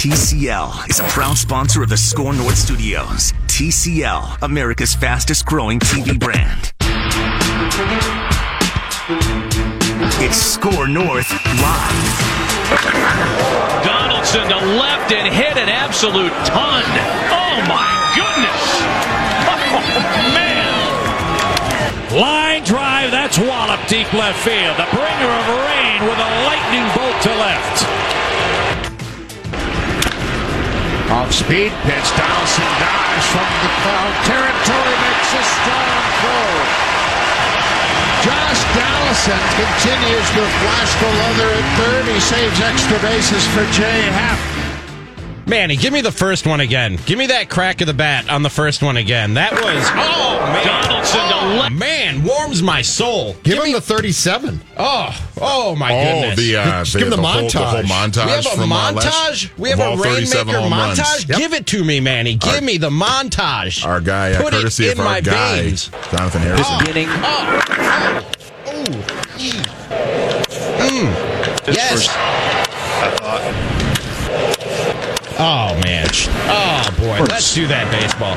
TCL 0.00 0.90
is 0.90 0.98
a 0.98 1.04
proud 1.04 1.36
sponsor 1.36 1.82
of 1.82 1.88
the 1.88 1.96
Score 1.96 2.32
North 2.34 2.56
Studios. 2.56 3.32
TCL, 3.46 4.42
America's 4.42 4.94
fastest 4.94 5.46
growing 5.46 5.78
TV 5.78 6.18
brand. 6.18 6.72
It's 10.20 10.36
Score 10.36 10.88
North 10.88 11.30
Live. 11.30 12.18
Donaldson 13.84 14.48
to 14.48 14.56
left 14.80 15.12
and 15.12 15.32
hit 15.32 15.56
an 15.56 15.68
absolute 15.68 16.32
ton. 16.44 16.82
Oh 17.30 17.62
my 17.68 17.86
goodness. 18.16 18.60
Oh 19.72 20.34
man. 20.34 20.50
Line 22.18 22.64
drive, 22.64 23.12
that's 23.12 23.38
Wallop 23.38 23.78
deep 23.86 24.12
left 24.12 24.42
field. 24.42 24.76
The 24.76 24.88
bringer 24.90 25.30
of 25.30 25.46
rain 25.62 26.02
with 26.02 26.18
a 26.18 26.30
lightning 26.42 26.82
bolt 26.96 27.22
to 27.22 27.30
left. 27.38 27.86
Off 31.10 31.34
speed 31.34 31.74
pitch, 31.82 32.08
Donaldson 32.14 32.70
dives 32.78 33.26
from 33.34 33.50
the 33.66 33.72
foul 33.82 34.10
territory, 34.30 34.94
makes 35.02 35.30
a 35.34 35.42
strong 35.42 36.02
throw. 36.22 36.90
Josh 38.22 38.62
Donaldson 38.78 39.42
continues 39.58 40.28
to 40.38 40.42
flash 40.62 40.92
the 41.02 41.10
leather 41.10 41.50
at 41.50 41.66
third. 41.76 42.04
He 42.14 42.20
saves 42.20 42.60
extra 42.60 42.98
bases 43.00 43.44
for 43.48 43.66
J.A. 43.72 44.12
Happ. 44.12 44.59
Manny, 45.50 45.74
give 45.76 45.92
me 45.92 46.00
the 46.00 46.12
first 46.12 46.46
one 46.46 46.60
again. 46.60 46.96
Give 47.06 47.18
me 47.18 47.26
that 47.26 47.50
crack 47.50 47.80
of 47.80 47.88
the 47.88 47.92
bat 47.94 48.30
on 48.30 48.44
the 48.44 48.48
first 48.48 48.84
one 48.84 48.96
again. 48.96 49.34
That 49.34 49.52
was 49.52 49.62
oh 49.64 50.38
man, 50.52 50.64
Donaldson 50.64 51.20
to 51.28 51.34
oh, 51.34 51.58
left. 51.60 51.74
man, 51.74 52.22
warms 52.22 52.62
my 52.62 52.82
soul. 52.82 53.34
Give, 53.42 53.58
him 53.62 53.72
the 53.72 53.80
37. 53.80 54.60
Oh, 54.78 55.28
oh 55.40 55.74
my 55.74 55.92
Oh, 55.92 56.04
goodness. 56.20 56.38
the, 56.38 56.56
uh, 56.56 56.84
Just 56.84 56.96
give 56.96 57.02
him 57.08 57.10
the 57.10 57.16
whole, 57.16 57.48
the 57.50 57.58
whole 57.58 57.82
montage. 57.82 58.22
montage. 58.22 58.26
we 58.26 58.30
have 58.30 58.46
a 58.46 58.50
from, 58.50 58.72
uh, 58.72 58.92
last- 58.92 59.06
montage. 59.06 59.58
we 59.58 59.68
have 59.70 59.80
a 59.80 59.96
rainmaker 60.00 60.68
montage. 60.70 61.28
Yep. 61.28 61.38
Give 61.38 61.52
it 61.52 61.66
to 61.66 61.82
me, 61.82 61.98
Manny. 61.98 62.36
Give 62.36 62.62
me 62.62 62.76
the 62.78 62.90
montage. 62.90 63.84
Our 63.84 64.00
guy, 64.00 64.32
uh, 64.32 64.42
Put 64.42 64.54
it 64.54 64.58
courtesy 64.58 64.86
in 64.86 64.92
of 64.92 65.00
our 65.00 65.04
my 65.04 65.20
guy, 65.20 65.62
veins. 65.62 65.90
Jonathan 66.12 66.42
Harrison. 66.42 66.78
Beginning. 66.78 67.08
oh 67.10 67.60
Yes. 71.66 72.08
Oh 75.42 75.80
man. 75.84 76.06
Oh 76.52 76.94
boy. 76.98 77.24
Let's 77.24 77.54
do 77.54 77.66
that 77.68 77.90
baseball. 77.90 78.36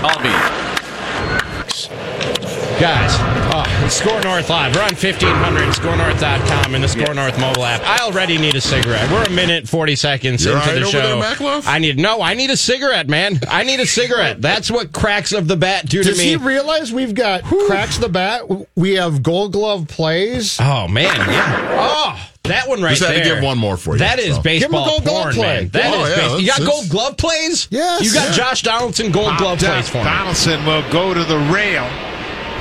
Guys, 2.79 3.11
oh, 3.53 3.88
Score 3.89 4.19
North 4.21 4.49
Live. 4.49 4.75
We're 4.75 4.81
on 4.81 4.89
1500, 4.95 5.69
scorenorth.com, 5.73 6.75
and 6.75 6.83
the 6.83 6.88
Score 6.88 7.13
North 7.13 7.39
mobile 7.39 7.63
app. 7.63 7.81
I 7.83 8.03
already 8.03 8.38
need 8.38 8.55
a 8.55 8.61
cigarette. 8.61 9.09
We're 9.09 9.23
a 9.23 9.30
minute 9.30 9.69
40 9.69 9.95
seconds 9.95 10.43
You 10.43 10.52
into 10.52 10.59
all 10.61 10.67
right 10.67 10.73
the 10.75 10.81
over 10.81 10.91
show. 11.35 11.61
there, 11.61 11.61
I 11.71 11.80
need, 11.80 11.97
no, 11.97 12.21
I 12.21 12.33
need 12.33 12.49
a 12.49 12.57
cigarette, 12.57 13.07
man. 13.07 13.39
I 13.47 13.63
need 13.63 13.80
a 13.80 13.85
cigarette. 13.85 14.41
That's 14.41 14.69
what 14.69 14.91
cracks 14.91 15.31
of 15.31 15.47
the 15.47 15.55
bat 15.55 15.88
do 15.88 16.03
to 16.03 16.09
Does 16.09 16.17
me. 16.17 16.25
he 16.25 16.35
realize 16.35 16.91
we've 16.91 17.13
got 17.13 17.43
cracks 17.43 17.97
the 17.99 18.09
bat? 18.09 18.41
We 18.75 18.95
have 18.95 19.23
gold 19.23 19.53
glove 19.53 19.87
plays. 19.87 20.58
oh, 20.59 20.87
man, 20.89 21.15
yeah. 21.30 21.77
Oh, 21.80 22.30
that 22.43 22.67
one 22.67 22.81
right 22.81 22.89
Just 22.97 23.03
had 23.03 23.15
there. 23.15 23.23
to 23.23 23.30
give 23.35 23.43
one 23.43 23.58
more 23.59 23.77
for 23.77 23.93
you, 23.93 23.99
That 23.99 24.19
is 24.19 24.35
so. 24.35 24.41
baseball 24.41 24.71
Give 24.71 24.81
him 24.81 24.87
a 24.87 24.89
gold 24.91 25.03
glove 25.05 25.23
porn, 25.23 25.35
play. 25.35 25.59
man. 25.61 25.69
That 25.69 25.93
Oh, 25.93 26.03
is 26.05 26.09
yeah, 26.09 26.27
base- 26.27 26.41
You 26.41 26.47
got 26.47 26.65
gold 26.69 26.89
glove 26.89 27.17
plays? 27.17 27.67
Yes. 27.71 28.02
You 28.03 28.13
got 28.13 28.30
Yeah. 28.30 28.33
Josh 28.33 28.61
Donaldson 28.63 29.11
gold 29.11 29.37
glove 29.37 29.59
plays 29.59 29.85
up. 29.85 29.85
for 29.85 29.97
me. 29.99 30.03
Donaldson 30.03 30.65
will 30.65 30.83
go 30.91 31.13
to 31.13 31.23
the 31.23 31.37
rail. 31.37 31.87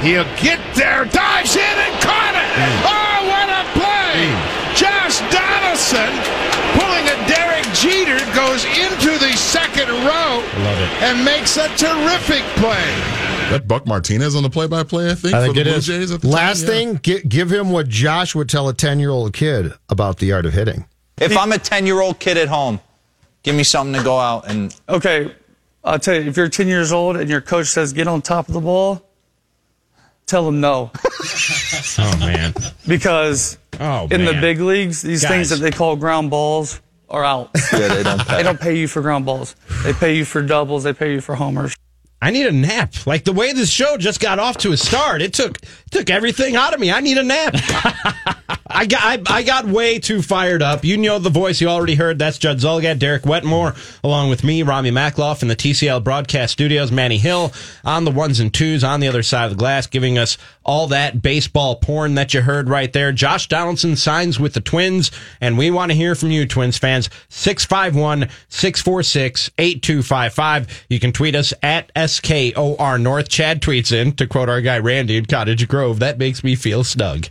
He'll 0.03 0.25
get 0.43 0.59
there, 0.75 1.05
dives 1.07 1.55
in 1.55 1.63
and 1.63 1.95
caught 2.03 2.35
it. 2.35 2.51
Mm. 2.59 2.83
Oh, 2.91 3.19
what 3.31 3.49
a 3.49 3.63
play! 3.79 4.27
Mm. 4.27 4.75
Josh 4.75 5.21
Donaldson 5.31 6.11
pulling 6.75 7.07
a 7.07 7.17
Derek 7.29 7.65
Jeter 7.75 8.19
goes 8.35 8.65
into 8.65 9.19
the 9.25 9.33
second 9.37 9.89
row 9.89 10.43
Love 10.65 10.81
it. 10.81 11.03
and 11.05 11.25
makes 11.25 11.57
a 11.57 11.69
terrific 11.77 12.43
play. 12.57 12.83
That 13.51 13.69
Buck 13.69 13.87
Martinez 13.87 14.35
on 14.35 14.43
the 14.43 14.49
play-by-play, 14.51 15.11
I 15.11 15.15
think, 15.15 15.35
I 15.35 15.41
for 15.47 15.53
think 15.53 15.55
the 15.57 15.61
it 15.61 15.65
Blue 15.65 15.73
is. 15.75 15.87
Jays. 15.87 16.11
At 16.11 16.23
the 16.23 16.29
Last 16.29 16.61
time, 16.63 16.69
yeah. 16.71 16.75
thing, 16.75 17.01
gi- 17.03 17.29
give 17.29 17.53
him 17.53 17.71
what 17.71 17.87
Josh 17.89 18.35
would 18.35 18.49
tell 18.49 18.69
a 18.69 18.75
10 18.75 18.99
year 18.99 19.11
old 19.11 19.33
kid 19.35 19.73
about 19.89 20.19
the 20.19 20.33
art 20.33 20.47
of 20.47 20.53
hitting. 20.55 20.87
If 21.21 21.37
I'm 21.37 21.53
a 21.53 21.59
10 21.59 21.87
year 21.87 22.01
old 22.01 22.19
kid 22.19 22.39
at 22.39 22.49
home, 22.49 22.81
give 23.43 23.55
me 23.55 23.63
something 23.63 23.95
to 24.01 24.03
go 24.05 24.19
out 24.19 24.49
and 24.51 24.75
Okay, 24.89 25.33
I'll 25.85 25.99
tell 25.99 26.15
you, 26.15 26.23
if 26.23 26.37
you're 26.37 26.49
10 26.49 26.67
years 26.67 26.91
old 26.93 27.17
and 27.17 27.29
your 27.29 27.41
coach 27.43 27.67
says 27.69 27.93
get 27.93 28.09
on 28.09 28.23
top 28.23 28.49
of 28.49 28.55
the 28.55 28.61
ball, 28.61 29.07
tell 30.27 30.45
them 30.45 30.61
no. 30.61 30.91
Oh, 31.99 32.17
man. 32.19 32.55
Because 32.87 33.59
Oh, 33.81 34.07
in 34.11 34.25
the 34.25 34.33
big 34.41 34.61
leagues, 34.61 35.03
these 35.03 35.27
things 35.27 35.51
that 35.51 35.57
they 35.57 35.71
call 35.71 35.97
ground 35.97 36.31
balls 36.31 36.81
are 37.09 37.25
out. 37.25 37.51
yeah, 37.73 37.89
they 37.89 38.03
don't 38.03 38.21
pay. 38.27 38.37
they 38.37 38.43
don't 38.43 38.61
pay 38.61 38.79
you 38.79 38.87
for 38.89 39.03
ground 39.03 39.25
balls. 39.27 39.57
They 39.85 39.93
pay 39.93 40.17
you 40.17 40.25
for 40.25 40.43
doubles, 40.43 40.85
they 40.85 40.93
pay 40.93 41.13
you 41.15 41.21
for 41.21 41.35
homers. 41.35 41.75
I 42.23 42.31
need 42.31 42.47
a 42.47 42.53
nap. 42.53 43.05
Like 43.05 43.25
the 43.25 43.33
way 43.33 43.53
this 43.53 43.69
show 43.69 43.97
just 43.97 44.21
got 44.21 44.39
off 44.39 44.57
to 44.59 44.71
a 44.71 44.77
start, 44.77 45.23
it 45.23 45.35
took 45.35 45.59
took 45.91 46.09
everything 46.09 46.55
out 46.55 46.73
of 46.73 46.79
me. 46.79 46.93
I 46.93 47.01
need 47.01 47.19
a 47.19 47.25
nap. 47.25 47.55
I 48.65 48.87
got 48.87 49.03
I, 49.03 49.39
I 49.39 49.43
got 49.43 49.67
way 49.67 49.99
too 49.99 50.23
fired 50.23 50.63
up. 50.63 50.85
You 50.85 50.97
know 50.97 51.19
the 51.19 51.31
voice 51.31 51.61
you 51.61 51.67
already 51.67 51.97
heard. 51.97 52.21
That's 52.21 52.39
Judd 52.39 52.59
Zulgad, 52.59 53.01
Derek 53.01 53.25
Wetmore, 53.25 53.75
along 54.05 54.31
with 54.31 54.45
me, 54.45 54.63
Ramie 54.63 54.93
Makhlouf, 54.93 55.43
in 55.43 55.49
the 55.49 55.57
TCL 55.57 56.05
broadcast 56.05 56.53
studios. 56.53 56.93
Manny 56.93 57.19
Hill 57.19 57.53
on 57.85 58.05
the 58.05 58.13
ones 58.13 58.39
and 58.39 58.55
twos 58.55 58.85
on 58.85 59.01
the 59.01 59.09
other 59.09 59.25
side 59.25 59.47
of 59.47 59.51
the 59.51 59.57
glass, 59.57 59.89
giving 59.89 60.17
us 60.17 60.39
all 60.65 60.87
that 60.87 61.23
baseball 61.23 61.75
porn 61.77 62.15
that 62.15 62.33
you 62.35 62.43
heard 62.43 62.69
right 62.69 62.93
there. 62.93 63.11
Josh 63.11 63.49
Donaldson 63.49 63.97
signs 63.97 64.39
with 64.39 64.55
the 64.55 64.61
Twins, 64.61 65.11
and 65.41 65.59
we 65.59 65.73
want 65.73 65.91
to 65.91 65.97
hear 65.97 66.15
from 66.15 66.31
you, 66.31 66.47
Twins 66.47 66.79
fans. 66.79 67.11
651 67.31 68.29
646 68.49 69.51
8255. 69.59 70.85
You 70.89 71.01
can 71.01 71.13
tweet 71.13 71.35
us 71.35 71.53
at 71.63 71.91
SKOR 72.13 72.99
North. 72.99 73.29
Chad 73.29 73.61
tweets 73.63 73.93
in, 73.93 74.13
to 74.13 74.27
quote 74.27 74.49
our 74.49 74.61
guy 74.61 74.79
Randy 74.79 75.17
in 75.17 75.27
Cottage 75.27 75.67
Grove, 75.69 75.99
that 76.01 76.19
makes 76.19 76.43
me 76.45 76.55
feel 76.55 76.85
snug. 76.85 77.27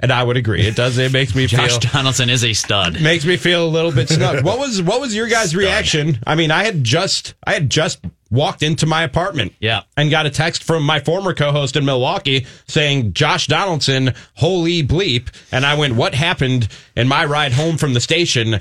And 0.00 0.12
I 0.12 0.22
would 0.22 0.36
agree. 0.36 0.64
It 0.64 0.76
does. 0.76 0.96
It 0.96 1.12
makes 1.12 1.34
me 1.34 1.48
feel 1.48 1.58
Josh 1.58 1.78
feel 1.80 1.90
Donaldson 1.92 2.30
is 2.30 2.44
a 2.44 2.52
stud. 2.52 3.00
makes 3.02 3.24
me 3.24 3.36
feel 3.36 3.66
a 3.66 3.68
little 3.68 3.90
bit 3.90 4.08
snug. 4.08 4.44
What 4.44 4.58
was 4.60 4.80
what 4.80 5.00
was 5.00 5.12
your 5.12 5.26
guys' 5.26 5.56
reaction? 5.56 6.18
I 6.24 6.36
mean, 6.36 6.52
I 6.52 6.62
had 6.64 6.84
just 6.84 7.34
I 7.44 7.54
had 7.54 7.68
just 7.68 7.98
walked 8.30 8.62
into 8.62 8.86
my 8.86 9.02
apartment, 9.02 9.54
Yeah. 9.58 9.82
and 9.96 10.08
got 10.10 10.26
a 10.26 10.30
text 10.30 10.62
from 10.62 10.84
my 10.84 11.00
former 11.00 11.34
co-host 11.34 11.74
in 11.76 11.84
Milwaukee 11.84 12.46
saying 12.68 13.14
Josh 13.14 13.46
Donaldson, 13.48 14.14
holy 14.34 14.82
bleep, 14.86 15.30
and 15.50 15.64
I 15.66 15.74
went, 15.76 15.94
what 15.96 16.14
happened 16.14 16.68
in 16.94 17.08
my 17.08 17.24
ride 17.24 17.52
home 17.54 17.76
from 17.78 17.94
the 17.94 18.00
station? 18.00 18.60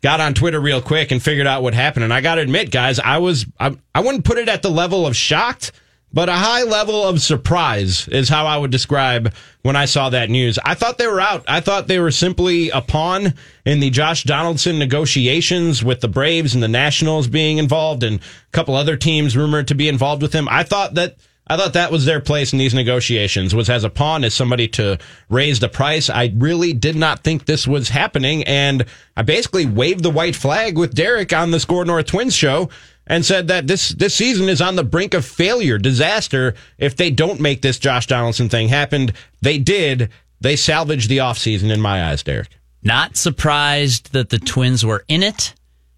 Got 0.00 0.20
on 0.20 0.34
Twitter 0.34 0.60
real 0.60 0.80
quick 0.80 1.10
and 1.10 1.22
figured 1.22 1.46
out 1.46 1.62
what 1.62 1.74
happened, 1.74 2.04
and 2.04 2.14
I 2.14 2.20
got 2.20 2.36
to 2.36 2.42
admit, 2.42 2.70
guys, 2.70 3.00
I 3.00 3.18
was 3.18 3.46
I, 3.58 3.76
I 3.94 4.00
wouldn't 4.00 4.24
put 4.24 4.38
it 4.38 4.48
at 4.48 4.62
the 4.62 4.70
level 4.70 5.06
of 5.06 5.16
shocked. 5.16 5.72
But 6.10 6.30
a 6.30 6.32
high 6.32 6.62
level 6.62 7.04
of 7.04 7.20
surprise 7.20 8.08
is 8.08 8.30
how 8.30 8.46
I 8.46 8.56
would 8.56 8.70
describe 8.70 9.34
when 9.60 9.76
I 9.76 9.84
saw 9.84 10.08
that 10.08 10.30
news. 10.30 10.58
I 10.64 10.74
thought 10.74 10.96
they 10.96 11.06
were 11.06 11.20
out. 11.20 11.44
I 11.46 11.60
thought 11.60 11.86
they 11.86 11.98
were 11.98 12.10
simply 12.10 12.70
a 12.70 12.80
pawn 12.80 13.34
in 13.66 13.80
the 13.80 13.90
Josh 13.90 14.24
Donaldson 14.24 14.78
negotiations 14.78 15.84
with 15.84 16.00
the 16.00 16.08
Braves 16.08 16.54
and 16.54 16.62
the 16.62 16.68
Nationals 16.68 17.28
being 17.28 17.58
involved 17.58 18.02
and 18.02 18.20
a 18.20 18.22
couple 18.52 18.74
other 18.74 18.96
teams 18.96 19.36
rumored 19.36 19.68
to 19.68 19.74
be 19.74 19.86
involved 19.86 20.22
with 20.22 20.32
him. 20.32 20.48
I 20.50 20.62
thought 20.62 20.94
that 20.94 21.16
I 21.50 21.56
thought 21.56 21.72
that 21.72 21.90
was 21.90 22.04
their 22.04 22.20
place 22.20 22.52
in 22.52 22.58
these 22.58 22.74
negotiations 22.74 23.54
was 23.54 23.70
as 23.70 23.82
a 23.82 23.90
pawn 23.90 24.22
as 24.22 24.34
somebody 24.34 24.68
to 24.68 24.98
raise 25.30 25.60
the 25.60 25.68
price. 25.68 26.10
I 26.10 26.32
really 26.36 26.74
did 26.74 26.94
not 26.94 27.24
think 27.24 27.46
this 27.46 27.66
was 27.66 27.88
happening 27.88 28.44
and 28.44 28.84
I 29.16 29.22
basically 29.22 29.64
waved 29.64 30.02
the 30.02 30.10
white 30.10 30.36
flag 30.36 30.76
with 30.76 30.94
Derek 30.94 31.32
on 31.32 31.50
the 31.50 31.60
Score 31.60 31.84
North 31.84 32.06
Twins 32.06 32.34
show 32.34 32.68
and 33.06 33.24
said 33.24 33.48
that 33.48 33.66
this 33.66 33.88
this 33.90 34.14
season 34.14 34.48
is 34.48 34.60
on 34.60 34.76
the 34.76 34.84
brink 34.84 35.14
of 35.14 35.24
failure, 35.24 35.78
disaster 35.78 36.54
if 36.76 36.96
they 36.96 37.10
don't 37.10 37.40
make 37.40 37.62
this 37.62 37.78
Josh 37.78 38.06
Donaldson 38.06 38.50
thing 38.50 38.68
happen. 38.68 39.12
They 39.40 39.58
did. 39.58 40.10
They 40.40 40.56
salvaged 40.56 41.08
the 41.08 41.18
offseason 41.18 41.72
in 41.72 41.80
my 41.80 42.10
eyes, 42.10 42.22
Derek. 42.22 42.50
Not 42.82 43.16
surprised 43.16 44.12
that 44.12 44.28
the 44.28 44.38
Twins 44.38 44.84
were 44.84 45.04
in 45.08 45.22
it. 45.22 45.54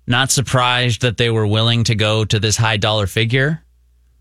Not 0.06 0.30
surprised 0.30 1.02
that 1.02 1.18
they 1.18 1.28
were 1.28 1.46
willing 1.46 1.84
to 1.84 1.94
go 1.94 2.24
to 2.24 2.38
this 2.38 2.56
high 2.56 2.78
dollar 2.78 3.06
figure. 3.06 3.62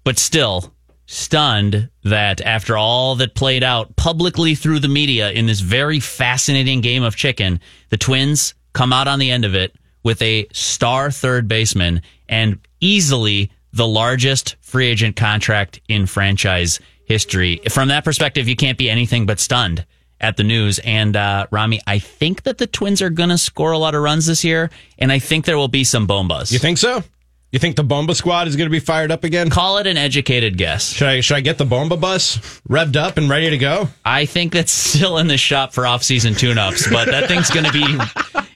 But 0.03 0.17
still, 0.17 0.73
stunned 1.11 1.89
that 2.03 2.39
after 2.41 2.77
all 2.77 3.15
that 3.15 3.33
played 3.33 3.63
out 3.63 3.95
publicly 3.95 4.53
through 4.53 4.79
the 4.79 4.87
media 4.87 5.31
in 5.31 5.47
this 5.47 5.59
very 5.59 5.99
fascinating 5.99 6.81
game 6.81 7.01
of 7.01 7.15
chicken, 7.15 7.59
the 7.89 7.97
Twins 7.97 8.53
come 8.73 8.93
out 8.93 9.07
on 9.07 9.17
the 9.17 9.31
end 9.31 9.43
of 9.43 9.55
it 9.55 9.75
with 10.03 10.21
a 10.21 10.47
star 10.53 11.09
third 11.09 11.47
baseman 11.47 12.03
and 12.27 12.59
easily 12.79 13.51
the 13.73 13.87
largest 13.87 14.55
free 14.61 14.85
agent 14.85 15.15
contract 15.15 15.81
in 15.87 16.05
franchise 16.05 16.79
history. 17.05 17.59
From 17.71 17.87
that 17.87 18.05
perspective, 18.05 18.47
you 18.47 18.55
can't 18.55 18.77
be 18.77 18.87
anything 18.87 19.25
but 19.25 19.39
stunned 19.39 19.87
at 20.21 20.37
the 20.37 20.43
news. 20.43 20.77
And 20.77 21.15
uh, 21.15 21.47
Ramie, 21.49 21.81
I 21.87 21.97
think 21.97 22.43
that 22.43 22.59
the 22.59 22.67
Twins 22.67 23.01
are 23.01 23.09
going 23.09 23.29
to 23.29 23.37
score 23.39 23.71
a 23.71 23.79
lot 23.79 23.95
of 23.95 24.03
runs 24.03 24.27
this 24.27 24.43
year, 24.43 24.69
and 24.99 25.11
I 25.11 25.17
think 25.17 25.45
there 25.45 25.57
will 25.57 25.69
be 25.69 25.83
some 25.83 26.07
bombas. 26.07 26.51
You 26.51 26.59
think 26.59 26.77
so? 26.77 27.03
You 27.51 27.57
think 27.57 27.75
the 27.75 27.83
Bomba 27.83 28.13
squad 28.13 28.47
is 28.47 28.55
going 28.55 28.67
to 28.67 28.71
be 28.71 28.79
fired 28.79 29.11
up 29.11 29.23
again? 29.23 29.49
Call 29.49 29.79
it 29.79 29.87
an 29.87 29.97
educated 29.97 30.55
guess. 30.55 30.91
Should 30.93 31.07
I 31.07 31.21
should 31.21 31.35
I 31.37 31.41
get 31.41 31.57
the 31.57 31.65
Bomba 31.65 31.97
bus 31.97 32.37
revved 32.69 32.95
up 32.95 33.17
and 33.17 33.27
ready 33.27 33.49
to 33.49 33.57
go? 33.57 33.89
I 34.05 34.25
think 34.25 34.53
that's 34.53 34.71
still 34.71 35.17
in 35.17 35.25
the 35.27 35.37
shop 35.37 35.73
for 35.73 35.87
off-season 35.87 36.35
tune-ups, 36.35 36.87
but 36.91 37.07
that 37.07 37.27
thing's 37.27 37.49
going 37.49 37.65
to 37.65 37.71
be 37.71 37.83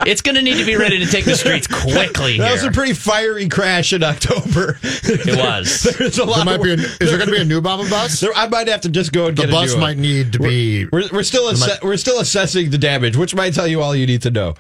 it's 0.06 0.22
going 0.22 0.36
to 0.36 0.44
need 0.44 0.58
to 0.58 0.66
be 0.66 0.76
ready 0.76 1.00
to 1.00 1.08
take 1.08 1.26
the 1.26 1.36
streets 1.36 1.66
quickly 1.66 2.38
That 2.38 2.52
was 2.52 2.64
a 2.66 2.72
pretty 2.72 2.94
fiery 2.94 3.50
crash 3.50 3.94
in 3.94 4.04
October. 4.04 4.78
It 4.84 5.38
was. 5.38 5.84
There's 5.98 6.20
a 6.20 6.26
lot. 6.26 6.36
There 6.36 6.46
might 6.46 6.56
of- 6.58 6.62
be 6.64 6.72
a, 6.72 6.76
is 6.76 6.98
there 7.10 7.18
going 7.18 7.30
to 7.30 7.36
be 7.36 7.42
a 7.42 7.46
new 7.46 7.62
Bomba 7.62 7.90
bus? 7.90 8.20
There- 8.20 8.34
I 8.36 8.48
might 8.48 8.68
have 8.68 8.82
to 8.82 8.90
just 8.90 9.12
go 9.12 9.26
and 9.28 9.36
the 9.36 9.44
get 9.44 9.50
a 9.50 9.54
bus 9.54 9.70
new 9.70 9.82
one. 9.82 9.82
might 9.82 9.98
need 9.98 10.34
to 10.34 10.40
be. 10.40 10.86
We're, 10.86 11.08
we're 11.12 11.24
still 11.24 11.46
There 11.46 11.54
asse- 11.54 11.68
might- 11.68 11.84
we're 11.84 11.98
still 11.98 12.20
assessing 12.20 12.70
the 12.70 12.78
damage, 12.78 13.18
which 13.18 13.34
might 13.34 13.56
tell 13.56 13.66
you 13.66 13.82
all 13.82 13.96
you 13.96 14.06
need 14.06 14.22
to 14.22 14.30
know. 14.30 14.54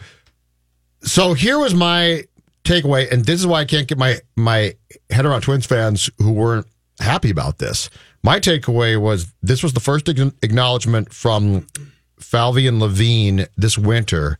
So 1.03 1.33
here 1.35 1.59
was 1.59 1.73
my 1.75 2.23
takeaway, 2.63 3.11
and 3.11 3.25
this 3.25 3.39
is 3.39 3.47
why 3.47 3.61
I 3.61 3.65
can't 3.65 3.87
get 3.87 3.97
my 3.97 4.19
my 4.35 4.75
head 5.09 5.25
around 5.25 5.41
Twins 5.41 5.65
fans 5.65 6.09
who 6.17 6.31
weren't 6.31 6.67
happy 6.99 7.29
about 7.29 7.57
this. 7.57 7.89
My 8.23 8.39
takeaway 8.39 8.99
was 8.99 9.33
this 9.41 9.63
was 9.63 9.73
the 9.73 9.79
first 9.79 10.07
acknowledgement 10.07 11.13
from 11.13 11.67
Falvey 12.19 12.67
and 12.67 12.79
Levine 12.79 13.47
this 13.57 13.77
winter 13.77 14.39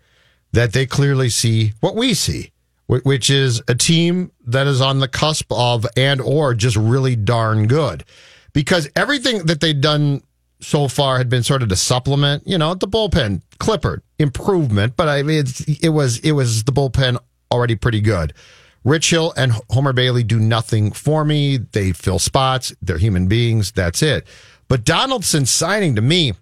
that 0.54 0.74
they 0.74 0.86
clearly 0.86 1.30
see 1.30 1.74
what 1.82 1.96
we 1.96 2.14
see, 2.14 2.52
which 2.88 3.30
is 3.30 3.62
a 3.68 3.76
team 3.76 4.32
that 4.46 4.68
is 4.68 4.82
on 4.82 5.00
the 5.00 5.08
cusp 5.08 5.52
of 5.52 5.86
and 5.98 6.22
or 6.22 6.54
just 6.54 6.78
really 6.78 7.16
darn 7.16 7.68
good, 7.68 8.04
because 8.54 8.90
everything 8.96 9.46
that 9.48 9.60
they'd 9.60 9.82
done 9.82 10.22
so 10.62 10.88
far 10.88 11.18
had 11.18 11.28
been 11.28 11.44
sort 11.44 11.62
of 11.62 11.68
to 11.68 11.76
supplement, 11.76 12.48
you 12.48 12.58
know, 12.58 12.74
the 12.74 12.88
bullpen, 12.88 13.42
Clippard, 13.60 14.02
improvement, 14.18 14.96
but 14.96 15.10
I 15.10 15.24
mean, 15.24 15.44
it 15.82 15.90
was 15.90 16.20
it 16.20 16.32
was 16.32 16.64
the 16.64 16.72
bullpen 16.72 17.18
already 17.54 17.76
pretty 17.76 18.02
good. 18.02 18.34
Rich 18.84 19.12
Hill 19.12 19.34
and 19.38 19.54
Homer 19.70 19.94
Bailey 19.94 20.24
do 20.24 20.40
nothing 20.40 20.92
for 20.92 21.24
me. 21.24 21.58
They 21.58 21.94
fill 21.94 22.20
spots. 22.20 22.74
They're 22.82 22.98
human 22.98 23.28
beings. 23.28 23.72
That's 23.72 24.02
it. 24.02 24.28
But 24.68 24.84
Donaldson 24.84 25.46
signing 25.46 25.96
to 25.96 26.02
me, 26.02 26.34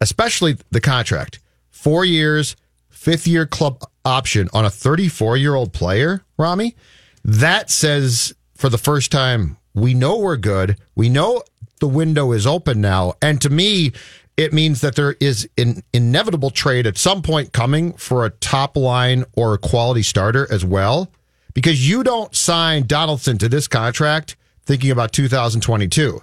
especially 0.00 0.56
the 0.70 0.80
contract, 0.80 1.40
four 1.70 2.04
years, 2.04 2.54
fifth 2.90 3.26
year 3.26 3.46
club 3.46 3.82
option 4.04 4.48
on 4.52 4.64
a 4.64 4.70
34 4.70 5.36
year 5.36 5.54
old 5.54 5.72
player, 5.72 6.22
Ramie, 6.38 6.76
that 7.24 7.70
says 7.70 8.34
for 8.54 8.68
the 8.68 8.78
first 8.78 9.10
time, 9.10 9.56
we 9.74 9.94
know 9.94 10.18
we're 10.18 10.36
good. 10.36 10.76
We 10.94 11.08
know 11.08 11.42
the 11.80 11.88
window 11.88 12.32
is 12.32 12.46
open 12.46 12.80
now. 12.80 13.14
And 13.20 13.40
to 13.42 13.50
me, 13.50 13.92
it 14.36 14.52
means 14.52 14.82
that 14.82 14.96
there 14.96 15.16
is 15.18 15.48
an 15.56 15.82
inevitable 15.92 16.50
trade 16.50 16.86
at 16.86 16.98
some 16.98 17.22
point 17.22 17.52
coming 17.52 17.94
for 17.94 18.26
a 18.26 18.30
top 18.30 18.76
line 18.76 19.24
or 19.34 19.54
a 19.54 19.58
quality 19.58 20.02
starter 20.02 20.46
as 20.50 20.64
well. 20.64 21.10
Because 21.54 21.88
you 21.88 22.02
don't 22.02 22.34
sign 22.34 22.86
Donaldson 22.86 23.38
to 23.38 23.48
this 23.48 23.66
contract 23.66 24.36
thinking 24.64 24.90
about 24.90 25.12
2022. 25.12 26.20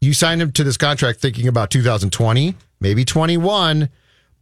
You 0.00 0.14
signed 0.14 0.40
him 0.40 0.52
to 0.52 0.64
this 0.64 0.78
contract 0.78 1.20
thinking 1.20 1.46
about 1.46 1.70
2020, 1.70 2.54
maybe 2.80 3.04
21, 3.04 3.90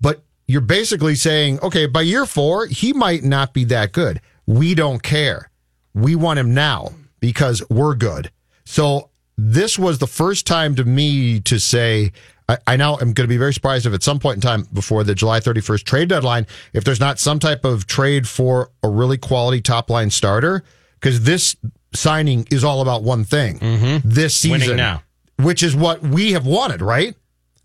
but 0.00 0.22
you're 0.46 0.60
basically 0.60 1.16
saying, 1.16 1.58
okay, 1.60 1.86
by 1.86 2.02
year 2.02 2.26
four, 2.26 2.66
he 2.66 2.92
might 2.92 3.24
not 3.24 3.52
be 3.52 3.64
that 3.64 3.92
good. 3.92 4.20
We 4.46 4.74
don't 4.74 5.02
care. 5.02 5.50
We 5.94 6.14
want 6.14 6.38
him 6.38 6.54
now 6.54 6.92
because 7.18 7.62
we're 7.68 7.94
good. 7.94 8.30
So 8.64 9.10
this 9.36 9.78
was 9.78 9.98
the 9.98 10.06
first 10.06 10.46
time 10.46 10.76
to 10.76 10.84
me 10.84 11.40
to 11.40 11.58
say, 11.58 12.12
I, 12.50 12.58
I 12.66 12.76
now 12.76 12.94
am 12.94 13.12
going 13.12 13.26
to 13.26 13.28
be 13.28 13.36
very 13.36 13.54
surprised 13.54 13.86
if 13.86 13.94
at 13.94 14.02
some 14.02 14.18
point 14.18 14.36
in 14.36 14.40
time 14.40 14.66
before 14.72 15.04
the 15.04 15.14
July 15.14 15.40
31st 15.40 15.84
trade 15.84 16.08
deadline, 16.08 16.46
if 16.72 16.84
there's 16.84 17.00
not 17.00 17.18
some 17.18 17.38
type 17.38 17.64
of 17.64 17.86
trade 17.86 18.26
for 18.26 18.70
a 18.82 18.88
really 18.88 19.18
quality 19.18 19.60
top 19.60 19.88
line 19.88 20.10
starter, 20.10 20.64
because 20.94 21.22
this 21.22 21.56
signing 21.94 22.46
is 22.50 22.64
all 22.64 22.82
about 22.82 23.02
one 23.02 23.24
thing 23.24 23.58
mm-hmm. 23.58 24.08
this 24.08 24.34
season 24.34 24.60
Winning 24.60 24.76
now. 24.76 25.02
which 25.38 25.62
is 25.62 25.74
what 25.76 26.02
we 26.02 26.32
have 26.32 26.46
wanted, 26.46 26.82
right? 26.82 27.14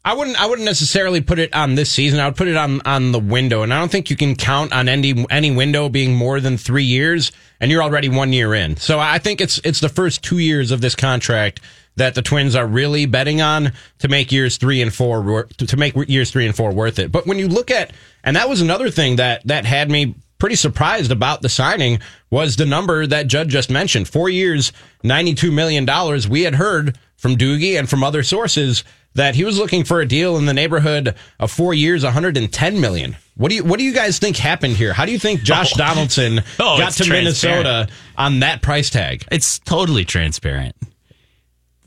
I 0.06 0.14
wouldn't. 0.14 0.40
I 0.40 0.46
wouldn't 0.46 0.68
necessarily 0.68 1.20
put 1.20 1.40
it 1.40 1.52
on 1.56 1.74
this 1.74 1.90
season. 1.90 2.20
I 2.20 2.28
would 2.28 2.36
put 2.36 2.48
it 2.48 2.56
on 2.56 2.80
on 2.86 3.12
the 3.12 3.20
window, 3.20 3.64
and 3.64 3.74
I 3.74 3.80
don't 3.80 3.92
think 3.92 4.12
you 4.12 4.16
can 4.16 4.36
count 4.36 4.72
on 4.72 4.88
any 4.88 5.26
any 5.32 5.50
window 5.50 5.90
being 5.90 6.14
more 6.14 6.40
than 6.40 6.58
three 6.58 6.84
years, 6.84 7.32
and 7.60 7.72
you're 7.72 7.82
already 7.82 8.08
one 8.08 8.32
year 8.32 8.54
in. 8.54 8.78
So 8.78 9.00
I 9.00 9.18
think 9.18 9.42
it's 9.42 9.60
it's 9.64 9.80
the 9.80 9.90
first 9.90 10.24
two 10.24 10.38
years 10.38 10.70
of 10.70 10.80
this 10.80 10.94
contract 10.94 11.60
that 11.96 12.14
the 12.14 12.22
Twins 12.22 12.56
are 12.56 12.68
really 12.68 13.08
betting 13.08 13.42
on 13.42 13.74
to 14.00 14.08
make 14.08 14.32
years 14.32 14.58
three 14.58 14.84
and 14.84 14.94
four 14.94 15.48
to 15.58 15.78
make 15.78 15.96
years 16.08 16.30
three 16.30 16.46
and 16.46 16.56
four 16.56 16.72
worth 16.72 17.00
it. 17.00 17.12
But 17.12 17.26
when 17.26 17.40
you 17.40 17.48
look 17.48 17.72
at, 17.72 17.92
and 18.24 18.36
that 18.36 18.48
was 18.48 18.62
another 18.62 18.92
thing 18.92 19.16
that 19.16 19.48
that 19.48 19.66
had 19.66 19.90
me 19.90 20.14
pretty 20.38 20.56
surprised 20.56 21.12
about 21.12 21.42
the 21.42 21.50
signing 21.50 21.98
was 22.30 22.58
the 22.58 22.66
number 22.68 23.08
that 23.08 23.26
Judd 23.26 23.50
just 23.50 23.72
mentioned. 23.72 24.08
Four 24.08 24.30
years, 24.30 24.72
$92 25.04 25.52
million. 25.52 25.88
We 26.30 26.44
had 26.44 26.56
heard 26.56 27.00
from 27.16 27.38
Doogie 27.38 27.80
and 27.80 27.90
from 27.90 28.04
other 28.04 28.22
sources 28.22 28.84
that 29.16 29.36
he 29.36 29.44
was 29.44 29.58
looking 29.58 29.84
for 29.84 30.02
a 30.02 30.08
deal 30.08 30.38
in 30.38 30.46
the 30.46 30.54
neighborhood 30.54 31.16
of 31.40 31.52
four 31.52 31.74
years, 31.74 32.04
110 32.04 32.80
million. 32.80 33.18
What 33.36 33.50
do 33.50 33.56
you 33.56 33.64
what 33.64 33.80
do 33.80 33.86
you 33.86 33.94
guys 33.94 34.20
think 34.20 34.38
happened 34.38 34.78
here? 34.78 34.94
How 34.94 35.06
do 35.06 35.12
you 35.12 35.20
think 35.20 35.42
Josh 35.42 35.74
Donaldson 35.74 36.40
Oh, 36.60 36.78
got 36.78 36.94
to 36.94 37.10
Minnesota 37.10 37.90
on 38.18 38.40
that 38.40 38.62
price 38.62 38.90
tag? 38.90 39.26
It's 39.32 39.60
totally 39.60 40.06
transparent. 40.06 40.76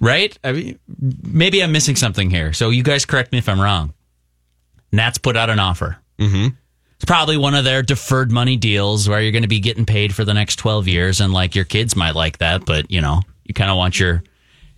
Right? 0.01 0.37
I 0.45 0.53
mean, 0.53 0.79
maybe 1.23 1.63
I'm 1.63 1.73
missing 1.73 1.97
something 1.97 2.31
here. 2.31 2.53
So 2.53 2.71
you 2.71 2.83
guys 2.83 3.05
correct 3.05 3.33
me 3.33 3.39
if 3.39 3.49
I'm 3.49 3.61
wrong. 3.61 3.95
Nats 4.93 5.19
put 5.19 5.37
out 5.37 5.51
an 5.51 5.59
offer. 5.59 5.97
Mm-hmm. 6.19 6.55
It's 6.95 7.05
probably 7.05 7.37
one 7.37 7.55
of 7.55 7.65
their 7.65 7.83
deferred 7.83 8.33
money 8.33 8.57
deals 8.57 9.09
where 9.09 9.21
you're 9.21 9.33
going 9.33 9.43
to 9.43 9.49
be 9.49 9.61
getting 9.61 9.87
paid 9.87 10.15
for 10.15 10.25
the 10.25 10.35
next 10.35 10.57
12 10.57 10.89
years, 10.89 11.21
and 11.21 11.33
like 11.33 11.55
your 11.55 11.65
kids 11.65 11.95
might 11.95 12.15
like 12.17 12.39
that, 12.39 12.65
but 12.65 12.91
you 12.91 13.01
know, 13.01 13.23
you 13.45 13.55
kind 13.55 13.71
of 13.71 13.77
want 13.77 14.01
your, 14.01 14.23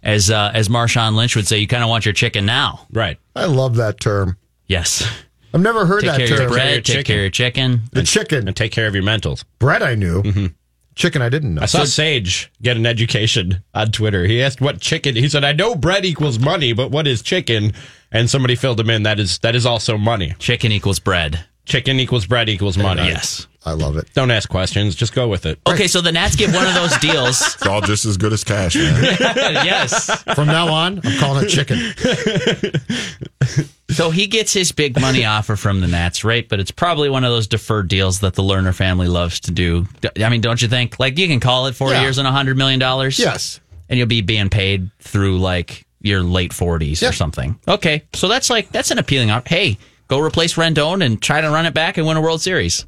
as 0.02 0.30
uh, 0.30 0.50
as 0.54 0.68
Marshawn 0.68 1.14
Lynch 1.14 1.36
would 1.36 1.46
say, 1.46 1.58
you 1.58 1.66
kind 1.66 1.82
of 1.82 1.88
want 1.88 2.04
your 2.06 2.14
chicken 2.14 2.46
now. 2.46 2.86
Right. 2.92 3.18
I 3.36 3.46
love 3.46 3.76
that 3.76 4.00
term. 4.00 4.36
Yes. 4.66 5.08
I've 5.52 5.60
never 5.60 5.84
heard 5.84 6.02
Take 6.02 6.10
that 6.12 6.16
care 6.18 6.24
of 6.24 6.30
your 6.30 6.38
term. 6.40 6.50
bread, 6.50 6.88
your 6.88 6.96
take 6.96 7.06
care 7.06 7.16
of 7.16 7.22
your 7.22 7.30
chicken. 7.30 7.80
The 7.92 8.02
chicken. 8.04 8.46
And 8.46 8.56
take 8.56 8.70
care 8.72 8.86
of 8.86 8.94
your 8.94 9.02
mentals. 9.02 9.44
Bread 9.58 9.82
I 9.82 9.96
knew. 9.96 10.50
Chicken 10.94 11.22
I 11.22 11.28
didn't 11.28 11.54
know. 11.54 11.62
I 11.62 11.66
saw 11.66 11.84
Sage 11.84 12.52
get 12.62 12.76
an 12.76 12.84
education 12.84 13.62
on 13.74 13.90
Twitter. 13.90 14.26
He 14.26 14.42
asked 14.42 14.60
what 14.60 14.80
chicken. 14.80 15.16
He 15.16 15.28
said, 15.28 15.44
"I 15.44 15.52
know 15.52 15.74
bread 15.74 16.04
equals 16.04 16.38
money, 16.38 16.72
but 16.72 16.90
what 16.90 17.06
is 17.06 17.22
chicken?" 17.22 17.72
And 18.12 18.28
somebody 18.28 18.54
filled 18.54 18.78
him 18.80 18.90
in. 18.90 19.04
That 19.04 19.18
is 19.18 19.38
that 19.38 19.54
is 19.54 19.64
also 19.64 19.96
money. 19.96 20.34
Chicken 20.38 20.72
equals 20.72 20.98
bread. 20.98 21.44
Chicken 21.64 22.00
equals 22.00 22.26
bread 22.26 22.48
equals 22.48 22.76
money. 22.76 23.02
Yes. 23.02 23.46
I 23.64 23.72
love 23.72 23.96
it. 23.98 24.08
Don't 24.14 24.30
ask 24.30 24.48
questions. 24.48 24.94
Just 24.94 25.14
go 25.14 25.28
with 25.28 25.44
it. 25.44 25.58
Okay, 25.66 25.86
so 25.86 26.00
the 26.00 26.10
Nats 26.12 26.34
give 26.34 26.54
one 26.54 26.66
of 26.66 26.72
those 26.74 26.96
deals. 26.98 27.40
It's 27.42 27.66
all 27.66 27.82
just 27.82 28.06
as 28.06 28.16
good 28.16 28.32
as 28.32 28.42
cash, 28.42 28.74
man. 28.74 29.02
yes. 29.20 30.22
From 30.34 30.46
now 30.46 30.68
on, 30.72 31.00
I'm 31.04 31.18
calling 31.18 31.44
it 31.44 31.48
chicken. 31.48 31.78
So 33.90 34.10
he 34.10 34.28
gets 34.28 34.52
his 34.52 34.70
big 34.70 35.00
money 35.00 35.24
offer 35.24 35.56
from 35.56 35.80
the 35.80 35.88
Nats, 35.88 36.22
right? 36.22 36.48
But 36.48 36.60
it's 36.60 36.70
probably 36.70 37.10
one 37.10 37.24
of 37.24 37.32
those 37.32 37.48
deferred 37.48 37.88
deals 37.88 38.20
that 38.20 38.34
the 38.34 38.42
Lerner 38.42 38.72
family 38.72 39.08
loves 39.08 39.40
to 39.40 39.50
do. 39.50 39.84
I 40.22 40.28
mean, 40.28 40.40
don't 40.40 40.62
you 40.62 40.68
think? 40.68 41.00
Like 41.00 41.18
you 41.18 41.26
can 41.26 41.40
call 41.40 41.66
it 41.66 41.74
four 41.74 41.90
Yeah. 41.90 42.02
years 42.02 42.18
and 42.18 42.28
a 42.28 42.30
hundred 42.30 42.56
million 42.56 42.78
dollars. 42.78 43.18
Yes. 43.18 43.58
and 43.88 43.98
you'll 43.98 44.06
be 44.06 44.20
being 44.20 44.48
paid 44.48 44.92
through 45.00 45.40
like 45.40 45.84
your 46.00 46.22
late 46.22 46.52
forties 46.52 47.02
Yeah. 47.02 47.08
or 47.08 47.12
something. 47.12 47.58
Okay, 47.66 48.04
so 48.12 48.28
that's 48.28 48.48
like 48.48 48.70
that's 48.70 48.92
an 48.92 48.98
appealing 48.98 49.32
offer. 49.32 49.48
Hey, 49.48 49.78
go 50.06 50.20
replace 50.20 50.54
Rendon 50.54 51.04
and 51.04 51.20
try 51.20 51.40
to 51.40 51.50
run 51.50 51.66
it 51.66 51.74
back 51.74 51.98
and 51.98 52.06
win 52.06 52.16
a 52.16 52.20
World 52.20 52.40
Series. 52.40 52.86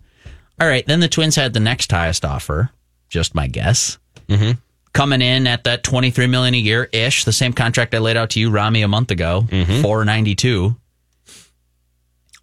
All 0.63 0.69
right, 0.69 0.87
then 0.87 1.01
the 1.01 1.09
Twins 1.09 1.35
had 1.35 1.55
the 1.55 1.59
next 1.61 1.91
highest 1.91 2.25
offer. 2.25 2.71
Just 3.09 3.35
my 3.35 3.49
guess. 3.49 3.99
Mm-hmm. 4.29 4.53
Coming 4.93 5.21
in 5.21 5.49
at 5.49 5.65
that 5.65 5.83
twenty 5.83 6.13
three 6.13 6.29
million 6.29 6.55
a 6.55 6.59
year 6.59 6.89
ish, 6.93 7.25
the 7.25 7.33
same 7.33 7.53
contract 7.53 7.93
I 7.97 7.99
laid 7.99 8.17
out 8.17 8.31
to 8.31 8.41
you, 8.41 8.49
Ramie, 8.49 8.83
a 8.83 8.89
month 8.89 9.11
ago, 9.11 9.45
four 9.83 10.05
ninety 10.05 10.37
two. 10.37 10.77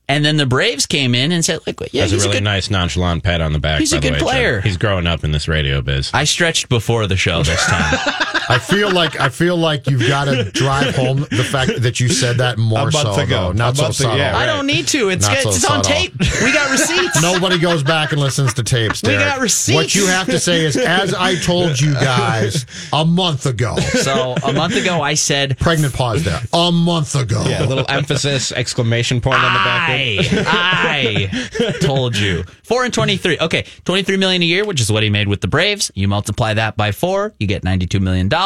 And 0.09 0.25
then 0.25 0.35
the 0.35 0.45
Braves 0.45 0.85
came 0.85 1.15
in 1.15 1.31
and 1.31 1.45
said, 1.45 1.59
"Like, 1.65 1.79
yeah, 1.93 2.01
That's 2.01 2.11
a 2.11 2.15
really 2.17 2.29
a 2.29 2.33
good." 2.33 2.43
nice 2.43 2.69
nonchalant 2.69 3.23
pat 3.23 3.39
on 3.39 3.53
the 3.53 3.59
back. 3.59 3.79
He's 3.79 3.91
by 3.91 3.99
a 3.99 4.01
the 4.01 4.09
good 4.09 4.13
way, 4.15 4.19
player. 4.19 4.59
He's 4.59 4.75
growing 4.75 5.07
up 5.07 5.23
in 5.23 5.31
this 5.31 5.47
radio 5.47 5.81
biz. 5.81 6.11
I 6.13 6.25
stretched 6.25 6.67
before 6.67 7.07
the 7.07 7.15
show 7.15 7.41
this 7.43 7.63
time. 7.67 7.99
I 8.49 8.57
feel 8.59 8.91
like 8.91 9.19
I 9.19 9.29
feel 9.29 9.55
like 9.55 9.87
you've 9.87 10.07
got 10.07 10.25
to 10.25 10.45
drive 10.51 10.95
home 10.95 11.19
the 11.19 11.43
fact 11.49 11.81
that 11.83 11.99
you 11.99 12.09
said 12.09 12.37
that 12.39 12.57
more 12.57 12.79
A 12.89 12.91
month 12.91 12.93
so 12.93 13.13
ago. 13.21 13.25
though. 13.27 13.51
Not 13.51 13.73
A 13.73 13.77
so 13.77 13.83
month 13.83 13.99
ago, 13.99 14.09
subtle. 14.09 14.17
yeah, 14.17 14.35
I 14.37 14.45
don't 14.47 14.65
need 14.65 14.87
to. 14.89 15.09
It's 15.09 15.27
Not 15.27 15.37
so 15.37 15.49
it's 15.49 15.69
on 15.69 15.81
tape. 15.83 16.13
We 16.19 16.51
got 16.51 16.71
receipts. 16.71 17.21
Nobody 17.21 17.59
goes 17.59 17.83
back 17.83 18.11
and 18.11 18.19
listens 18.19 18.55
to 18.55 18.63
tapes. 18.63 19.03
We 19.03 19.09
got 19.13 19.39
receipts. 19.39 19.75
What 19.75 19.93
you 19.95 20.07
have 20.07 20.25
to 20.27 20.39
say 20.39 20.65
is, 20.65 20.75
as 20.77 21.13
I 21.13 21.35
told 21.35 21.79
you 21.79 21.93
guys 21.93 22.65
a 22.91 23.05
month 23.05 23.45
ago. 23.45 23.75
So 23.77 24.33
a 24.43 24.51
month 24.51 24.75
ago, 24.75 24.99
I 25.01 25.13
said, 25.13 25.57
Pregnant 25.59 25.93
pause 25.93 26.23
there. 26.23 26.41
A 26.51 26.71
month 26.71 27.13
ago. 27.15 27.43
Yeah, 27.45 27.63
a 27.63 27.67
little 27.67 27.85
emphasis, 27.87 28.51
exclamation 28.51 29.21
point 29.21 29.37
on 29.43 29.53
the 29.53 29.59
back. 29.59 29.89
end. 29.91 30.47
I, 30.47 31.29
I 31.59 31.71
told 31.81 32.17
you. 32.17 32.43
Four 32.63 32.83
and 32.83 32.93
twenty-three. 32.93 33.37
Okay, 33.39 33.65
twenty-three 33.85 34.17
million 34.17 34.41
a 34.41 34.45
year, 34.45 34.65
which 34.65 34.81
is 34.81 34.91
what 34.91 35.03
he 35.03 35.09
made 35.11 35.27
with 35.27 35.41
the 35.41 35.47
Braves. 35.47 35.91
You 35.93 36.07
multiply 36.07 36.55
that 36.55 36.75
by 36.77 36.91
four, 36.91 37.33
you 37.39 37.45
get 37.45 37.63
ninety-two 37.63 37.99
million 37.99 38.27
dollars. 38.27 38.38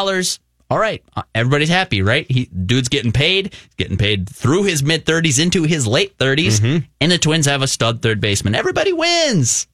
All 0.70 0.78
right, 0.78 1.02
uh, 1.14 1.22
everybody's 1.34 1.68
happy, 1.68 2.00
right? 2.02 2.28
He 2.28 2.46
dude's 2.46 2.88
getting 2.88 3.12
paid, 3.12 3.54
getting 3.76 3.98
paid 3.98 4.28
through 4.28 4.64
his 4.64 4.82
mid 4.82 5.04
thirties 5.06 5.38
into 5.38 5.62
his 5.64 5.86
late 5.86 6.16
30s 6.18 6.84
and 7.00 7.12
the 7.12 7.18
Twins 7.18 7.46
have 7.46 7.60
a 7.62 7.66
stud 7.68 8.00
third 8.02 8.20
baseman. 8.20 8.54
Everybody 8.54 8.92
wins. 8.92 9.66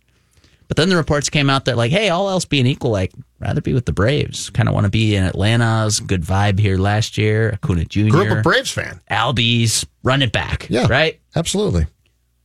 But 0.67 0.77
then 0.77 0.89
the 0.89 0.97
reports 0.97 1.31
came 1.31 1.49
out 1.49 1.65
that 1.65 1.77
like, 1.77 1.91
hey, 1.91 2.11
all 2.11 2.29
else 2.29 2.45
being 2.45 2.67
equal, 2.67 2.91
like 2.91 3.13
rather 3.39 3.61
be 3.61 3.73
with 3.73 3.87
the 3.87 3.93
Braves. 3.93 4.51
Kind 4.51 4.69
of 4.69 4.75
want 4.75 4.85
to 4.85 4.91
be 4.91 5.15
in 5.17 5.25
Atlanta's 5.25 6.01
good 6.01 6.23
vibe 6.23 6.59
here 6.59 6.77
last 6.77 7.17
year. 7.19 7.53
Acuna 7.53 7.85
Jr. 7.85 8.09
Group 8.09 8.31
of 8.31 8.43
Braves 8.43 8.71
fan. 8.71 9.01
Albies, 9.11 9.85
run 10.03 10.23
it 10.23 10.33
back. 10.33 10.67
Yeah. 10.69 10.87
Right? 10.89 11.21
Absolutely. 11.35 11.87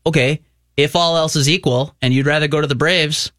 Okay. 0.05 0.41
if 0.77 0.95
all 0.95 1.17
else 1.17 1.35
is 1.35 1.49
equal 1.49 1.95
and 2.01 2.13
you'd 2.13 2.25
rather 2.27 2.47
go 2.47 2.61
to 2.61 2.67
the 2.67 2.75
Braves, 2.75 3.31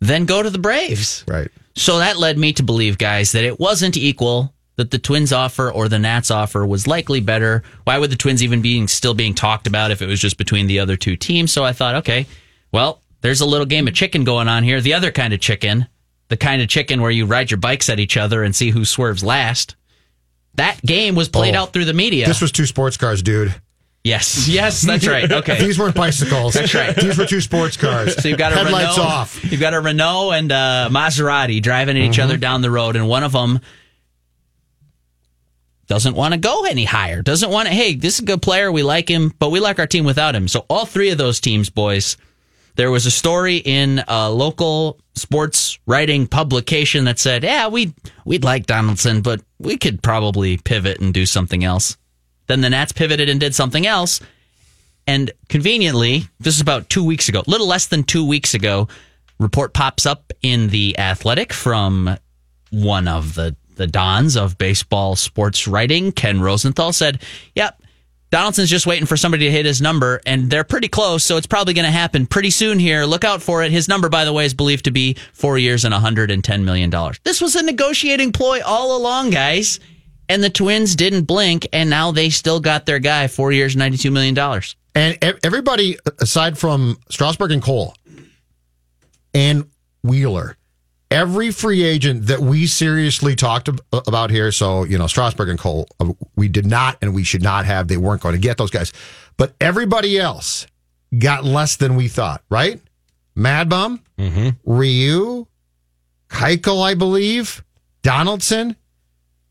then 0.00 0.24
go 0.26 0.42
to 0.42 0.50
the 0.50 0.58
Braves. 0.58 1.24
Right. 1.26 1.50
So 1.76 1.98
that 1.98 2.16
led 2.18 2.38
me 2.38 2.52
to 2.54 2.62
believe, 2.62 2.98
guys, 2.98 3.32
that 3.32 3.44
it 3.44 3.60
wasn't 3.60 3.96
equal, 3.96 4.52
that 4.76 4.90
the 4.90 4.98
Twins 4.98 5.32
offer 5.32 5.70
or 5.70 5.88
the 5.88 5.98
Nats 5.98 6.30
offer 6.30 6.66
was 6.66 6.86
likely 6.86 7.20
better. 7.20 7.62
Why 7.84 7.98
would 7.98 8.10
the 8.10 8.16
Twins 8.16 8.42
even 8.42 8.62
be 8.62 8.86
still 8.86 9.14
being 9.14 9.34
talked 9.34 9.66
about 9.66 9.90
if 9.90 10.00
it 10.02 10.06
was 10.06 10.20
just 10.20 10.38
between 10.38 10.66
the 10.66 10.78
other 10.80 10.96
two 10.96 11.16
teams? 11.16 11.52
So 11.52 11.64
I 11.64 11.72
thought, 11.72 11.96
okay, 11.96 12.26
well, 12.72 13.02
there's 13.20 13.40
a 13.42 13.46
little 13.46 13.66
game 13.66 13.88
of 13.88 13.94
chicken 13.94 14.24
going 14.24 14.48
on 14.48 14.64
here. 14.64 14.80
The 14.80 14.94
other 14.94 15.10
kind 15.10 15.32
of 15.34 15.40
chicken, 15.40 15.86
the 16.28 16.36
kind 16.36 16.62
of 16.62 16.68
chicken 16.68 17.00
where 17.02 17.10
you 17.10 17.26
ride 17.26 17.50
your 17.50 17.58
bikes 17.60 17.88
at 17.90 18.00
each 18.00 18.16
other 18.16 18.42
and 18.42 18.54
see 18.56 18.70
who 18.70 18.84
swerves 18.84 19.22
last. 19.24 19.76
That 20.54 20.80
game 20.82 21.14
was 21.14 21.28
played 21.28 21.54
Oh. 21.54 21.60
out 21.60 21.72
through 21.74 21.84
the 21.84 21.92
media. 21.92 22.26
This 22.26 22.40
was 22.40 22.52
two 22.52 22.64
sports 22.66 22.96
cars, 22.96 23.22
dude. 23.22 23.54
Yes, 24.06 24.48
yes, 24.48 24.82
that's 24.82 25.06
right. 25.06 25.30
Okay. 25.36 25.58
These 25.58 25.78
weren't 25.78 25.94
bicycles. 25.96 26.54
That's 26.54 26.74
right. 26.74 26.94
These 26.96 27.18
were 27.18 27.26
two 27.26 27.40
sports 27.40 27.76
cars. 27.76 28.20
So 28.22 28.28
you've 28.28 28.38
got 28.38 28.52
a 28.52 28.56
headlights 28.56 28.96
Renault, 28.96 29.10
off. 29.10 29.44
You've 29.52 29.60
got 29.60 29.74
a 29.74 29.80
Renault 29.80 30.30
and 30.32 30.50
a 30.52 30.88
Maserati 30.90 31.60
driving 31.60 31.96
at 31.96 32.02
each 32.02 32.12
Mm-hmm. 32.12 32.22
other 32.22 32.36
down 32.36 32.62
the 32.62 32.70
road, 32.70 32.96
and 32.96 33.08
one 33.08 33.22
of 33.24 33.32
them 33.32 33.60
doesn't 35.86 36.14
want 36.14 36.34
to 36.34 36.38
go 36.40 36.64
any 36.64 36.84
higher. 36.84 37.22
Doesn't 37.22 37.50
want 37.50 37.68
to. 37.68 37.74
Hey, 37.74 37.94
this 37.94 38.14
is 38.14 38.20
a 38.20 38.24
good 38.24 38.42
player. 38.42 38.72
We 38.72 38.82
like 38.82 39.08
him, 39.08 39.32
but 39.38 39.50
we 39.50 39.60
like 39.60 39.78
our 39.78 39.86
team 39.86 40.04
without 40.04 40.34
him. 40.34 40.48
So 40.48 40.64
all 40.68 40.84
three 40.86 41.10
of 41.10 41.18
those 41.18 41.40
teams, 41.40 41.70
boys. 41.70 42.16
There 42.74 42.90
was 42.90 43.06
a 43.06 43.10
story 43.10 43.56
in 43.56 44.02
a 44.06 44.30
local 44.30 44.98
sports 45.14 45.78
writing 45.86 46.26
publication 46.26 47.04
that 47.06 47.18
said, 47.18 47.42
"Yeah, 47.42 47.68
we 47.68 47.94
we'd 48.26 48.44
like 48.44 48.66
Donaldson, 48.66 49.22
but 49.22 49.40
we 49.58 49.78
could 49.78 50.02
probably 50.02 50.58
pivot 50.58 51.00
and 51.00 51.14
do 51.14 51.24
something 51.24 51.64
else." 51.64 51.96
Then 52.46 52.60
the 52.60 52.70
Nats 52.70 52.92
pivoted 52.92 53.28
and 53.28 53.40
did 53.40 53.54
something 53.54 53.86
else. 53.86 54.20
And 55.06 55.30
conveniently, 55.48 56.28
this 56.40 56.54
is 56.54 56.60
about 56.60 56.88
two 56.90 57.04
weeks 57.04 57.28
ago, 57.28 57.42
little 57.46 57.66
less 57.68 57.86
than 57.86 58.02
two 58.02 58.26
weeks 58.26 58.54
ago, 58.54 58.88
report 59.38 59.72
pops 59.72 60.06
up 60.06 60.32
in 60.42 60.68
the 60.68 60.98
Athletic 60.98 61.52
from 61.52 62.16
one 62.70 63.08
of 63.08 63.34
the 63.34 63.56
the 63.76 63.86
dons 63.86 64.36
of 64.36 64.56
baseball 64.56 65.16
sports 65.16 65.68
writing, 65.68 66.10
Ken 66.10 66.40
Rosenthal 66.40 66.94
said, 66.94 67.22
"Yep, 67.54 67.82
Donaldson's 68.30 68.70
just 68.70 68.86
waiting 68.86 69.06
for 69.06 69.18
somebody 69.18 69.44
to 69.44 69.50
hit 69.50 69.66
his 69.66 69.82
number, 69.82 70.20
and 70.24 70.50
they're 70.50 70.64
pretty 70.64 70.88
close, 70.88 71.22
so 71.22 71.36
it's 71.36 71.46
probably 71.46 71.74
going 71.74 71.84
to 71.84 71.90
happen 71.90 72.26
pretty 72.26 72.50
soon 72.50 72.78
here. 72.78 73.04
Look 73.04 73.22
out 73.22 73.42
for 73.42 73.62
it. 73.62 73.70
His 73.70 73.86
number, 73.86 74.08
by 74.08 74.24
the 74.24 74.32
way, 74.32 74.46
is 74.46 74.54
believed 74.54 74.86
to 74.86 74.90
be 74.90 75.14
four 75.34 75.58
years 75.58 75.84
and 75.84 75.92
110 75.92 76.64
million 76.64 76.90
dollars. 76.90 77.20
This 77.22 77.40
was 77.40 77.54
a 77.54 77.62
negotiating 77.62 78.32
ploy 78.32 78.62
all 78.64 78.96
along, 78.96 79.30
guys." 79.30 79.78
And 80.28 80.42
the 80.42 80.50
Twins 80.50 80.96
didn't 80.96 81.22
blink, 81.24 81.68
and 81.72 81.88
now 81.88 82.10
they 82.12 82.30
still 82.30 82.60
got 82.60 82.86
their 82.86 82.98
guy, 82.98 83.28
four 83.28 83.52
years, 83.52 83.76
$92 83.76 84.12
million. 84.12 84.62
And 84.94 85.38
everybody, 85.44 85.98
aside 86.20 86.58
from 86.58 86.98
Strasburg 87.10 87.52
and 87.52 87.62
Cole 87.62 87.94
and 89.34 89.68
Wheeler, 90.02 90.56
every 91.10 91.50
free 91.50 91.82
agent 91.84 92.26
that 92.26 92.40
we 92.40 92.66
seriously 92.66 93.36
talked 93.36 93.68
about 93.92 94.30
here, 94.30 94.50
so, 94.50 94.84
you 94.84 94.96
know, 94.98 95.06
Strasburg 95.06 95.48
and 95.48 95.58
Cole, 95.58 95.86
uh, 96.00 96.12
we 96.34 96.48
did 96.48 96.66
not 96.66 96.96
and 97.02 97.14
we 97.14 97.24
should 97.24 97.42
not 97.42 97.66
have. 97.66 97.88
They 97.88 97.96
weren't 97.98 98.22
going 98.22 98.34
to 98.34 98.40
get 98.40 98.56
those 98.56 98.70
guys. 98.70 98.92
But 99.36 99.54
everybody 99.60 100.18
else 100.18 100.66
got 101.16 101.44
less 101.44 101.76
than 101.76 101.94
we 101.94 102.08
thought, 102.08 102.42
right? 102.50 102.80
Mad 103.34 103.68
Bum, 103.68 104.02
Ryu, 104.64 105.46
Keuchel, 106.30 106.82
I 106.82 106.94
believe, 106.94 107.62
Donaldson, 108.02 108.76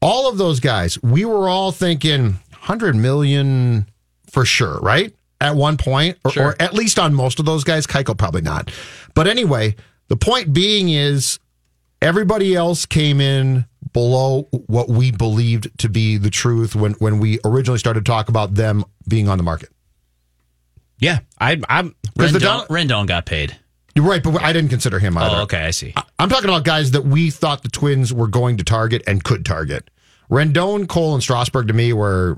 all 0.01 0.29
of 0.29 0.37
those 0.37 0.59
guys, 0.59 1.01
we 1.01 1.25
were 1.25 1.47
all 1.49 1.71
thinking 1.71 2.39
100 2.51 2.95
million 2.95 3.87
for 4.29 4.45
sure, 4.45 4.79
right? 4.79 5.13
At 5.41 5.55
one 5.55 5.77
point, 5.77 6.17
or, 6.23 6.31
or 6.37 6.55
at 6.61 6.73
least 6.73 6.97
on 6.97 7.13
most 7.13 7.39
of 7.39 7.45
those 7.45 7.63
guys. 7.63 7.85
Keuchel 7.85 8.17
probably 8.17 8.41
not. 8.41 8.71
But 9.13 9.27
anyway, 9.27 9.75
the 10.07 10.15
point 10.15 10.53
being 10.53 10.89
is 10.89 11.39
everybody 12.01 12.55
else 12.55 12.85
came 12.85 13.19
in 13.19 13.65
below 13.93 14.43
what 14.67 14.89
we 14.89 15.11
believed 15.11 15.69
to 15.79 15.89
be 15.89 16.17
the 16.17 16.29
truth 16.29 16.75
when, 16.75 16.93
when 16.93 17.19
we 17.19 17.39
originally 17.45 17.79
started 17.79 18.05
to 18.05 18.11
talk 18.11 18.29
about 18.29 18.55
them 18.55 18.83
being 19.07 19.27
on 19.29 19.37
the 19.37 19.43
market. 19.43 19.69
Yeah, 20.99 21.19
I, 21.39 21.61
I'm. 21.69 21.95
Because 22.15 22.31
the 22.31 22.39
Rendon, 22.39 22.67
Don- 22.67 22.67
Rendon 22.67 23.07
got 23.07 23.25
paid. 23.25 23.57
You're 23.95 24.05
right, 24.05 24.21
but 24.21 24.43
I 24.43 24.51
didn't 24.51 24.69
consider 24.69 24.99
him 24.99 25.17
either. 25.17 25.37
Oh, 25.37 25.41
okay, 25.43 25.65
I 25.65 25.71
see. 25.71 25.93
I'm 26.19 26.27
talking 26.27 26.49
about 26.49 26.65
guys 26.65 26.91
that 26.91 27.05
we 27.05 27.31
thought 27.31 27.63
the 27.63 27.69
Twins 27.69 28.13
were 28.13 28.27
going 28.27 28.57
to 28.57 28.63
target 28.63 29.01
and 29.07 29.23
could 29.23 29.45
target. 29.45 29.89
Rendon, 30.29 30.87
Cole, 30.87 31.13
and 31.13 31.23
Strasburg 31.23 31.67
to 31.67 31.73
me 31.73 31.93
were 31.93 32.37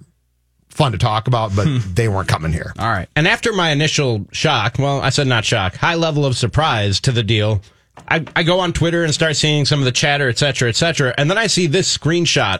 fun 0.69 0.91
to 0.91 0.99
talk 0.99 1.27
about, 1.27 1.55
but 1.55 1.67
hmm. 1.67 1.77
they 1.93 2.07
weren't 2.07 2.27
coming 2.27 2.53
here. 2.53 2.73
All 2.77 2.89
right. 2.89 3.09
And 3.15 3.27
after 3.27 3.53
my 3.53 3.71
initial 3.71 4.27
shock, 4.31 4.77
well, 4.77 5.01
I 5.01 5.09
said 5.09 5.25
not 5.25 5.45
shock, 5.45 5.75
high 5.75 5.95
level 5.95 6.25
of 6.25 6.37
surprise 6.37 6.99
to 7.01 7.11
the 7.11 7.23
deal, 7.23 7.63
I, 8.07 8.23
I 8.35 8.43
go 8.43 8.59
on 8.59 8.73
Twitter 8.73 9.03
and 9.03 9.11
start 9.11 9.35
seeing 9.35 9.65
some 9.65 9.79
of 9.79 9.85
the 9.85 9.91
chatter, 9.91 10.29
et 10.29 10.37
cetera, 10.37 10.69
et 10.69 10.75
cetera. 10.75 11.15
And 11.17 11.29
then 11.29 11.39
I 11.39 11.47
see 11.47 11.65
this 11.65 11.95
screenshot 11.95 12.59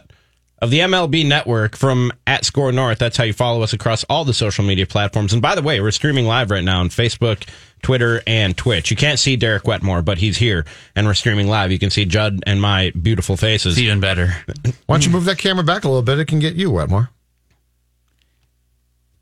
of 0.60 0.70
the 0.70 0.80
MLB 0.80 1.26
network 1.26 1.76
from 1.76 2.12
at 2.26 2.44
Score 2.44 2.72
North. 2.72 2.98
That's 2.98 3.16
how 3.16 3.24
you 3.24 3.32
follow 3.32 3.62
us 3.62 3.72
across 3.72 4.04
all 4.04 4.24
the 4.24 4.34
social 4.34 4.64
media 4.64 4.86
platforms. 4.86 5.32
And 5.32 5.40
by 5.40 5.54
the 5.54 5.62
way, 5.62 5.80
we're 5.80 5.90
streaming 5.90 6.26
live 6.26 6.50
right 6.50 6.64
now 6.64 6.80
on 6.80 6.88
Facebook, 6.88 7.48
Twitter, 7.82 8.22
and 8.26 8.56
Twitch. 8.56 8.90
You 8.90 8.96
can't 8.96 9.18
see 9.18 9.36
Derek 9.36 9.66
Wetmore, 9.66 10.02
but 10.02 10.18
he's 10.18 10.36
here 10.36 10.64
and 10.96 11.06
we're 11.06 11.14
streaming 11.14 11.48
live. 11.48 11.70
You 11.70 11.78
can 11.78 11.90
see 11.90 12.04
Judd 12.04 12.42
and 12.46 12.60
my 12.60 12.90
beautiful 13.00 13.36
faces. 13.36 13.74
It's 13.74 13.82
even 13.82 14.00
better. 14.00 14.34
Why 14.86 14.96
don't 14.96 15.06
you 15.06 15.12
move 15.12 15.26
that 15.26 15.38
camera 15.38 15.64
back 15.64 15.84
a 15.84 15.88
little 15.88 16.02
bit? 16.02 16.18
It 16.18 16.26
can 16.26 16.40
get 16.40 16.54
you, 16.54 16.70
Wetmore. 16.70 17.10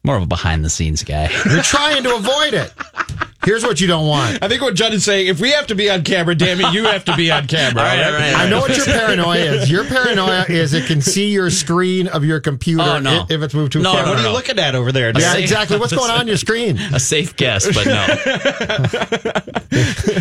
More 0.04 0.16
of 0.16 0.22
a 0.22 0.26
behind 0.26 0.64
the 0.64 0.70
scenes 0.70 1.02
guy. 1.02 1.28
You're 1.50 1.62
trying 1.62 2.04
to 2.04 2.14
avoid 2.14 2.54
it. 2.54 2.72
Here's 3.46 3.62
what 3.62 3.80
you 3.80 3.86
don't 3.86 4.06
want. 4.06 4.42
I 4.42 4.48
think 4.48 4.60
what 4.60 4.74
Judd 4.74 4.92
is 4.92 5.04
saying, 5.04 5.28
if 5.28 5.40
we 5.40 5.52
have 5.52 5.68
to 5.68 5.74
be 5.76 5.88
on 5.88 6.02
camera, 6.02 6.34
damn 6.34 6.60
it, 6.60 6.74
you 6.74 6.84
have 6.84 7.04
to 7.06 7.16
be 7.16 7.30
on 7.30 7.46
camera. 7.46 7.80
All 7.80 7.86
right, 7.88 8.04
all 8.04 8.12
right, 8.12 8.34
all 8.34 8.40
I 8.40 8.50
know 8.50 8.58
what 8.60 8.76
your 8.76 8.84
paranoia 8.86 9.36
is. 9.36 9.70
Your 9.70 9.84
paranoia 9.84 10.44
is 10.48 10.74
it 10.74 10.86
can 10.86 11.00
see 11.00 11.30
your 11.30 11.48
screen 11.50 12.08
of 12.08 12.24
your 12.24 12.40
computer 12.40 12.82
Oh, 12.82 12.98
no. 12.98 13.20
i- 13.20 13.26
if 13.32 13.40
it's 13.42 13.54
moved 13.54 13.72
too 13.72 13.80
No, 13.82 13.92
far. 13.92 14.02
no, 14.04 14.10
What 14.10 14.18
are 14.18 14.22
you 14.24 14.32
looking 14.32 14.58
at 14.58 14.74
over 14.74 14.90
there? 14.90 15.12
Yeah, 15.16 15.32
safe- 15.34 15.42
exactly. 15.42 15.78
What's 15.78 15.92
going 15.94 16.10
on 16.10 16.18
on 16.20 16.26
your 16.28 16.36
screen? 16.36 16.76
a 16.92 16.98
safe 16.98 17.36
guess, 17.36 17.66
but 17.72 17.86
no. 17.86 18.06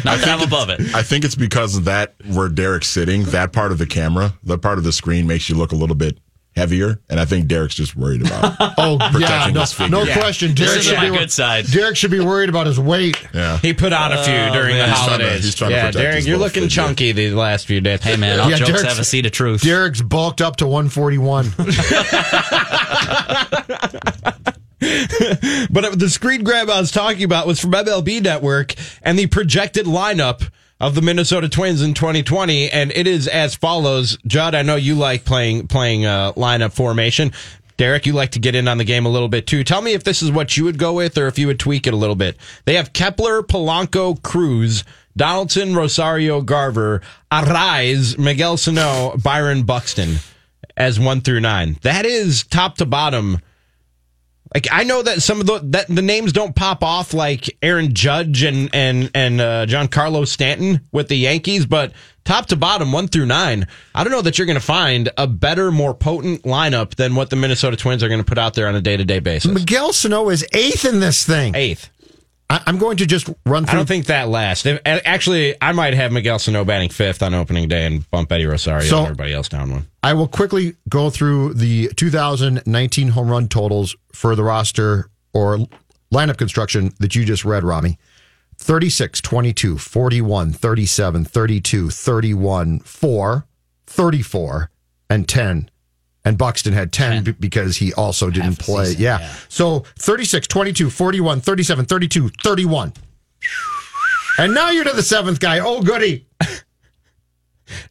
Not 0.05 0.19
that 0.19 0.27
I'm 0.27 0.41
above 0.41 0.69
it. 0.69 0.81
I 0.93 1.01
think 1.01 1.25
it's 1.25 1.35
because 1.35 1.75
of 1.75 1.85
that 1.85 2.13
where 2.31 2.47
Derek's 2.49 2.87
sitting, 2.87 3.23
that 3.25 3.53
part 3.53 3.71
of 3.71 3.77
the 3.79 3.85
camera, 3.87 4.33
that 4.43 4.59
part 4.61 4.77
of 4.77 4.83
the 4.83 4.91
screen 4.93 5.25
makes 5.27 5.49
you 5.49 5.55
look 5.55 5.71
a 5.71 5.75
little 5.75 5.95
bit 5.95 6.19
heavier. 6.55 6.99
And 7.09 7.19
I 7.19 7.25
think 7.25 7.47
Derek's 7.47 7.75
just 7.75 7.95
worried 7.95 8.25
about 8.25 8.53
it. 8.53 8.71
Oh, 8.77 8.97
yeah, 8.99 9.11
Protecting 9.11 9.53
no, 9.55 9.61
his 9.61 9.73
figure. 9.73 9.89
no 9.91 10.03
Yeah. 10.03 10.19
question. 10.19 10.53
This 10.55 10.67
Derek 10.67 10.79
is 10.79 10.85
should, 10.85 10.97
my 10.97 11.09
be, 11.09 11.17
good 11.17 11.31
side. 11.31 11.65
Derek 11.67 11.97
should 11.97 12.11
be 12.11 12.19
worried 12.19 12.49
about 12.49 12.67
his 12.67 12.79
weight. 12.79 13.17
Yeah. 13.33 13.57
He 13.57 13.73
put 13.73 13.93
on 13.93 14.11
a 14.11 14.23
few 14.23 14.33
Oh, 14.33 14.53
during 14.53 14.75
man. 14.75 14.89
the 14.89 14.95
He's 14.95 15.05
trying 15.05 15.19
to- 15.19 15.25
holidays. 15.25 15.43
he's 15.43 15.55
trying 15.55 15.69
to 15.71 15.75
yeah, 15.75 15.81
protect 15.87 16.01
Derek, 16.01 16.15
his 16.17 16.27
you're 16.27 16.37
looking 16.37 16.63
figure. 16.63 16.83
chunky 16.83 17.11
these 17.13 17.33
last 17.33 17.65
few 17.67 17.81
days. 17.81 18.03
Hey, 18.03 18.15
man, 18.15 18.39
all 18.39 18.49
Yeah, 18.49 18.57
jokes 18.57 18.69
Derek's- 18.71 18.87
have 18.89 18.99
a 18.99 19.03
seed 19.03 19.25
of 19.25 19.31
truth. 19.31 19.61
Derek's 19.61 20.01
bulked 20.01 20.41
up 20.41 20.57
to 20.57 20.67
141. 20.67 21.51
But 24.79 25.97
the 25.99 26.09
screen 26.09 26.43
grab 26.43 26.69
I 26.69 26.79
was 26.79 26.91
talking 26.91 27.23
about 27.23 27.47
was 27.47 27.59
from 27.59 27.71
MLB 27.71 28.21
Network 28.21 28.73
and 29.01 29.17
the 29.17 29.27
projected 29.27 29.85
lineup 29.85 30.49
of 30.79 30.95
the 30.95 31.01
Minnesota 31.01 31.49
Twins 31.49 31.81
in 31.81 31.93
2020, 31.93 32.69
and 32.69 32.91
it 32.91 33.07
is 33.07 33.27
as 33.27 33.55
follows. 33.55 34.17
Judd, 34.27 34.55
I 34.55 34.61
know 34.61 34.75
you 34.75 34.95
like 34.95 35.25
playing 35.25 35.67
playing 35.67 36.05
uh, 36.05 36.33
lineup 36.33 36.73
formation. 36.73 37.31
Derek, 37.77 38.05
you 38.05 38.13
like 38.13 38.31
to 38.31 38.39
get 38.39 38.55
in 38.55 38.67
on 38.67 38.77
the 38.77 38.85
game 38.85 39.05
a 39.05 39.09
little 39.09 39.27
bit 39.27 39.47
too. 39.47 39.63
Tell 39.63 39.81
me 39.81 39.93
if 39.93 40.03
this 40.03 40.21
is 40.21 40.31
what 40.31 40.55
you 40.55 40.63
would 40.63 40.77
go 40.77 40.93
with, 40.93 41.17
or 41.17 41.27
if 41.27 41.37
you 41.37 41.47
would 41.47 41.59
tweak 41.59 41.87
it 41.87 41.93
a 41.93 41.97
little 41.97 42.15
bit. 42.15 42.37
They 42.65 42.75
have 42.75 42.93
Kepler, 42.93 43.41
Polanco, 43.43 44.21
Cruz, 44.21 44.83
Donaldson, 45.17 45.75
Rosario, 45.75 46.41
Garver, 46.41 47.01
Arraez, 47.31 48.17
Miguel 48.17 48.57
Sano, 48.57 49.17
Byron 49.17 49.63
Buxton 49.63 50.17
as 50.77 50.99
one 50.99 51.21
through 51.21 51.41
nine. 51.41 51.77
That 51.81 52.05
is 52.05 52.43
top 52.43 52.77
to 52.77 52.85
bottom. 52.85 53.39
Like 54.55 54.69
I 54.71 54.85
know 54.85 55.01
that 55.01 55.21
some 55.21 55.41
of 55.41 55.47
the 55.47 55.59
that 55.71 55.87
the 55.89 56.01
names 56.01 56.31
don't 56.31 56.55
pop 56.55 56.81
off 56.81 57.13
like 57.13 57.57
Aaron 57.61 57.93
Judge 57.93 58.41
and 58.41 58.73
and 58.73 59.11
and 59.13 59.41
uh, 59.41 59.65
Giancarlo 59.65 60.25
Stanton 60.25 60.79
with 60.93 61.09
the 61.09 61.17
Yankees, 61.17 61.65
but 61.65 61.91
top 62.23 62.45
to 62.45 62.55
bottom, 62.55 62.93
one 62.93 63.09
through 63.09 63.25
nine, 63.25 63.67
I 63.93 64.05
don't 64.05 64.11
know 64.11 64.21
that 64.21 64.37
you're 64.37 64.45
going 64.45 64.57
to 64.57 64.65
find 64.65 65.09
a 65.17 65.27
better, 65.27 65.73
more 65.73 65.93
potent 65.93 66.43
lineup 66.43 66.95
than 66.95 67.15
what 67.15 67.29
the 67.31 67.35
Minnesota 67.35 67.75
Twins 67.75 68.01
are 68.01 68.07
going 68.07 68.21
to 68.21 68.25
put 68.25 68.37
out 68.37 68.53
there 68.53 68.69
on 68.69 68.75
a 68.75 68.81
day 68.81 68.95
to 68.95 69.03
day 69.03 69.19
basis. 69.19 69.51
Miguel 69.51 69.91
Sano 69.91 70.29
is 70.29 70.45
eighth 70.53 70.85
in 70.85 71.01
this 71.01 71.25
thing. 71.25 71.53
Eighth. 71.53 71.89
I, 72.49 72.61
I'm 72.67 72.77
going 72.77 72.97
to 72.97 73.05
just 73.05 73.27
run 73.45 73.65
through. 73.65 73.73
I 73.73 73.75
don't 73.77 73.87
think 73.87 74.05
that 74.05 74.29
lasts. 74.29 74.65
If- 74.65 74.81
Actually, 74.85 75.55
I 75.61 75.71
might 75.71 75.93
have 75.95 76.11
Miguel 76.11 76.37
Sano 76.39 76.63
batting 76.63 76.89
fifth 76.89 77.23
on 77.23 77.33
opening 77.33 77.67
day 77.67 77.85
and 77.85 78.09
bump 78.11 78.31
Eddie 78.31 78.45
Rosario 78.45 78.87
So- 78.87 78.97
and 78.99 79.05
everybody 79.07 79.33
else 79.33 79.49
down 79.49 79.71
one. 79.71 79.87
I 80.03 80.13
will 80.13 80.27
quickly 80.27 80.75
go 80.87 81.09
through 81.09 81.55
the 81.55 81.87
2019 81.95 83.07
home 83.09 83.29
run 83.29 83.47
totals 83.47 83.95
for 84.13 84.35
the 84.35 84.43
roster 84.43 85.09
or 85.33 85.57
lineup 86.13 86.37
construction 86.37 86.93
that 86.99 87.15
you 87.15 87.25
just 87.25 87.43
read, 87.45 87.63
Ramie. 87.63 87.97
36, 88.57 89.19
22, 89.21 89.77
41, 89.77 90.53
37, 90.53 91.25
32, 91.25 91.89
31, 91.89 92.79
4, 92.79 93.45
34, 93.87 94.69
and 95.09 95.27
10 95.27 95.69
and 96.25 96.37
Buxton 96.37 96.73
had 96.73 96.91
10, 96.91 97.23
b- 97.23 97.31
because 97.39 97.77
he 97.77 97.93
also 97.93 98.29
didn't 98.29 98.57
Half 98.57 98.59
play. 98.59 98.85
season, 98.85 99.01
yeah. 99.01 99.19
yeah. 99.19 99.35
So 99.47 99.85
36, 99.99 100.47
22, 100.47 100.89
41, 100.89 101.39
37, 101.41 101.85
32, 101.85 102.29
31. 102.43 102.93
And 104.37 104.53
now 104.53 104.71
you're 104.71 104.83
to 104.83 104.91
the 104.93 105.01
seventh 105.03 105.39
guy. 105.39 105.59
Oh, 105.59 105.81
goody. 105.81 106.27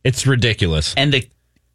It's 0.05 0.27
ridiculous. 0.27 0.95
And 0.97 1.13
the, 1.13 1.29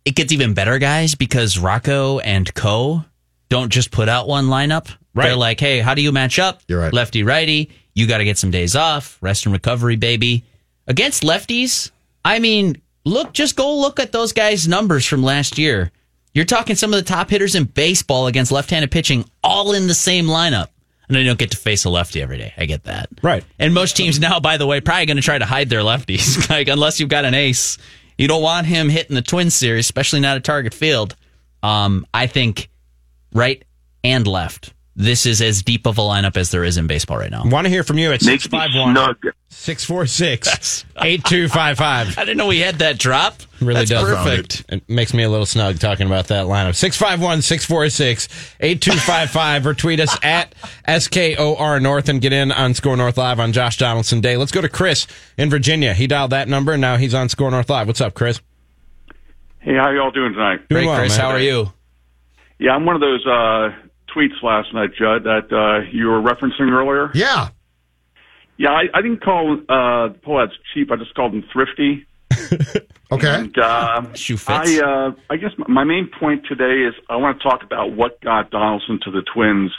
it 0.06 0.16
gets 0.16 0.32
even 0.32 0.54
better, 0.54 0.80
guys, 0.80 1.16
because 1.16 1.58
Rocco 1.60 2.20
and 2.20 2.52
Co. 2.56 3.04
don't 3.50 3.70
just 3.72 3.92
put 3.92 4.08
out 4.08 4.28
one 4.28 4.46
lineup. 4.46 4.88
Right. 5.14 5.26
They're 5.28 5.36
like, 5.36 5.60
hey, 5.60 5.80
how 5.80 5.96
do 5.96 6.02
you 6.02 6.12
match 6.12 6.40
up? 6.40 6.62
You're 6.68 6.80
right. 6.80 6.94
Lefty, 6.94 7.24
righty. 7.24 7.72
You 7.96 8.08
got 8.08 8.20
to 8.20 8.24
get 8.24 8.38
some 8.38 8.52
days 8.52 8.76
off, 8.76 9.18
rest 9.22 9.46
and 9.46 9.54
recovery, 9.54 9.98
baby. 9.98 10.46
Against 10.88 11.24
lefties, 11.24 11.92
I 12.24 12.40
mean, 12.40 12.82
look, 13.04 13.34
just 13.34 13.56
go 13.58 13.76
look 13.78 14.00
at 14.00 14.12
those 14.14 14.32
guys' 14.32 14.68
numbers 14.68 15.06
from 15.06 15.22
last 15.22 15.58
year. 15.58 15.92
You're 16.34 16.46
talking 16.46 16.76
some 16.76 16.94
of 16.94 17.00
the 17.00 17.06
top 17.06 17.30
hitters 17.30 17.56
in 17.56 17.64
baseball 17.66 18.28
against 18.28 18.52
left-handed 18.52 18.92
pitching, 18.92 19.26
all 19.44 19.74
in 19.74 19.88
the 19.88 19.94
same 19.94 20.28
lineup. 20.28 20.68
And 21.08 21.16
then 21.16 21.24
you 21.24 21.30
don't 21.30 21.40
get 21.40 21.52
to 21.52 21.58
face 21.58 21.86
a 21.86 21.90
lefty 21.90 22.22
every 22.22 22.38
day. 22.38 22.54
I 22.56 22.66
get 22.66 22.84
that. 22.84 23.10
Right. 23.24 23.44
And 23.58 23.74
most 23.74 23.98
teams 23.98 24.20
now, 24.20 24.40
by 24.40 24.58
the 24.58 24.68
way, 24.68 24.80
probably 24.80 25.08
going 25.08 25.18
to 25.18 25.24
try 25.24 25.40
to 25.40 25.46
hide 25.46 25.70
their 25.70 25.82
lefties. 25.82 26.48
like 26.52 26.68
unless 26.68 27.00
you've 27.00 27.10
got 27.10 27.26
an 27.26 27.34
ace, 27.34 27.80
you 28.18 28.28
don't 28.28 28.44
want 28.44 28.68
him 28.68 28.90
hitting 28.90 29.16
the 29.16 29.24
twin 29.24 29.50
series, 29.50 29.86
especially 29.86 30.20
not 30.20 30.38
at 30.38 30.44
Target 30.44 30.74
Field. 30.74 31.16
Um, 31.64 32.06
I 32.14 32.28
think 32.28 32.70
right 33.34 33.64
and 34.04 34.28
left. 34.28 34.74
This 35.00 35.26
is 35.26 35.42
as 35.42 35.64
deep 35.64 35.88
of 35.88 35.98
a 35.98 36.02
lineup 36.02 36.36
as 36.36 36.52
there 36.52 36.66
is 36.66 36.76
in 36.76 36.86
baseball 36.86 37.18
right 37.20 37.32
now. 37.32 37.44
Want 37.46 37.64
to 37.64 37.70
hear 37.70 37.86
from 37.86 37.98
you 37.98 38.12
at 38.12 38.22
Makes 38.22 38.44
651 38.44 39.16
646 39.48 40.84
8255. 40.98 42.18
I 42.18 42.26
didn't 42.26 42.36
know 42.36 42.48
we 42.48 42.60
had 42.60 42.80
that 42.80 43.00
drop. 43.00 43.36
Really 43.62 43.86
That's 43.86 43.92
does. 43.92 44.10
perfect. 44.10 44.66
It 44.68 44.90
makes 44.90 45.14
me 45.14 45.24
a 45.24 45.30
little 45.30 45.46
snug 45.46 45.80
talking 45.80 46.06
about 46.06 46.28
that 46.28 46.48
lineup. 46.48 46.76
651 46.76 47.42
646 47.44 48.56
8255 48.60 49.68
or 49.68 49.74
tweet 49.74 50.02
us 50.02 50.18
at 50.22 50.54
SKOR 50.86 51.80
North 51.80 52.10
and 52.10 52.20
get 52.20 52.34
in 52.34 52.52
on 52.52 52.74
Score 52.74 52.98
North 52.98 53.18
Live 53.18 53.40
on 53.40 53.54
Josh 53.54 53.78
Donaldson 53.78 54.20
Day. 54.20 54.36
Let's 54.36 54.52
go 54.52 54.60
to 54.60 54.68
Chris 54.68 55.08
in 55.38 55.50
Virginia. 55.50 55.94
He 55.94 56.08
dialed 56.08 56.32
that 56.32 56.50
number 56.50 56.74
and 56.74 56.82
now 56.82 56.98
he's 56.98 57.14
on 57.14 57.30
Score 57.30 57.50
North 57.52 57.70
Live. 57.70 57.88
What's 57.88 58.02
up, 58.02 58.16
Chris? 58.16 58.42
Hey, 59.60 59.76
how 59.76 59.92
y'all 59.92 60.12
doing 60.12 60.34
tonight? 60.34 60.68
Doing 60.68 60.84
Great, 60.84 60.88
well, 60.88 61.00
Chris. 61.00 61.18
man. 61.18 61.26
How 61.26 61.32
are 61.32 61.40
you? 61.40 61.72
Yeah, 62.60 62.72
I'm 62.72 62.86
one 62.86 62.96
of 62.96 63.02
those 63.02 63.26
uh, 63.26 63.70
tweets 64.16 64.42
last 64.44 64.74
night, 64.74 64.90
Judd, 64.98 65.24
that 65.24 65.52
uh, 65.52 65.90
you 65.92 66.08
were 66.08 66.22
referencing 66.22 66.72
earlier. 66.72 67.12
Yeah. 67.14 67.50
Yeah, 68.58 68.72
I, 68.72 68.84
I 68.94 69.02
didn't 69.02 69.24
call 69.24 69.58
uh, 69.70 70.10
Pohlads 70.26 70.52
cheap. 70.74 70.92
I 70.92 70.98
just 70.98 71.14
called 71.16 71.34
them 71.34 71.46
thrifty. 71.52 72.06
Okay. 73.12 73.36
And 73.36 73.58
uh, 73.58 74.14
Shoe 74.14 74.38
fits. 74.38 74.50
I, 74.50 74.80
uh, 74.80 75.12
I 75.30 75.38
guess 75.38 75.52
my 75.68 75.84
main 75.84 76.10
point 76.20 76.46
today 76.48 76.88
is 76.88 76.94
I 77.10 77.16
want 77.16 77.40
to 77.40 77.44
talk 77.44 77.64
about 77.64 77.94
what 77.94 78.22
got 78.22 78.52
Donaldson 78.52 79.00
to 79.04 79.12
the 79.12 79.24
Twins. 79.34 79.72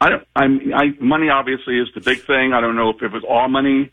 I 0.00 0.08
don't. 0.08 0.26
I'm. 0.34 0.60
I 0.74 0.84
money 1.00 1.28
obviously 1.28 1.78
is 1.78 1.88
the 1.94 2.00
big 2.00 2.24
thing. 2.26 2.52
I 2.54 2.60
don't 2.60 2.76
know 2.76 2.90
if 2.90 3.02
it 3.02 3.12
was 3.12 3.24
all 3.28 3.48
money, 3.48 3.92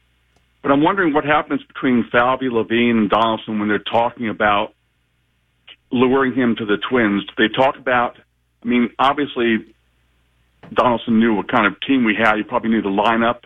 but 0.61 0.71
I'm 0.71 0.81
wondering 0.81 1.13
what 1.13 1.25
happens 1.25 1.61
between 1.63 2.05
Falvey, 2.09 2.49
Levine, 2.49 2.97
and 2.97 3.09
Donaldson 3.09 3.59
when 3.59 3.67
they're 3.67 3.79
talking 3.79 4.29
about 4.29 4.73
luring 5.91 6.33
him 6.33 6.55
to 6.57 6.65
the 6.65 6.77
Twins. 6.89 7.23
They 7.37 7.49
talk 7.49 7.77
about. 7.77 8.17
I 8.63 8.67
mean, 8.67 8.89
obviously, 8.97 9.65
Donaldson 10.73 11.19
knew 11.19 11.33
what 11.33 11.47
kind 11.49 11.65
of 11.67 11.79
team 11.81 12.05
we 12.05 12.15
had. 12.15 12.37
He 12.37 12.43
probably 12.43 12.69
knew 12.69 12.81
the 12.81 12.89
lineup, 12.89 13.41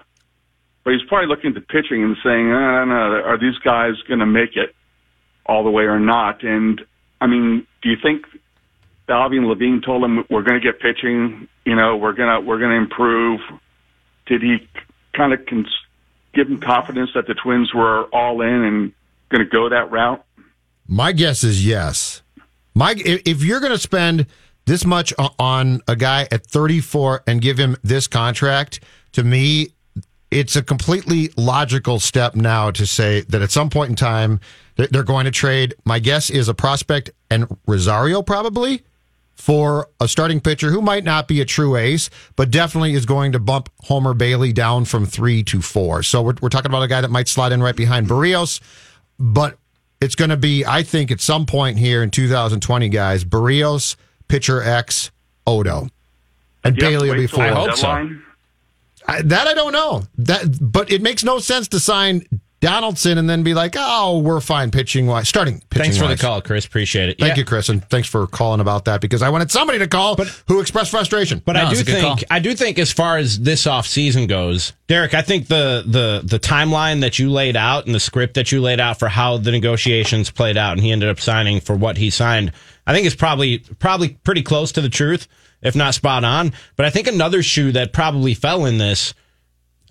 but 0.84 0.94
he's 0.94 1.04
probably 1.08 1.28
looking 1.28 1.50
at 1.50 1.56
the 1.56 1.62
pitching 1.62 2.04
and 2.04 2.16
saying, 2.24 2.50
"No, 2.50 2.86
no, 2.86 2.86
no. 2.86 3.24
Are 3.24 3.38
these 3.38 3.58
guys 3.64 3.94
going 4.08 4.20
to 4.20 4.26
make 4.26 4.56
it 4.56 4.76
all 5.46 5.64
the 5.64 5.72
way 5.72 5.84
or 5.84 6.00
not?" 6.00 6.44
And 6.44 6.82
I 7.20 7.28
mean, 7.28 7.66
do 7.82 7.90
you 7.90 7.98
think 8.02 8.26
and 9.10 9.48
Levine 9.48 9.82
told 9.82 10.04
him 10.04 10.26
we're 10.30 10.44
going 10.44 10.60
to 10.60 10.66
get 10.66 10.80
pitching? 10.80 11.48
You 11.66 11.76
know, 11.76 11.98
we're 11.98 12.14
gonna 12.14 12.42
we're 12.42 12.60
to 12.60 12.72
improve. 12.72 13.40
Did 14.26 14.42
he 14.42 14.68
kind 15.14 15.34
of 15.34 15.46
cons- 15.46 15.86
give 16.34 16.48
him 16.48 16.60
confidence 16.60 17.12
that 17.16 17.28
the 17.28 17.34
Twins 17.34 17.74
were 17.74 18.04
all 18.14 18.42
in 18.42 18.50
and 18.50 18.94
going 19.30 19.44
to 19.44 19.50
go 19.50 19.70
that 19.70 19.92
route? 19.92 20.24
My 20.88 21.12
guess 21.12 21.44
is 21.44 21.66
yes. 21.66 22.22
My 22.74 22.96
if 22.98 23.44
you're 23.44 23.60
going 23.60 23.72
to 23.72 23.80
spend 23.80 24.28
this 24.68 24.86
much 24.86 25.14
on 25.40 25.82
a 25.88 25.96
guy 25.96 26.28
at 26.32 26.46
34 26.46 27.24
and 27.26 27.42
give 27.42 27.58
him 27.58 27.78
this 27.84 28.06
contract, 28.08 28.82
to 29.14 29.24
me, 29.24 29.70
it's 30.30 30.56
a 30.56 30.62
completely 30.62 31.30
logical 31.38 32.00
step 32.00 32.36
now 32.36 32.70
to 32.72 32.86
say 32.86 33.22
that 33.22 33.42
at 33.42 33.50
some 33.50 33.70
point 33.70 33.90
in 33.90 33.96
time 33.96 34.40
they're 34.76 35.04
going 35.04 35.26
to 35.26 35.32
trade. 35.32 35.74
My 35.86 36.00
guess 36.00 36.30
is 36.30 36.50
a 36.50 36.54
prospect 36.54 37.10
and 37.32 37.48
Rosario 37.66 38.22
probably 38.22 38.84
for 39.36 39.88
a 40.02 40.08
starting 40.08 40.42
pitcher 40.42 40.70
who 40.70 40.82
might 40.82 41.04
not 41.04 41.28
be 41.28 41.40
a 41.40 41.46
true 41.46 41.78
ace, 41.78 42.10
but 42.36 42.52
definitely 42.52 42.94
is 42.94 43.06
going 43.06 43.32
to 43.32 43.40
bump 43.40 43.70
Homer 43.84 44.14
Bailey 44.14 44.52
down 44.52 44.84
from 44.84 45.06
three 45.06 45.44
to 45.44 45.62
four. 45.62 46.04
So 46.04 46.22
we're, 46.22 46.36
we're 46.42 46.50
talking 46.50 46.70
about 46.70 46.84
a 46.84 46.88
guy 46.88 47.02
that 47.02 47.12
might 47.12 47.30
slide 47.30 47.54
in 47.54 47.64
right 47.64 47.76
behind 47.76 48.08
Berrios, 48.08 48.60
but 49.18 49.58
it's 50.02 50.16
going 50.16 50.30
to 50.30 50.38
be, 50.38 50.66
I 50.66 50.84
think, 50.84 51.10
at 51.10 51.22
some 51.22 51.46
point 51.46 51.78
here 51.78 52.04
in 52.04 52.12
2020, 52.12 52.90
guys, 52.90 53.24
Berrios, 53.24 53.96
pitcher 54.28 54.62
X, 54.62 55.12
Odo. 55.46 55.90
And 56.64 56.76
Do 56.76 56.86
you 56.86 56.92
have 56.92 57.02
to 57.02 57.06
Bailey 57.06 57.10
will 57.10 57.16
be 57.24 57.28
till 57.28 57.36
four. 57.38 57.44
I 57.46 57.50
hope 57.50 57.76
so. 57.76 57.88
I, 59.08 59.22
that 59.22 59.48
I 59.48 59.54
don't 59.54 59.72
know. 59.72 60.04
That, 60.18 60.58
but 60.60 60.92
it 60.92 61.02
makes 61.02 61.24
no 61.24 61.40
sense 61.40 61.70
to 61.70 61.80
sign 61.80 62.26
Donaldson 62.60 63.20
and 63.20 63.30
then 63.30 63.44
be 63.44 63.54
like, 63.54 63.76
oh, 63.78 64.18
we're 64.20 64.42
fine 64.42 64.72
pitching 64.72 65.06
wise, 65.06 65.30
starting 65.30 65.62
pitching. 65.70 65.84
Thanks 65.84 65.98
for 65.98 66.08
the 66.08 66.18
call, 66.18 66.42
Chris. 66.42 66.66
Appreciate 66.66 67.10
it. 67.10 67.20
Thank 67.20 67.34
Yeah. 67.34 67.38
you, 67.38 67.46
Chris, 67.46 67.70
and 67.70 67.88
thanks 67.90 68.08
for 68.10 68.26
calling 68.26 68.60
about 68.60 68.86
that 68.86 69.00
because 69.00 69.22
I 69.22 69.30
wanted 69.30 69.52
somebody 69.52 69.78
to 69.80 69.88
call 69.88 70.16
but, 70.16 70.28
who 70.48 70.60
expressed 70.60 70.90
frustration. 70.90 71.42
But 71.46 71.54
No, 71.54 71.62
I 71.62 71.66
do 71.66 71.72
it's 71.72 71.82
a 71.82 71.84
good 71.86 71.92
think 71.94 72.06
call. 72.06 72.18
I 72.32 72.40
do 72.40 72.56
think 72.56 72.80
as 72.80 72.92
far 72.92 73.18
as 73.18 73.40
this 73.40 73.68
off 73.68 73.86
season 73.86 74.26
goes, 74.26 74.74
Derek, 74.88 75.14
I 75.14 75.22
think 75.22 75.48
the 75.48 75.84
the 75.86 76.22
the 76.26 76.40
timeline 76.40 77.02
that 77.02 77.20
you 77.20 77.30
laid 77.30 77.56
out 77.56 77.86
and 77.86 77.94
the 77.94 78.00
script 78.00 78.34
that 78.34 78.52
you 78.52 78.60
laid 78.60 78.80
out 78.80 78.98
for 78.98 79.08
how 79.08 79.38
the 79.38 79.52
negotiations 79.52 80.32
played 80.32 80.58
out 80.58 80.74
and 80.74 80.82
he 80.82 80.92
ended 80.92 81.10
up 81.10 81.20
signing 81.20 81.60
for 81.62 81.76
what 81.76 81.98
he 81.98 82.10
signed, 82.10 82.52
I 82.88 82.94
think 82.94 83.06
it's 83.06 83.16
probably 83.16 83.60
probably 83.60 84.10
pretty 84.24 84.42
close 84.42 84.72
to 84.72 84.82
the 84.82 84.90
truth, 84.90 85.28
if 85.62 85.76
not 85.76 85.94
spot 85.94 86.24
on. 86.24 86.54
But 86.76 86.88
I 86.88 86.90
think 86.90 87.08
another 87.08 87.44
shoe 87.44 87.72
that 87.74 87.94
probably 87.94 88.34
fell 88.34 88.66
in 88.66 88.80
this, 88.80 89.14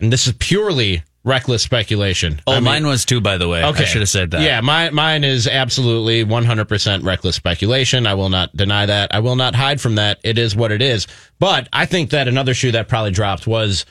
and 0.01 0.13
this 0.13 0.27
is 0.27 0.33
purely 0.39 1.05
reckless 1.23 1.63
speculation. 1.63 2.41
Oh, 2.47 2.53
I 2.53 2.55
mean- 2.57 2.65
mine 2.65 2.87
was 2.87 3.05
too, 3.05 3.21
by 3.21 3.37
the 3.37 3.49
way. 3.49 3.63
I 3.63 3.85
should 3.85 4.01
have 4.01 4.09
said 4.09 4.31
that. 4.31 4.43
yeah, 4.43 4.61
my, 4.61 4.91
mine 4.91 5.25
is 5.25 5.49
absolutely 5.49 6.25
100% 6.25 7.03
reckless 7.05 7.35
speculation. 7.37 8.07
I 8.07 8.15
will 8.15 8.29
not 8.29 8.57
deny 8.57 8.87
that. 8.87 9.13
I 9.13 9.19
will 9.19 9.35
not 9.35 9.55
hide 9.57 9.81
from 9.81 9.97
that. 9.97 10.21
It 10.23 10.39
is 10.39 10.55
what 10.55 10.71
it 10.71 10.81
is. 10.81 11.09
But 11.41 11.69
I 11.73 11.85
think 11.85 12.11
that 12.11 12.29
another 12.29 12.55
shoe 12.55 12.71
that 12.73 12.87
probably 12.89 13.11
dropped 13.11 13.47
was 13.47 13.85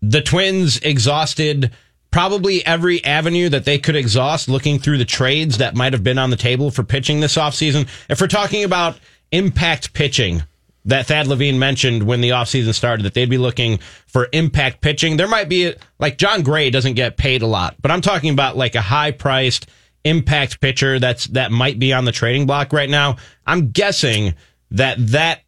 the 0.00 0.22
Twins 0.22 0.78
exhausted 0.78 1.70
probably 2.10 2.64
every 2.66 3.04
avenue 3.04 3.48
that 3.48 3.64
they 3.64 3.78
could 3.78 3.96
exhaust 3.96 4.48
looking 4.48 4.78
through 4.78 4.98
the 4.98 5.04
trades 5.04 5.58
that 5.58 5.74
might 5.74 5.92
have 5.92 6.02
been 6.04 6.18
on 6.18 6.30
the 6.30 6.36
table 6.36 6.70
for 6.70 6.82
pitching 6.82 7.20
this 7.20 7.36
offseason. 7.36 7.88
If 8.08 8.20
we're 8.20 8.26
talking 8.26 8.64
about 8.64 8.98
impact 9.32 9.92
pitching, 9.92 10.42
that 10.86 11.06
Thad 11.06 11.26
Levine 11.26 11.58
mentioned 11.58 12.02
when 12.02 12.20
the 12.20 12.30
offseason 12.30 12.74
started 12.74 13.04
that 13.04 13.14
they'd 13.14 13.28
be 13.28 13.38
looking 13.38 13.78
for 14.06 14.28
impact 14.32 14.80
pitching. 14.80 15.16
There 15.16 15.28
might 15.28 15.48
be 15.48 15.74
like 15.98 16.16
Jon 16.18 16.42
Gray 16.42 16.70
doesn't 16.70 16.94
get 16.94 17.16
paid 17.16 17.42
a 17.42 17.46
lot, 17.46 17.76
but 17.82 17.90
I'm 17.90 18.00
talking 18.00 18.32
about 18.32 18.56
like 18.56 18.74
a 18.74 18.80
high 18.80 19.10
priced 19.10 19.68
impact 20.04 20.60
pitcher 20.60 20.98
that's 20.98 21.26
that 21.26 21.52
might 21.52 21.78
be 21.78 21.92
on 21.92 22.06
the 22.06 22.12
trading 22.12 22.46
block 22.46 22.72
right 22.72 22.88
now. 22.88 23.16
I'm 23.46 23.70
guessing 23.70 24.34
that 24.70 24.96
that 25.08 25.42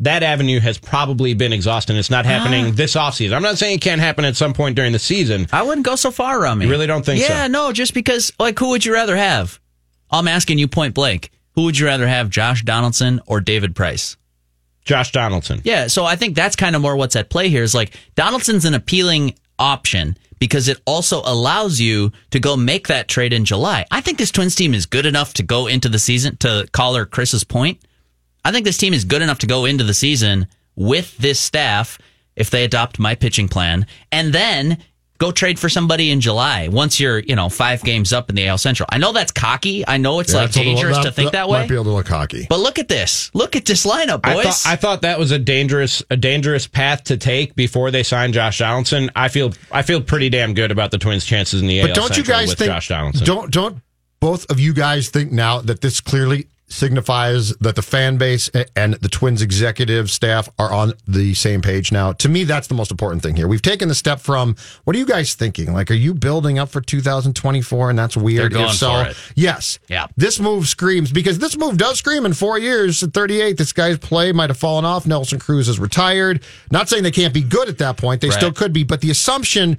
that 0.00 0.22
avenue 0.22 0.60
has 0.60 0.78
probably 0.78 1.34
been 1.34 1.52
exhausted. 1.52 1.96
It's 1.96 2.10
not 2.10 2.24
happening 2.24 2.66
ah. 2.66 2.70
this 2.72 2.94
offseason. 2.94 3.34
I'm 3.34 3.42
not 3.42 3.58
saying 3.58 3.76
it 3.76 3.80
can't 3.80 4.00
happen 4.00 4.24
at 4.24 4.36
some 4.36 4.52
point 4.52 4.76
during 4.76 4.92
the 4.92 4.98
season. 4.98 5.46
I 5.52 5.62
wouldn't 5.62 5.84
go 5.84 5.96
so 5.96 6.10
far, 6.10 6.40
Ramie. 6.40 6.66
You 6.66 6.70
really 6.70 6.86
don't 6.86 7.04
think 7.04 7.22
so? 7.22 7.32
Yeah, 7.32 7.48
no, 7.48 7.72
just 7.72 7.94
because, 7.94 8.32
like, 8.38 8.58
who 8.58 8.70
would 8.70 8.84
you 8.84 8.92
rather 8.92 9.16
have? 9.16 9.60
I'm 10.10 10.28
asking 10.28 10.58
you 10.58 10.68
point 10.68 10.94
blank. 10.94 11.30
Who 11.54 11.64
would 11.64 11.78
you 11.78 11.86
rather 11.86 12.06
have, 12.06 12.30
Josh 12.30 12.62
Donaldson 12.62 13.20
or 13.26 13.40
David 13.40 13.74
Price? 13.74 14.16
Josh 14.84 15.12
Donaldson. 15.12 15.60
Yeah, 15.64 15.88
so 15.88 16.04
I 16.04 16.16
think 16.16 16.34
that's 16.34 16.56
kind 16.56 16.74
of 16.74 16.80
more 16.80 16.96
what's 16.96 17.16
at 17.16 17.28
play 17.28 17.48
here 17.48 17.62
is 17.62 17.74
like 17.74 17.94
Donaldson's 18.14 18.64
an 18.64 18.74
appealing 18.74 19.34
option 19.58 20.16
because 20.38 20.68
it 20.68 20.80
also 20.86 21.20
allows 21.24 21.80
you 21.80 22.12
to 22.30 22.40
go 22.40 22.56
make 22.56 22.88
that 22.88 23.08
trade 23.08 23.32
in 23.32 23.44
July. 23.44 23.84
I 23.90 24.00
think 24.00 24.18
this 24.18 24.30
Twins 24.30 24.54
team 24.54 24.72
is 24.72 24.86
good 24.86 25.04
enough 25.04 25.34
to 25.34 25.42
go 25.42 25.66
into 25.66 25.88
the 25.88 25.98
season, 25.98 26.36
to 26.38 26.68
caller 26.72 27.04
Chris's 27.04 27.44
point. 27.44 27.82
I 28.48 28.52
think 28.52 28.64
this 28.64 28.78
team 28.78 28.94
is 28.94 29.04
good 29.04 29.20
enough 29.20 29.40
to 29.40 29.46
go 29.46 29.66
into 29.66 29.84
the 29.84 29.92
season 29.92 30.46
with 30.74 31.14
this 31.18 31.38
staff 31.38 31.98
if 32.34 32.48
they 32.48 32.64
adopt 32.64 32.98
my 32.98 33.14
pitching 33.14 33.46
plan 33.46 33.86
and 34.10 34.32
then 34.32 34.78
go 35.18 35.30
trade 35.32 35.58
for 35.58 35.68
somebody 35.68 36.10
in 36.10 36.20
July 36.22 36.68
once 36.68 36.98
you're, 36.98 37.18
you 37.18 37.36
know, 37.36 37.50
five 37.50 37.82
games 37.84 38.10
up 38.12 38.30
in 38.30 38.36
the 38.36 38.46
AL 38.48 38.56
Central. 38.56 38.88
I 38.90 38.96
know 38.96 39.12
that's 39.12 39.32
cocky. 39.32 39.86
I 39.86 39.98
know 39.98 40.20
it's 40.20 40.32
Yeah, 40.32 40.38
like 40.40 40.48
it's 40.48 40.56
a 40.56 40.60
little- 40.60 40.74
dangerous 40.76 40.98
to 40.98 41.12
think 41.12 41.32
that 41.32 41.46
way. 41.48 41.58
Might 41.60 41.68
be 41.68 41.74
a 41.74 41.82
little 41.82 42.02
cocky. 42.02 42.46
But 42.48 42.60
look 42.60 42.78
at 42.78 42.88
this. 42.88 43.30
Look 43.34 43.54
at 43.54 43.66
this 43.66 43.84
lineup, 43.84 44.20
I 44.24 44.32
boys. 44.34 44.44
thought, 44.44 44.62
I 44.64 44.76
thought 44.76 45.02
that 45.02 45.18
was 45.18 45.30
a 45.30 45.38
dangerous 45.38 46.02
a 46.08 46.16
dangerous 46.16 46.66
path 46.66 47.04
to 47.04 47.18
take 47.18 47.54
before 47.54 47.90
they 47.90 48.02
signed 48.02 48.32
Josh 48.32 48.60
Donaldson. 48.60 49.10
I 49.14 49.28
feel 49.28 49.52
I 49.70 49.82
feel 49.82 50.00
pretty 50.00 50.30
damn 50.30 50.54
good 50.54 50.70
about 50.70 50.90
the 50.92 50.98
Twins' 50.98 51.26
chances 51.26 51.60
in 51.60 51.66
the 51.66 51.82
But 51.82 51.90
AL 51.90 51.94
don't 51.96 52.08
you 52.10 52.14
Central 52.24 52.38
guys 52.38 52.48
with 52.48 52.58
think? 52.60 52.70
Josh 52.70 52.88
Donaldson. 52.88 53.26
Don't 53.26 53.50
don't 53.50 53.78
both 54.20 54.50
of 54.50 54.58
you 54.58 54.72
guys 54.72 55.10
think 55.10 55.32
now 55.32 55.60
that 55.60 55.80
this 55.80 56.00
clearly 56.00 56.46
signifies 56.68 57.56
that 57.56 57.74
the 57.76 57.82
fan 57.82 58.18
base 58.18 58.50
and 58.76 58.94
the 58.94 59.08
Twins 59.08 59.42
executive 59.42 60.10
staff 60.10 60.48
are 60.58 60.72
on 60.72 60.92
the 61.06 61.34
same 61.34 61.62
page 61.62 61.90
now. 61.90 62.12
To 62.12 62.28
me, 62.28 62.44
that's 62.44 62.66
the 62.68 62.74
most 62.74 62.90
important 62.90 63.22
thing 63.22 63.36
here. 63.36 63.48
We've 63.48 63.62
taken 63.62 63.88
the 63.88 63.94
step 63.94 64.20
from 64.20 64.54
what 64.84 64.94
are 64.94 64.98
you 64.98 65.06
guys 65.06 65.34
thinking? 65.34 65.72
Like, 65.72 65.90
are 65.90 65.94
you 65.94 66.14
building 66.14 66.58
up 66.58 66.68
for 66.68 66.80
2024 66.80 67.90
and 67.90 67.98
that's 67.98 68.16
weird? 68.16 68.52
They're 68.52 68.60
going 68.60 68.72
so, 68.72 68.90
for 69.04 69.10
it. 69.10 69.16
Yes. 69.34 69.78
Yeah. 69.88 70.06
This 70.16 70.38
move 70.38 70.68
screams 70.68 71.10
because 71.10 71.38
this 71.38 71.56
move 71.56 71.78
does 71.78 71.98
scream 71.98 72.26
in 72.26 72.34
four 72.34 72.58
years 72.58 73.02
at 73.02 73.12
38. 73.12 73.56
This 73.56 73.72
guy's 73.72 73.98
play 73.98 74.32
might 74.32 74.50
have 74.50 74.58
fallen 74.58 74.84
off. 74.84 75.06
Nelson 75.06 75.38
Cruz 75.38 75.68
is 75.68 75.78
retired. 75.78 76.42
Not 76.70 76.88
saying 76.88 77.02
they 77.02 77.10
can't 77.10 77.34
be 77.34 77.42
good 77.42 77.68
at 77.68 77.78
that 77.78 77.96
point. 77.96 78.20
They 78.20 78.28
Right. 78.28 78.36
still 78.36 78.52
could 78.52 78.72
be, 78.72 78.84
but 78.84 79.00
the 79.00 79.10
assumption 79.10 79.78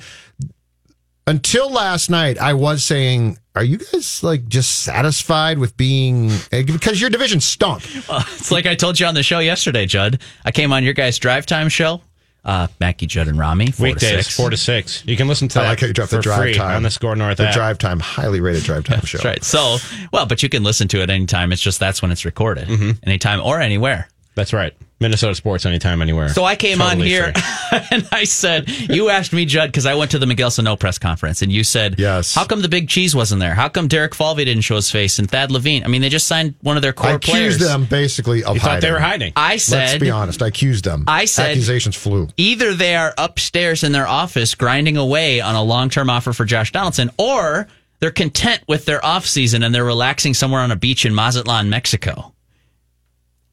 until 1.30 1.72
last 1.72 2.10
night, 2.10 2.38
I 2.38 2.54
was 2.54 2.84
saying, 2.84 3.38
are 3.56 3.64
you 3.64 3.78
guys 3.78 4.24
like 4.24 4.48
just 4.48 4.80
satisfied 4.84 5.58
with 5.60 5.76
being 5.78 6.32
because 6.52 7.00
your 7.00 7.10
division 7.10 7.40
stunk? 7.42 7.84
It's 7.96 8.52
like 8.52 8.66
I 8.66 8.76
told 8.76 9.00
you 9.00 9.06
on 9.06 9.14
the 9.16 9.24
show 9.24 9.40
yesterday, 9.40 9.86
Judd. 9.86 10.22
I 10.46 10.52
came 10.52 10.74
on 10.74 10.84
your 10.84 10.94
guys' 10.94 11.18
drive 11.20 11.46
time 11.46 11.70
show. 11.70 12.02
Uh, 12.46 12.68
Mackie, 12.80 13.06
Judd, 13.06 13.28
and 13.28 13.38
Rami. 13.38 13.70
Four 13.72 13.88
Weekdays, 13.88 14.10
to 14.12 14.24
six. 14.24 14.36
four 14.38 14.50
to 14.50 14.56
six. 14.58 15.04
You 15.06 15.18
can 15.18 15.28
listen 15.28 15.50
to 15.50 15.60
I 15.60 15.64
that 15.64 15.70
like 15.70 15.80
how 15.82 15.88
you 15.88 15.94
dropped 15.94 16.12
the 16.12 16.22
drive 16.22 16.56
time 16.56 16.78
on 16.78 16.84
the 16.84 16.90
Score 16.90 17.16
North 17.16 17.38
The 17.38 17.48
app. 17.48 17.54
drive 17.54 17.78
time, 17.78 18.00
highly 18.00 18.40
rated 18.40 18.64
drive 18.64 18.86
time 18.86 19.02
show. 19.02 19.18
That's 19.18 19.26
right. 19.26 19.44
So, 19.44 19.78
well, 20.14 20.26
but 20.26 20.42
you 20.42 20.48
can 20.48 20.64
listen 20.64 20.88
to 20.88 21.02
it 21.02 21.10
anytime. 21.10 21.52
It's 21.52 21.62
just 21.62 21.80
that's 21.82 22.02
when 22.02 22.12
it's 22.12 22.24
recorded, 22.24 22.70
Mm-hmm. 22.70 22.92
anytime 23.04 23.42
or 23.42 23.60
anywhere. 23.60 24.08
That's 24.40 24.54
right. 24.54 24.74
Minnesota 25.02 25.36
sports 25.36 25.66
anytime, 25.66 26.02
anywhere. 26.02 26.30
So 26.30 26.46
I 26.46 26.56
came 26.56 26.82
on 26.82 26.98
here 27.00 27.34
and 27.92 28.08
I 28.12 28.24
said, 28.24 28.70
you 28.70 29.10
asked 29.10 29.34
me, 29.34 29.44
Judd, 29.46 29.70
because 29.70 29.86
I 29.86 29.96
went 29.96 30.12
to 30.12 30.20
the 30.20 30.26
Miguel 30.26 30.50
Sano 30.50 30.78
press 30.78 30.98
conference, 30.98 31.42
and 31.42 31.52
you 31.52 31.66
said, 31.66 31.96
Yes. 31.98 32.34
How 32.36 32.46
come 32.46 32.62
the 32.62 32.70
big 32.70 32.88
cheese 32.88 33.14
wasn't 33.14 33.42
there? 33.42 33.54
How 33.54 33.68
come 33.68 33.90
Derek 33.90 34.16
Falvey 34.16 34.46
didn't 34.46 34.64
show 34.64 34.76
his 34.78 34.90
face 34.90 35.20
and 35.20 35.30
Thad 35.30 35.52
Levine? 35.52 35.84
I 35.84 35.88
mean, 35.88 36.02
they 36.02 36.08
just 36.10 36.26
signed 36.26 36.56
one 36.62 36.78
of 36.78 36.82
their 36.84 36.94
core 36.94 37.12
I 37.12 37.18
players. 37.18 37.56
accused 37.56 37.70
them 37.70 37.84
basically 37.86 38.44
of 38.46 38.56
You 38.56 38.62
thought 38.62 38.80
they 38.82 38.92
were 38.92 39.00
hiding. 39.00 39.34
I 39.36 39.60
Let's 39.70 39.98
be 39.98 40.10
honest. 40.10 40.42
I 40.42 40.48
accused 40.48 40.86
them. 40.86 41.04
I 41.06 41.26
said- 41.26 41.52
accusations 41.52 41.98
flew. 41.98 42.30
either 42.38 42.74
they 42.74 42.96
are 42.96 43.14
upstairs 43.18 43.84
in 43.84 43.92
their 43.92 44.08
office 44.08 44.56
grinding 44.56 44.96
away 44.96 45.42
on 45.42 45.56
a 45.56 45.64
long 45.64 45.90
term 45.90 46.10
offer 46.10 46.32
for 46.32 46.46
Josh 46.46 46.72
Donaldson, 46.72 47.10
or 47.18 47.68
they're 48.00 48.12
content 48.12 48.62
with 48.68 48.86
their 48.86 49.04
off 49.06 49.26
season 49.26 49.64
and 49.64 49.76
they're 49.76 49.84
relaxing 49.84 50.34
somewhere 50.34 50.62
on 50.62 50.72
a 50.72 50.76
beach 50.78 51.06
in 51.06 51.14
Mazatlan, 51.14 51.70
Mexico. 51.70 52.34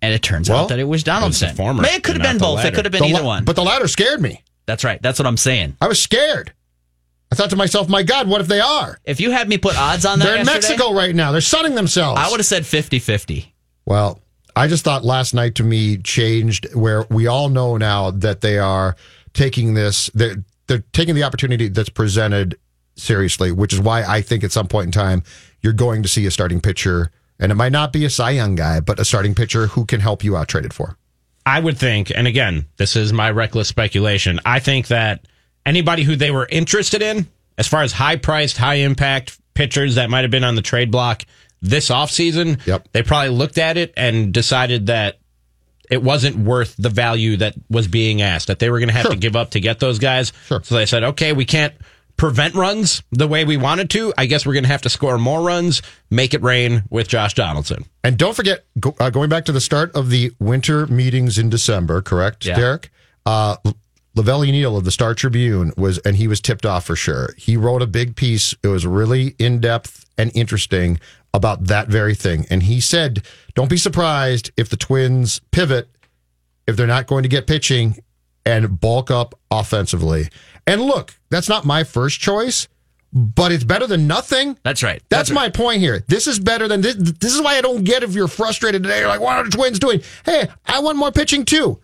And 0.07 0.14
it 0.14 0.23
turns 0.23 0.49
Well, 0.49 0.61
out 0.62 0.69
that 0.69 0.79
it 0.79 0.85
was 0.85 1.03
Donaldson. 1.03 1.57
former, 1.57 1.83
Man, 1.83 1.95
it 1.95 2.05
could 2.05 2.14
have 2.16 2.23
been 2.23 2.38
both. 2.38 2.64
It 2.64 2.75
could 2.75 2.85
have 2.85 2.92
been 2.92 3.03
The 3.03 3.09
either 3.09 3.23
la- 3.23 3.27
one. 3.27 3.45
But 3.45 3.57
the 3.57 3.64
latter 3.64 3.88
scared 3.88 4.21
me. 4.21 4.40
That's 4.66 4.85
right. 4.85 5.03
That's 5.03 5.19
what 5.19 5.27
I'm 5.27 5.37
saying. 5.37 5.77
I 5.81 5.88
was 5.88 6.01
scared. 6.01 6.53
I 7.33 7.35
thought 7.35 7.51
to 7.51 7.57
myself, 7.57 7.88
my 7.88 8.05
God, 8.05 8.29
what 8.29 8.40
if 8.40 8.47
they 8.47 8.61
are? 8.61 9.01
If 9.05 9.19
you 9.21 9.33
had 9.33 9.49
me 9.49 9.59
put 9.59 9.77
odds 9.77 10.07
on 10.07 10.21
that, 10.21 10.25
They're 10.27 10.35
in 10.37 10.47
yesterday, 10.47 10.69
Mexico 10.77 10.95
right 10.95 11.12
now. 11.12 11.33
They're 11.33 11.40
sunning 11.40 11.75
themselves. 11.75 12.21
I 12.21 12.31
would 12.31 12.38
have 12.38 12.47
said 12.47 12.64
50 12.64 13.01
50. 13.01 13.53
Well, 13.85 14.21
I 14.55 14.69
just 14.69 14.85
thought 14.85 15.05
last 15.05 15.35
night 15.35 15.57
to 15.57 15.64
me 15.64 15.97
changed 15.99 16.73
where 16.73 17.05
we 17.11 17.27
all 17.27 17.49
know 17.49 17.77
now 17.77 18.12
that 18.12 18.42
they 18.42 18.59
are 18.59 18.95
taking 19.35 19.75
this 19.75 20.09
they're 20.14 20.37
they're 20.69 20.85
taking 20.92 21.16
the 21.16 21.25
opportunity 21.25 21.66
that's 21.69 21.88
presented 21.88 22.57
seriously, 22.97 23.51
which 23.53 23.73
is 23.73 23.81
why 23.81 24.05
I 24.05 24.21
think 24.23 24.45
at 24.45 24.53
some 24.53 24.69
point 24.69 24.87
in 24.87 24.92
time 24.92 25.25
you're 25.62 25.73
going 25.73 26.05
to 26.05 26.09
see 26.09 26.27
a 26.27 26.31
starting 26.31 26.61
pitcher 26.61 27.11
and 27.38 27.53
it 27.53 27.55
might 27.55 27.72
not 27.72 27.92
be 27.92 28.05
a 28.05 28.11
Cy 28.11 28.31
Young 28.31 28.55
guy, 28.55 28.81
but 28.81 28.99
a 28.99 29.05
starting 29.05 29.35
pitcher 29.35 29.66
who 29.68 29.85
can 29.85 30.01
help 30.01 30.25
you 30.25 30.37
out 30.37 30.49
traded 30.49 30.72
for. 30.72 30.96
I 31.44 31.61
would 31.61 31.79
think, 31.79 32.11
and 32.14 32.27
again, 32.27 32.66
this 32.77 32.96
is 32.96 33.12
my 33.12 33.31
reckless 33.31 33.68
speculation. 33.68 34.40
I 34.44 34.59
think 34.59 34.88
that 34.88 35.27
anybody 35.64 36.03
who 36.03 36.16
they 36.16 36.31
were 36.31 36.46
interested 36.51 37.03
in, 37.03 37.27
as 37.59 37.68
far 37.68 37.83
as 37.83 37.92
high 37.92 38.16
priced, 38.16 38.57
high 38.57 38.75
impact 38.77 39.38
pitchers 39.55 39.94
that 39.94 40.11
might 40.11 40.22
have 40.22 40.31
been 40.31 40.44
on 40.44 40.55
the 40.57 40.62
trade 40.62 40.90
block 40.90 41.22
this 41.62 41.88
offseason, 41.88 42.64
Yep. 42.66 42.88
they 42.92 43.03
probably 43.03 43.31
looked 43.31 43.59
at 43.59 43.77
it 43.77 43.92
and 43.96 44.33
decided 44.35 44.87
that 44.87 45.18
it 45.90 46.03
wasn't 46.03 46.37
worth 46.37 46.75
the 46.77 46.88
value 46.90 47.37
that 47.37 47.55
was 47.70 47.87
being 47.87 48.20
asked, 48.20 48.49
that 48.49 48.59
they 48.59 48.68
were 48.70 48.81
going 48.81 48.88
to 48.88 48.94
have 48.94 49.03
Sure. 49.03 49.12
to 49.12 49.16
give 49.18 49.37
up 49.37 49.51
to 49.53 49.61
get 49.61 49.79
those 49.79 49.99
guys. 50.01 50.33
Sure. 50.49 50.61
So 50.64 50.75
they 50.75 50.85
said, 50.87 51.05
okay, 51.05 51.33
we 51.33 51.44
can't 51.44 51.75
prevent 52.16 52.55
runs 52.55 53.02
the 53.12 53.29
way 53.29 53.44
we 53.44 53.57
wanted 53.57 53.90
to. 53.90 54.12
I 54.16 54.26
guess 54.26 54.46
we're 54.46 54.55
going 54.55 54.64
to 54.64 54.70
have 54.70 54.83
to 54.83 54.88
score 54.88 55.18
more 55.18 55.42
runs, 55.42 55.83
make 56.11 56.35
it 56.35 56.42
rain 56.42 56.83
with 56.90 57.09
Josh 57.09 57.35
Donaldson. 57.35 57.85
And 58.02 58.16
don't 58.16 58.35
forget, 58.35 58.64
go, 58.81 58.94
uh, 58.98 59.11
going 59.11 59.29
back 59.29 59.44
to 59.46 59.52
the 59.52 59.61
start 59.61 59.94
of 59.94 60.11
the 60.11 60.33
winter 60.38 60.87
meetings 60.87 61.38
in 61.38 61.50
December, 61.50 62.02
correct, 62.02 62.44
Yeah. 62.44 62.57
Derek? 62.57 62.90
Uh, 63.24 63.57
Lavelle 64.14 64.42
Neal 64.42 64.76
of 64.79 64.85
the 64.85 64.90
Star 64.90 65.14
Tribune 65.14 65.72
was, 65.76 65.98
and 65.98 66.16
he 66.16 66.26
was 66.26 66.40
tipped 66.40 66.64
off 66.64 66.87
for 66.87 66.96
sure. 66.96 67.35
He 67.37 67.57
wrote 67.59 67.83
a 67.83 67.87
big 67.87 68.16
piece. 68.16 68.55
It 68.62 68.68
was 68.68 68.87
really 68.87 69.35
in 69.38 69.61
depth 69.61 70.07
and 70.16 70.31
interesting 70.35 70.98
about 71.35 71.64
that 71.64 71.88
very 71.88 72.14
thing. 72.14 72.46
And 72.48 72.62
he 72.62 72.81
said, 72.81 73.22
don't 73.55 73.68
be 73.68 73.76
surprised 73.76 74.50
if 74.57 74.70
the 74.70 74.76
Twins 74.79 75.42
pivot 75.50 75.90
if 76.66 76.76
they're 76.76 76.87
not 76.87 77.07
going 77.07 77.24
to 77.24 77.29
get 77.29 77.46
pitching 77.46 78.02
and 78.46 78.81
bulk 78.81 79.11
up 79.11 79.35
offensively. 79.50 80.29
And 80.66 80.83
look, 80.83 81.14
that's 81.31 81.48
not 81.48 81.64
my 81.64 81.85
first 81.85 82.20
choice, 82.20 82.68
but 83.12 83.52
it's 83.52 83.64
better 83.64 83.87
than 83.87 84.07
nothing. 84.07 84.59
That's 84.62 84.83
right. 84.83 85.02
That's, 85.09 85.31
right. 85.31 85.37
my 85.37 85.48
point 85.48 85.81
here. 85.81 86.05
This 86.09 86.26
is 86.26 86.38
better 86.38 86.68
than 86.68 86.81
this. 86.81 86.96
This 86.96 87.35
is 87.35 87.40
why 87.40 87.57
I 87.57 87.61
don't 87.61 87.85
get 87.85 88.02
if 88.02 88.14
you're 88.14 88.29
frustrated 88.29 88.83
today. 88.83 88.98
You're 88.98 89.09
like, 89.09 89.20
what 89.20 89.37
are 89.37 89.44
the 89.44 89.50
Twins 89.50 89.79
doing? 89.79 90.02
Hey, 90.24 90.48
I 90.66 90.81
want 90.81 90.98
more 90.98 91.12
pitching 91.12 91.44
too. 91.44 91.81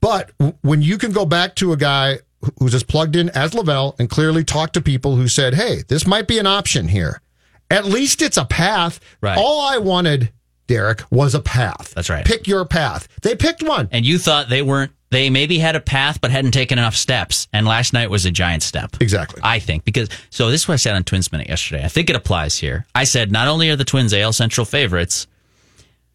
But 0.00 0.32
when 0.60 0.82
you 0.82 0.98
can 0.98 1.12
go 1.12 1.24
back 1.24 1.54
to 1.56 1.72
a 1.72 1.76
guy 1.76 2.18
who's 2.58 2.74
as 2.74 2.82
plugged 2.82 3.16
in 3.16 3.30
as 3.30 3.54
Lavelle 3.54 3.94
and 3.98 4.10
clearly 4.10 4.44
talk 4.44 4.72
to 4.74 4.82
people 4.82 5.16
who 5.16 5.28
said, 5.28 5.54
hey, 5.54 5.82
this 5.88 6.06
might 6.06 6.28
be 6.28 6.38
an 6.38 6.46
option 6.46 6.88
here. 6.88 7.22
At 7.70 7.86
least 7.86 8.20
it's 8.20 8.36
a 8.36 8.44
path. 8.44 9.00
Right. 9.22 9.38
All 9.38 9.62
I 9.62 9.78
wanted, 9.78 10.30
Derek, 10.66 11.10
was 11.10 11.34
a 11.34 11.40
path. 11.40 11.94
That's 11.94 12.10
right. 12.10 12.24
Pick 12.26 12.46
your 12.46 12.66
path. 12.66 13.08
They 13.22 13.34
picked 13.34 13.62
one. 13.62 13.88
And 13.90 14.04
you 14.04 14.18
thought 14.18 14.50
they 14.50 14.60
weren't, 14.60 14.92
they 15.14 15.30
maybe 15.30 15.58
had 15.58 15.76
a 15.76 15.80
path, 15.80 16.20
but 16.20 16.32
hadn't 16.32 16.50
taken 16.50 16.76
enough 16.76 16.96
steps. 16.96 17.46
And 17.52 17.66
last 17.66 17.92
night 17.92 18.10
was 18.10 18.26
a 18.26 18.32
giant 18.32 18.64
step. 18.64 18.96
Exactly. 19.00 19.40
I 19.44 19.60
think 19.60 19.84
because 19.84 20.08
so 20.30 20.50
this 20.50 20.62
is 20.62 20.68
what 20.68 20.74
I 20.74 20.76
said 20.78 20.96
on 20.96 21.04
Twins 21.04 21.30
Minute 21.30 21.48
yesterday. 21.48 21.84
I 21.84 21.88
think 21.88 22.10
it 22.10 22.16
applies 22.16 22.58
here. 22.58 22.84
I 22.94 23.04
said 23.04 23.30
not 23.30 23.46
only 23.46 23.70
are 23.70 23.76
the 23.76 23.84
Twins 23.84 24.12
AL 24.12 24.32
Central 24.32 24.64
favorites, 24.64 25.28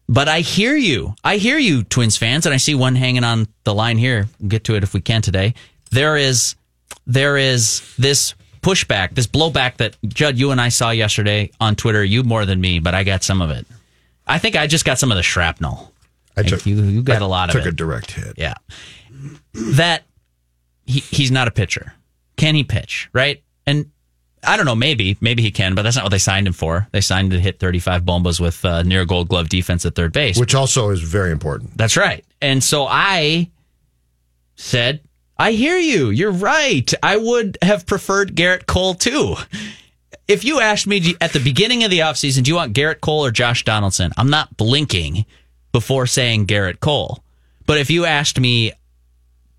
but 0.06 0.28
I 0.28 0.40
hear 0.40 0.76
you. 0.76 1.14
I 1.24 1.38
hear 1.38 1.56
you, 1.56 1.82
Twins 1.84 2.16
fans, 2.16 2.44
and 2.44 2.52
I 2.52 2.58
see 2.58 2.74
one 2.74 2.94
hanging 2.94 3.24
on 3.24 3.46
the 3.64 3.72
line 3.74 3.96
here. 3.96 4.28
We'll 4.38 4.50
get 4.50 4.64
to 4.64 4.74
it 4.74 4.82
if 4.82 4.92
we 4.92 5.00
can 5.00 5.22
today. 5.22 5.54
There 5.90 6.16
is 6.16 6.56
there 7.06 7.38
is 7.38 7.82
this 7.96 8.34
pushback, 8.60 9.14
this 9.14 9.26
blowback 9.26 9.78
that 9.78 9.96
Judd, 10.06 10.36
you 10.36 10.50
and 10.50 10.60
I 10.60 10.68
saw 10.68 10.90
yesterday 10.90 11.50
on 11.58 11.74
Twitter. 11.74 12.04
You 12.04 12.22
more 12.22 12.44
than 12.44 12.60
me, 12.60 12.80
but 12.80 12.94
I 12.94 13.04
got 13.04 13.22
some 13.22 13.40
of 13.40 13.48
it. 13.50 13.66
I 14.26 14.38
think 14.38 14.56
I 14.56 14.66
just 14.66 14.84
got 14.84 14.98
some 14.98 15.10
of 15.10 15.16
the 15.16 15.22
shrapnel. 15.22 15.90
I 16.40 16.48
took, 16.48 16.66
you, 16.66 16.82
you 16.82 17.02
got 17.02 17.22
a 17.22 17.26
lot 17.26 17.48
of 17.48 17.54
took 17.54 17.66
it. 17.66 17.68
a 17.68 17.72
direct 17.72 18.12
hit. 18.12 18.34
Yeah. 18.36 18.54
That 19.54 20.04
he, 20.86 21.00
he's 21.00 21.30
not 21.30 21.48
a 21.48 21.50
pitcher. 21.50 21.94
Can 22.36 22.54
he 22.54 22.64
pitch? 22.64 23.08
Right? 23.12 23.42
And 23.66 23.90
I 24.42 24.56
don't 24.56 24.66
know, 24.66 24.74
maybe, 24.74 25.18
maybe 25.20 25.42
he 25.42 25.50
can, 25.50 25.74
but 25.74 25.82
that's 25.82 25.96
not 25.96 26.04
what 26.04 26.10
they 26.10 26.18
signed 26.18 26.46
him 26.46 26.52
for. 26.52 26.88
They 26.92 27.00
signed 27.00 27.32
him 27.32 27.38
to 27.38 27.40
hit 27.40 27.58
35 27.58 28.02
bombas 28.04 28.40
with 28.40 28.64
uh, 28.64 28.82
near 28.82 29.04
gold 29.04 29.28
glove 29.28 29.48
defense 29.48 29.84
at 29.84 29.94
third 29.94 30.12
base. 30.12 30.38
Which 30.38 30.54
also 30.54 30.90
is 30.90 31.00
very 31.00 31.30
important. 31.30 31.76
That's 31.76 31.96
right. 31.96 32.24
And 32.40 32.64
so 32.64 32.86
I 32.86 33.50
said, 34.56 35.00
I 35.38 35.52
hear 35.52 35.76
you. 35.76 36.10
You're 36.10 36.32
right. 36.32 36.92
I 37.02 37.16
would 37.16 37.58
have 37.62 37.86
preferred 37.86 38.34
Gerrit 38.34 38.66
Cole 38.66 38.94
too. 38.94 39.36
If 40.28 40.44
you 40.44 40.60
asked 40.60 40.86
me 40.86 41.16
at 41.20 41.32
the 41.32 41.40
beginning 41.40 41.82
of 41.82 41.90
the 41.90 42.00
offseason, 42.00 42.44
do 42.44 42.50
you 42.50 42.54
want 42.54 42.74
Gerrit 42.74 43.00
Cole 43.00 43.24
or 43.24 43.30
Josh 43.30 43.64
Donaldson? 43.64 44.12
I'm 44.16 44.30
not 44.30 44.56
blinking 44.56 45.26
before 45.72 46.06
saying 46.06 46.46
Gerrit 46.46 46.80
Cole. 46.80 47.22
But 47.66 47.78
if 47.78 47.90
you 47.90 48.04
asked 48.04 48.40
me 48.40 48.72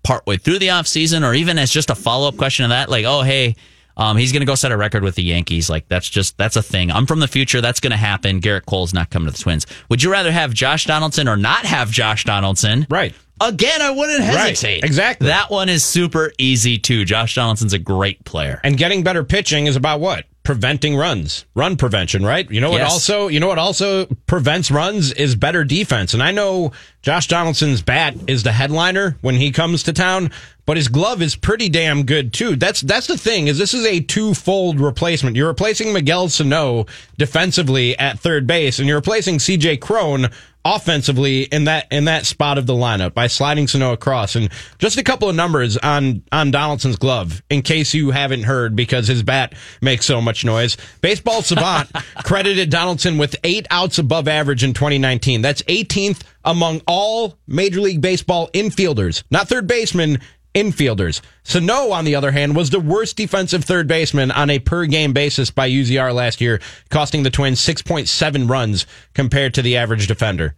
partway 0.02 0.36
through 0.36 0.58
the 0.58 0.68
offseason 0.68 1.26
or 1.26 1.32
even 1.34 1.58
as 1.58 1.70
just 1.70 1.90
a 1.90 1.94
follow 1.94 2.28
up 2.28 2.36
question 2.36 2.64
of 2.64 2.70
that, 2.70 2.88
like, 2.88 3.04
oh, 3.06 3.22
hey, 3.22 3.56
um, 3.96 4.16
he's 4.16 4.32
going 4.32 4.40
to 4.40 4.46
go 4.46 4.54
set 4.54 4.72
a 4.72 4.76
record 4.76 5.02
with 5.02 5.14
the 5.14 5.22
Yankees. 5.22 5.68
Like, 5.70 5.86
that's 5.88 6.08
just, 6.08 6.36
that's 6.38 6.56
a 6.56 6.62
thing. 6.62 6.90
I'm 6.90 7.06
from 7.06 7.20
the 7.20 7.28
future. 7.28 7.60
That's 7.60 7.78
going 7.80 7.90
to 7.90 7.96
happen. 7.96 8.40
Gerrit 8.40 8.66
Cole's 8.66 8.92
not 8.94 9.10
coming 9.10 9.26
to 9.30 9.32
the 9.36 9.42
Twins. 9.42 9.66
Would 9.90 10.02
you 10.02 10.10
rather 10.10 10.32
have 10.32 10.52
Josh 10.54 10.86
Donaldson 10.86 11.28
or 11.28 11.36
not 11.36 11.64
have 11.64 11.90
Josh 11.90 12.24
Donaldson? 12.24 12.86
Right. 12.90 13.14
Again, 13.40 13.80
I 13.82 13.90
wouldn't 13.90 14.20
Right. 14.20 14.28
hesitate. 14.50 14.84
Exactly. 14.84 15.26
That 15.28 15.50
one 15.50 15.68
is 15.68 15.84
super 15.84 16.32
easy 16.38 16.78
too. 16.78 17.04
Josh 17.04 17.34
Donaldson's 17.34 17.72
a 17.72 17.78
great 17.78 18.24
player. 18.24 18.60
And 18.64 18.76
getting 18.78 19.02
better 19.02 19.24
pitching 19.24 19.66
is 19.66 19.76
about 19.76 20.00
what? 20.00 20.24
Preventing 20.44 20.96
runs, 20.96 21.44
run 21.54 21.76
prevention, 21.76 22.24
right? 22.26 22.50
You 22.50 22.60
know 22.60 22.70
what 22.70 22.80
Yes. 22.80 22.90
also, 22.92 23.28
you 23.28 23.38
know 23.38 23.46
what 23.46 23.58
also 23.58 24.06
prevents 24.26 24.72
runs 24.72 25.12
is 25.12 25.36
better 25.36 25.62
defense. 25.62 26.14
And 26.14 26.22
I 26.22 26.32
know 26.32 26.72
Josh 27.02 27.28
Donaldson's 27.28 27.80
bat 27.80 28.16
is 28.26 28.42
the 28.42 28.50
headliner 28.50 29.16
when 29.20 29.36
he 29.36 29.52
comes 29.52 29.84
to 29.84 29.92
town, 29.92 30.32
but 30.66 30.76
his 30.76 30.88
glove 30.88 31.22
is 31.22 31.36
pretty 31.36 31.68
damn 31.68 32.02
good 32.04 32.32
too. 32.32 32.56
That's 32.56 32.80
that's 32.80 33.06
the 33.06 33.16
thing 33.16 33.46
is 33.46 33.56
this 33.56 33.72
is 33.72 33.86
a 33.86 34.00
twofold 34.00 34.80
replacement. 34.80 35.36
You're 35.36 35.46
replacing 35.46 35.92
Miguel 35.92 36.28
Sano 36.28 36.86
defensively 37.18 37.96
at 37.98 38.18
third 38.18 38.44
base, 38.46 38.80
and 38.80 38.88
you're 38.88 38.98
replacing 38.98 39.38
C.J. 39.38 39.76
Cron 39.76 40.28
offensively 40.64 41.42
in 41.42 41.64
that 41.64 41.86
in 41.90 42.04
that 42.04 42.26
spot 42.26 42.58
of 42.58 42.66
the 42.66 42.72
lineup 42.72 43.14
by 43.14 43.26
sliding 43.26 43.66
Sano 43.66 43.92
across. 43.92 44.36
And 44.36 44.50
just 44.78 44.96
a 44.96 45.02
couple 45.02 45.28
of 45.28 45.34
numbers 45.34 45.76
on 45.76 46.22
on 46.30 46.50
Donaldson's 46.50 46.96
glove, 46.96 47.42
in 47.50 47.62
case 47.62 47.94
you 47.94 48.10
haven't 48.10 48.44
heard, 48.44 48.76
because 48.76 49.08
his 49.08 49.22
bat 49.22 49.54
makes 49.80 50.06
so 50.06 50.20
much 50.20 50.44
noise. 50.44 50.76
Baseball 51.00 51.42
Savant 51.42 51.90
credited 52.24 52.70
Donaldson 52.70 53.18
with 53.18 53.36
eight 53.44 53.66
outs 53.70 53.98
above 53.98 54.28
average 54.28 54.64
in 54.64 54.74
2019. 54.74 55.42
That's 55.42 55.62
18th 55.62 56.22
among 56.44 56.82
all 56.86 57.38
Major 57.46 57.80
League 57.80 58.00
Baseball 58.00 58.48
infielders, 58.52 59.22
not 59.30 59.48
third 59.48 59.66
baseman, 59.66 60.18
infielders. 60.54 61.20
Sano, 61.42 61.90
on 61.90 62.04
the 62.04 62.14
other 62.14 62.32
hand, 62.32 62.54
was 62.54 62.70
the 62.70 62.80
worst 62.80 63.16
defensive 63.16 63.64
third 63.64 63.88
baseman 63.88 64.30
on 64.30 64.50
a 64.50 64.58
per 64.58 64.86
game 64.86 65.12
basis 65.12 65.50
by 65.50 65.68
UZR 65.70 66.14
last 66.14 66.40
year, 66.40 66.60
costing 66.90 67.22
the 67.22 67.30
Twins 67.30 67.60
6.7 67.60 68.48
runs 68.48 68.86
compared 69.14 69.54
to 69.54 69.62
the 69.62 69.76
average 69.76 70.06
defender. 70.06 70.54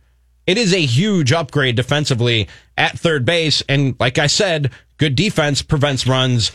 It 0.46 0.58
is 0.58 0.74
a 0.74 0.84
huge 0.84 1.32
upgrade 1.32 1.76
defensively 1.76 2.48
at 2.76 2.98
third 2.98 3.24
base. 3.24 3.62
And 3.68 3.96
like 3.98 4.18
I 4.18 4.26
said, 4.26 4.72
good 4.98 5.16
defense 5.16 5.62
prevents 5.62 6.06
runs 6.06 6.52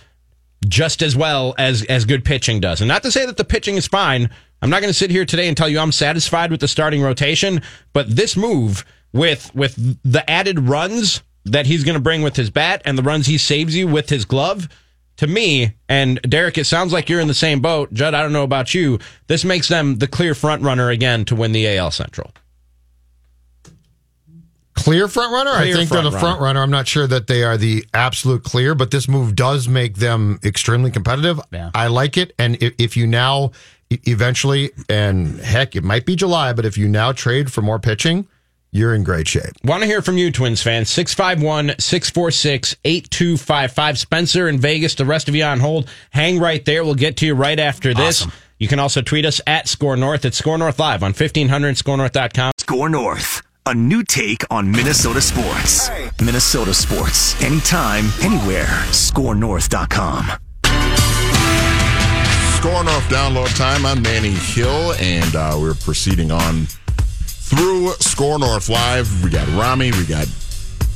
just 0.67 1.01
as 1.01 1.15
well 1.15 1.55
as, 1.57 1.83
as 1.85 2.05
good 2.05 2.25
pitching 2.25 2.59
does. 2.59 2.81
And 2.81 2.87
not 2.87 3.03
to 3.03 3.11
say 3.11 3.25
that 3.25 3.37
the 3.37 3.45
pitching 3.45 3.77
is 3.77 3.87
fine. 3.87 4.29
I'm 4.61 4.69
not 4.69 4.81
going 4.81 4.91
to 4.91 4.97
sit 4.97 5.09
here 5.09 5.25
today 5.25 5.47
and 5.47 5.55
tell 5.55 5.69
you 5.69 5.79
I'm 5.79 5.93
satisfied 5.93 6.51
with 6.51 6.59
the 6.59 6.67
starting 6.67 7.01
rotation, 7.01 7.61
but 7.93 8.13
this 8.13 8.35
move 8.35 8.85
with, 9.13 9.53
with 9.55 9.75
the 10.03 10.29
added 10.29 10.59
runs 10.59 11.23
that 11.45 11.65
he's 11.65 11.83
going 11.83 11.95
to 11.95 12.01
bring 12.01 12.21
with 12.21 12.35
his 12.35 12.49
bat 12.49 12.81
and 12.85 12.97
the 12.97 13.03
runs 13.03 13.27
he 13.27 13.37
saves 13.37 13.75
you 13.75 13.87
with 13.87 14.09
his 14.09 14.25
glove. 14.25 14.69
To 15.17 15.27
me, 15.27 15.75
and 15.89 16.21
Derek, 16.21 16.57
it 16.57 16.63
sounds 16.63 16.93
like 16.93 17.09
you're 17.09 17.19
in 17.19 17.27
the 17.27 17.33
same 17.33 17.59
boat. 17.59 17.93
Judd, 17.93 18.13
I 18.13 18.21
don't 18.21 18.31
know 18.31 18.43
about 18.43 18.73
you. 18.73 18.99
This 19.27 19.43
makes 19.43 19.67
them 19.67 19.97
the 19.97 20.07
clear 20.07 20.33
front 20.33 20.63
runner 20.63 20.89
again 20.89 21.25
to 21.25 21.35
win 21.35 21.51
the 21.51 21.77
AL 21.77 21.91
Central. 21.91 22.31
Clear 24.75 25.09
front 25.09 25.33
runner? 25.33 25.51
Clear 25.55 25.73
I 25.73 25.77
think 25.77 25.89
they're 25.89 26.01
the 26.03 26.09
runner. 26.09 26.19
front 26.19 26.41
runner. 26.41 26.61
I'm 26.61 26.71
not 26.71 26.87
sure 26.87 27.05
that 27.05 27.27
they 27.27 27.43
are 27.43 27.57
the 27.57 27.85
absolute 27.93 28.45
clear, 28.45 28.75
but 28.75 28.91
this 28.91 29.09
move 29.09 29.35
does 29.35 29.67
make 29.67 29.95
them 29.95 30.39
extremely 30.41 30.89
competitive. 30.89 31.39
Yeah. 31.51 31.71
I 31.75 31.87
like 31.87 32.15
it. 32.15 32.33
And 32.39 32.55
if, 32.63 32.73
if 32.77 32.95
you 32.95 33.05
now 33.05 33.51
eventually, 33.89 34.71
and 34.87 35.39
heck, 35.41 35.75
it 35.75 35.83
might 35.83 36.05
be 36.05 36.15
July, 36.15 36.53
but 36.53 36.65
if 36.65 36.77
you 36.77 36.87
now 36.87 37.11
trade 37.11 37.51
for 37.51 37.61
more 37.61 37.77
pitching, 37.79 38.25
you're 38.71 38.93
in 38.93 39.03
great 39.03 39.27
shape. 39.27 39.53
Want 39.63 39.81
to 39.81 39.87
hear 39.87 40.01
from 40.01 40.17
you, 40.17 40.31
Twins 40.31 40.61
fans. 40.61 40.89
651 40.89 41.79
646 41.79 42.75
8255. 42.83 43.99
Spencer 43.99 44.47
in 44.47 44.59
Vegas, 44.59 44.95
the 44.95 45.05
rest 45.05 45.27
of 45.27 45.35
you 45.35 45.43
on 45.43 45.59
hold. 45.59 45.89
Hang 46.11 46.39
right 46.39 46.63
there. 46.65 46.83
We'll 46.83 46.95
get 46.95 47.17
to 47.17 47.25
you 47.25 47.33
right 47.33 47.59
after 47.59 47.93
this. 47.93 48.21
Awesome. 48.21 48.33
You 48.57 48.67
can 48.67 48.79
also 48.79 49.01
tweet 49.01 49.25
us 49.25 49.39
at 49.47 49.67
Score 49.67 49.95
North 49.95 50.25
at 50.25 50.33
Score 50.33 50.57
North 50.57 50.79
Live 50.79 51.01
on 51.01 51.13
1500 51.13 51.75
scorenorth.com. 51.75 52.51
Score 52.57 52.89
North, 52.89 53.41
a 53.65 53.73
new 53.73 54.03
take 54.03 54.43
on 54.51 54.69
Minnesota 54.69 55.21
sports. 55.21 55.89
Minnesota 56.21 56.73
sports, 56.73 57.41
anytime, 57.41 58.05
anywhere. 58.21 58.65
ScoreNorth.com. 58.91 60.25
Score 62.59 62.83
North 62.83 63.07
download 63.07 63.55
time. 63.57 63.85
I'm 63.85 64.01
Manny 64.01 64.31
Hill, 64.31 64.91
and 64.99 65.33
uh, 65.33 65.57
we're 65.57 65.75
proceeding 65.75 66.29
on 66.29 66.67
through 67.49 67.89
Score 67.99 68.37
North 68.37 68.69
Live. 68.69 69.23
We 69.23 69.29
got 69.29 69.47
Ramie, 69.49 69.91
we 69.91 70.05
got 70.05 70.27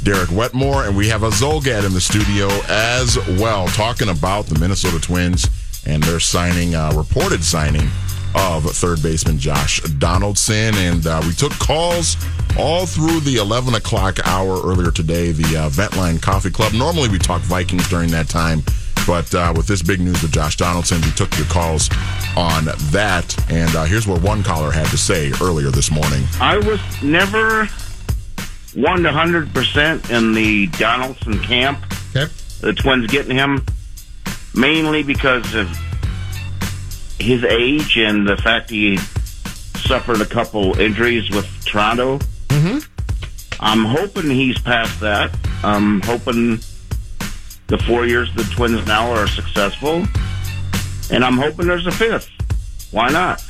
Derek 0.04 0.30
Wetmore, 0.32 0.86
and 0.86 0.96
we 0.96 1.08
have 1.08 1.24
a 1.24 1.30
Zulgad 1.30 1.86
in 1.86 1.94
the 1.94 2.02
studio 2.02 2.48
as 2.68 3.18
well, 3.40 3.68
talking 3.68 4.10
about 4.10 4.46
the 4.46 4.60
Minnesota 4.60 5.00
Twins 5.00 5.50
and 5.86 6.04
their 6.04 6.20
signing, 6.20 6.76
uh, 6.76 6.92
reported 6.96 7.44
signing 7.44 7.90
of 8.36 8.64
third 8.66 9.02
baseman 9.02 9.38
Josh 9.40 9.82
Donaldson. 9.82 10.76
And 10.76 11.06
uh, 11.08 11.22
we 11.26 11.34
took 11.34 11.54
calls 11.54 12.18
all 12.58 12.86
through 12.86 13.22
the 13.22 13.38
11 13.38 13.74
o'clock 13.74 14.20
hour 14.26 14.62
earlier 14.64 14.92
today, 14.92 15.32
the 15.32 15.58
uh, 15.58 15.70
Ventline 15.70 16.22
Coffee 16.22 16.52
Club. 16.52 16.74
Normally 16.74 17.10
we 17.10 17.18
talk 17.18 17.42
Vikings 17.42 17.88
during 17.90 18.12
that 18.12 18.30
time. 18.30 18.64
But 19.06 19.34
uh, 19.36 19.54
with 19.56 19.68
this 19.68 19.82
big 19.82 20.00
news 20.00 20.22
with 20.22 20.32
Josh 20.32 20.56
Donaldson, 20.58 21.02
we 21.02 21.12
took 21.12 21.36
your 21.38 21.48
calls 21.48 21.90
on 22.38 22.66
that. 22.92 23.36
And 23.52 23.76
uh, 23.76 23.84
here's 23.84 24.08
what 24.08 24.22
one 24.22 24.44
caller 24.44 24.72
had 24.72 24.88
to 24.88 24.98
say 24.98 25.32
earlier 25.42 25.70
this 25.72 25.92
morning. 25.92 26.24
I 26.40 26.58
was 26.58 26.80
never 27.04 27.68
one 28.76 29.04
to 29.04 29.12
hundred 29.12 29.54
percent 29.54 30.10
in 30.10 30.34
the 30.34 30.68
Donaldson 30.68 31.40
camp. 31.40 31.80
Okay. 32.16 32.32
The 32.62 32.74
Twins 32.74 33.08
getting 33.08 33.36
him 33.36 33.66
mainly 34.56 35.04
because 35.04 35.54
of 35.54 35.68
his 37.20 37.44
age 37.44 37.98
and 37.98 38.28
the 38.28 38.38
fact 38.38 38.70
he 38.70 38.98
suffered 39.78 40.22
a 40.22 40.26
couple 40.26 40.80
injuries 40.80 41.30
with 41.30 41.46
Toronto. 41.66 42.20
Mm-hmm. 42.48 42.80
I'm 43.60 43.86
hoping 43.86 44.30
he's 44.30 44.60
past 44.60 45.00
that. 45.02 45.36
I'm 45.64 46.02
hoping 46.02 46.60
the 47.68 47.78
four 47.80 48.06
years 48.06 48.34
the 48.36 48.44
Twins 48.44 48.86
now 48.88 49.12
are 49.12 49.28
successful, 49.28 50.06
and 51.12 51.24
I'm 51.24 51.38
hoping 51.38 51.68
there's 51.68 51.88
a 51.88 51.92
fifth. 51.92 52.30
Why 52.92 53.10
not? 53.10 53.44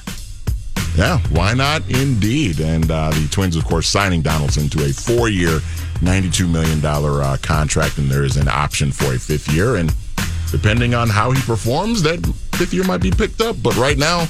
Yeah, 0.95 1.17
why 1.30 1.54
not? 1.54 1.89
Indeed. 1.89 2.60
And 2.60 2.89
uh, 2.89 3.10
the 3.10 3.28
Twins, 3.32 3.56
of 3.56 3.65
course, 3.65 3.88
signing 3.88 4.21
Donaldson 4.21 4.69
to 4.69 4.86
a 4.86 4.93
four 4.93 5.28
year, 5.28 5.60
$92 5.99 6.49
million 6.49 6.86
uh, 6.86 7.38
contract, 7.41 7.97
and 7.97 8.10
there 8.10 8.23
is 8.23 8.38
an 8.38 8.47
option 8.47 8.91
for 8.91 9.13
a 9.13 9.19
fifth 9.19 9.52
year. 9.52 9.78
And 9.78 9.93
depending 10.52 10.93
on 10.93 11.10
how 11.10 11.32
he 11.32 11.41
performs, 11.41 12.04
that 12.04 12.23
fifth 12.54 12.73
year 12.73 12.84
might 12.84 13.02
be 13.02 13.10
picked 13.10 13.41
up. 13.41 13.56
But 13.63 13.76
right 13.76 13.97
now, 13.97 14.28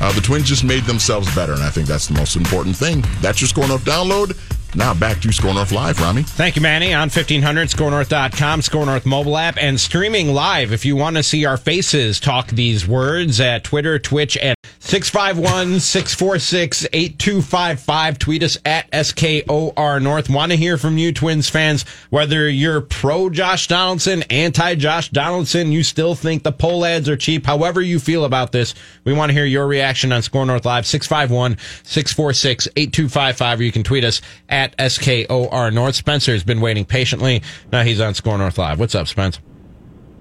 uh, 0.00 0.12
the 0.12 0.20
Twins 0.20 0.48
just 0.48 0.64
made 0.64 0.84
themselves 0.84 1.32
better, 1.34 1.52
and 1.52 1.62
I 1.62 1.70
think 1.70 1.88
that's 1.88 2.06
the 2.06 2.14
most 2.14 2.36
important 2.36 2.76
thing. 2.76 3.04
That's 3.20 3.40
your 3.40 3.48
Score 3.48 3.66
North 3.66 3.84
download. 3.84 4.38
Now 4.74 4.92
back 4.92 5.20
to 5.20 5.32
Score 5.32 5.54
North 5.54 5.70
Live, 5.70 6.00
Ramie. 6.00 6.24
Thank 6.24 6.56
you, 6.56 6.62
Manny. 6.62 6.92
On 6.92 7.02
1500, 7.02 7.68
scorenorth.com, 7.68 8.62
Score 8.62 8.86
North 8.86 9.06
mobile 9.06 9.36
app, 9.36 9.56
and 9.56 9.80
streaming 9.80 10.28
live. 10.34 10.72
If 10.72 10.84
you 10.84 10.96
want 10.96 11.16
to 11.16 11.22
see 11.22 11.44
our 11.44 11.56
faces 11.56 12.18
talk 12.18 12.48
these 12.48 12.86
words 12.86 13.40
at 13.40 13.62
Twitter, 13.62 13.98
Twitch, 13.98 14.36
and 14.36 14.56
651 14.86 15.80
646 15.80 16.86
8255. 16.92 18.18
Tweet 18.18 18.42
us 18.42 18.58
at 18.66 18.86
SKOR 18.92 19.98
North. 19.98 20.28
Want 20.28 20.52
to 20.52 20.58
hear 20.58 20.76
from 20.76 20.98
you, 20.98 21.10
Twins 21.10 21.48
fans, 21.48 21.86
whether 22.10 22.46
you're 22.46 22.82
pro 22.82 23.30
Josh 23.30 23.66
Donaldson, 23.66 24.24
anti 24.24 24.74
Josh 24.74 25.08
Donaldson, 25.08 25.72
you 25.72 25.82
still 25.82 26.14
think 26.14 26.42
the 26.42 26.52
Pohlads 26.52 27.08
are 27.08 27.16
cheap, 27.16 27.46
however 27.46 27.80
you 27.80 27.98
feel 27.98 28.26
about 28.26 28.52
this. 28.52 28.74
We 29.04 29.14
want 29.14 29.30
to 29.30 29.32
hear 29.32 29.46
your 29.46 29.66
reaction 29.66 30.12
on 30.12 30.20
Score 30.20 30.44
North 30.44 30.66
Live, 30.66 30.86
651 30.86 31.56
646 31.82 32.68
8255, 32.76 33.60
or 33.60 33.62
you 33.62 33.72
can 33.72 33.84
tweet 33.84 34.04
us 34.04 34.20
at 34.50 34.76
SKOR 34.78 35.70
North. 35.72 35.94
Spencer 35.94 36.32
has 36.32 36.44
been 36.44 36.60
waiting 36.60 36.84
patiently. 36.84 37.42
Now 37.72 37.84
he's 37.84 38.02
on 38.02 38.12
Score 38.12 38.36
North 38.36 38.58
Live. 38.58 38.78
What's 38.78 38.94
up, 38.94 39.08
Spence? 39.08 39.40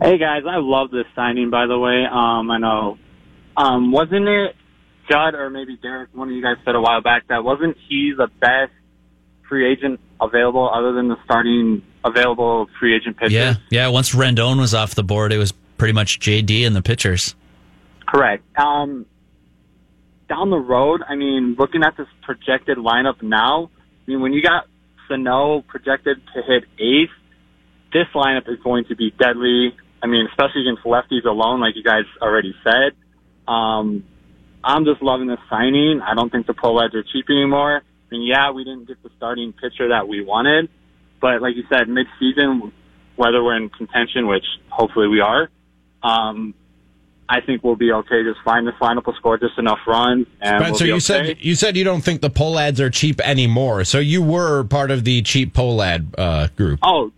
Hey 0.02 0.17
guys, 0.17 0.43
I 0.49 0.56
love 0.58 0.89
this 0.89 1.06
signing. 1.15 1.49
By 1.49 1.67
the 1.67 1.78
way, 1.78 2.06
um, 2.10 2.49
I 2.49 2.60
know, 2.60 2.97
um, 3.58 3.92
wasn't 3.92 4.28
it 4.28 4.56
Judd 5.10 5.36
or 5.36 5.50
maybe 5.50 5.78
Derek? 5.78 6.10
One 6.13 6.30
of 6.30 6.36
you 6.36 6.42
guys 6.42 6.58
said 6.66 6.76
a 6.76 6.82
while 6.82 7.02
back 7.02 7.28
that 7.28 7.44
wasn't 7.44 7.78
he 7.88 8.13
the 8.16 8.28
best 8.39 8.72
free 9.48 9.72
agent 9.72 10.00
available, 10.20 10.70
other 10.74 10.94
than 10.94 11.10
the 11.10 11.18
starting 11.26 11.84
available 12.04 12.68
free 12.80 12.96
agent 12.96 13.18
pitcher? 13.18 13.34
Yeah, 13.34 13.56
yeah. 13.70 13.88
Once 13.88 14.13
Rendon 14.13 14.60
was 14.60 14.74
off 14.74 14.96
the 14.96 15.04
board, 15.04 15.32
it 15.32 15.38
was 15.38 15.52
pretty 15.78 15.94
much 15.94 16.20
JD 16.20 16.66
and 16.66 16.76
the 16.76 16.82
pitchers. 16.82 17.36
Correct. 18.08 18.44
Um, 18.58 19.06
down 20.30 20.50
the 20.50 20.58
road, 20.58 21.02
I 21.08 21.16
mean, 21.16 21.56
looking 21.58 21.84
at 21.84 21.98
this 21.98 22.08
projected 22.22 22.78
lineup 22.78 23.22
now, 23.22 23.70
I 24.08 24.12
mean, 24.12 24.22
when 24.22 24.34
you 24.34 24.42
got 24.42 24.68
Sano 25.08 25.62
projected 25.62 26.22
to 26.34 26.42
hit 26.42 26.63
eighth, 26.80 27.12
this 27.92 28.08
lineup 28.16 28.50
is 28.50 28.60
going 28.63 28.86
to 28.86 28.96
be 28.96 29.12
deadly. 29.12 29.76
I 30.02 30.08
mean, 30.08 30.28
especially 30.28 30.62
against 30.62 30.84
lefties 30.84 31.26
alone, 31.26 31.60
like 31.60 31.76
you 31.76 31.84
guys 31.84 32.04
already 32.22 32.54
said. 32.63 32.94
Um, 33.47 34.03
I'm 34.63 34.86
just 34.86 35.01
loving 35.01 35.27
this 35.27 35.39
signing. 35.49 36.01
I 36.01 36.15
don't 36.15 36.32
think 36.32 36.47
the 36.47 36.53
Pohlads 36.53 36.93
are 36.93 37.03
cheap 37.03 37.25
anymore. 37.29 37.82
I 37.84 38.15
mean, 38.15 38.23
yeah, 38.23 38.51
we 38.51 38.63
didn't 38.63 38.88
get 38.88 39.01
the 39.03 39.10
starting 39.17 39.53
pitcher 39.53 39.89
that 39.89 40.08
we 40.08 40.23
wanted, 40.23 40.69
but 41.19 41.41
like 41.41 41.56
you 41.56 41.63
said, 41.69 41.89
mid-season, 41.89 42.71
whether 43.15 43.43
we're 43.43 43.58
in 43.58 43.69
contention, 43.69 44.27
which 44.27 44.45
hopefully 44.69 45.08
we 45.08 45.19
are, 45.19 45.49
um, 46.03 46.53
I 47.27 47.41
think 47.41 47.63
we'll 47.63 47.75
be 47.75 47.91
okay. 47.91 48.23
Just 48.23 48.39
fine. 48.43 48.65
This 48.65 48.75
lineup 48.82 49.06
will 49.06 49.15
score 49.15 49.38
just 49.38 49.58
enough 49.58 49.79
runs, 49.88 50.27
and 50.41 50.60
we'll 50.60 50.75
Spencer, 50.75 50.86
you 50.86 50.93
okay. 50.93 50.99
said 50.99 51.38
you 51.39 51.56
said 51.56 51.77
you 51.77 51.84
don't 51.84 52.01
think 52.01 52.21
the 52.21 52.29
Pohlads 52.29 52.79
are 52.79 52.89
cheap 52.89 53.21
anymore. 53.21 53.86
So 53.86 53.99
you 53.99 54.21
were 54.21 54.65
part 54.65 54.91
of 54.91 55.03
the 55.03 55.21
cheap 55.21 55.53
Pohlad 55.53 56.13
uh, 56.17 56.47
group. 56.58 56.79
Oh, 56.84 57.12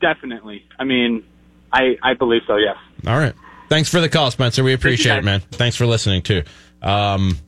definitely. 0.00 0.64
I 0.78 0.84
mean, 0.84 1.24
I 1.72 1.96
I 2.02 2.14
believe 2.14 2.42
so. 2.46 2.56
Yes. 2.56 2.76
All 3.06 3.16
right. 3.16 3.34
Thanks 3.72 3.88
for 3.88 4.02
the 4.02 4.08
call, 4.10 4.30
Spencer. 4.30 4.62
We 4.62 4.74
appreciate 4.74 5.16
it, 5.16 5.24
man. 5.24 5.40
Thanks 5.40 5.76
for 5.76 5.86
listening 5.86 6.20
too. 6.20 6.42
Um, 6.82 7.38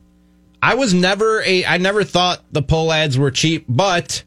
I 0.59 0.73
was 0.73 0.91
never 0.91 1.43
a. 1.43 1.63
I 1.65 1.77
never 1.77 2.03
thought 2.03 2.41
the 2.51 2.63
Pohlads 2.63 3.15
were 3.15 3.29
cheap, 3.29 3.65
but 3.69 4.23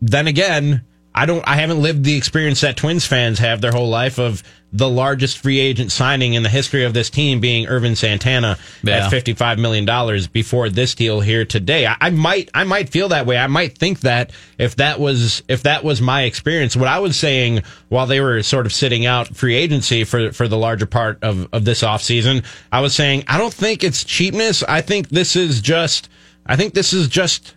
then 0.00 0.26
again, 0.26 0.86
I 1.18 1.26
don't. 1.26 1.42
I 1.46 1.56
haven't 1.56 1.82
lived 1.82 2.04
the 2.04 2.16
experience 2.16 2.60
that 2.60 2.76
Twins 2.76 3.04
fans 3.06 3.38
have 3.40 3.60
their 3.60 3.72
whole 3.72 3.88
life 3.88 4.18
of 4.18 4.42
the 4.70 4.88
largest 4.88 5.38
free 5.38 5.58
agent 5.60 5.90
signing 5.90 6.34
in 6.34 6.42
the 6.42 6.48
history 6.50 6.84
of 6.84 6.92
this 6.92 7.08
team 7.08 7.40
being 7.40 7.66
Ervin 7.66 7.96
Santana 7.96 8.58
Yeah. 8.84 9.06
at 9.06 9.10
fifty 9.10 9.32
five 9.32 9.58
million 9.58 9.84
dollars 9.84 10.26
before 10.28 10.68
this 10.68 10.94
deal 10.94 11.20
here 11.20 11.44
today. 11.44 11.86
I, 11.86 11.96
I 12.00 12.10
might. 12.10 12.50
I 12.54 12.64
might 12.64 12.90
feel 12.90 13.08
that 13.08 13.26
way. 13.26 13.36
I 13.36 13.46
might 13.48 13.76
think 13.76 14.00
that 14.00 14.30
if 14.58 14.76
that 14.76 15.00
was 15.00 15.42
if 15.48 15.64
that 15.64 15.82
was 15.82 16.00
my 16.00 16.22
experience. 16.22 16.76
What 16.76 16.86
I 16.88 16.98
was 17.00 17.16
saying 17.18 17.62
while 17.88 18.06
they 18.06 18.20
were 18.20 18.42
sort 18.42 18.66
of 18.66 18.72
sitting 18.72 19.04
out 19.04 19.34
free 19.36 19.54
agency 19.56 20.04
for 20.04 20.32
for 20.32 20.46
the 20.46 20.58
larger 20.58 20.86
part 20.86 21.18
of 21.24 21.48
of 21.52 21.64
this 21.64 21.82
offseason, 21.82 22.44
I 22.70 22.80
was 22.80 22.94
saying 22.94 23.24
I 23.26 23.38
don't 23.38 23.54
think 23.54 23.82
it's 23.82 24.04
cheapness. 24.04 24.62
I 24.62 24.82
think 24.82 25.08
this 25.08 25.34
is 25.34 25.60
just. 25.60 26.08
I 26.50 26.56
think 26.56 26.72
this 26.72 26.94
is 26.94 27.08
just 27.08 27.54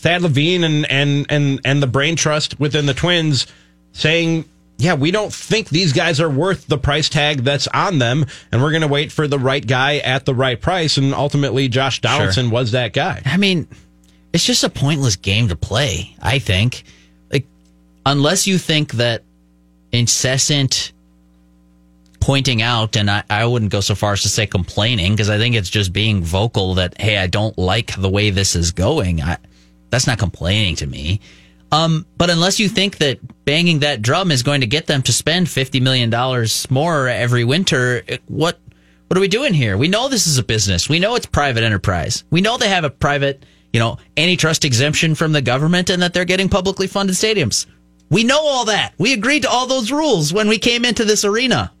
Thad 0.00 0.22
Levine 0.22 0.64
and 0.64 0.90
and 0.90 1.26
and 1.28 1.60
and 1.64 1.82
the 1.82 1.86
brain 1.86 2.16
trust 2.16 2.58
within 2.58 2.86
the 2.86 2.94
Twins 2.94 3.46
saying, 3.92 4.46
"Yeah, 4.78 4.94
we 4.94 5.10
don't 5.10 5.32
think 5.32 5.68
these 5.68 5.92
guys 5.92 6.20
are 6.20 6.30
worth 6.30 6.66
the 6.66 6.78
price 6.78 7.08
tag 7.08 7.44
that's 7.44 7.68
on 7.68 7.98
them, 7.98 8.26
and 8.50 8.62
we're 8.62 8.70
going 8.70 8.82
to 8.82 8.88
wait 8.88 9.12
for 9.12 9.28
the 9.28 9.38
right 9.38 9.66
guy 9.66 9.98
at 9.98 10.24
the 10.24 10.34
right 10.34 10.60
price." 10.60 10.96
And 10.96 11.14
ultimately, 11.14 11.68
Josh 11.68 12.00
Donaldson 12.00 12.50
was 12.50 12.72
that 12.72 12.92
guy. 12.92 13.22
I 13.24 13.36
mean, 13.36 13.68
it's 14.32 14.46
just 14.46 14.64
a 14.64 14.70
pointless 14.70 15.16
game 15.16 15.48
to 15.48 15.56
play, 15.56 16.16
I 16.22 16.38
think. 16.38 16.84
Like, 17.30 17.46
unless 18.06 18.46
you 18.46 18.58
think 18.58 18.92
that 18.92 19.22
incessant 19.92 20.92
pointing 22.20 22.62
out, 22.62 22.96
and 22.96 23.10
I, 23.10 23.22
I 23.28 23.44
wouldn't 23.46 23.72
go 23.72 23.80
so 23.80 23.94
far 23.94 24.12
as 24.12 24.22
to 24.22 24.28
say 24.28 24.46
complaining, 24.46 25.12
because 25.12 25.30
I 25.30 25.38
think 25.38 25.56
it's 25.56 25.70
just 25.70 25.92
being 25.92 26.22
vocal 26.22 26.74
that, 26.74 27.00
hey, 27.00 27.18
I 27.18 27.26
don't 27.26 27.56
like 27.58 27.96
the 27.96 28.10
way 28.10 28.30
this 28.30 28.54
is 28.54 28.72
going. 28.72 29.20
I, 29.22 29.38
that's 29.90 30.06
not 30.06 30.18
complaining 30.18 30.76
to 30.76 30.86
me. 30.86 31.20
Um, 31.72 32.06
but 32.16 32.30
unless 32.30 32.58
you 32.58 32.68
think 32.68 32.98
that 32.98 33.18
banging 33.44 33.80
that 33.80 34.02
drum 34.02 34.30
is 34.30 34.42
going 34.42 34.62
to 34.62 34.66
get 34.66 34.86
them 34.86 35.02
to 35.02 35.12
spend 35.12 35.46
$50 35.46 35.80
million 35.80 36.10
more 36.68 37.08
every 37.08 37.44
winter, 37.44 38.02
what, 38.26 38.58
what 39.06 39.16
are 39.16 39.20
we 39.20 39.28
doing 39.28 39.54
here? 39.54 39.76
We 39.76 39.88
know 39.88 40.08
this 40.08 40.26
is 40.26 40.38
a 40.38 40.42
business. 40.42 40.88
We 40.88 40.98
know 40.98 41.14
it's 41.14 41.26
private 41.26 41.62
enterprise. 41.62 42.24
We 42.30 42.40
know 42.40 42.56
they 42.56 42.68
have 42.68 42.84
a 42.84 42.90
private, 42.90 43.44
you 43.72 43.78
know, 43.78 43.98
antitrust 44.16 44.64
exemption 44.64 45.14
from 45.14 45.32
the 45.32 45.42
government 45.42 45.90
and 45.90 46.02
that 46.02 46.12
they're 46.12 46.24
getting 46.24 46.48
publicly 46.48 46.88
funded 46.88 47.14
stadiums. 47.14 47.66
We 48.08 48.24
know 48.24 48.40
all 48.40 48.64
that. 48.64 48.94
We 48.98 49.12
agreed 49.12 49.42
to 49.42 49.50
all 49.50 49.68
those 49.68 49.92
rules 49.92 50.32
when 50.32 50.48
we 50.48 50.58
came 50.58 50.84
into 50.84 51.04
this 51.04 51.24
arena. 51.24 51.72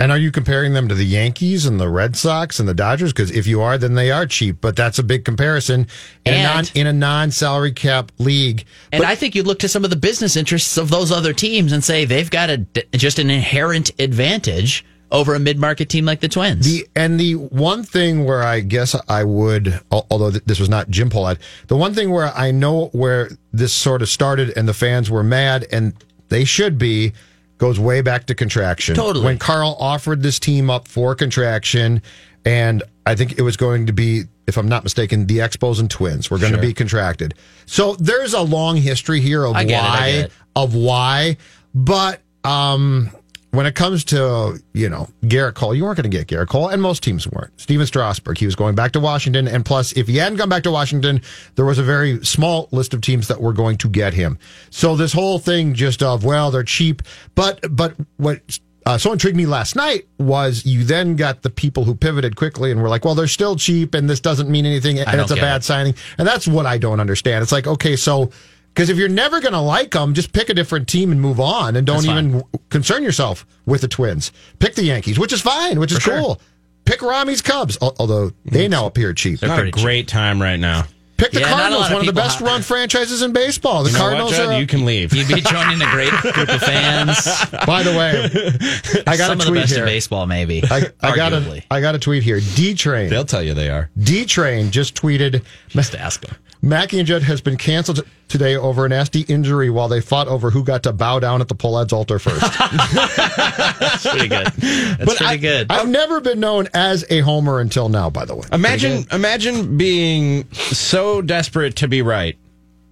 And 0.00 0.12
are 0.12 0.18
you 0.18 0.30
comparing 0.30 0.74
them 0.74 0.88
to 0.88 0.94
the 0.94 1.04
Yankees 1.04 1.66
and 1.66 1.80
the 1.80 1.88
Red 1.88 2.14
Sox 2.16 2.60
and 2.60 2.68
the 2.68 2.74
Dodgers? 2.74 3.12
Because 3.12 3.30
if 3.32 3.46
you 3.46 3.60
are, 3.60 3.76
then 3.78 3.94
they 3.94 4.10
are 4.10 4.26
cheap. 4.26 4.60
But 4.60 4.76
that's 4.76 4.98
a 4.98 5.02
big 5.02 5.24
comparison 5.24 5.88
in 6.24 6.34
a 6.34 6.42
non 6.42 6.58
And- 6.58 6.72
in 6.74 6.86
a 6.86 6.92
non 6.92 7.30
salary 7.30 7.72
cap 7.72 8.12
league. 8.18 8.64
And 8.92 9.02
I 9.02 9.14
think 9.14 9.34
you'd 9.34 9.46
look 9.46 9.58
to 9.60 9.68
some 9.68 9.82
of 9.84 9.90
the 9.90 9.96
business 9.96 10.36
interests 10.36 10.76
of 10.76 10.90
those 10.90 11.10
other 11.10 11.32
teams 11.32 11.72
and 11.72 11.82
say 11.82 12.04
they've 12.04 12.30
got 12.30 12.48
a, 12.50 12.64
just 12.92 13.18
an 13.18 13.28
inherent 13.30 13.90
advantage 13.98 14.84
over 15.10 15.34
a 15.34 15.38
mid-market 15.38 15.88
team 15.88 16.04
like 16.04 16.20
the 16.20 16.28
Twins. 16.28 16.66
The 16.66 16.86
and 16.94 17.18
the 17.18 17.34
one 17.36 17.82
thing 17.82 18.24
where 18.26 18.42
I 18.42 18.60
guess 18.60 18.94
I 19.08 19.24
would, 19.24 19.80
although 19.90 20.30
this 20.30 20.60
was 20.60 20.68
not 20.68 20.90
Jim 20.90 21.08
Pohlad, 21.10 21.38
the 21.68 21.76
one 21.76 21.94
thing 21.94 22.10
where 22.10 22.26
I 22.36 22.50
know 22.50 22.86
where 22.92 23.30
this 23.52 23.72
sort 23.72 24.02
of 24.02 24.08
started 24.10 24.52
and 24.56 24.68
the 24.68 24.74
fans 24.74 25.10
were 25.10 25.24
mad 25.24 25.66
and 25.72 25.94
they 26.28 26.44
should 26.44 26.76
be 26.76 27.14
goes 27.58 27.78
way 27.78 28.00
back 28.00 28.26
to 28.26 28.34
contraction. 28.34 28.94
Totally. 28.94 29.24
When 29.24 29.38
Carl 29.38 29.76
offered 29.78 30.22
this 30.22 30.38
team 30.38 30.70
up 30.70 30.88
for 30.88 31.14
contraction, 31.14 32.02
and 32.44 32.82
I 33.04 33.14
think 33.14 33.38
it 33.38 33.42
was 33.42 33.56
going 33.56 33.86
to 33.86 33.92
be, 33.92 34.24
if 34.46 34.56
I'm 34.56 34.68
not 34.68 34.84
mistaken, 34.84 35.26
the 35.26 35.38
Expos 35.38 35.80
and 35.80 35.90
Twins 35.90 36.30
were 36.30 36.38
going 36.38 36.52
to 36.52 36.60
be 36.60 36.72
contracted. 36.72 37.34
So 37.66 37.94
there's 37.96 38.32
a 38.32 38.40
long 38.40 38.76
history 38.76 39.20
here 39.20 39.44
of 39.44 39.56
I 39.56 39.64
get 39.64 39.84
it, 39.84 39.86
I 39.86 39.98
why 39.98 40.08
it. 40.08 40.32
of 40.56 40.74
why, 40.74 41.36
but 41.74 42.20
um, 42.44 43.10
when 43.50 43.66
it 43.66 43.74
comes 43.74 44.04
to 44.04 44.62
you 44.74 44.88
know 44.88 45.08
Gerrit 45.22 45.54
Cole, 45.54 45.74
you 45.74 45.84
weren't 45.84 45.96
going 45.96 46.10
to 46.10 46.16
get 46.16 46.26
Gerrit 46.26 46.48
Cole, 46.48 46.68
and 46.68 46.82
most 46.82 47.02
teams 47.02 47.26
weren't. 47.26 47.58
Stephen 47.60 47.86
Strasburg, 47.86 48.38
he 48.38 48.46
was 48.46 48.54
going 48.54 48.74
back 48.74 48.92
to 48.92 49.00
Washington, 49.00 49.48
and 49.48 49.64
plus, 49.64 49.92
if 49.92 50.06
he 50.06 50.16
hadn't 50.16 50.38
gone 50.38 50.48
back 50.48 50.62
to 50.64 50.70
Washington, 50.70 51.22
there 51.54 51.64
was 51.64 51.78
a 51.78 51.82
very 51.82 52.24
small 52.24 52.68
list 52.72 52.94
of 52.94 53.00
teams 53.00 53.28
that 53.28 53.40
were 53.40 53.52
going 53.52 53.76
to 53.78 53.88
get 53.88 54.14
him. 54.14 54.38
So 54.70 54.96
this 54.96 55.12
whole 55.12 55.38
thing 55.38 55.74
just 55.74 56.02
of 56.02 56.24
well, 56.24 56.50
they're 56.50 56.62
cheap, 56.62 57.02
but 57.34 57.64
but 57.70 57.94
what. 58.16 58.40
Uh, 58.86 58.96
so 58.96 59.12
intrigued 59.12 59.36
me 59.36 59.44
last 59.44 59.76
night 59.76 60.08
was 60.18 60.64
you 60.64 60.82
then 60.82 61.14
got 61.14 61.42
the 61.42 61.50
people 61.50 61.84
who 61.84 61.94
pivoted 61.94 62.36
quickly 62.36 62.70
and 62.70 62.80
were 62.80 62.88
like, 62.88 63.04
well, 63.04 63.14
they're 63.14 63.26
still 63.26 63.54
cheap 63.54 63.92
and 63.92 64.08
this 64.08 64.18
doesn't 64.18 64.48
mean 64.48 64.64
anything 64.64 64.98
and 64.98 65.20
it's 65.20 65.30
a 65.30 65.36
bad 65.36 65.60
it. 65.60 65.64
signing. 65.64 65.94
And 66.16 66.26
that's 66.26 66.48
what 66.48 66.64
I 66.64 66.78
don't 66.78 66.98
understand. 66.98 67.42
It's 67.42 67.52
like, 67.52 67.66
okay, 67.66 67.96
so 67.96 68.30
because 68.78 68.90
if 68.90 68.96
you're 68.96 69.08
never 69.08 69.40
going 69.40 69.54
to 69.54 69.60
like 69.60 69.90
them, 69.90 70.14
just 70.14 70.32
pick 70.32 70.48
a 70.50 70.54
different 70.54 70.86
team 70.86 71.10
and 71.10 71.20
move 71.20 71.40
on, 71.40 71.74
and 71.74 71.84
don't 71.84 71.96
That's 71.96 72.06
fine. 72.06 72.28
even 72.28 72.44
concern 72.70 73.02
yourself 73.02 73.44
with 73.66 73.80
the 73.80 73.88
Twins. 73.88 74.30
Pick 74.60 74.76
the 74.76 74.84
Yankees, 74.84 75.18
which 75.18 75.32
is 75.32 75.40
fine, 75.40 75.80
which 75.80 75.90
is 75.90 75.98
For 75.98 76.02
sure. 76.04 76.20
cool. 76.20 76.40
Pick 76.84 77.02
Ramie's 77.02 77.42
Cubs, 77.42 77.76
although 77.80 78.30
they 78.44 78.66
mm-hmm. 78.66 78.70
now 78.70 78.86
appear 78.86 79.12
cheap. 79.14 79.40
They're 79.40 79.48
Not 79.48 79.56
a 79.56 79.62
pretty 79.62 79.72
cheap. 79.72 79.82
great 79.84 80.06
time 80.06 80.40
right 80.40 80.60
now. 80.60 80.84
Pick 81.16 81.32
the 81.32 81.40
Yeah, 81.40 81.48
Cardinals, 81.48 81.86
of 81.86 81.92
one 81.92 82.00
of 82.02 82.06
the 82.06 82.12
best 82.12 82.40
run 82.40 82.62
franchises 82.62 83.22
in 83.22 83.32
baseball. 83.32 83.82
The 83.82 83.90
You 83.90 83.96
know 83.96 84.04
what, 84.04 84.08
Cardinals 84.10 84.36
Judd? 84.36 84.48
are. 84.50 84.60
you 84.60 84.66
can 84.68 84.84
leave. 84.84 85.12
You'd 85.12 85.26
be 85.26 85.40
joining 85.40 85.82
a 85.82 85.90
great 85.90 86.12
group 86.12 86.48
of 86.48 86.62
fans. 86.62 87.16
by 87.66 87.82
the 87.82 87.90
way, 87.90 89.02
I 89.08 89.16
got 89.16 89.26
Some 89.26 89.30
a 89.30 89.32
of 89.32 89.38
the 89.40 89.44
tweet 89.46 89.62
best 89.62 89.72
here. 89.72 89.82
in 89.82 89.88
baseball, 89.88 90.28
maybe. 90.28 90.62
I, 90.70 90.86
I 91.02 91.16
got 91.16 91.32
a 91.32 91.38
arguably. 91.38 91.64
I 91.68 91.80
got 91.80 91.96
a 91.96 91.98
tweet 91.98 92.22
here. 92.22 92.38
D 92.54 92.74
Train. 92.74 93.10
They'll 93.10 93.24
tell 93.24 93.42
you 93.42 93.54
they 93.54 93.70
are. 93.70 93.90
D 93.98 94.24
Train 94.24 94.70
just 94.70 94.94
tweeted. 94.94 95.42
Just 95.70 95.96
ask 95.96 96.20
them. 96.20 96.36
Mackey 96.60 96.98
and 96.98 97.06
Judd 97.06 97.22
has 97.22 97.40
been 97.40 97.56
canceled 97.56 98.04
today 98.28 98.56
over 98.56 98.84
a 98.84 98.88
nasty 98.88 99.20
injury 99.22 99.70
while 99.70 99.88
they 99.88 100.00
fought 100.00 100.28
over 100.28 100.50
who 100.50 100.64
got 100.64 100.82
to 100.82 100.92
bow 100.92 101.18
down 101.18 101.40
at 101.40 101.48
the 101.48 101.54
Pohlad's 101.54 101.92
altar 101.92 102.18
first. 102.18 102.40
That's 103.80 104.06
pretty 104.06 104.28
good. 104.28 104.46
That's 104.46 105.16
pretty 105.16 105.24
I, 105.24 105.36
good. 105.36 105.66
I've 105.70 105.88
never 105.88 106.20
been 106.20 106.40
known 106.40 106.68
as 106.74 107.04
a 107.10 107.20
homer 107.20 107.60
until 107.60 107.88
now, 107.88 108.10
by 108.10 108.24
the 108.24 108.34
way. 108.34 108.46
Imagine, 108.52 109.06
imagine 109.12 109.76
being 109.76 110.50
so 110.52 111.22
desperate 111.22 111.76
to 111.76 111.88
be 111.88 112.02
right, 112.02 112.36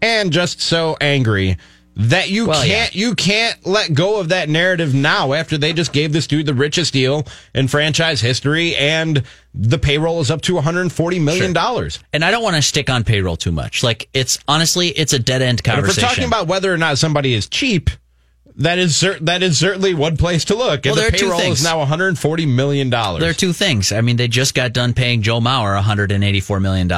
and 0.00 0.32
just 0.32 0.60
so 0.60 0.96
angry 1.00 1.56
that 1.98 2.28
you 2.28 2.46
Well, 2.46 2.62
can't 2.62 2.94
you 2.94 3.14
can't 3.14 3.66
let 3.66 3.94
go 3.94 4.20
of 4.20 4.28
that 4.28 4.48
narrative 4.50 4.92
now 4.94 5.32
after 5.32 5.56
they 5.56 5.72
just 5.72 5.92
gave 5.92 6.12
this 6.12 6.26
dude 6.26 6.44
the 6.46 6.52
richest 6.54 6.92
deal 6.92 7.26
in 7.54 7.68
franchise 7.68 8.20
history, 8.20 8.76
and 8.76 9.22
the 9.54 9.78
payroll 9.78 10.20
is 10.20 10.30
up 10.30 10.42
to 10.42 10.54
140 10.54 11.18
million 11.18 11.54
dollars. 11.54 11.98
and 12.12 12.22
I 12.24 12.30
don't 12.30 12.42
want 12.42 12.56
to 12.56 12.62
stick 12.62 12.90
on 12.90 13.02
payroll 13.02 13.36
too 13.36 13.52
much. 13.52 13.82
Like 13.82 14.08
it's 14.12 14.38
honestly, 14.46 14.88
it's 14.88 15.14
a 15.14 15.18
dead 15.18 15.40
end 15.40 15.62
But 15.64 15.78
if 15.78 15.86
we're 15.86 15.94
talking 15.94 16.24
about 16.24 16.46
whether 16.46 16.72
or 16.72 16.76
not 16.76 16.98
somebody 16.98 17.32
is 17.34 17.48
cheap. 17.48 17.88
That 18.58 18.78
is 18.78 18.96
cer- 18.96 19.18
that 19.20 19.42
is 19.42 19.58
certainly 19.58 19.92
one 19.92 20.16
place 20.16 20.46
to 20.46 20.54
look. 20.54 20.86
Well, 20.86 20.94
and 20.94 21.02
there 21.02 21.10
the 21.10 21.18
payroll 21.18 21.40
is 21.40 21.62
now 21.62 21.78
140 21.78 22.46
million 22.46 22.88
dollars. 22.88 23.20
There 23.20 23.28
are 23.28 23.34
two 23.34 23.52
things. 23.52 23.92
I 23.92 24.00
mean, 24.00 24.16
they 24.16 24.28
just 24.28 24.54
got 24.54 24.72
done 24.72 24.94
paying 24.94 25.20
Joe 25.20 25.40
Mauer 25.40 25.78
$184 25.78 26.62
million. 26.62 26.88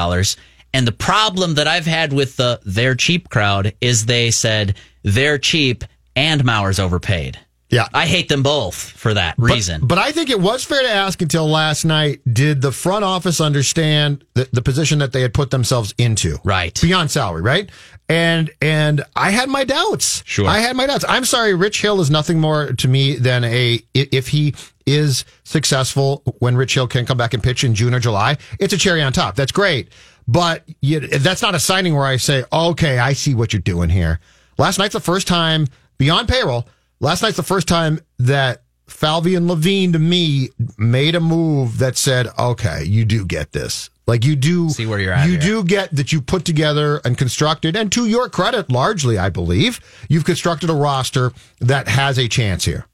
And 0.74 0.86
the 0.86 0.92
problem 0.92 1.54
that 1.54 1.66
I've 1.66 1.86
had 1.86 2.12
with 2.12 2.36
the 2.36 2.60
they're 2.64 2.94
cheap 2.94 3.30
crowd 3.30 3.74
is 3.80 4.06
they 4.06 4.30
said 4.30 4.76
they're 5.02 5.38
cheap 5.38 5.84
and 6.14 6.44
Mauer's 6.44 6.78
overpaid. 6.78 7.38
Yeah. 7.70 7.86
I 7.92 8.06
hate 8.06 8.30
them 8.30 8.42
both 8.42 8.74
for 8.74 9.12
that 9.12 9.36
But- 9.36 9.50
reason. 9.52 9.82
But, 9.86 9.98
I 9.98 10.10
think 10.10 10.30
it 10.30 10.40
was 10.40 10.64
fair 10.64 10.80
to 10.82 10.88
ask 10.90 11.20
until 11.20 11.46
last 11.48 11.84
night 11.84 12.20
did 12.30 12.62
the 12.62 12.72
front 12.72 13.04
office 13.04 13.42
understand 13.42 14.24
the, 14.34 14.48
the 14.52 14.62
position 14.62 15.00
that 15.00 15.12
they 15.12 15.20
had 15.20 15.34
put 15.34 15.50
themselves 15.50 15.94
into? 15.98 16.38
Right. 16.44 16.78
Beyond 16.80 17.10
salary, 17.10 17.42
right? 17.42 17.68
And 18.08 18.50
and 18.62 19.02
I 19.14 19.30
had 19.32 19.50
my 19.50 19.64
doubts. 19.64 20.22
Sure. 20.24 20.46
I 20.48 20.60
had 20.60 20.76
my 20.76 20.86
doubts. 20.86 21.04
I'm 21.06 21.26
sorry, 21.26 21.54
Rich 21.54 21.82
Hill 21.82 22.00
is 22.00 22.10
nothing 22.10 22.40
more 22.40 22.72
to 22.72 22.88
me 22.88 23.16
than 23.16 23.44
a 23.44 23.82
if 23.92 24.28
he 24.28 24.54
is 24.86 25.26
successful 25.44 26.22
when 26.38 26.56
Rich 26.56 26.72
Hill 26.72 26.88
can 26.88 27.04
come 27.04 27.18
back 27.18 27.34
and 27.34 27.42
pitch 27.42 27.64
in 27.64 27.74
June 27.74 27.92
or 27.92 28.00
July, 28.00 28.38
it's 28.58 28.72
a 28.72 28.78
cherry 28.78 29.02
on 29.02 29.12
top. 29.12 29.34
That's 29.36 29.52
great. 29.52 29.90
But 30.28 30.62
you, 30.82 31.00
that's 31.00 31.40
not 31.40 31.54
a 31.54 31.58
signing 31.58 31.94
where 31.96 32.04
I 32.04 32.18
say, 32.18 32.44
okay, 32.52 32.98
I 32.98 33.14
see 33.14 33.34
what 33.34 33.52
you're 33.54 33.62
doing 33.62 33.88
here. 33.88 34.20
Last 34.58 34.78
night's 34.78 34.92
the 34.92 35.00
first 35.00 35.26
time 35.26 35.66
beyond 35.96 36.28
payroll. 36.28 36.68
Last 37.00 37.22
night's 37.22 37.38
the 37.38 37.42
first 37.42 37.66
time 37.66 38.00
that 38.18 38.62
Falvey 38.86 39.34
and 39.34 39.48
Levine 39.48 39.92
to 39.94 39.98
me 39.98 40.50
made 40.76 41.14
a 41.14 41.20
move 41.20 41.78
that 41.78 41.96
said, 41.96 42.28
okay, 42.38 42.84
you 42.84 43.04
do 43.04 43.24
get 43.24 43.52
this. 43.52 43.88
Like 44.06 44.24
you 44.24 44.36
do 44.36 44.70
See 44.70 44.86
where 44.86 44.98
you're 44.98 45.12
at 45.12 45.26
You 45.26 45.32
here. 45.32 45.40
do 45.40 45.64
get 45.64 45.94
that 45.94 46.12
you 46.12 46.20
put 46.22 46.44
together 46.44 47.00
and 47.04 47.16
constructed, 47.16 47.76
and 47.76 47.92
to 47.92 48.06
your 48.06 48.28
credit, 48.30 48.70
largely, 48.72 49.18
I 49.18 49.28
believe, 49.28 49.80
you've 50.08 50.24
constructed 50.24 50.70
a 50.70 50.74
roster 50.74 51.32
that 51.60 51.88
has 51.88 52.18
a 52.18 52.26
chance 52.26 52.64
here. 52.64 52.86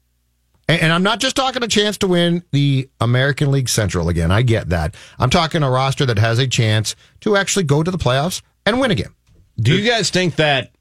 And, 0.67 0.81
and 0.81 0.93
I'm 0.93 1.03
not 1.03 1.19
just 1.19 1.35
talking 1.35 1.63
a 1.63 1.67
chance 1.67 1.97
to 1.99 2.07
win 2.07 2.43
the 2.51 2.89
American 2.99 3.51
League 3.51 3.69
Central 3.69 4.09
again. 4.09 4.31
I 4.31 4.41
get 4.41 4.69
that. 4.69 4.95
I'm 5.19 5.29
talking 5.29 5.63
a 5.63 5.69
roster 5.69 6.05
that 6.05 6.17
has 6.19 6.39
a 6.39 6.47
chance 6.47 6.95
to 7.21 7.35
actually 7.35 7.63
go 7.63 7.83
to 7.83 7.91
the 7.91 7.97
playoffs 7.97 8.41
and 8.65 8.79
win 8.79 8.91
again. 8.91 9.13
Do 9.59 9.75
you 9.75 9.89
guys 9.89 10.09
think 10.09 10.35
that 10.35 10.71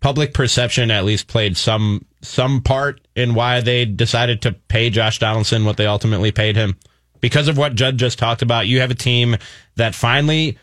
public 0.00 0.34
perception 0.34 0.90
at 0.90 1.04
least 1.04 1.28
played 1.28 1.56
some 1.56 2.04
some 2.20 2.62
part 2.62 3.06
in 3.14 3.34
why 3.34 3.60
they 3.60 3.84
decided 3.84 4.42
to 4.42 4.52
pay 4.52 4.90
Josh 4.90 5.18
Donaldson 5.18 5.64
what 5.64 5.76
they 5.76 5.86
ultimately 5.86 6.32
paid 6.32 6.56
him? 6.56 6.76
Because 7.20 7.48
of 7.48 7.56
what 7.56 7.74
Judd 7.74 7.96
just 7.96 8.18
talked 8.18 8.42
about, 8.42 8.66
you 8.66 8.80
have 8.80 8.90
a 8.90 8.94
team 8.94 9.36
that 9.76 9.94
finally 9.94 10.58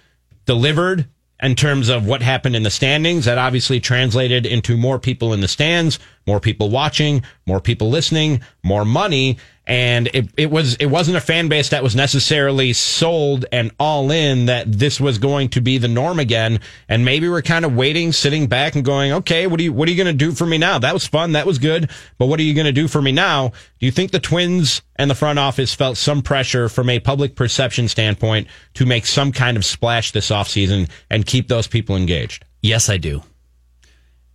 delivered 0.45 1.07
in 1.41 1.55
terms 1.55 1.89
of 1.89 2.05
what 2.05 2.21
happened 2.21 2.55
in 2.55 2.63
the 2.63 2.69
standings. 2.69 3.25
That 3.25 3.37
obviously 3.37 3.79
translated 3.79 4.45
into 4.45 4.77
more 4.77 4.99
people 4.99 5.33
in 5.33 5.41
the 5.41 5.47
stands, 5.47 5.99
more 6.27 6.39
people 6.39 6.69
watching, 6.69 7.23
more 7.45 7.59
people 7.61 7.89
listening, 7.89 8.41
more 8.63 8.85
money. 8.85 9.37
And 9.67 10.07
it, 10.13 10.29
it 10.37 10.49
was 10.49 10.75
it 10.75 10.87
wasn't 10.87 11.17
a 11.17 11.21
fan 11.21 11.47
base 11.47 11.69
that 11.69 11.83
was 11.83 11.95
necessarily 11.95 12.73
sold 12.73 13.45
and 13.51 13.71
all 13.79 14.09
in 14.09 14.47
that 14.47 14.71
this 14.71 14.99
was 14.99 15.19
going 15.19 15.49
to 15.49 15.61
be 15.61 15.77
the 15.77 15.87
norm 15.87 16.19
again. 16.19 16.59
And 16.89 17.05
maybe 17.05 17.29
we're 17.29 17.43
kind 17.43 17.63
of 17.63 17.75
waiting, 17.75 18.11
sitting 18.11 18.47
back 18.47 18.75
and 18.75 18.83
going, 18.83 19.11
okay, 19.13 19.45
what 19.45 19.59
are 19.59 19.63
you 19.63 19.71
what 19.71 19.87
are 19.87 19.91
you 19.91 20.03
going 20.03 20.17
to 20.17 20.25
do 20.25 20.31
for 20.31 20.45
me 20.45 20.57
now? 20.57 20.79
That 20.79 20.93
was 20.93 21.05
fun, 21.07 21.33
that 21.33 21.45
was 21.45 21.59
good, 21.59 21.91
but 22.17 22.25
what 22.25 22.39
are 22.39 22.43
you 22.43 22.55
going 22.55 22.65
to 22.65 22.71
do 22.71 22.87
for 22.87 23.01
me 23.01 23.11
now? 23.11 23.49
Do 23.79 23.85
you 23.85 23.91
think 23.91 24.11
the 24.11 24.19
Twins 24.19 24.81
and 24.95 25.09
the 25.09 25.15
front 25.15 25.39
office 25.39 25.73
felt 25.73 25.97
some 25.97 26.21
pressure 26.21 26.67
from 26.67 26.89
a 26.89 26.99
public 26.99 27.35
perception 27.35 27.87
standpoint 27.87 28.47
to 28.73 28.85
make 28.85 29.05
some 29.05 29.31
kind 29.31 29.57
of 29.57 29.65
splash 29.65 30.11
this 30.11 30.31
offseason 30.31 30.89
and 31.09 31.25
keep 31.25 31.47
those 31.47 31.67
people 31.67 31.95
engaged? 31.95 32.45
Yes, 32.61 32.89
I 32.89 32.97
do. 32.97 33.23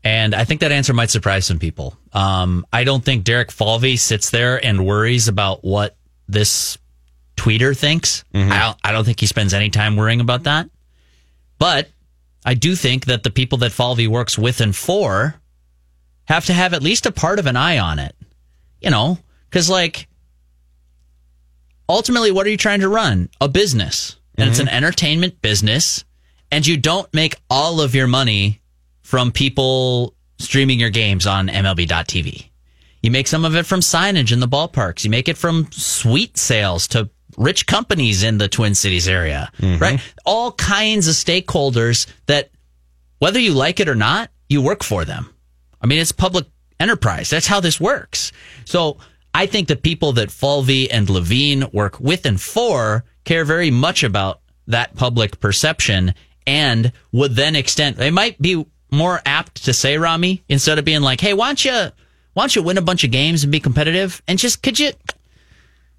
And 0.06 0.36
I 0.36 0.44
think 0.44 0.60
that 0.60 0.70
answer 0.70 0.94
might 0.94 1.10
surprise 1.10 1.46
some 1.46 1.58
people. 1.58 1.98
Um, 2.12 2.64
I 2.72 2.84
don't 2.84 3.04
think 3.04 3.24
Derek 3.24 3.50
Falvey 3.50 3.96
sits 3.96 4.30
there 4.30 4.64
and 4.64 4.86
worries 4.86 5.26
about 5.26 5.64
what 5.64 5.96
this 6.28 6.78
tweeter 7.36 7.76
thinks. 7.76 8.22
I, 8.52 8.60
don't, 8.60 8.78
I 8.84 8.92
don't 8.92 9.04
think 9.04 9.18
he 9.18 9.26
spends 9.26 9.52
any 9.52 9.68
time 9.68 9.96
worrying 9.96 10.20
about 10.20 10.44
that. 10.44 10.70
But 11.58 11.88
I 12.44 12.54
do 12.54 12.76
think 12.76 13.06
that 13.06 13.24
the 13.24 13.32
people 13.32 13.58
that 13.58 13.72
Falvey 13.72 14.06
works 14.06 14.38
with 14.38 14.60
and 14.60 14.76
for 14.76 15.40
have 16.26 16.44
to 16.44 16.52
have 16.52 16.72
at 16.72 16.84
least 16.84 17.06
a 17.06 17.10
part 17.10 17.40
of 17.40 17.46
an 17.46 17.56
eye 17.56 17.78
on 17.78 17.98
it. 17.98 18.14
You 18.80 18.90
know, 18.90 19.18
because 19.50 19.68
like 19.68 20.06
ultimately, 21.88 22.30
what 22.30 22.46
are 22.46 22.50
you 22.50 22.56
trying 22.56 22.80
to 22.80 22.88
run? 22.88 23.28
A 23.40 23.48
business. 23.48 24.14
And 24.38 24.48
it's 24.48 24.60
an 24.60 24.68
entertainment 24.68 25.42
business. 25.42 26.04
And 26.52 26.64
you 26.64 26.76
don't 26.76 27.12
make 27.12 27.34
all 27.50 27.80
of 27.80 27.96
your 27.96 28.06
money 28.06 28.60
from 29.06 29.30
people 29.30 30.16
streaming 30.40 30.80
your 30.80 30.90
games 30.90 31.28
on 31.28 31.46
MLB.tv. 31.46 32.50
You 33.04 33.10
make 33.12 33.28
some 33.28 33.44
of 33.44 33.54
it 33.54 33.64
from 33.64 33.78
signage 33.78 34.32
in 34.32 34.40
the 34.40 34.48
ballparks. 34.48 35.04
You 35.04 35.10
make 35.10 35.28
it 35.28 35.38
from 35.38 35.70
suite 35.70 36.36
sales 36.36 36.88
to 36.88 37.08
rich 37.38 37.68
companies 37.68 38.24
in 38.24 38.38
the 38.38 38.48
Twin 38.48 38.74
Cities 38.74 39.06
area, 39.06 39.52
mm-hmm. 39.58 39.80
right? 39.80 40.00
All 40.24 40.50
kinds 40.50 41.06
of 41.06 41.14
stakeholders 41.14 42.08
that, 42.26 42.50
whether 43.20 43.38
you 43.38 43.54
like 43.54 43.78
it 43.78 43.88
or 43.88 43.94
not, 43.94 44.30
you 44.48 44.60
work 44.60 44.82
for 44.82 45.04
them. 45.04 45.32
I 45.80 45.86
mean, 45.86 46.00
it's 46.00 46.10
public 46.10 46.46
enterprise. 46.80 47.30
That's 47.30 47.46
how 47.46 47.60
this 47.60 47.80
works. 47.80 48.32
So 48.64 48.96
I 49.32 49.46
think 49.46 49.68
the 49.68 49.76
people 49.76 50.14
that 50.14 50.32
Falvey 50.32 50.90
and 50.90 51.08
Levine 51.08 51.66
work 51.72 52.00
with 52.00 52.26
and 52.26 52.40
for 52.40 53.04
care 53.24 53.44
very 53.44 53.70
much 53.70 54.02
about 54.02 54.40
that 54.66 54.96
public 54.96 55.38
perception 55.38 56.12
and 56.44 56.90
would 57.12 57.36
then 57.36 57.54
extend, 57.54 57.96
they 57.96 58.10
might 58.10 58.42
be 58.42 58.66
more 58.90 59.20
apt 59.26 59.64
to 59.64 59.72
say, 59.72 59.98
Ramie, 59.98 60.42
instead 60.48 60.78
of 60.78 60.84
being 60.84 61.02
like, 61.02 61.20
hey, 61.20 61.34
why 61.34 61.48
don't 61.48 61.64
you, 61.64 61.72
why 62.32 62.42
don't 62.42 62.54
you 62.54 62.62
win 62.62 62.78
a 62.78 62.82
bunch 62.82 63.04
of 63.04 63.10
games 63.10 63.42
and 63.42 63.52
be 63.52 63.60
competitive? 63.60 64.22
And 64.28 64.38
just, 64.38 64.62
could 64.62 64.78
you, 64.78 64.92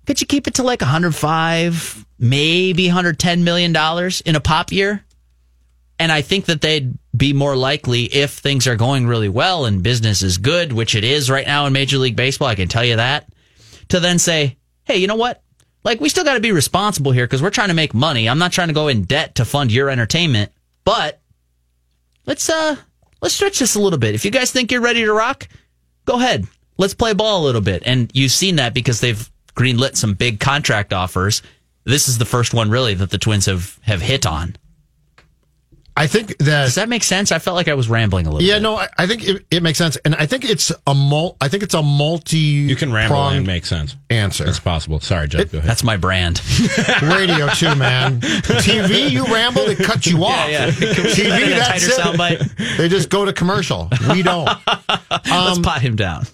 could 0.06 0.22
you 0.22 0.28
keep 0.28 0.48
it 0.48 0.56
to 0.56 0.64
like 0.64 0.82
105, 0.82 2.06
maybe 2.20 2.88
110 2.88 3.44
million 3.44 3.74
dollars 3.74 4.22
in 4.22 4.36
a 4.36 4.40
pop 4.40 4.72
year? 4.72 5.04
And 6.00 6.12
I 6.12 6.22
think 6.22 6.46
that 6.46 6.62
they'd 6.62 6.98
be 7.16 7.34
more 7.34 7.56
likely 7.56 8.04
if 8.04 8.32
things 8.32 8.68
are 8.68 8.76
going 8.76 9.08
really 9.08 9.30
well 9.30 9.66
and 9.66 9.82
business 9.82 10.22
is 10.22 10.38
good, 10.38 10.72
which 10.72 10.96
it 10.96 11.04
is 11.04 11.30
right 11.30 11.48
now 11.48 11.66
in 11.66 11.74
Major 11.74 11.98
League 11.98 12.16
Baseball. 12.16 12.48
I 12.48 12.56
can 12.56 12.68
tell 12.68 12.86
you 12.86 12.98
that. 12.98 13.28
To 13.90 14.00
then 14.00 14.20
say, 14.20 14.58
hey, 14.84 14.98
you 14.98 15.08
know 15.08 15.16
what? 15.16 15.42
Like, 15.84 16.00
we 16.02 16.10
still 16.10 16.26
got 16.26 16.34
to 16.34 16.40
be 16.40 16.52
responsible 16.52 17.14
here 17.14 17.26
because 17.26 17.42
we're 17.42 17.50
trying 17.50 17.70
to 17.70 17.74
make 17.74 17.94
money. 17.94 18.28
I'm 18.30 18.40
not 18.40 18.52
trying 18.52 18.68
to 18.68 18.74
go 18.74 18.90
in 18.90 19.04
debt 19.04 19.36
to 19.36 19.46
fund 19.46 19.72
your 19.72 19.90
entertainment, 19.90 20.52
but 20.84 21.22
let's, 22.28 22.50
uh, 22.50 22.76
let's 23.22 23.34
stretch 23.34 23.58
this 23.60 23.74
a 23.76 23.80
little 23.80 23.98
bit. 23.98 24.14
If 24.14 24.24
you 24.24 24.32
guys 24.32 24.52
think 24.52 24.72
you're 24.72 24.82
ready 24.82 25.04
to 25.04 25.14
rock, 25.14 25.48
go 26.06 26.16
ahead. 26.18 26.46
Let's 26.78 26.94
play 26.94 27.14
ball 27.14 27.42
a 27.42 27.46
little 27.46 27.62
bit. 27.62 27.82
And 27.86 28.12
you've 28.14 28.32
seen 28.32 28.58
that 28.58 28.76
because 28.76 29.02
they've 29.02 29.28
greenlit 29.56 29.96
some 29.96 30.14
big 30.14 30.40
contract 30.40 30.94
offers. 30.94 31.42
This 31.86 32.08
is 32.08 32.20
the 32.20 32.26
first 32.26 32.54
one 32.54 32.70
really 32.70 32.94
that 32.94 33.10
the 33.10 33.18
Twins 33.18 33.48
have, 33.48 33.80
have 33.82 34.02
hit 34.02 34.28
on. 34.28 34.56
I 35.98 36.06
think 36.08 36.38
that 36.38 36.66
Does 36.66 36.76
that 36.76 36.90
make 36.90 37.04
sense? 37.04 37.32
I 37.32 37.40
felt 37.40 37.56
like 37.56 37.68
I 37.68 37.74
was 37.74 37.90
rambling 37.90 38.28
a 38.28 38.32
little 38.32 38.48
yeah, 38.48 38.56
bit. 38.56 38.62
no, 38.62 38.76
I, 38.76 38.88
I 39.00 39.08
think 39.08 39.28
it, 39.28 39.46
it 39.50 39.64
makes 39.64 39.80
sense, 39.80 39.98
and 39.98 40.14
I 40.16 40.28
think 40.28 40.46
it's 40.46 40.72
a 40.86 40.94
mul- 40.94 41.36
I 41.42 41.48
think 41.48 41.64
it's 41.64 41.74
a 41.74 41.82
multi. 41.82 42.38
You 42.38 42.76
can 42.76 42.94
ramble 42.94 43.18
and 43.30 43.48
make 43.48 43.66
sense. 43.66 43.96
Answer. 44.12 44.48
It's 44.48 44.60
possible. 44.60 45.00
Sorry, 45.00 45.28
Jeff. 45.28 45.52
Go 45.52 45.58
ahead. 45.58 45.70
That's 45.70 45.84
my 45.84 45.98
brand. 45.98 46.40
Radio 47.02 47.50
too, 47.50 47.74
man. 47.76 48.22
TV, 48.22 49.10
you 49.10 49.26
ramble, 49.26 49.64
it 49.64 49.80
cuts 49.80 50.06
you 50.06 50.24
off. 50.24 50.50
yeah. 50.50 50.70
Can 50.72 50.80
we 50.82 50.94
that 50.94 51.16
TV, 51.16 51.50
that's 51.58 51.88
it. 51.88 52.00
soundbite? 52.00 52.78
They 52.78 52.88
just 52.90 53.10
go 53.10 53.26
to 53.26 53.34
commercial. 53.34 53.90
We 54.12 54.22
don't. 54.22 54.46
Let's 55.12 55.32
um, 55.32 55.64
pot 55.64 55.82
him 55.82 55.96
down. 55.96 56.28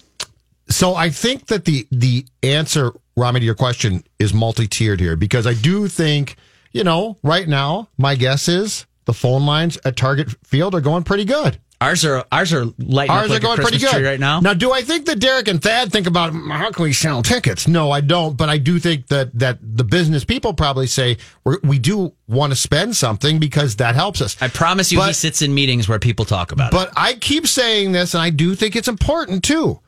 So 0.68 0.96
I 0.96 1.10
think 1.10 1.48
that 1.48 1.66
the 1.66 1.88
the 1.92 2.26
answer, 2.42 2.92
Ramie, 3.16 3.40
to 3.40 3.46
your 3.46 3.56
question 3.56 4.04
is 4.20 4.34
multi-tiered 4.34 5.00
here 5.00 5.16
because 5.16 5.48
I 5.48 5.54
do 5.54 5.88
think, 5.88 6.36
you 6.72 6.84
know, 6.84 7.18
right 7.24 7.48
now, 7.48 7.88
my 7.98 8.16
guess 8.16 8.48
is 8.48 8.86
the 9.06 9.14
phone 9.14 9.46
lines 9.46 9.78
at 9.86 9.96
Target 9.96 10.36
Field 10.44 10.76
are 10.76 10.82
going 10.82 11.04
pretty 11.04 11.26
good. 11.26 11.60
Ours 11.82 12.06
are 12.06 12.24
ours 12.32 12.54
are 12.54 12.64
lighting 12.78 13.12
Ours 13.12 13.26
up 13.26 13.30
like 13.30 13.38
are 13.40 13.42
going 13.42 13.58
pretty 13.58 13.78
good 13.78 14.04
right 14.04 14.20
now. 14.20 14.40
Now, 14.40 14.54
do 14.54 14.72
I 14.72 14.84
think 14.84 15.06
that 15.08 15.20
Derek 15.20 15.50
and 15.50 15.62
Thad 15.62 15.92
think 15.92 16.08
about 16.08 16.32
"Mm, 16.32 16.50
how 16.56 16.72
can 16.72 16.84
we 16.84 16.94
sell 16.94 17.22
tickets? 17.22 17.68
No, 17.68 17.92
I 17.92 18.00
don't. 18.00 18.38
But 18.38 18.48
I 18.48 18.58
do 18.58 18.80
think 18.80 19.08
that 19.08 19.38
that 19.38 19.58
the 19.62 19.84
business 19.84 20.24
people 20.24 20.54
probably 20.54 20.88
say 20.88 21.18
We're, 21.44 21.58
we 21.62 21.80
do 21.80 22.14
want 22.26 22.54
to 22.54 22.56
spend 22.56 22.96
something 22.96 23.38
because 23.38 23.76
that 23.78 23.96
helps 23.96 24.22
us. 24.22 24.42
I 24.42 24.48
promise 24.48 24.94
you, 24.94 25.02
he 25.02 25.12
sits 25.12 25.42
in 25.42 25.54
meetings 25.54 25.90
where 25.90 26.00
people 26.00 26.24
talk 26.24 26.54
about 26.54 26.72
it. 26.72 26.76
But 26.76 26.94
I 26.96 27.16
keep 27.16 27.48
saying 27.48 27.92
this, 27.92 28.14
and 28.14 28.24
I 28.24 28.30
do 28.30 28.56
think 28.56 28.78
it's 28.78 28.88
important 28.88 29.44
too. 29.44 29.82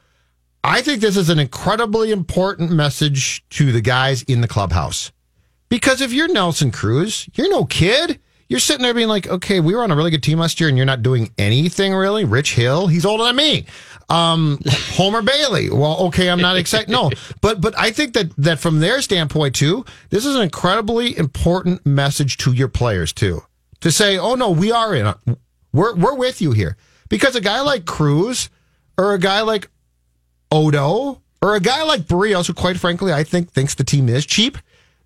I 0.65 0.81
think 0.81 0.99
this 0.99 1.15
is 1.15 1.29
an 1.29 1.39
incredibly 1.39 2.11
important 2.11 2.71
message 2.71 3.47
to 3.51 3.71
the 3.71 3.81
guys 3.81 4.23
in 4.23 4.41
the 4.41 4.47
clubhouse. 4.49 5.13
Because 5.69 6.01
if 6.01 6.11
you're 6.11 6.27
Nelson 6.27 6.71
Cruz, 6.71 7.29
you're 7.35 7.49
no 7.49 7.65
kid. 7.65 8.19
You're 8.47 8.59
sitting 8.59 8.83
there 8.83 8.93
being 8.93 9.07
like, 9.07 9.27
okay, 9.27 9.59
we 9.59 9.73
were 9.73 9.81
on 9.81 9.89
a 9.89 9.95
really 9.95 10.11
good 10.11 10.21
team 10.21 10.39
last 10.39 10.59
year 10.59 10.69
and 10.69 10.77
you're 10.77 10.85
not 10.85 11.01
doing 11.01 11.31
anything 11.37 11.93
really. 11.95 12.25
Rich 12.25 12.53
Hill, 12.53 12.87
he's 12.87 13.05
older 13.05 13.23
than 13.23 13.35
me. 13.35 13.65
Um, 14.07 14.59
Homer 14.67 15.23
Bailey. 15.23 15.71
Well, 15.71 15.97
okay, 16.07 16.29
I'm 16.29 16.39
not 16.39 16.55
excited. 16.55 16.89
No, 16.89 17.09
but, 17.41 17.59
but 17.59 17.77
I 17.77 17.91
think 17.91 18.13
that, 18.13 18.35
that 18.37 18.59
from 18.59 18.79
their 18.79 19.01
standpoint 19.01 19.55
too, 19.55 19.83
this 20.09 20.25
is 20.25 20.35
an 20.35 20.43
incredibly 20.43 21.17
important 21.17 21.85
message 21.85 22.37
to 22.37 22.53
your 22.53 22.67
players 22.67 23.11
too. 23.11 23.41
To 23.81 23.91
say, 23.91 24.17
oh 24.17 24.35
no, 24.35 24.51
we 24.51 24.71
are 24.71 24.95
in, 24.95 25.07
a, 25.07 25.17
we're, 25.73 25.95
we're 25.95 26.15
with 26.15 26.41
you 26.41 26.51
here. 26.51 26.77
Because 27.09 27.35
a 27.35 27.41
guy 27.41 27.61
like 27.61 27.85
Cruz 27.85 28.49
or 28.97 29.13
a 29.13 29.19
guy 29.19 29.41
like 29.41 29.69
Odo 30.51 31.21
or 31.41 31.55
a 31.55 31.59
guy 31.59 31.83
like 31.83 32.01
Berrios, 32.01 32.47
who 32.47 32.53
quite 32.53 32.77
frankly 32.77 33.11
I 33.11 33.23
think 33.23 33.51
thinks 33.51 33.75
the 33.75 33.83
team 33.83 34.07
is 34.07 34.25
cheap, 34.25 34.57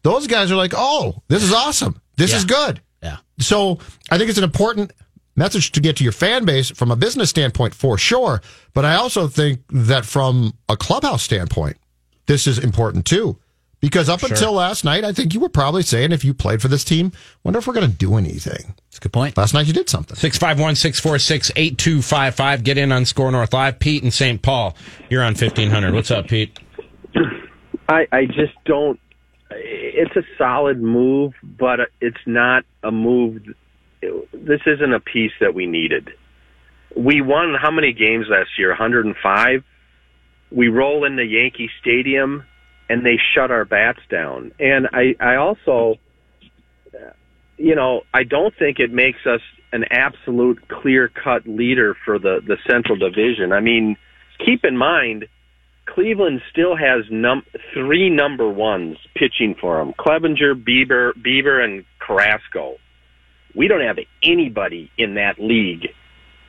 those 0.04 0.28
guys 0.28 0.52
are 0.52 0.56
like, 0.56 0.74
oh, 0.76 1.22
this 1.28 1.44
is 1.44 1.54
awesome. 1.54 2.02
This 2.18 2.34
is 2.34 2.46
good. 2.46 2.82
Yeah. 3.02 3.18
So 3.40 3.80
I 4.10 4.18
think 4.18 4.30
it's 4.30 4.38
an 4.38 4.44
important 4.44 4.92
message 5.36 5.72
to 5.72 5.80
get 5.80 5.96
to 5.98 6.04
your 6.04 6.14
fan 6.14 6.46
base 6.46 6.70
from 6.70 6.92
a 6.92 6.96
business 6.96 7.30
standpoint 7.30 7.74
for 7.74 7.98
sure. 7.98 8.42
But 8.74 8.86
I 8.86 8.96
also 8.96 9.28
think 9.28 9.62
that 9.70 10.06
from 10.06 10.54
a 10.68 10.78
clubhouse 10.78 11.24
standpoint, 11.24 11.78
this 12.28 12.46
is 12.46 12.60
important 12.60 13.06
too. 13.06 13.40
Because 13.82 14.10
up 14.10 14.24
until 14.24 14.52
last 14.52 14.84
night, 14.84 15.06
I 15.06 15.14
think 15.14 15.34
you 15.34 15.40
were 15.40 15.48
probably 15.48 15.84
saying 15.84 16.12
if 16.12 16.26
you 16.26 16.34
played 16.34 16.62
for 16.62 16.68
this 16.68 16.84
team, 16.84 17.14
wonder 17.46 17.60
if 17.60 17.68
we're 17.68 17.74
going 17.74 17.90
to 17.90 17.96
do 17.96 18.18
anything. 18.18 18.76
That's 18.90 18.98
a 18.98 19.00
good 19.00 19.14
point. 19.14 19.38
Last 19.38 19.54
night 19.54 19.68
you 19.68 19.74
did 19.74 19.90
something. 19.90 20.18
651 20.18 20.76
646 20.76 21.52
8255. 21.56 22.64
Get 22.66 22.78
in 22.78 22.92
on 22.92 23.06
SKOR 23.06 23.32
North 23.32 23.54
Live. 23.54 23.80
Pete 23.80 24.04
in 24.04 24.12
St. 24.12 24.42
Paul. 24.42 24.76
You're 25.10 25.24
on 25.24 25.34
1500. 25.34 25.94
What's 25.94 26.12
up, 26.12 26.28
Pete? 26.28 26.60
I, 27.88 28.06
I 28.12 28.26
just 28.26 28.54
don't. 28.66 29.00
It's 29.62 30.16
a 30.16 30.24
solid 30.38 30.82
move, 30.82 31.34
but 31.44 31.80
it's 32.00 32.26
not 32.26 32.64
a 32.84 32.92
move. 32.92 33.42
This 34.02 34.62
isn't 34.66 34.94
a 34.94 35.00
piece 35.00 35.34
that 35.42 35.54
we 35.54 35.66
needed. 35.66 36.12
We 36.96 37.22
won 37.22 37.56
how 37.62 37.72
many 37.72 37.94
games 37.94 38.28
last 38.30 38.52
year? 38.58 38.70
105. 38.70 39.64
We 40.52 40.68
roll 40.70 41.06
into 41.06 41.24
Yankee 41.24 41.70
Stadium, 41.82 42.46
and 42.90 43.06
they 43.06 43.20
shut 43.36 43.52
our 43.52 43.66
bats 43.66 44.00
down. 44.10 44.54
And 44.60 44.88
I, 44.92 45.16
I 45.20 45.36
also, 45.36 45.96
you 47.58 47.76
know, 47.76 48.02
I 48.14 48.24
don't 48.24 48.54
think 48.58 48.80
it 48.80 48.92
makes 48.92 49.26
us 49.26 49.42
an 49.72 49.86
absolute 49.92 50.68
clear-cut 50.68 51.48
leader 51.48 51.96
for 52.06 52.18
the 52.18 52.42
the 52.46 52.58
Central 52.68 52.98
Division. 52.98 53.52
I 53.52 53.60
mean, 53.60 53.98
keep 54.44 54.64
in 54.64 54.78
mind. 54.78 55.28
Cleveland 55.94 56.42
still 56.52 56.76
has 56.76 57.06
num- 57.10 57.46
three 57.74 58.10
number 58.10 58.48
ones 58.48 58.98
pitching 59.16 59.56
for 59.60 59.78
them: 59.78 59.94
Clevinger, 59.94 60.54
Bieber, 60.54 61.14
Bieber, 61.14 61.64
and 61.64 61.86
Carrasco. 62.00 62.76
We 63.56 63.68
don't 63.68 63.82
have 63.82 63.98
anybody 64.24 64.92
in 64.98 65.16
that 65.16 65.40
league, 65.40 65.88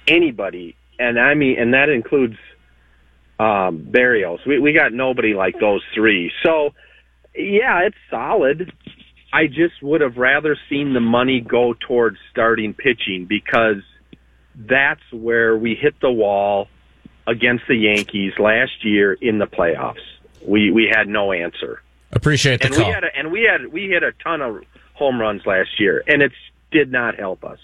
anybody, 0.06 0.76
and 0.98 1.18
I 1.18 1.34
mean, 1.34 1.58
and 1.58 1.74
that 1.74 1.88
includes 1.88 2.36
um, 3.38 3.88
Berrios. 3.90 4.46
We 4.46 4.58
we 4.58 4.72
got 4.72 4.92
nobody 4.92 5.34
like 5.34 5.58
those 5.58 5.82
three. 5.94 6.30
So, 6.44 6.70
yeah, 7.34 7.80
it's 7.86 7.96
solid, 8.10 8.72
I 9.32 9.46
just 9.46 9.82
would 9.82 10.00
have 10.00 10.16
rather 10.16 10.56
seen 10.68 10.92
the 10.92 11.00
money 11.00 11.40
go 11.40 11.74
towards 11.86 12.16
starting 12.30 12.74
pitching 12.74 13.26
because 13.28 13.82
that's 14.56 15.02
where 15.12 15.56
we 15.56 15.74
hit 15.74 15.94
the 16.02 16.10
wall 16.10 16.68
against 17.30 17.64
the 17.68 17.76
Yankees 17.76 18.32
last 18.38 18.84
year 18.84 19.12
in 19.14 19.38
the 19.38 19.46
playoffs. 19.46 20.02
We 20.44 20.70
we 20.70 20.90
had 20.92 21.08
no 21.08 21.32
answer. 21.32 21.82
Appreciate 22.12 22.60
the 22.60 22.66
and 22.66 22.74
call. 22.74 22.86
we 22.86 22.92
had 22.92 23.04
a, 23.04 23.16
and 23.16 23.30
we 23.30 23.42
had 23.42 23.72
we 23.72 23.86
hit 23.88 24.02
a 24.02 24.12
ton 24.22 24.42
of 24.42 24.64
home 24.94 25.20
runs 25.20 25.46
last 25.46 25.78
year, 25.78 26.02
and 26.06 26.22
it 26.22 26.32
did 26.70 26.90
not 26.90 27.14
help 27.16 27.44
us. 27.44 27.58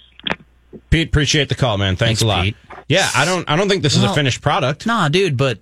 Pete, 0.90 1.08
appreciate 1.08 1.48
the 1.48 1.54
call, 1.54 1.78
man. 1.78 1.96
Thanks, 1.96 2.20
Thanks, 2.20 2.22
a 2.22 2.26
lot. 2.26 2.44
Pete. 2.44 2.56
Yeah, 2.88 3.08
I 3.14 3.24
don't 3.24 3.48
I 3.50 3.56
don't 3.56 3.68
think 3.68 3.82
this 3.82 3.96
is 3.96 4.04
a 4.04 4.14
finished 4.14 4.40
product. 4.40 4.86
Nah, 4.86 5.08
dude, 5.08 5.36
but 5.36 5.58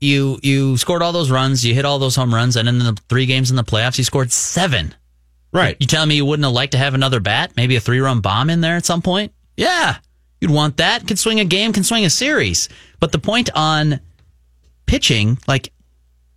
you 0.00 0.38
you 0.42 0.76
scored 0.76 1.02
all 1.02 1.12
those 1.12 1.30
runs, 1.30 1.64
you 1.64 1.74
hit 1.74 1.84
all 1.84 1.98
those 1.98 2.14
home 2.14 2.32
runs, 2.32 2.56
and 2.56 2.68
in 2.68 2.78
the 2.78 2.96
three 3.08 3.26
games 3.26 3.50
in 3.50 3.56
the 3.56 3.64
playoffs, 3.64 3.98
you 3.98 4.04
scored 4.04 4.30
seven. 4.30 4.94
Right. 5.52 5.76
You 5.78 5.86
telling 5.86 6.08
me 6.08 6.16
you 6.16 6.26
wouldn't 6.26 6.44
have 6.44 6.52
liked 6.52 6.72
to 6.72 6.78
have 6.78 6.94
another 6.94 7.20
bat, 7.20 7.52
maybe 7.56 7.76
a 7.76 7.80
three 7.80 8.00
run 8.00 8.20
bomb 8.20 8.50
in 8.50 8.60
there 8.60 8.76
at 8.76 8.84
some 8.84 9.02
point? 9.02 9.32
Yeah, 9.56 9.96
you'd 10.44 10.52
want 10.52 10.76
that. 10.76 11.06
Can 11.06 11.16
swing 11.16 11.40
a 11.40 11.44
game, 11.44 11.72
can 11.72 11.84
swing 11.84 12.04
a 12.04 12.10
series. 12.10 12.68
But 13.00 13.12
the 13.12 13.18
point 13.18 13.50
on 13.54 14.00
pitching, 14.86 15.38
like 15.48 15.72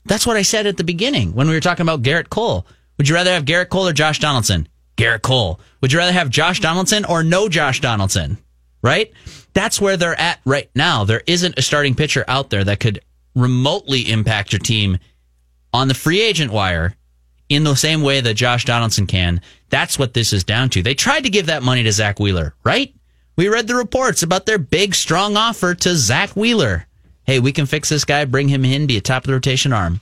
that's 0.05 0.25
what 0.25 0.37
I 0.37 0.41
said 0.41 0.65
at 0.65 0.77
the 0.77 0.83
beginning 0.83 1.33
when 1.33 1.47
we 1.47 1.53
were 1.53 1.59
talking 1.59 1.83
about 1.83 2.01
Gerrit 2.01 2.29
Cole. 2.29 2.65
Would 2.97 3.09
you 3.09 3.15
rather 3.15 3.33
have 3.33 3.45
Gerrit 3.45 3.69
Cole 3.69 3.87
or 3.87 3.93
Josh 3.93 4.19
Donaldson? 4.19 4.67
Gerrit 4.95 5.21
Cole. 5.21 5.59
Would 5.81 5.91
you 5.91 5.99
rather 5.99 6.13
have 6.13 6.29
Josh 6.29 6.59
Donaldson 6.61 7.05
or 7.05 7.23
no 7.23 7.49
Josh 7.49 7.81
Donaldson? 7.81 8.37
Right? 8.81 9.11
That's 9.53 9.81
where 9.81 9.97
they're 9.97 10.19
at 10.19 10.39
right 10.45 10.69
now. 10.73 11.03
There 11.03 11.21
isn't 11.27 11.57
a 11.57 11.61
starting 11.61 11.93
pitcher 11.93 12.23
out 12.27 12.49
there 12.49 12.63
that 12.63 12.79
could 12.79 13.01
remotely 13.35 14.09
impact 14.09 14.53
your 14.53 14.59
team 14.59 14.97
on 15.73 15.89
the 15.89 15.93
free 15.93 16.21
agent 16.21 16.51
wire 16.51 16.95
in 17.49 17.63
the 17.63 17.75
same 17.75 18.01
way 18.01 18.21
that 18.21 18.35
Josh 18.35 18.65
Donaldson 18.65 19.05
can. 19.05 19.41
That's 19.69 19.99
what 19.99 20.13
this 20.13 20.31
is 20.31 20.43
down 20.43 20.69
to. 20.69 20.81
They 20.81 20.95
tried 20.95 21.25
to 21.25 21.29
give 21.29 21.47
that 21.47 21.63
money 21.63 21.83
to 21.83 21.91
Zack 21.91 22.19
Wheeler, 22.19 22.55
right? 22.63 22.93
We 23.38 23.49
read 23.49 23.67
the 23.67 23.75
reports 23.75 24.23
about 24.23 24.47
their 24.47 24.57
big, 24.57 24.95
strong 24.95 25.38
offer 25.38 25.75
to 25.75 25.95
Zack 25.95 26.31
Wheeler. 26.31 26.88
Hey, 27.23 27.39
we 27.39 27.51
can 27.51 27.67
fix 27.67 27.88
this 27.88 28.03
guy, 28.03 28.25
bring 28.25 28.47
him 28.47 28.65
in, 28.65 28.88
be 28.88 28.97
a 28.97 29.01
top 29.01 29.23
of 29.23 29.27
the 29.27 29.33
rotation 29.33 29.71
arm. 29.71 30.01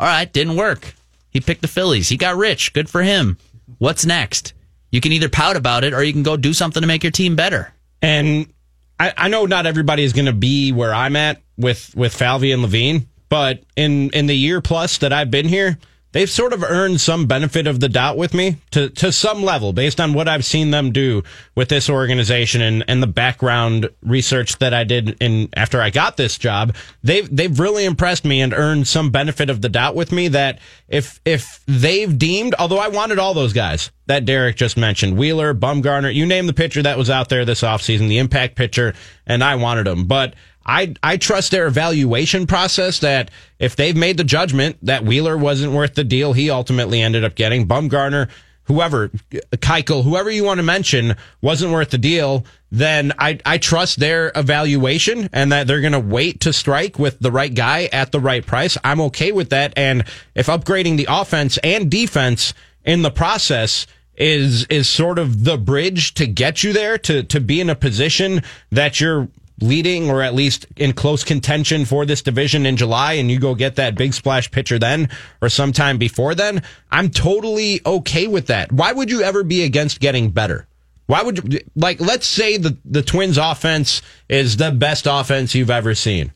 All 0.00 0.06
right, 0.06 0.32
didn't 0.32 0.56
work. 0.56 0.94
He 1.28 1.40
picked 1.40 1.60
the 1.60 1.68
Phillies. 1.68 2.08
He 2.08 2.16
got 2.16 2.36
rich. 2.36 2.72
Good 2.72 2.88
for 2.88 3.02
him. 3.02 3.36
What's 3.76 4.06
next? 4.06 4.54
You 4.90 5.02
can 5.02 5.12
either 5.12 5.28
pout 5.28 5.56
about 5.56 5.84
it 5.84 5.92
or 5.92 6.02
you 6.02 6.14
can 6.14 6.22
go 6.22 6.38
do 6.38 6.54
something 6.54 6.80
to 6.80 6.86
make 6.86 7.02
your 7.02 7.12
team 7.12 7.36
better. 7.36 7.74
And 8.00 8.50
I, 8.98 9.12
I 9.16 9.28
know 9.28 9.44
not 9.44 9.66
everybody 9.66 10.02
is 10.02 10.14
going 10.14 10.26
to 10.26 10.32
be 10.32 10.72
where 10.72 10.94
I'm 10.94 11.16
at 11.16 11.42
with 11.58 11.94
with 11.94 12.14
Falvey 12.14 12.52
and 12.52 12.62
Levine, 12.62 13.06
but 13.28 13.62
in 13.76 14.10
in 14.10 14.26
the 14.26 14.36
year 14.36 14.62
plus 14.62 14.98
that 14.98 15.12
I've 15.12 15.30
been 15.30 15.46
here, 15.46 15.78
they've 16.12 16.30
sort 16.30 16.52
of 16.52 16.62
earned 16.62 17.00
some 17.00 17.26
benefit 17.26 17.66
of 17.66 17.80
the 17.80 17.88
doubt 17.88 18.16
with 18.16 18.32
me 18.32 18.56
to 18.70 18.88
to 18.90 19.10
some 19.10 19.42
level 19.42 19.72
based 19.72 20.00
on 20.00 20.14
what 20.14 20.28
I've 20.28 20.44
seen 20.44 20.70
them 20.70 20.92
do 20.92 21.22
with 21.54 21.68
this 21.68 21.90
organization 21.90 22.62
and 22.62 22.84
and 22.86 23.02
the 23.02 23.06
background 23.06 23.88
research 24.02 24.58
that 24.58 24.72
I 24.72 24.84
did 24.84 25.16
in 25.20 25.48
after 25.54 25.80
I 25.80 25.90
got 25.90 26.16
this 26.16 26.38
job. 26.38 26.74
They've 27.02 27.34
they've 27.34 27.58
really 27.58 27.84
impressed 27.84 28.24
me 28.24 28.40
and 28.40 28.54
earned 28.54 28.86
some 28.86 29.10
benefit 29.10 29.50
of 29.50 29.60
the 29.60 29.68
doubt 29.68 29.94
with 29.94 30.12
me 30.12 30.28
that 30.28 30.60
if 30.88 31.20
if 31.24 31.60
they've 31.66 32.16
deemed, 32.16 32.54
although 32.58 32.78
I 32.78 32.88
wanted 32.88 33.18
all 33.18 33.34
those 33.34 33.52
guys 33.52 33.90
that 34.06 34.24
Derek 34.24 34.56
just 34.56 34.76
mentioned, 34.76 35.16
Wheeler, 35.16 35.54
Bumgarner, 35.54 36.12
you 36.12 36.26
name 36.26 36.46
the 36.46 36.52
pitcher 36.52 36.82
that 36.82 36.98
was 36.98 37.08
out 37.08 37.28
there 37.28 37.44
this 37.44 37.62
offseason, 37.62 38.08
the 38.08 38.18
impact 38.18 38.56
pitcher, 38.56 38.94
and 39.26 39.42
I 39.42 39.54
wanted 39.56 39.86
them. 39.86 40.04
But 40.04 40.34
I 40.64 40.94
I 41.02 41.16
trust 41.16 41.50
their 41.50 41.66
evaluation 41.66 42.46
process 42.46 43.00
that 43.00 43.30
if 43.58 43.76
they've 43.76 43.96
made 43.96 44.16
the 44.16 44.24
judgment 44.24 44.78
that 44.82 45.04
Wheeler 45.04 45.36
wasn't 45.36 45.72
worth 45.72 45.94
the 45.94 46.04
deal 46.04 46.32
he 46.32 46.50
ultimately 46.50 47.00
ended 47.00 47.24
up 47.24 47.34
getting, 47.34 47.66
Bumgarner, 47.66 48.28
whoever, 48.64 49.08
Keuchel, 49.30 50.04
whoever 50.04 50.30
you 50.30 50.44
want 50.44 50.58
to 50.58 50.62
mention 50.62 51.16
wasn't 51.40 51.72
worth 51.72 51.90
the 51.90 51.98
deal, 51.98 52.44
then 52.70 53.12
I 53.18 53.38
I 53.44 53.58
trust 53.58 53.98
their 53.98 54.32
evaluation 54.34 55.28
and 55.32 55.52
that 55.52 55.66
they're 55.66 55.80
going 55.80 55.92
to 55.92 56.00
wait 56.00 56.40
to 56.40 56.52
strike 56.52 56.98
with 56.98 57.18
the 57.18 57.30
right 57.30 57.54
guy 57.54 57.88
at 57.92 58.12
the 58.12 58.20
right 58.20 58.44
price. 58.44 58.78
I'm 58.84 59.00
okay 59.02 59.32
with 59.32 59.50
that 59.50 59.72
and 59.76 60.04
if 60.34 60.46
upgrading 60.46 60.96
the 60.96 61.08
offense 61.08 61.58
and 61.58 61.90
defense 61.90 62.54
in 62.84 63.02
the 63.02 63.10
process 63.10 63.86
is 64.16 64.64
is 64.66 64.88
sort 64.88 65.18
of 65.18 65.44
the 65.44 65.56
bridge 65.56 66.14
to 66.14 66.26
get 66.26 66.62
you 66.62 66.72
there 66.72 66.98
to 66.98 67.22
to 67.24 67.40
be 67.40 67.60
in 67.60 67.70
a 67.70 67.74
position 67.74 68.42
that 68.70 69.00
you're 69.00 69.28
leading 69.60 70.10
or 70.10 70.22
at 70.22 70.34
least 70.34 70.66
in 70.76 70.92
close 70.92 71.24
contention 71.24 71.84
for 71.84 72.04
this 72.04 72.22
division 72.22 72.66
in 72.66 72.76
July 72.76 73.14
and 73.14 73.30
you 73.30 73.38
go 73.38 73.54
get 73.54 73.76
that 73.76 73.94
big 73.94 74.14
splash 74.14 74.50
pitcher 74.50 74.78
then 74.78 75.08
or 75.40 75.48
sometime 75.48 75.98
before 75.98 76.34
then, 76.34 76.62
I'm 76.90 77.10
totally 77.10 77.80
okay 77.84 78.26
with 78.26 78.46
that. 78.48 78.72
Why 78.72 78.92
would 78.92 79.10
you 79.10 79.22
ever 79.22 79.44
be 79.44 79.62
against 79.62 80.00
getting 80.00 80.30
better? 80.30 80.66
Why 81.06 81.22
would 81.22 81.52
you 81.52 81.60
like 81.74 82.00
let's 82.00 82.26
say 82.26 82.56
the 82.56 82.76
the 82.84 83.02
Twins 83.02 83.36
offense 83.36 84.02
is 84.28 84.56
the 84.56 84.70
best 84.70 85.06
offense 85.08 85.54
you've 85.54 85.70
ever 85.70 85.94
seen. 85.94 86.32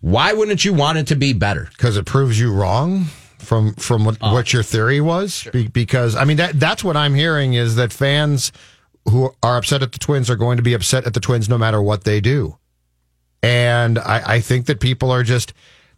Why 0.00 0.32
wouldn't 0.32 0.64
you 0.64 0.72
want 0.72 0.98
it 0.98 1.08
to 1.08 1.16
be 1.16 1.32
better? 1.32 1.68
because 1.72 1.96
it 1.96 2.06
proves 2.06 2.38
you 2.38 2.52
wrong 2.52 3.06
from 3.38 3.74
from 3.74 4.04
what, 4.04 4.18
ah. 4.20 4.32
what 4.32 4.52
your 4.52 4.62
theory 4.62 5.00
was. 5.00 5.48
Be, 5.52 5.68
because 5.68 6.16
I 6.16 6.24
mean 6.24 6.36
that 6.36 6.58
that's 6.58 6.84
what 6.84 6.96
I'm 6.96 7.14
hearing 7.14 7.54
is 7.54 7.76
that 7.76 7.92
fans 7.92 8.52
who 9.08 9.32
are 9.42 9.56
upset 9.56 9.82
at 9.82 9.92
the 9.92 9.98
Twins 9.98 10.28
are 10.30 10.36
going 10.36 10.56
to 10.56 10.62
be 10.62 10.74
upset 10.74 11.06
at 11.06 11.14
the 11.14 11.20
Twins 11.20 11.48
no 11.48 11.58
matter 11.58 11.80
what 11.80 12.04
they 12.04 12.20
do, 12.20 12.58
and 13.42 13.98
I, 13.98 14.34
I 14.34 14.40
think 14.40 14.66
that 14.66 14.80
people 14.80 15.10
are 15.10 15.22
just 15.22 15.52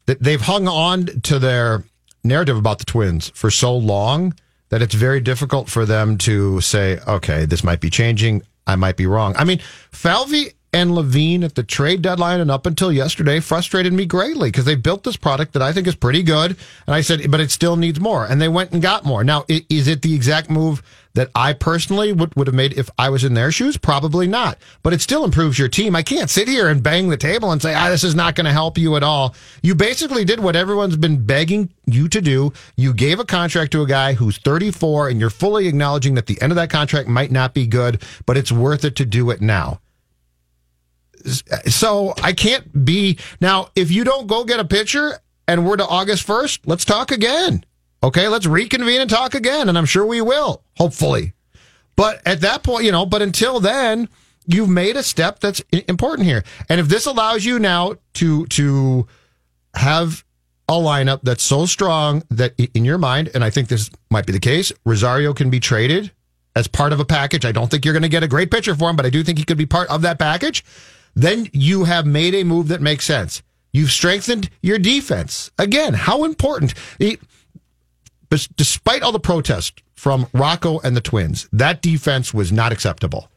that 0.06 0.22
they've 0.22 0.40
hung 0.40 0.68
on 0.68 1.06
to 1.22 1.38
their 1.38 1.84
narrative 2.24 2.56
about 2.56 2.78
the 2.78 2.84
Twins 2.84 3.30
for 3.34 3.50
so 3.50 3.76
long 3.76 4.34
that 4.70 4.82
it's 4.82 4.94
very 4.94 5.20
difficult 5.20 5.68
for 5.68 5.86
them 5.86 6.18
to 6.18 6.60
say, 6.60 6.98
okay, 7.06 7.44
this 7.44 7.64
might 7.64 7.80
be 7.80 7.90
changing. 7.90 8.42
I 8.66 8.76
might 8.76 8.96
be 8.96 9.06
wrong. 9.06 9.34
I 9.36 9.44
mean, 9.44 9.60
Falvey 9.90 10.52
and 10.78 10.94
Levine 10.94 11.42
at 11.42 11.56
the 11.56 11.64
trade 11.64 12.02
deadline 12.02 12.38
and 12.38 12.52
up 12.52 12.64
until 12.64 12.92
yesterday 12.92 13.40
frustrated 13.40 13.92
me 13.92 14.06
greatly 14.06 14.48
because 14.48 14.64
they 14.64 14.76
built 14.76 15.02
this 15.02 15.16
product 15.16 15.52
that 15.54 15.62
I 15.62 15.72
think 15.72 15.88
is 15.88 15.96
pretty 15.96 16.22
good. 16.22 16.56
And 16.86 16.94
I 16.94 17.00
said, 17.00 17.28
but 17.32 17.40
it 17.40 17.50
still 17.50 17.74
needs 17.74 17.98
more. 17.98 18.24
And 18.24 18.40
they 18.40 18.46
went 18.46 18.70
and 18.70 18.80
got 18.80 19.04
more. 19.04 19.24
Now, 19.24 19.44
is 19.48 19.88
it 19.88 20.02
the 20.02 20.14
exact 20.14 20.50
move 20.50 20.80
that 21.14 21.30
I 21.34 21.52
personally 21.52 22.12
would, 22.12 22.32
would 22.36 22.46
have 22.46 22.54
made 22.54 22.78
if 22.78 22.88
I 22.96 23.08
was 23.10 23.24
in 23.24 23.34
their 23.34 23.50
shoes? 23.50 23.76
Probably 23.76 24.28
not. 24.28 24.56
But 24.84 24.92
it 24.92 25.00
still 25.00 25.24
improves 25.24 25.58
your 25.58 25.66
team. 25.66 25.96
I 25.96 26.04
can't 26.04 26.30
sit 26.30 26.46
here 26.46 26.68
and 26.68 26.80
bang 26.80 27.08
the 27.08 27.16
table 27.16 27.50
and 27.50 27.60
say, 27.60 27.74
ah, 27.74 27.88
this 27.88 28.04
is 28.04 28.14
not 28.14 28.36
going 28.36 28.44
to 28.44 28.52
help 28.52 28.78
you 28.78 28.94
at 28.94 29.02
all. 29.02 29.34
You 29.64 29.74
basically 29.74 30.24
did 30.24 30.38
what 30.38 30.54
everyone's 30.54 30.96
been 30.96 31.26
begging 31.26 31.74
you 31.86 32.08
to 32.10 32.20
do. 32.20 32.52
You 32.76 32.94
gave 32.94 33.18
a 33.18 33.24
contract 33.24 33.72
to 33.72 33.82
a 33.82 33.86
guy 33.86 34.12
who's 34.12 34.38
34 34.38 35.08
and 35.08 35.18
you're 35.18 35.28
fully 35.28 35.66
acknowledging 35.66 36.14
that 36.14 36.26
the 36.26 36.40
end 36.40 36.52
of 36.52 36.56
that 36.56 36.70
contract 36.70 37.08
might 37.08 37.32
not 37.32 37.52
be 37.52 37.66
good, 37.66 38.00
but 38.26 38.36
it's 38.36 38.52
worth 38.52 38.84
it 38.84 38.94
to 38.94 39.04
do 39.04 39.30
it 39.30 39.40
now. 39.40 39.80
So 41.66 42.14
I 42.22 42.32
can't 42.32 42.84
be 42.84 43.18
now. 43.40 43.70
If 43.74 43.90
you 43.90 44.04
don't 44.04 44.26
go 44.26 44.44
get 44.44 44.60
a 44.60 44.64
pitcher 44.64 45.18
and 45.46 45.66
we're 45.66 45.76
to 45.76 45.86
August 45.86 46.24
first, 46.24 46.66
let's 46.66 46.84
talk 46.84 47.10
again. 47.10 47.64
Okay, 48.02 48.28
let's 48.28 48.46
reconvene 48.46 49.00
and 49.00 49.10
talk 49.10 49.34
again, 49.34 49.68
and 49.68 49.76
I'm 49.76 49.84
sure 49.84 50.06
we 50.06 50.20
will. 50.20 50.62
Hopefully, 50.76 51.32
but 51.96 52.22
at 52.24 52.40
that 52.42 52.62
point, 52.62 52.84
you 52.84 52.92
know. 52.92 53.04
But 53.04 53.22
until 53.22 53.58
then, 53.58 54.08
you've 54.46 54.68
made 54.68 54.96
a 54.96 55.02
step 55.02 55.40
that's 55.40 55.60
important 55.72 56.26
here. 56.26 56.44
And 56.68 56.80
if 56.80 56.88
this 56.88 57.06
allows 57.06 57.44
you 57.44 57.58
now 57.58 57.96
to 58.14 58.46
to 58.46 59.06
have 59.74 60.24
a 60.68 60.74
lineup 60.74 61.20
that's 61.22 61.42
so 61.42 61.66
strong 61.66 62.22
that 62.30 62.54
in 62.74 62.84
your 62.84 62.98
mind, 62.98 63.30
and 63.34 63.42
I 63.42 63.50
think 63.50 63.68
this 63.68 63.90
might 64.10 64.26
be 64.26 64.32
the 64.32 64.40
case, 64.40 64.72
Rosario 64.84 65.32
can 65.32 65.50
be 65.50 65.60
traded 65.60 66.12
as 66.54 66.68
part 66.68 66.92
of 66.92 67.00
a 67.00 67.04
package. 67.04 67.44
I 67.44 67.52
don't 67.52 67.70
think 67.70 67.84
you're 67.84 67.94
going 67.94 68.02
to 68.02 68.08
get 68.08 68.22
a 68.22 68.28
great 68.28 68.50
pitcher 68.50 68.74
for 68.74 68.90
him, 68.90 68.96
but 68.96 69.06
I 69.06 69.10
do 69.10 69.22
think 69.22 69.38
he 69.38 69.44
could 69.44 69.58
be 69.58 69.66
part 69.66 69.88
of 69.88 70.02
that 70.02 70.18
package. 70.18 70.64
Then 71.18 71.48
you 71.52 71.84
have 71.84 72.06
made 72.06 72.34
a 72.34 72.44
move 72.44 72.68
that 72.68 72.80
makes 72.80 73.04
sense. 73.04 73.42
You've 73.72 73.90
strengthened 73.90 74.48
your 74.62 74.78
defense. 74.78 75.50
Again, 75.58 75.94
how 75.94 76.24
important. 76.24 76.74
It- 76.98 77.20
despite 78.56 79.02
all 79.02 79.12
the 79.12 79.18
protest 79.20 79.82
from 79.94 80.26
Rocco 80.32 80.78
and 80.80 80.96
the 80.96 81.00
Twins, 81.00 81.48
that 81.52 81.82
defense 81.82 82.32
was 82.34 82.52
not 82.52 82.72
acceptable. 82.72 83.30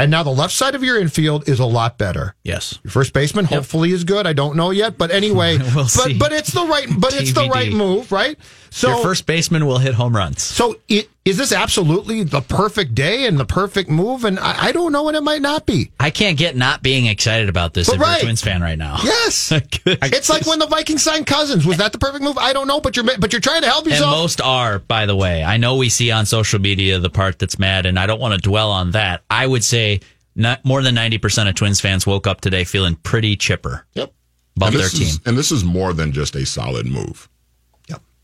And 0.00 0.12
now 0.12 0.22
the 0.22 0.30
left 0.30 0.52
side 0.54 0.76
of 0.76 0.84
your 0.84 1.00
infield 1.00 1.48
is 1.48 1.58
a 1.58 1.64
lot 1.66 1.98
better. 1.98 2.36
Yes. 2.44 2.78
Your 2.84 2.92
first 2.92 3.12
baseman 3.12 3.46
hopefully 3.46 3.90
is 3.90 4.04
good. 4.04 4.28
I 4.28 4.32
don't 4.32 4.54
know 4.56 4.70
yet, 4.70 4.96
but 4.96 5.10
anyway, 5.20 5.58
We'll 5.58 5.74
but 5.74 5.88
see. 5.88 6.14
but 6.16 6.30
it's 6.32 6.52
the 6.52 6.64
right 6.64 6.86
but 6.98 7.14
it's 7.20 7.32
the 7.32 7.48
right 7.52 7.72
move, 7.72 8.12
right? 8.12 8.38
So 8.70 8.90
Your 8.90 9.02
first 9.02 9.26
baseman 9.26 9.66
will 9.66 9.78
hit 9.78 9.94
home 9.94 10.14
runs. 10.14 10.40
so 10.42 10.76
it, 10.88 11.08
is 11.28 11.36
this 11.36 11.52
absolutely 11.52 12.22
the 12.22 12.40
perfect 12.40 12.94
day 12.94 13.26
and 13.26 13.38
the 13.38 13.44
perfect 13.44 13.90
move? 13.90 14.24
And 14.24 14.38
I, 14.38 14.66
I 14.66 14.72
don't 14.72 14.92
know, 14.92 15.08
and 15.08 15.16
it 15.16 15.22
might 15.22 15.42
not 15.42 15.66
be. 15.66 15.90
I 16.00 16.10
can't 16.10 16.38
get 16.38 16.56
not 16.56 16.82
being 16.82 17.06
excited 17.06 17.48
about 17.48 17.74
this 17.74 17.88
But 17.88 17.96
if 17.96 18.00
you're 18.00 18.16
a 18.16 18.20
Twins 18.20 18.42
fan 18.42 18.62
right 18.62 18.78
now. 18.78 18.98
Yes, 19.08 19.52
it's 19.86 20.28
like 20.28 20.46
when 20.46 20.58
the 20.58 20.66
Vikings 20.66 21.02
signed 21.02 21.26
Cousins. 21.26 21.64
Was 21.66 21.78
that 21.78 21.92
the 21.92 21.98
perfect 21.98 22.22
move? 22.22 22.38
I 22.38 22.52
don't 22.52 22.66
know, 22.66 22.80
but 22.80 22.96
you're 22.96 23.04
but 23.04 23.32
you're 23.32 23.40
trying 23.40 23.62
to 23.62 23.68
help 23.68 23.86
yourself. 23.86 24.12
And 24.12 24.20
most 24.22 24.40
are, 24.40 24.78
by 24.78 25.06
the 25.06 25.16
way. 25.16 25.42
I 25.42 25.56
know 25.56 25.76
we 25.76 25.88
see 25.88 26.10
on 26.10 26.26
social 26.26 26.60
media 26.60 26.98
the 26.98 27.10
part 27.10 27.38
that's 27.38 27.58
mad, 27.58 27.86
and 27.86 27.98
I 27.98 28.06
don't 28.06 28.20
want 28.20 28.34
to 28.34 28.40
dwell 28.40 28.70
on 28.70 28.92
that. 28.92 29.22
I 29.30 29.46
would 29.46 29.64
say 29.64 30.00
not, 30.34 30.64
more 30.64 30.82
than 30.82 30.94
90% 30.94 31.48
of 31.48 31.54
Twins 31.54 31.80
fans 31.80 32.06
woke 32.06 32.26
up 32.26 32.40
today 32.40 32.64
feeling 32.64 32.94
pretty 32.96 33.36
chipper 33.36 33.86
Yep. 33.94 34.12
about 34.56 34.68
and 34.68 34.76
their 34.76 34.88
team. 34.88 35.02
Is, 35.08 35.20
and 35.26 35.36
this 35.36 35.50
is 35.52 35.64
more 35.64 35.92
than 35.92 36.12
just 36.12 36.36
a 36.36 36.46
solid 36.46 36.86
move. 36.86 37.28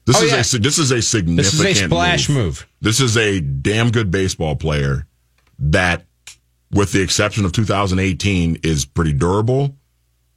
This 0.07 0.17
Oh, 0.21 0.25
is 0.25 0.31
yeah. 0.53 0.59
a 0.59 0.63
this 0.63 0.79
is 0.79 0.91
a 0.91 1.01
significant. 1.01 1.37
This 1.63 1.77
is 1.77 1.83
a 1.83 1.85
splash 1.87 2.29
move. 2.29 2.67
This 2.81 3.01
is 3.01 3.17
a 3.17 3.41
damn 3.41 3.91
good 3.91 4.11
baseball 4.11 4.55
player 4.57 5.07
that, 5.59 6.05
with 6.71 6.93
the 6.93 7.01
exception 7.01 7.45
of 7.45 7.53
2018, 7.53 8.59
is 8.63 8.85
pretty 8.85 9.13
durable, 9.15 9.77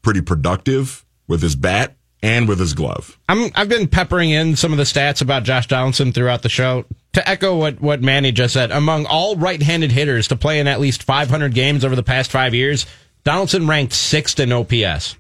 pretty 0.02 0.22
productive 0.22 1.06
with 1.28 1.42
his 1.42 1.56
bat 1.56 1.96
and 2.24 2.48
with 2.48 2.60
his 2.60 2.74
glove. 2.74 3.20
I'm 3.28 3.52
I've 3.56 3.68
been 3.70 3.88
peppering 3.88 4.30
in 4.32 4.56
some 4.56 4.72
of 4.72 4.78
the 4.78 4.86
stats 4.86 5.22
about 5.22 5.44
Josh 5.44 5.68
Donaldson 5.68 6.14
throughout 6.14 6.44
the 6.44 6.50
show. 6.50 6.86
To 7.14 7.28
echo 7.28 7.58
what, 7.58 7.82
what 7.82 8.02
Manny 8.04 8.32
just 8.32 8.54
said, 8.54 8.70
among 8.70 9.08
all 9.08 9.36
right-handed 9.38 9.92
hitters 9.92 10.28
to 10.28 10.36
play 10.36 10.60
in 10.60 10.68
at 10.68 10.80
least 10.80 11.02
500 11.02 11.52
games 11.54 11.84
over 11.84 11.96
the 11.96 12.04
past 12.04 12.30
five 12.30 12.54
years, 12.54 12.86
Donaldson 13.24 13.66
ranked 13.68 13.94
sixth 13.94 14.40
in 14.40 14.52
OPS. 14.52 15.16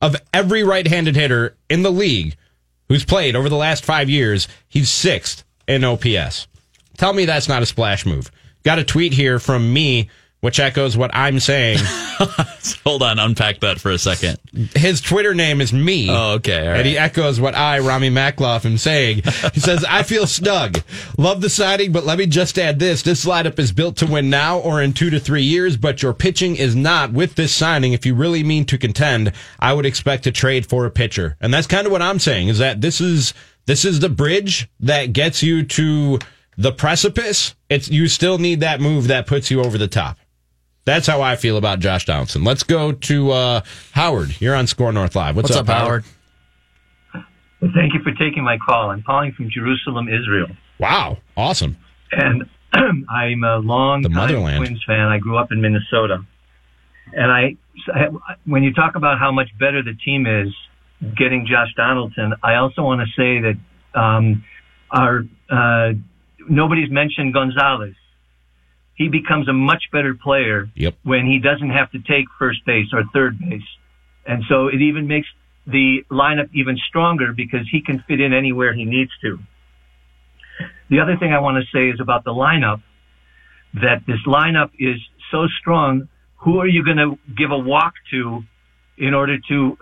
Of 0.00 0.16
every 0.34 0.64
right-handed 0.64 1.14
hitter 1.16 1.56
in 1.68 1.82
the 1.82 1.92
league 1.92 2.36
who's 2.88 3.04
played 3.04 3.36
over 3.36 3.48
the 3.48 3.56
last 3.56 3.84
five 3.84 4.08
years, 4.08 4.48
he's 4.68 4.90
sixth 4.90 5.44
in 5.66 5.84
OPS. 5.84 6.46
Tell 6.96 7.12
me 7.12 7.24
that's 7.24 7.48
not 7.48 7.62
a 7.62 7.66
splash 7.66 8.04
move. 8.06 8.30
Got 8.64 8.78
a 8.78 8.84
tweet 8.84 9.12
here 9.12 9.38
from 9.38 9.72
me, 9.72 10.10
which 10.40 10.60
echoes 10.60 10.96
what 10.96 11.10
I'm 11.14 11.40
saying. 11.40 11.78
Hold 12.84 13.02
on, 13.02 13.18
unpack 13.18 13.60
that 13.60 13.80
for 13.80 13.90
a 13.90 13.98
second. 13.98 14.38
His 14.74 15.00
Twitter 15.00 15.34
name 15.34 15.60
is 15.60 15.72
me. 15.72 16.08
Oh, 16.10 16.34
okay. 16.34 16.68
all 16.68 16.74
And 16.74 16.86
he 16.86 16.96
echoes 16.96 17.40
what 17.40 17.56
I, 17.56 17.80
Ramie 17.80 18.10
Makhlouf, 18.10 18.64
am 18.64 18.78
saying. 18.78 19.22
He 19.52 19.60
says, 19.60 19.84
I 19.88 20.04
feel 20.04 20.26
snug. 20.26 20.80
Love 21.16 21.40
the 21.40 21.50
signing, 21.50 21.90
but 21.90 22.04
let 22.04 22.18
me 22.18 22.26
just 22.26 22.58
add 22.58 22.78
this. 22.78 23.02
This 23.02 23.24
lineup 23.24 23.58
is 23.58 23.72
built 23.72 23.96
to 23.96 24.06
win 24.06 24.30
now 24.30 24.58
or 24.58 24.80
in 24.80 24.92
two 24.92 25.10
to 25.10 25.18
three 25.18 25.42
years, 25.42 25.76
but 25.76 26.02
your 26.02 26.14
pitching 26.14 26.54
is 26.56 26.76
not 26.76 27.12
with 27.12 27.34
this 27.34 27.52
signing. 27.54 27.92
If 27.92 28.06
you 28.06 28.14
really 28.14 28.44
mean 28.44 28.64
to 28.66 28.78
contend, 28.78 29.32
I 29.58 29.72
would 29.72 29.86
expect 29.86 30.24
to 30.24 30.32
trade 30.32 30.66
for 30.66 30.86
a 30.86 30.90
pitcher. 30.90 31.36
And 31.40 31.52
that's 31.52 31.66
kind 31.66 31.86
of 31.86 31.92
what 31.92 32.02
I'm 32.02 32.20
saying 32.20 32.48
is 32.48 32.58
that 32.58 32.80
this 32.80 33.00
is, 33.00 33.34
this 33.66 33.84
is 33.84 33.98
the 34.00 34.08
bridge 34.08 34.68
that 34.80 35.12
gets 35.12 35.42
you 35.42 35.64
to 35.64 36.20
the 36.56 36.72
precipice. 36.72 37.54
It's, 37.68 37.88
you 37.88 38.06
still 38.06 38.38
need 38.38 38.60
that 38.60 38.80
move 38.80 39.08
that 39.08 39.26
puts 39.26 39.50
you 39.50 39.62
over 39.62 39.78
the 39.78 39.88
top. 39.88 40.18
That's 40.88 41.06
how 41.06 41.20
I 41.20 41.36
feel 41.36 41.58
about 41.58 41.80
Josh 41.80 42.06
Donaldson. 42.06 42.44
Let's 42.44 42.62
go 42.62 42.92
to 42.92 43.30
uh, 43.30 43.60
Howard. 43.92 44.40
You're 44.40 44.54
on 44.54 44.66
SKOR 44.66 44.90
North 44.90 45.14
Live. 45.14 45.36
What's, 45.36 45.50
What's 45.50 45.60
up, 45.60 45.66
Howard? 45.66 46.02
Well, 47.12 47.72
thank 47.74 47.92
you 47.92 48.00
for 48.02 48.12
taking 48.12 48.42
my 48.42 48.56
call. 48.56 48.88
I'm 48.88 49.02
calling 49.02 49.32
from 49.32 49.50
Jerusalem, 49.50 50.08
Israel. 50.08 50.48
Wow, 50.78 51.18
awesome. 51.36 51.76
And 52.10 52.48
I'm 52.72 53.44
a 53.44 53.58
long 53.58 54.00
The 54.00 54.08
time 54.08 54.16
motherland. 54.16 54.64
Twins 54.64 54.82
fan. 54.86 55.08
I 55.08 55.18
grew 55.18 55.36
up 55.36 55.52
in 55.52 55.60
Minnesota. 55.60 56.24
And 57.12 57.30
I, 57.30 57.56
when 58.46 58.62
you 58.62 58.72
talk 58.72 58.94
about 58.94 59.18
how 59.18 59.30
much 59.30 59.48
better 59.58 59.82
the 59.82 59.92
team 59.92 60.26
is 60.26 60.54
getting 61.14 61.46
Josh 61.46 61.68
Donaldson, 61.76 62.32
I 62.42 62.54
also 62.54 62.80
want 62.80 63.02
to 63.02 63.06
say 63.08 63.42
that 63.42 64.00
um, 64.00 64.42
our 64.90 65.24
uh, 65.50 65.92
nobody's 66.48 66.90
mentioned 66.90 67.34
Gonzalez. 67.34 67.94
He 68.98 69.08
becomes 69.08 69.48
a 69.48 69.52
much 69.52 69.84
better 69.92 70.14
player 70.14 70.68
Yep. 70.74 70.96
when 71.04 71.24
he 71.24 71.38
doesn't 71.38 71.70
have 71.70 71.90
to 71.92 72.00
take 72.00 72.26
first 72.38 72.66
base 72.66 72.88
or 72.92 73.04
third 73.14 73.38
base. 73.38 73.62
And 74.26 74.42
so 74.48 74.66
it 74.66 74.82
even 74.82 75.06
makes 75.06 75.28
the 75.66 76.04
lineup 76.10 76.50
even 76.52 76.76
stronger 76.88 77.32
because 77.32 77.66
he 77.70 77.80
can 77.80 78.02
fit 78.08 78.20
in 78.20 78.32
anywhere 78.32 78.74
he 78.74 78.84
needs 78.84 79.12
to. 79.22 79.38
The 80.90 80.98
other 81.00 81.16
thing 81.16 81.32
I 81.32 81.38
want 81.38 81.62
to 81.62 81.70
say 81.70 81.88
is 81.90 82.00
about 82.00 82.24
the 82.24 82.32
lineup 82.32 82.82
that 83.74 84.02
this 84.06 84.18
lineup 84.26 84.70
is 84.78 84.96
so 85.30 85.46
strong. 85.60 86.08
Who 86.38 86.58
are 86.58 86.66
you 86.66 86.84
going 86.84 86.96
to 86.96 87.18
give 87.36 87.52
a 87.52 87.58
walk 87.58 87.94
to 88.10 88.42
in 88.96 89.14
order 89.14 89.38
to 89.48 89.78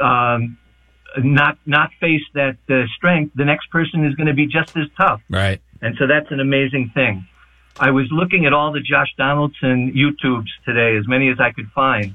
um, 0.00 0.56
not 1.18 1.58
not 1.66 1.90
face 2.00 2.22
that 2.34 2.56
uh, 2.70 2.86
strength? 2.96 3.32
The 3.34 3.44
next 3.44 3.70
person 3.70 4.06
is 4.06 4.14
going 4.14 4.28
to 4.28 4.34
be 4.34 4.46
just 4.46 4.76
as 4.76 4.86
tough. 4.96 5.20
Right. 5.28 5.60
And 5.82 5.96
so 5.98 6.06
that's 6.06 6.30
an 6.30 6.40
amazing 6.40 6.92
thing. 6.94 7.26
I 7.80 7.90
was 7.90 8.06
looking 8.10 8.46
at 8.46 8.52
all 8.52 8.72
the 8.72 8.80
Josh 8.80 9.14
Donaldson 9.16 9.92
YouTubes 9.92 10.48
today, 10.64 10.96
as 10.96 11.06
many 11.06 11.28
as 11.28 11.38
I 11.38 11.52
could 11.52 11.70
find. 11.70 12.14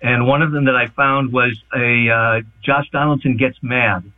And 0.00 0.26
one 0.26 0.42
of 0.42 0.52
them 0.52 0.64
that 0.64 0.76
I 0.76 0.88
found 0.88 1.32
was 1.32 1.60
a 1.74 2.10
uh, 2.10 2.40
Josh 2.62 2.88
Donaldson 2.90 3.36
gets 3.36 3.56
mad. 3.62 4.10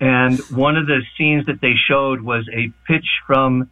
And 0.00 0.38
one 0.50 0.76
of 0.76 0.86
the 0.86 1.02
scenes 1.16 1.46
that 1.46 1.60
they 1.60 1.74
showed 1.88 2.20
was 2.20 2.48
a 2.52 2.72
pitch 2.86 3.06
from 3.26 3.70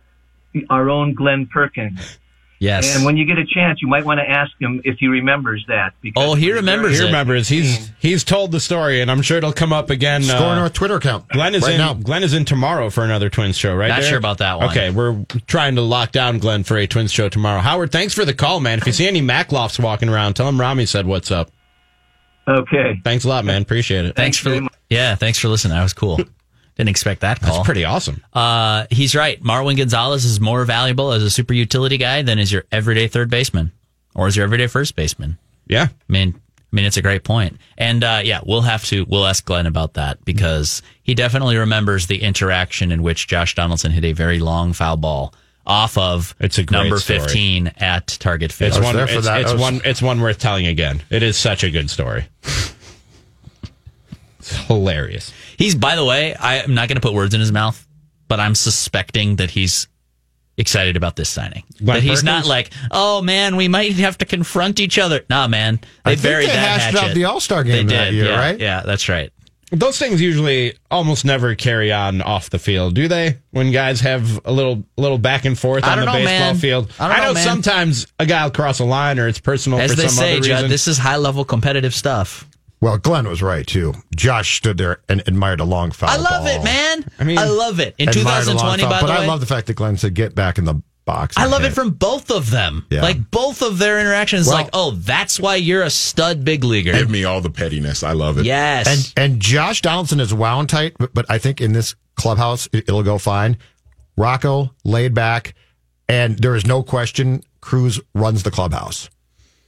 our 0.70 0.88
own 0.88 1.14
Glenn 1.14 1.46
Perkins. 1.46 2.18
Yes. 2.60 2.96
And 2.96 3.04
when 3.04 3.16
you 3.18 3.26
get 3.26 3.36
a 3.38 3.44
chance, 3.44 3.82
you 3.82 3.88
might 3.88 4.04
want 4.06 4.20
to 4.20 4.28
ask 4.30 4.50
him 4.60 4.80
if 4.84 4.96
he 4.98 5.08
remembers 5.08 5.64
that. 5.68 5.92
Because 6.00 6.24
Oh, 6.24 6.34
he 6.34 6.50
remembers 6.52 6.98
He 6.98 7.04
remembers. 7.04 7.48
He's 7.48 7.90
he's 7.98 8.24
told 8.24 8.52
the 8.52 8.60
story, 8.60 9.00
and 9.02 9.10
I'm 9.10 9.20
sure 9.22 9.36
it'll 9.38 9.52
come 9.52 9.72
up 9.72 9.90
again. 9.90 10.22
uh, 10.22 10.26
SKOR 10.38 10.56
North 10.56 10.72
Twitter 10.72 10.94
account. 10.96 11.28
Glenn 11.28 11.54
is 11.54 11.62
right 11.62 11.72
in. 11.72 11.78
now. 11.78 11.92
Glenn 11.94 12.22
is 12.22 12.32
in 12.32 12.44
tomorrow 12.44 12.88
for 12.90 13.04
another 13.04 13.28
Twins 13.28 13.58
show, 13.58 13.74
right? 13.74 13.88
Not 13.88 13.96
Derek? 13.96 14.08
sure 14.08 14.18
about 14.18 14.38
that 14.38 14.58
one. 14.58 14.70
Okay, 14.70 14.90
we're 14.90 15.26
trying 15.46 15.74
to 15.74 15.82
lock 15.82 16.12
down 16.12 16.38
Glenn 16.38 16.64
for 16.64 16.76
a 16.78 16.86
Twins 16.86 17.12
show 17.12 17.28
tomorrow. 17.28 17.60
Howard, 17.60 17.92
thanks 17.92 18.14
for 18.14 18.24
the 18.24 18.32
call, 18.34 18.60
man. 18.60 18.78
If 18.78 18.86
you 18.86 18.92
see 18.92 19.06
any 19.08 19.20
Makhloufs 19.20 19.78
walking 19.82 20.08
around, 20.08 20.34
tell 20.34 20.48
him 20.48 20.58
Ramie 20.60 20.86
said 20.86 21.06
what's 21.06 21.30
up. 21.30 21.50
Okay. 22.48 23.00
Thanks 23.04 23.24
a 23.24 23.28
lot, 23.28 23.44
man. 23.44 23.62
Appreciate 23.62 24.04
it. 24.04 24.16
Thanks 24.16 24.38
for 24.38 24.60
yeah, 24.90 25.14
thanks 25.16 25.38
for 25.38 25.48
listening. 25.48 25.74
That 25.76 25.82
was 25.82 25.92
cool. 25.92 26.20
Didn't 26.76 26.90
expect 26.90 27.20
that 27.20 27.40
call. 27.40 27.54
That's 27.56 27.66
pretty 27.66 27.84
awesome. 27.84 28.22
Uh, 28.32 28.86
he's 28.90 29.14
right. 29.14 29.40
Marwin 29.42 29.76
Gonzalez 29.76 30.24
is 30.24 30.40
more 30.40 30.64
valuable 30.64 31.12
as 31.12 31.22
a 31.22 31.30
super 31.30 31.54
utility 31.54 31.98
guy 31.98 32.22
than 32.22 32.38
is 32.38 32.50
your 32.50 32.64
everyday 32.72 33.06
third 33.06 33.30
baseman 33.30 33.70
or 34.14 34.26
as 34.26 34.36
your 34.36 34.44
everyday 34.44 34.66
first 34.66 34.96
baseman. 34.96 35.38
Yeah. 35.66 35.86
I 35.90 36.12
mean, 36.12 36.34
I 36.36 36.76
mean, 36.76 36.84
it's 36.84 36.96
a 36.96 37.02
great 37.02 37.22
point. 37.22 37.58
And, 37.78 38.02
uh, 38.02 38.22
yeah, 38.24 38.40
we'll 38.44 38.62
have 38.62 38.84
to, 38.86 39.04
we'll 39.08 39.24
ask 39.26 39.44
Glenn 39.44 39.66
about 39.66 39.94
that 39.94 40.24
because 40.24 40.82
he 41.04 41.14
definitely 41.14 41.56
remembers 41.56 42.08
the 42.08 42.20
interaction 42.20 42.90
in 42.90 43.04
which 43.04 43.28
Josh 43.28 43.54
Donaldson 43.54 43.92
hit 43.92 44.04
a 44.04 44.12
very 44.12 44.40
long 44.40 44.72
foul 44.72 44.96
ball 44.96 45.32
off 45.66 45.96
of 45.96 46.34
It's 46.40 46.58
a 46.58 46.64
number 46.64 46.98
story. 46.98 47.20
15 47.20 47.68
at 47.78 48.08
target 48.08 48.50
field. 48.50 48.72
It's 48.72 48.80
one. 48.80 48.96
It's, 48.98 49.26
it's 49.26 49.54
one. 49.54 49.80
It's 49.84 50.02
one 50.02 50.20
worth 50.20 50.38
telling 50.38 50.66
again. 50.66 51.02
It 51.10 51.22
is 51.22 51.36
such 51.36 51.62
a 51.64 51.70
good 51.70 51.88
story. 51.88 52.26
It's 54.50 54.56
hilarious. 54.66 55.32
He's, 55.56 55.74
by 55.74 55.96
the 55.96 56.04
way, 56.04 56.34
I, 56.34 56.60
I'm 56.62 56.74
not 56.74 56.88
going 56.88 56.96
to 56.96 57.00
put 57.00 57.14
words 57.14 57.34
in 57.34 57.40
his 57.40 57.52
mouth, 57.52 57.86
but 58.28 58.40
I'm 58.40 58.54
suspecting 58.54 59.36
that 59.36 59.50
he's 59.50 59.88
excited 60.56 60.96
about 60.96 61.16
this 61.16 61.28
signing. 61.28 61.64
Glenn 61.78 61.96
that 61.96 62.02
he's 62.02 62.20
Perkins? 62.22 62.24
not 62.24 62.46
like, 62.46 62.70
oh 62.90 63.22
man, 63.22 63.56
we 63.56 63.66
might 63.68 63.92
have 63.94 64.18
to 64.18 64.24
confront 64.24 64.78
each 64.80 64.98
other. 64.98 65.24
Nah, 65.28 65.48
man, 65.48 65.80
they 66.04 66.12
I 66.12 66.14
think 66.14 66.22
buried 66.22 66.48
they 66.48 66.52
that 66.52 66.58
hashed 66.80 66.84
hatchet. 66.96 67.10
out 67.10 67.14
the 67.14 67.24
All-Star 67.24 67.64
game 67.64 67.86
They 67.88 67.94
that 67.96 68.04
did, 68.06 68.14
year, 68.14 68.26
yeah, 68.26 68.38
right? 68.38 68.60
Yeah, 68.60 68.82
that's 68.84 69.08
right. 69.08 69.32
Those 69.72 69.98
things 69.98 70.20
usually 70.20 70.74
almost 70.90 71.24
never 71.24 71.56
carry 71.56 71.90
on 71.92 72.22
off 72.22 72.50
the 72.50 72.60
field, 72.60 72.94
do 72.94 73.08
they? 73.08 73.38
When 73.50 73.72
guys 73.72 74.00
have 74.02 74.40
a 74.44 74.52
little 74.52 74.84
little 74.96 75.18
back 75.18 75.44
and 75.46 75.58
forth 75.58 75.82
on 75.82 75.98
the 75.98 76.04
know, 76.04 76.12
baseball 76.12 76.52
man. 76.52 76.56
field. 76.56 76.92
I 77.00 77.08
don't 77.08 77.26
know, 77.26 77.32
know 77.32 77.40
sometimes 77.40 78.06
a 78.20 78.26
guy 78.26 78.44
will 78.44 78.52
cross 78.52 78.78
a 78.78 78.84
line 78.84 79.18
or 79.18 79.26
it's 79.26 79.40
personal 79.40 79.80
As 79.80 79.90
for 79.90 79.96
they 79.96 80.02
some 80.04 80.10
say, 80.24 80.36
other 80.36 80.46
Judd, 80.46 80.70
this 80.70 80.86
is 80.86 80.98
high 80.98 81.16
level 81.16 81.44
competitive 81.44 81.94
stuff. 81.94 82.48
Well, 82.84 82.98
Glenn 82.98 83.26
was 83.26 83.40
right 83.40 83.66
too. 83.66 83.94
Josh 84.14 84.58
stood 84.58 84.76
there 84.76 85.00
and 85.08 85.22
admired 85.26 85.60
a 85.60 85.64
long 85.64 85.90
foul. 85.90 86.10
I 86.10 86.16
love 86.16 86.44
ball. 86.44 86.48
it, 86.48 86.62
man. 86.64 87.10
I 87.18 87.24
mean, 87.24 87.38
I 87.38 87.46
love 87.46 87.80
it. 87.80 87.94
In 87.96 88.10
Admired 88.10 88.44
a 88.44 88.48
long 88.48 88.76
2020, 88.76 88.82
foul, 88.82 88.90
by 88.90 89.00
but 89.00 89.06
the 89.06 89.22
I 89.22 89.26
love 89.26 89.40
the 89.40 89.46
fact 89.46 89.68
that 89.68 89.74
Glenn 89.74 89.96
said, 89.96 90.12
"Get 90.12 90.34
back 90.34 90.58
in 90.58 90.66
the 90.66 90.82
box." 91.06 91.38
I 91.38 91.44
and 91.44 91.50
love 91.50 91.64
it 91.64 91.70
from 91.70 91.92
both 91.92 92.30
of 92.30 92.50
them. 92.50 92.84
Yeah. 92.90 93.00
Like 93.00 93.30
both 93.30 93.62
of 93.62 93.78
their 93.78 94.00
interactions. 94.00 94.48
Well- 94.48 94.56
like, 94.56 94.68
oh, 94.74 94.90
that's 94.90 95.40
why 95.40 95.56
you're 95.56 95.82
a 95.82 95.88
stud 95.88 96.44
big 96.44 96.62
leaguer. 96.62 96.92
Give 96.92 97.08
me 97.08 97.24
all 97.24 97.40
the 97.40 97.48
pettiness. 97.48 98.02
I 98.02 98.12
love 98.12 98.36
it. 98.36 98.44
yes. 98.44 98.86
And 99.16 99.32
and 99.32 99.40
Josh 99.40 99.80
Donaldson 99.80 100.20
is 100.20 100.34
wound 100.34 100.68
tight, 100.68 100.94
but, 100.98 101.14
but 101.14 101.24
I 101.30 101.38
think 101.38 101.62
in 101.62 101.72
this 101.72 101.94
clubhouse 102.16 102.66
it, 102.70 102.84
it'll 102.86 103.02
go 103.02 103.16
fine. 103.16 103.56
Rocco 104.18 104.74
laid 104.84 105.14
back, 105.14 105.54
and 106.06 106.38
there 106.38 106.54
is 106.54 106.66
no 106.66 106.82
question 106.82 107.44
Cruz 107.62 107.98
runs 108.14 108.42
the 108.42 108.50
clubhouse. 108.50 109.08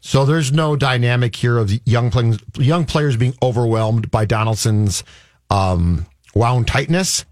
So 0.07 0.25
there's 0.25 0.53
no 0.53 0.77
dynamic 0.77 1.35
here 1.35 1.59
of 1.59 1.69
young 1.85 2.39
young 2.57 2.85
players 2.85 3.17
being 3.17 3.35
overwhelmed 3.43 4.09
by 4.09 4.25
Donaldson's 4.25 5.03
um, 5.51 6.07
wound 6.33 6.69
tightness 6.69 7.25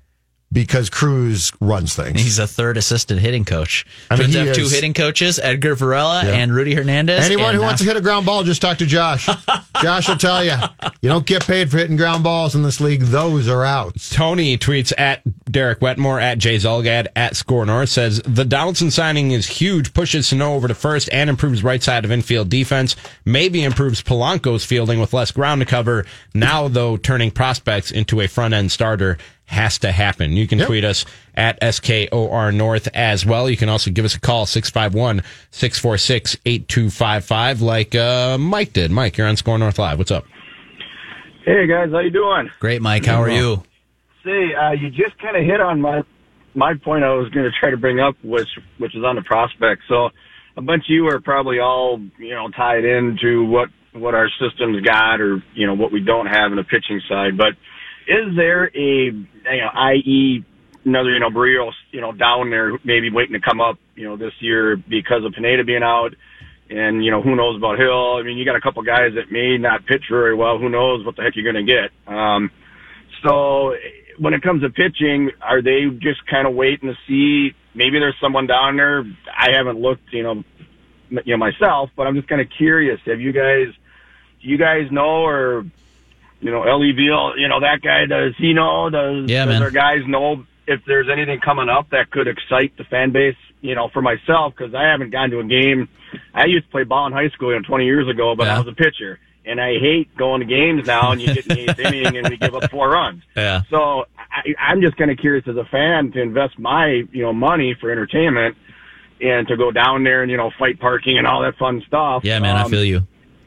because 0.55 0.88
Cruz 0.88 1.52
runs 1.61 1.94
things. 1.94 2.22
He's 2.22 2.38
a 2.38 2.46
third 2.46 2.78
assistant 2.78 3.20
hitting 3.20 3.44
coach. 3.44 3.84
I 4.11 4.14
mean, 4.14 4.30
Twins 4.30 4.34
he 4.34 4.46
have 4.46 4.57
two 4.57 4.68
hitting 4.68 4.94
coaches, 4.94 5.38
Edgar 5.38 5.74
Varela 5.74 6.24
Yeah. 6.24 6.32
and 6.32 6.55
Rudy 6.55 6.74
Hernandez. 6.74 7.24
Anyone 7.24 7.50
and 7.50 7.57
who 7.57 7.62
wants 7.62 7.82
to 7.82 7.86
uh, 7.86 7.92
hit 7.92 7.96
a 7.98 8.00
ground 8.00 8.24
ball, 8.24 8.44
just 8.44 8.62
talk 8.62 8.78
to 8.78 8.86
Josh. 8.86 9.28
Josh 9.82 10.09
will 10.09 10.16
tell 10.16 10.42
you. 10.42 10.55
You 11.02 11.09
don't 11.11 11.26
get 11.26 11.46
paid 11.46 11.70
for 11.70 11.76
hitting 11.78 11.96
ground 11.96 12.24
balls 12.24 12.55
in 12.55 12.62
this 12.62 12.80
league. 12.80 13.02
Those 13.02 13.48
are 13.48 13.64
out. 13.64 13.96
Tony 14.11 14.57
tweets 14.57 14.92
at 14.96 15.22
Derek 15.50 15.80
Wetmore, 15.80 16.20
at 16.20 16.38
Jay 16.38 16.57
Zulgad, 16.57 17.09
at 17.16 17.36
SKOR 17.36 17.66
North 17.66 17.88
says 17.88 18.22
the 18.24 18.44
Donaldson 18.44 18.90
signing 18.90 19.32
is 19.32 19.46
huge, 19.46 19.92
pushes 19.92 20.28
Sano 20.28 20.55
over 20.55 20.68
to 20.68 20.74
first 20.74 21.09
and 21.12 21.28
improves 21.28 21.64
right 21.64 21.82
side 21.82 22.05
of 22.05 22.12
infield 22.12 22.48
defense. 22.48 22.94
Maybe 23.24 23.64
improves 23.64 24.02
Polanco's 24.02 24.64
fielding 24.64 25.00
with 25.00 25.12
less 25.12 25.32
ground 25.32 25.61
to 25.61 25.66
cover. 25.66 26.07
Now, 26.32 26.68
though, 26.68 26.96
turning 26.96 27.32
prospects 27.32 27.90
into 27.90 28.20
a 28.20 28.28
front 28.28 28.55
end 28.55 28.70
starter 28.70 29.18
has 29.55 29.78
to 29.78 29.90
happen. 29.92 30.32
You 30.32 30.46
can 30.46 30.59
Yep. 30.59 30.66
tweet 30.68 30.84
us 30.84 31.07
at 31.34 31.59
SKOR 31.62 32.52
North 32.52 32.88
as 32.94 33.24
well. 33.24 33.48
You 33.48 33.57
can 33.57 33.68
also 33.68 33.90
give 33.90 34.05
us 34.05 34.14
a 34.14 34.20
call, 34.20 34.44
651 34.46 35.22
646 35.50 36.36
8255, 36.44 37.62
like 37.62 37.94
uh, 37.94 38.36
Mike 38.38 38.72
did. 38.72 38.90
Mike, 38.90 39.16
you're 39.16 39.26
on 39.26 39.36
SKOR 39.36 39.59
North 39.59 39.78
Live. 39.78 39.98
What's 39.98 40.11
up? 40.11 40.24
Hey 41.44 41.66
guys, 41.66 41.90
how 41.90 41.98
you 42.00 42.11
doing? 42.11 42.50
Great, 42.61 42.80
Mike. 42.80 43.05
How 43.05 43.20
are 43.22 43.30
you? 43.30 43.62
See, 44.24 44.55
uh, 44.55 44.70
you 44.72 44.88
just 44.90 45.18
kind 45.20 45.36
of 45.36 45.44
hit 45.44 45.61
on 45.61 45.80
my 45.80 46.02
my 46.55 46.74
point. 46.82 47.05
I 47.05 47.12
was 47.14 47.28
going 47.30 47.44
to 47.44 47.50
try 47.61 47.70
to 47.70 47.76
bring 47.76 48.00
up, 48.00 48.14
which 48.22 48.48
which 48.78 48.94
is 48.96 49.05
on 49.05 49.16
the 49.16 49.22
prospect. 49.22 49.82
So 49.88 50.09
a 50.57 50.62
bunch 50.62 50.84
of 50.84 50.90
you 50.90 51.07
are 51.09 51.20
probably 51.20 51.59
all 51.59 52.00
you 52.18 52.30
know 52.34 52.48
tied 52.48 52.84
into 52.84 53.44
what 53.44 53.68
what 53.92 54.14
our 54.14 54.28
system's 54.40 54.80
got, 54.82 55.20
or 55.20 55.42
you 55.55 55.66
know 55.66 55.74
what 55.74 55.92
we 55.92 56.00
don't 56.00 56.26
have 56.26 56.50
in 56.50 56.57
the 56.57 56.64
pitching 56.64 57.02
side. 57.09 57.36
But 57.36 57.52
is 58.07 58.36
there 58.36 58.66
a 58.74 59.05
you 59.07 59.26
know, 59.44 59.70
i.e. 59.74 60.44
another 60.84 61.11
you 61.11 61.20
know 61.20 61.30
Berrios 61.30 61.72
you 61.90 62.00
know 62.00 62.12
down 62.12 62.50
there 62.50 62.78
maybe 62.84 63.11
waiting 63.11 63.34
to 63.34 63.40
come 63.40 63.61
up 63.61 63.78
you 63.94 64.05
know 64.05 64.16
this 64.16 64.32
year 64.40 64.76
because 64.76 65.24
of 65.24 65.32
Pineda 65.32 65.64
being 65.64 65.82
out? 65.82 66.14
And, 66.70 67.05
you 67.05 67.11
know, 67.11 67.20
who 67.20 67.36
knows 67.36 67.57
about 67.57 67.78
Hill? 67.78 68.16
I 68.16 68.22
mean, 68.22 68.38
you 68.38 68.44
got 68.46 68.57
a 68.57 68.61
couple 68.61 68.82
guys 68.82 69.12
that 69.16 69.30
may 69.30 69.59
not 69.59 69.84
pitch 69.84 70.05
very 70.11 70.34
well. 70.34 70.59
Who 70.59 70.70
knows 70.70 71.05
what 71.05 71.14
the 71.14 71.22
heck 71.22 71.36
you're 71.36 71.52
going 71.52 71.66
to 71.66 71.70
get? 71.70 71.90
Um, 72.12 72.50
so 73.22 73.74
when 74.18 74.34
it 74.34 74.42
comes 74.42 74.62
to 74.62 74.70
pitching, 74.70 75.30
are 75.42 75.61
they 75.61 75.86
just 75.98 76.26
kind 76.26 76.46
of 76.46 76.55
waiting 76.55 76.88
to 76.88 76.96
see? 77.07 77.55
Maybe 77.74 77.98
there's 77.98 78.16
someone 78.20 78.46
down 78.46 78.76
there. 78.76 79.05
I 79.36 79.50
haven't 79.52 79.78
looked, 79.78 80.12
you 80.12 80.22
know, 80.22 80.44
you 81.11 81.36
know 81.36 81.36
myself, 81.36 81.90
but 81.96 82.07
I'm 82.07 82.14
just 82.14 82.28
kind 82.28 82.40
of 82.40 82.48
curious. 82.57 83.00
Have 83.07 83.20
you 83.20 83.32
guys, 83.32 83.68
do 84.42 84.48
you 84.48 84.57
guys 84.57 84.90
know, 84.90 85.24
or 85.24 85.66
you 86.45 86.51
know, 86.51 86.62
Veal, 86.62 87.32
you 87.38 87.49
know, 87.49 87.61
that 87.61 87.80
guy? 87.82 88.05
Does 88.05 88.34
he 88.36 88.53
know? 88.53 88.90
Does 88.90 89.30
Yeah, 89.30 89.47
does 89.47 89.62
our 89.62 89.70
guys 89.70 90.07
know 90.07 90.45
if 90.66 90.80
there's 90.86 91.09
anything 91.11 91.40
coming 91.40 91.70
up 91.70 91.90
that 91.90 92.11
could 92.11 92.28
excite 92.28 92.76
the 92.76 92.84
fan 92.84 93.12
base? 93.12 93.36
You 93.62 93.74
know, 93.74 93.88
for 93.88 94.03
myself, 94.03 94.53
because 94.55 94.74
I 94.74 94.82
haven't 94.84 95.09
gone 95.11 95.30
to 95.30 95.40
a 95.40 95.45
game. 95.45 95.88
I 96.34 96.45
used 96.45 96.66
to 96.66 96.70
play 96.70 96.84
ball 96.84 97.07
in 97.07 97.14
high 97.14 97.30
school, 97.30 97.51
you 97.51 97.57
know, 97.59 97.66
20 97.66 97.86
years 97.86 98.07
ago, 98.09 98.34
but 98.36 98.47
I 98.47 98.59
was 98.59 98.68
a 98.68 98.72
pitcher. 98.72 99.18
And 99.47 99.59
I 99.61 99.78
hate 99.78 100.14
going 100.16 100.40
to 100.40 100.47
games 100.47 100.86
now 100.86 101.12
and 101.12 101.20
you 101.20 101.32
get 101.34 101.47
in 101.47 101.57
the 101.57 101.62
eighth 101.70 101.78
inning 101.92 102.16
and 102.18 102.28
we 102.28 102.36
give 102.36 102.55
up 102.55 102.70
four 102.70 102.90
runs. 102.90 103.22
Yeah. 103.36 103.62
So 103.70 104.05
I, 104.18 104.55
I'm 104.59 104.80
just 104.82 104.97
kind 104.97 105.11
of 105.11 105.16
curious 105.18 105.47
as 105.49 105.57
a 105.57 105.64
fan 105.64 106.12
to 106.12 106.20
invest 106.22 106.59
my, 106.59 107.03
you 107.11 107.22
know, 107.22 107.32
money 107.32 107.74
for 107.78 107.90
entertainment 107.90 108.57
and 109.20 109.47
to 109.49 109.57
go 109.57 109.70
down 109.70 110.03
there 110.05 110.22
and, 110.22 110.30
you 110.30 110.36
know, 110.36 110.51
fight 110.59 110.78
parking 110.80 111.18
and 111.18 111.26
all 111.26 111.42
that 111.42 111.57
fun 111.57 111.82
stuff. 111.86 112.22
Yeah, 112.24 112.38
man, 112.38 112.57
I 112.57 112.62
Um, 112.62 112.70
feel 112.70 112.84
you. 112.84 113.07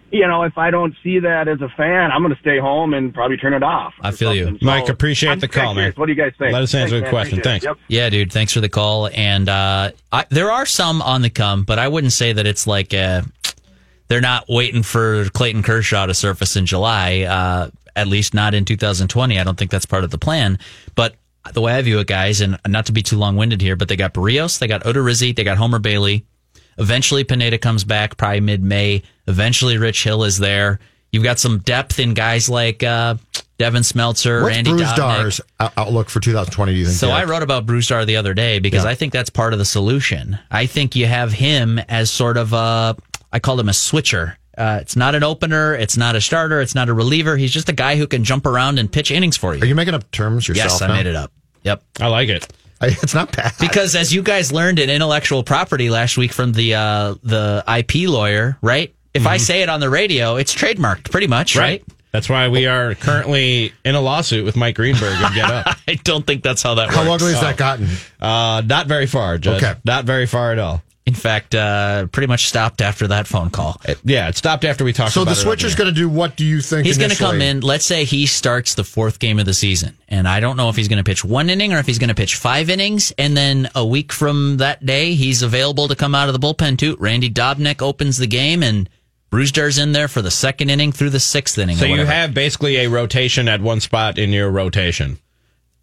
You 0.09 0.25
know, 0.27 0.43
if 0.43 0.57
I 0.57 0.71
don't 0.71 0.95
see 1.03 1.19
that 1.19 1.47
as 1.47 1.59
a 1.61 1.69
fan, 1.75 2.11
I'm 2.11 2.21
going 2.21 2.33
to 2.33 2.39
stay 2.39 2.59
home 2.59 2.93
and 2.93 3.13
probably 3.13 3.35
turn 3.35 3.53
it 3.53 3.63
off. 3.63 3.93
I 4.01 4.11
feel 4.11 4.33
you. 4.33 4.57
Mike, 4.61 4.87
appreciate 4.87 5.31
I'm 5.31 5.39
the 5.39 5.47
just 5.47 5.53
kinda 5.53 5.65
call, 5.65 5.75
man. 5.75 5.93
What 5.95 6.05
do 6.05 6.13
you 6.13 6.17
guys 6.17 6.31
think? 6.37 6.53
Let 6.53 6.61
us 6.61 6.73
answer 6.73 6.95
Thanks, 6.95 7.07
the 7.07 7.09
question. 7.09 7.41
Thanks. 7.41 7.65
Yep. 7.65 7.77
Yeah, 7.89 8.09
dude. 8.09 8.31
Thanks 8.31 8.53
for 8.53 8.61
the 8.61 8.69
call. 8.69 9.09
And 9.09 9.49
uh, 9.49 9.91
I, 10.11 10.25
there 10.29 10.49
are 10.49 10.65
some 10.65 11.01
on 11.01 11.21
the 11.21 11.29
come, 11.29 11.63
but 11.63 11.77
I 11.77 11.89
wouldn't 11.89 12.13
say 12.13 12.31
that 12.33 12.47
it's 12.47 12.65
like 12.65 12.93
uh 12.93 13.23
they're 14.07 14.21
not 14.21 14.45
waiting 14.47 14.83
for 14.83 15.25
Clayton 15.31 15.63
Kershaw 15.63 16.05
to 16.05 16.13
surface 16.13 16.55
in 16.55 16.65
July. 16.65 17.23
Uh, 17.23 17.69
at 17.97 18.07
least 18.07 18.33
not 18.33 18.53
in 18.53 18.63
2020. 18.63 19.39
I 19.39 19.43
don't 19.43 19.57
think 19.57 19.71
that's 19.71 19.87
part 19.87 20.03
of 20.03 20.11
the 20.11 20.17
plan. 20.17 20.59
But 20.95 21.15
the 21.53 21.61
way 21.61 21.73
I 21.73 21.81
view 21.81 21.99
it, 21.99 22.07
guys, 22.07 22.41
and 22.41 22.57
not 22.67 22.85
to 22.85 22.91
be 22.91 23.01
too 23.01 23.17
long 23.17 23.35
winded 23.35 23.59
here, 23.59 23.75
but 23.75 23.87
they 23.87 23.95
got 23.95 24.13
Berrios, 24.13 24.59
they 24.59 24.67
got 24.67 24.83
Odorizzi, 24.83 25.35
they 25.35 25.43
got 25.43 25.57
Homer 25.57 25.79
Bailey. 25.79 26.25
Eventually, 26.77 27.23
Pineda 27.23 27.57
comes 27.57 27.83
back, 27.83 28.17
probably 28.17 28.39
mid 28.41 28.63
May. 28.63 29.03
Eventually, 29.27 29.77
Rich 29.77 30.03
Hill 30.03 30.23
is 30.23 30.37
there. 30.37 30.79
You've 31.11 31.23
got 31.23 31.39
some 31.39 31.59
depth 31.59 31.99
in 31.99 32.13
guys 32.13 32.49
like 32.49 32.83
uh, 32.83 33.15
Devin 33.57 33.81
Smeltzer, 33.83 34.41
What's 34.43 34.55
Randy 34.55 34.71
Bruce 34.71 34.89
Dobnak. 34.91 34.97
Dar's 34.97 35.41
outlook 35.59 36.09
for 36.09 36.19
2020? 36.19 36.71
Do 36.73 36.77
you 36.77 36.85
think? 36.85 36.97
So 36.97 37.09
I 37.09 37.23
wrote 37.23 37.43
about 37.43 37.65
Brusdar 37.65 38.05
the 38.05 38.17
other 38.17 38.33
day 38.33 38.59
because 38.59 38.83
Yeah. 38.83 38.91
I 38.91 38.95
think 38.95 39.13
that's 39.13 39.29
part 39.29 39.53
of 39.53 39.59
the 39.59 39.65
solution. 39.65 40.37
I 40.51 40.65
think 40.65 40.95
you 40.95 41.05
have 41.07 41.31
him 41.31 41.79
as 41.79 42.11
sort 42.11 42.37
of 42.37 42.53
a, 42.53 42.95
I 43.31 43.39
called 43.39 43.59
him 43.59 43.69
a 43.69 43.73
switcher. 43.73 44.37
Uh, 44.57 44.79
it's 44.81 44.95
not 44.95 45.15
an 45.15 45.23
opener. 45.23 45.73
It's 45.75 45.97
not 45.97 46.15
a 46.15 46.21
starter. 46.21 46.61
It's 46.61 46.75
not 46.75 46.89
a 46.89 46.93
reliever. 46.93 47.37
He's 47.37 47.51
just 47.53 47.69
a 47.69 47.73
guy 47.73 47.95
who 47.95 48.05
can 48.07 48.23
jump 48.23 48.45
around 48.45 48.79
and 48.79 48.91
pitch 48.91 49.09
innings 49.11 49.37
for 49.37 49.55
you. 49.55 49.61
Are 49.61 49.65
you 49.65 49.75
making 49.75 49.93
up 49.93 50.09
terms 50.11 50.47
yourself? 50.47 50.71
Yes, 50.71 50.81
I 50.81 50.87
now? 50.87 50.93
made 50.95 51.05
it 51.05 51.15
up. 51.15 51.31
Yep. 51.63 51.83
I 52.01 52.07
like 52.07 52.29
it. 52.29 52.51
It's 52.81 53.13
not 53.13 53.35
bad. 53.35 53.53
Because 53.59 53.95
as 53.95 54.13
you 54.13 54.21
guys 54.21 54.51
learned 54.51 54.79
in 54.79 54.89
intellectual 54.89 55.43
property 55.43 55.89
last 55.89 56.17
week 56.17 56.31
from 56.31 56.51
the 56.53 56.75
uh, 56.75 57.15
the 57.23 57.63
IP 57.67 58.07
lawyer, 58.09 58.57
right? 58.61 58.93
If 59.13 59.25
I 59.25 59.37
say 59.37 59.63
it 59.63 59.69
on 59.69 59.79
the 59.79 59.89
radio, 59.89 60.35
it's 60.35 60.53
trademarked 60.53 61.09
pretty 61.09 61.27
much, 61.27 61.55
right? 61.55 61.83
That's 62.11 62.29
why 62.29 62.47
we 62.47 62.67
are 62.67 62.95
currently 62.95 63.73
in 63.83 63.95
a 63.95 64.01
lawsuit 64.01 64.45
with 64.45 64.55
Mike 64.55 64.75
Greenberg 64.75 65.21
of 65.21 65.33
Get 65.33 65.51
Up. 65.51 65.77
I 65.87 65.95
don't 65.95 66.25
think 66.25 66.41
that's 66.41 66.63
how 66.63 66.75
that 66.75 66.87
works. 66.87 66.95
How 66.95 67.09
works. 67.09 67.23
ugly 67.23 67.33
has 67.33 67.41
that 67.41 67.57
gotten? 67.57 67.89
Uh, 68.19 68.61
not 68.65 68.87
very 68.87 69.07
far, 69.07 69.37
Judge. 69.37 69.63
Okay. 69.63 69.79
Not 69.83 70.05
very 70.05 70.25
far 70.25 70.51
at 70.51 70.59
all. 70.59 70.81
In 71.07 71.13
fact, 71.13 71.55
uh, 71.55 72.07
pretty 72.07 72.27
much 72.27 72.47
stopped 72.47 72.81
after 72.81 73.07
that 73.07 73.27
phone 73.27 73.49
call. 73.49 73.79
It- 73.85 73.97
yeah, 74.03 74.27
it 74.27 74.35
stopped 74.35 74.65
after 74.65 74.83
we 74.83 74.91
talked 74.91 75.13
So 75.13 75.21
about 75.21 75.35
the 75.35 75.41
switcher's 75.41 75.73
going 75.73 75.87
to 75.87 75.95
do 75.95 76.09
what 76.09 76.35
do 76.35 76.43
you 76.43 76.59
think? 76.59 76.85
He's 76.85 76.97
going 76.97 77.11
to 77.11 77.15
come 77.15 77.41
in. 77.41 77.61
Let's 77.61 77.85
say 77.85 78.03
he 78.03 78.25
starts 78.25 78.75
the 78.75 78.83
fourth 78.83 79.17
game 79.17 79.39
of 79.39 79.45
the 79.45 79.53
season, 79.53 79.97
and 80.09 80.27
I 80.27 80.41
don't 80.41 80.57
know 80.57 80.67
if 80.67 80.75
he's 80.75 80.89
going 80.89 80.97
to 80.97 81.05
pitch 81.05 81.23
one 81.23 81.49
inning 81.49 81.73
or 81.73 81.77
if 81.77 81.85
he's 81.85 81.97
going 81.97 82.09
to 82.09 82.13
pitch 82.13 82.35
five 82.35 82.69
innings. 82.69 83.13
And 83.17 83.37
then 83.37 83.69
a 83.73 83.85
week 83.85 84.11
from 84.11 84.57
that 84.57 84.85
day, 84.85 85.13
he's 85.13 85.43
available 85.43 85.87
to 85.87 85.95
come 85.95 86.13
out 86.13 86.27
of 86.27 86.33
the 86.33 86.45
bullpen 86.45 86.77
too. 86.77 86.97
Randy 86.99 87.29
Dobnak 87.29 87.81
opens 87.81 88.17
the 88.17 88.27
game, 88.27 88.61
and 88.61 88.89
Brusdar's 89.31 89.77
in 89.77 89.93
there 89.93 90.09
for 90.09 90.21
the 90.21 90.29
second 90.31 90.69
inning 90.69 90.91
through 90.91 91.11
the 91.11 91.21
sixth 91.21 91.57
inning. 91.57 91.77
So 91.77 91.85
you 91.85 92.05
have 92.05 92.33
basically 92.33 92.77
a 92.79 92.87
rotation 92.89 93.47
at 93.47 93.61
one 93.61 93.79
spot 93.79 94.17
in 94.17 94.31
your 94.31 94.49
rotation. 94.51 95.19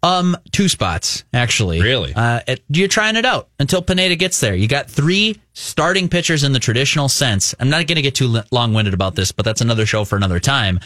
Um, 0.05 0.37
two 0.51 0.69
spots 0.69 1.23
actually. 1.33 1.81
Really? 1.81 2.13
Uh, 2.15 2.41
it, 2.47 2.63
you're 2.69 2.87
trying 2.87 3.15
it 3.15 3.25
out 3.25 3.49
until 3.59 3.81
Pineda 3.81 4.15
gets 4.15 4.39
there. 4.39 4.53
You 4.53 4.67
got 4.67 4.89
three 4.89 5.41
starting 5.53 6.09
pitchers 6.09 6.43
in 6.43 6.53
the 6.53 6.59
traditional 6.59 7.09
sense. 7.09 7.55
I'm 7.59 7.69
not 7.69 7.87
going 7.87 7.95
to 7.95 8.01
get 8.03 8.13
too 8.13 8.41
long 8.51 8.73
winded 8.73 8.93
about 8.93 9.15
this, 9.15 9.31
but 9.31 9.45
that's 9.45 9.61
another 9.61 9.85
show 9.85 10.05
for 10.05 10.15
another 10.15 10.39
time. 10.39 10.79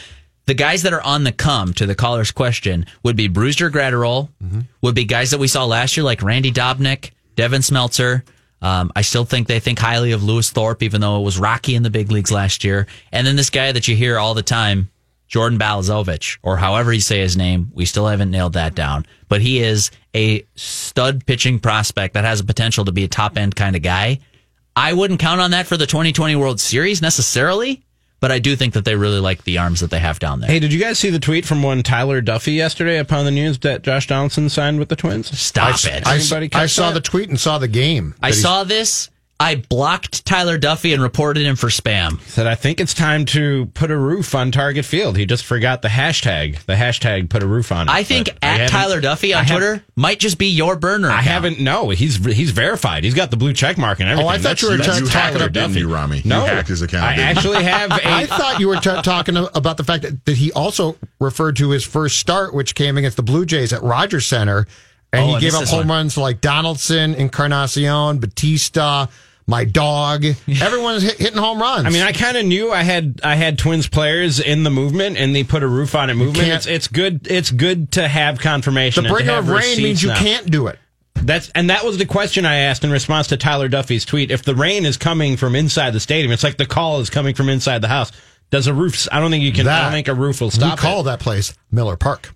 The 0.46 0.54
guys 0.54 0.82
that 0.82 0.92
are 0.92 1.02
on 1.02 1.24
the 1.24 1.32
come 1.32 1.74
to 1.74 1.86
the 1.86 1.94
caller's 1.94 2.30
question 2.32 2.86
would 3.02 3.14
be 3.14 3.28
Brusdar 3.28 3.70
Graterol, 3.70 4.30
would 4.80 4.94
be 4.94 5.04
guys 5.04 5.30
that 5.32 5.38
we 5.38 5.46
saw 5.48 5.64
last 5.64 5.96
year 5.96 6.02
like 6.02 6.22
Randy 6.22 6.50
Dobnak, 6.50 7.10
Devin 7.36 7.60
Smeltzer. 7.60 8.22
Um, 8.62 8.90
I 8.96 9.02
still 9.02 9.24
think 9.24 9.48
they 9.48 9.60
think 9.60 9.78
highly 9.78 10.12
of 10.12 10.24
Lewis 10.24 10.50
Thorpe, 10.50 10.82
even 10.82 11.00
though 11.00 11.20
it 11.20 11.24
was 11.24 11.38
rocky 11.38 11.74
in 11.74 11.82
the 11.82 11.90
big 11.90 12.10
leagues 12.10 12.32
last 12.32 12.64
year. 12.64 12.86
And 13.12 13.26
then 13.26 13.36
this 13.36 13.50
guy 13.50 13.70
that 13.70 13.86
you 13.86 13.94
hear 13.94 14.18
all 14.18 14.34
the 14.34 14.42
time, 14.42 14.90
Jordan 15.30 15.60
Balazovic, 15.60 16.38
or 16.42 16.56
however 16.56 16.92
you 16.92 17.00
say 17.00 17.20
his 17.20 17.36
name. 17.36 17.70
We 17.72 17.86
still 17.86 18.08
haven't 18.08 18.32
nailed 18.32 18.54
that 18.54 18.74
down, 18.74 19.06
but 19.28 19.40
he 19.40 19.60
is 19.60 19.92
a 20.12 20.44
stud 20.56 21.24
pitching 21.24 21.60
prospect 21.60 22.14
that 22.14 22.24
has 22.24 22.40
a 22.40 22.44
potential 22.44 22.84
to 22.84 22.92
be 22.92 23.04
a 23.04 23.08
top 23.08 23.38
end 23.38 23.54
kind 23.54 23.76
of 23.76 23.82
guy. 23.82 24.18
I 24.74 24.92
wouldn't 24.92 25.20
count 25.20 25.40
on 25.40 25.52
that 25.52 25.68
for 25.68 25.76
the 25.76 25.86
2020 25.86 26.34
World 26.34 26.58
Series 26.58 27.00
necessarily, 27.00 27.84
but 28.18 28.32
I 28.32 28.40
do 28.40 28.56
think 28.56 28.74
that 28.74 28.84
they 28.84 28.96
really 28.96 29.20
like 29.20 29.44
the 29.44 29.58
arms 29.58 29.78
that 29.80 29.90
they 29.90 30.00
have 30.00 30.18
down 30.18 30.40
there. 30.40 30.50
Hey, 30.50 30.58
did 30.58 30.72
you 30.72 30.80
guys 30.80 30.98
see 30.98 31.10
the 31.10 31.20
tweet 31.20 31.46
from 31.46 31.62
one 31.62 31.84
Tyler 31.84 32.20
Duffey 32.20 32.56
yesterday 32.56 32.98
upon 32.98 33.24
the 33.24 33.30
news 33.30 33.60
that 33.60 33.82
Josh 33.82 34.08
Donaldson 34.08 34.48
signed 34.48 34.80
with 34.80 34.88
the 34.88 34.96
Twins? 34.96 35.38
Stop 35.38 35.76
I, 35.84 35.90
it. 35.90 36.06
I, 36.08 36.62
I 36.62 36.66
saw 36.66 36.88
that? 36.88 36.94
the 36.94 37.08
tweet 37.08 37.28
and 37.28 37.38
saw 37.38 37.58
the 37.58 37.68
game. 37.68 38.16
I 38.20 38.32
saw 38.32 38.64
this. 38.64 39.10
I 39.42 39.54
blocked 39.54 40.26
Tyler 40.26 40.58
Duffey 40.58 40.92
and 40.92 41.02
reported 41.02 41.44
him 41.46 41.56
for 41.56 41.68
spam. 41.68 42.20
Said 42.28 42.46
I 42.46 42.54
think 42.54 42.78
it's 42.78 42.92
time 42.92 43.24
to 43.26 43.66
put 43.72 43.90
a 43.90 43.96
roof 43.96 44.34
on 44.34 44.52
Target 44.52 44.84
Field. 44.84 45.16
He 45.16 45.24
just 45.24 45.44
forgot 45.46 45.80
the 45.80 45.88
hashtag. 45.88 46.58
The 46.66 46.74
hashtag 46.74 47.30
put 47.30 47.42
a 47.42 47.46
roof 47.46 47.72
on 47.72 47.88
it. 47.88 47.90
I 47.90 48.02
think 48.02 48.26
But 48.26 48.44
I 48.44 48.58
at 48.60 48.68
Tyler 48.68 49.00
Duffey 49.00 49.34
on 49.34 49.40
I 49.40 49.44
have- 49.44 49.56
Twitter 49.56 49.82
might 49.96 50.18
just 50.20 50.36
be 50.36 50.48
your 50.48 50.76
burner. 50.76 51.08
I 51.10 51.22
haven't. 51.22 51.58
No, 51.58 51.88
he's 51.88 52.16
he's 52.22 52.50
verified. 52.50 53.02
He's 53.02 53.14
got 53.14 53.30
the 53.30 53.38
blue 53.38 53.54
check 53.54 53.78
mark 53.78 54.00
and 54.00 54.10
everything. 54.10 54.26
Oh, 54.28 54.30
I 54.30 54.36
thought 54.36 54.60
you 54.60 54.68
were 54.72 54.76
That's- 54.76 54.98
ta- 54.98 55.06
talking 55.06 55.10
Tyler 55.10 55.36
about- 55.46 55.52
Didn't 55.54 55.68
Duffy. 55.70 55.80
you, 55.80 55.94
Ramie? 55.94 56.22
No, 56.26 56.40
You 56.44 56.50
hacked 56.50 56.68
his 56.68 56.82
account, 56.82 57.04
I 57.04 57.14
actually 57.22 57.64
have 57.64 57.90
a. 57.92 58.06
I 58.12 58.26
thought 58.26 58.60
you 58.60 58.68
were 58.68 58.76
t- 58.76 59.00
talking 59.02 59.38
about 59.38 59.78
the 59.78 59.84
fact 59.84 60.02
that, 60.02 60.22
that 60.26 60.36
he 60.36 60.52
also 60.52 60.96
referred 61.18 61.56
to 61.56 61.70
his 61.70 61.82
first 61.82 62.18
start, 62.18 62.52
which 62.52 62.74
came 62.74 62.98
against 62.98 63.16
the 63.16 63.22
Blue 63.22 63.46
Jays 63.46 63.72
at 63.72 63.82
Rogers 63.82 64.26
Center, 64.26 64.66
and 65.14 65.22
Oh, 65.24 65.26
he 65.28 65.34
I 65.36 65.40
gave 65.40 65.54
up 65.54 65.64
home 65.66 65.78
one. 65.78 65.88
runs 65.88 66.18
like 66.18 66.42
Donaldson, 66.42 67.14
Encarnacion, 67.14 68.18
Bautista, 68.18 69.08
my 69.46 69.64
dog. 69.64 70.24
Everyone's 70.48 71.02
hit, 71.02 71.18
hitting 71.18 71.38
home 71.38 71.60
runs. 71.60 71.86
I 71.86 71.90
mean, 71.90 72.02
I 72.02 72.12
kind 72.12 72.36
of 72.36 72.46
knew 72.46 72.70
I 72.70 72.82
had 72.82 73.20
I 73.22 73.34
had 73.34 73.58
Twins 73.58 73.88
players 73.88 74.40
in 74.40 74.62
the 74.62 74.70
movement, 74.70 75.16
and 75.16 75.34
they 75.34 75.44
put 75.44 75.62
a 75.62 75.68
roof 75.68 75.94
on 75.94 76.10
it. 76.10 76.14
Movement. 76.14 76.48
It's 76.48 76.66
it's 76.66 76.88
good. 76.88 77.26
It's 77.28 77.50
good 77.50 77.92
to 77.92 78.08
have 78.08 78.38
confirmation. 78.38 79.04
the 79.04 79.10
bringer 79.10 79.34
of 79.34 79.48
rain 79.48 79.78
means 79.78 80.02
you 80.02 80.10
now. 80.10 80.18
can't 80.18 80.50
do 80.50 80.66
it. 80.66 80.78
That's 81.14 81.50
and 81.50 81.70
that 81.70 81.84
was 81.84 81.98
the 81.98 82.06
question 82.06 82.46
I 82.46 82.56
asked 82.56 82.84
in 82.84 82.90
response 82.90 83.28
to 83.28 83.36
Tyler 83.36 83.68
Duffey's 83.68 84.04
tweet. 84.04 84.30
If 84.30 84.42
the 84.42 84.54
rain 84.54 84.86
is 84.86 84.96
coming 84.96 85.36
from 85.36 85.54
inside 85.54 85.92
the 85.92 86.00
stadium, 86.00 86.32
it's 86.32 86.44
like 86.44 86.56
the 86.56 86.66
call 86.66 87.00
is 87.00 87.10
coming 87.10 87.34
from 87.34 87.48
inside 87.48 87.80
the 87.80 87.88
house. 87.88 88.12
Does 88.50 88.66
a 88.66 88.74
roof? 88.74 89.06
I 89.12 89.20
don't 89.20 89.30
think 89.30 89.44
you 89.44 89.52
can. 89.52 89.66
I 89.68 89.70
That- 89.70 89.82
don't 89.84 89.92
think 89.92 90.08
a 90.08 90.14
roof 90.14 90.40
will 90.40 90.50
stop. 90.50 90.78
We 90.78 90.82
call 90.82 91.02
that 91.04 91.20
place 91.20 91.54
Miller 91.70 91.96
Park. 91.96 92.32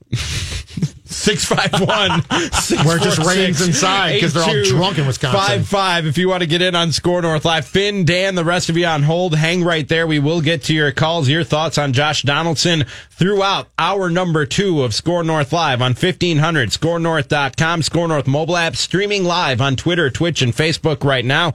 Six 1.07 1.45
five 1.45 1.73
one. 1.73 2.11
Where 2.87 2.97
it 2.97 3.03
just 3.03 3.19
rains 3.19 3.61
inside 3.61 4.21
'cause 4.21 4.33
they're 4.33 4.43
all 4.43 4.65
drunk 4.65 4.99
in 4.99 5.07
Wisconsin. 5.07 5.41
Five 5.41 5.69
five. 5.69 6.07
If 6.07 6.19
you 6.19 6.29
want 6.29 6.41
to 6.43 6.47
get 6.47 6.61
in 6.61 6.75
on 6.75 6.91
SKOR 6.93 7.23
North 7.23 7.45
Live, 7.45 7.67
Finn, 7.67 8.05
Dan, 8.05 8.35
the 8.35 8.45
rest 8.45 8.69
of 8.69 8.77
you 8.77 8.87
on 8.87 9.03
hold. 9.05 9.35
Hang 9.37 9.63
right 9.63 9.87
there. 9.87 10.07
We 10.07 10.19
will 10.19 10.41
get 10.41 10.65
to 10.65 10.75
your 10.75 10.91
calls, 10.93 11.29
your 11.29 11.45
thoughts 11.45 11.79
on 11.79 11.93
Josh 11.93 12.23
Donaldson 12.23 12.85
throughout 13.11 13.69
hour 13.79 14.11
number 14.11 14.45
two 14.45 14.83
of 14.83 14.93
SKOR 14.95 15.23
North 15.25 15.53
Live 15.53 15.81
on 15.81 15.95
fifteen 15.95 16.39
hundred 16.39 16.71
ScoreNorth.com, 16.71 17.83
SKOR 17.83 18.09
North 18.09 18.27
mobile 18.27 18.57
app, 18.57 18.75
streaming 18.77 19.25
live 19.25 19.61
on 19.61 19.77
Twitter, 19.77 20.11
Twitch, 20.11 20.43
and 20.43 20.53
Facebook 20.55 21.05
right 21.05 21.25
now. 21.25 21.53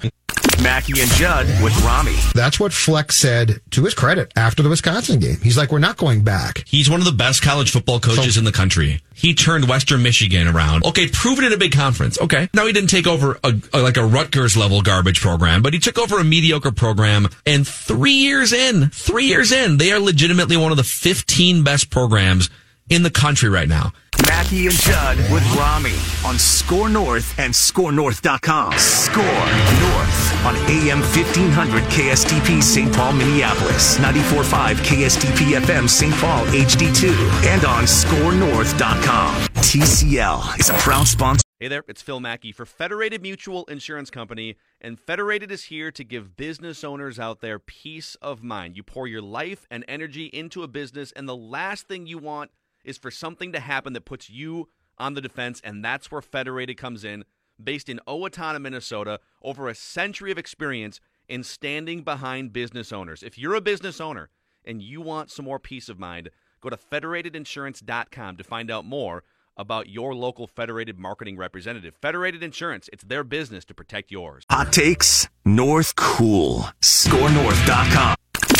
Mackey 0.63 0.99
and 1.01 1.09
Judd 1.11 1.47
with 1.63 1.73
Ramie. 1.85 2.15
That's 2.33 2.59
what 2.59 2.73
Fleck 2.73 3.11
said 3.11 3.61
to 3.71 3.85
his 3.85 3.93
credit 3.93 4.31
after 4.35 4.61
the 4.61 4.69
Wisconsin 4.69 5.19
game. 5.19 5.37
He's 5.41 5.57
like, 5.57 5.71
we're 5.71 5.79
not 5.79 5.95
going 5.97 6.23
back. 6.23 6.63
He's 6.67 6.89
one 6.89 6.99
of 6.99 7.05
the 7.05 7.13
best 7.13 7.41
college 7.41 7.71
football 7.71 7.99
coaches 7.99 8.37
in 8.37 8.43
the 8.43 8.51
country. 8.51 9.01
He 9.13 9.33
turned 9.33 9.67
Western 9.67 10.01
Michigan 10.03 10.47
around. 10.47 10.85
Okay, 10.85 11.07
proven 11.07 11.43
in 11.45 11.51
a 11.53 11.57
big 11.57 11.71
conference. 11.73 12.19
Okay. 12.19 12.49
Now 12.53 12.65
he 12.65 12.73
didn't 12.73 12.89
take 12.89 13.05
over 13.07 13.37
a, 13.43 13.53
a- 13.73 13.79
like 13.81 13.97
a 13.97 14.05
Rutgers 14.05 14.55
level 14.55 14.81
garbage 14.81 15.19
program, 15.21 15.61
but 15.61 15.73
he 15.73 15.79
took 15.79 15.97
over 15.99 16.19
a 16.19 16.23
mediocre 16.23 16.71
program 16.71 17.27
and 17.45 17.67
three 17.67 18.11
years 18.13 18.53
in, 18.53 18.89
three 18.89 19.25
years 19.25 19.51
in, 19.51 19.77
they 19.77 19.91
are 19.91 19.99
legitimately 19.99 20.55
one 20.57 20.71
of 20.71 20.77
the 20.77 20.83
15 20.83 21.63
best 21.63 21.89
programs 21.89 22.49
in 22.89 23.03
the 23.03 23.11
country 23.11 23.49
right 23.49 23.67
now. 23.67 23.91
Mackey 24.27 24.67
and 24.67 24.75
Judd 24.75 25.17
with 25.31 25.43
Ramie 25.55 25.97
on 26.25 26.37
SKOR 26.37 26.89
North 26.89 27.37
and 27.39 27.53
ScoreNorth.com. 27.53 28.73
SKOR 28.73 29.23
North 29.23 30.45
on 30.45 30.55
AM 30.69 30.99
1500 30.99 31.83
KSTP 31.83 32.61
St. 32.61 32.93
Paul, 32.93 33.13
Minneapolis, 33.13 33.97
94.5 33.97 34.75
KSTP 34.77 35.59
FM 35.59 35.89
St. 35.89 36.13
Paul 36.15 36.45
HD2, 36.45 37.13
and 37.45 37.65
on 37.65 37.83
ScoreNorth.com. 37.83 39.35
TCL 39.55 40.59
is 40.59 40.69
a 40.69 40.73
proud 40.73 41.07
sponsor. 41.07 41.43
Hey 41.59 41.67
there, 41.67 41.83
it's 41.89 42.01
Phil 42.01 42.21
Mackey 42.21 42.53
for 42.53 42.65
Federated 42.65 43.21
Mutual 43.21 43.65
Insurance 43.65 44.09
Company, 44.09 44.55
and 44.79 44.97
Federated 44.97 45.51
is 45.51 45.65
here 45.65 45.91
to 45.91 46.05
give 46.05 46.37
business 46.37 46.85
owners 46.85 47.19
out 47.19 47.41
there 47.41 47.59
peace 47.59 48.15
of 48.21 48.41
mind. 48.41 48.77
You 48.77 48.83
pour 48.83 49.07
your 49.07 49.21
life 49.21 49.67
and 49.69 49.83
energy 49.85 50.27
into 50.27 50.63
a 50.63 50.69
business, 50.69 51.11
and 51.11 51.27
the 51.27 51.35
last 51.35 51.87
thing 51.89 52.07
you 52.07 52.17
want 52.17 52.51
is 52.89 52.97
for 52.97 53.11
something 53.11 53.51
to 53.53 53.59
happen 53.59 53.93
that 53.93 54.05
puts 54.05 54.29
you 54.29 54.67
on 54.97 55.13
the 55.13 55.21
defense, 55.21 55.61
and 55.63 55.85
that's 55.85 56.11
where 56.11 56.21
Federated 56.21 56.75
comes 56.75 57.03
in. 57.03 57.23
Based 57.63 57.87
in 57.87 57.99
Owatonna, 58.07 58.59
Minnesota, 58.59 59.19
over 59.41 59.67
a 59.69 59.75
century 59.75 60.31
of 60.31 60.37
experience 60.37 60.99
in 61.27 61.43
standing 61.43 62.01
behind 62.01 62.51
business 62.51 62.91
owners. 62.91 63.21
If 63.21 63.37
you're 63.37 63.55
a 63.55 63.61
business 63.61 64.01
owner 64.01 64.29
and 64.65 64.81
you 64.81 65.01
want 65.01 65.29
some 65.29 65.45
more 65.45 65.59
peace 65.59 65.87
of 65.87 65.99
mind, 65.99 66.31
go 66.61 66.69
to 66.69 66.77
federatedinsurance.com 66.77 68.37
to 68.37 68.43
find 68.43 68.71
out 68.71 68.85
more 68.85 69.23
about 69.55 69.89
your 69.89 70.15
local 70.15 70.47
Federated 70.47 70.97
marketing 70.97 71.37
representative. 71.37 71.93
Federated 72.01 72.41
Insurance, 72.41 72.89
it's 72.93 73.03
their 73.03 73.25
business 73.25 73.65
to 73.65 73.73
protect 73.73 74.09
yours. 74.09 74.43
Hot 74.49 74.71
takes, 74.71 75.27
North 75.45 75.95
Cool. 75.95 76.69
ScoreNorth.com. 76.81 78.15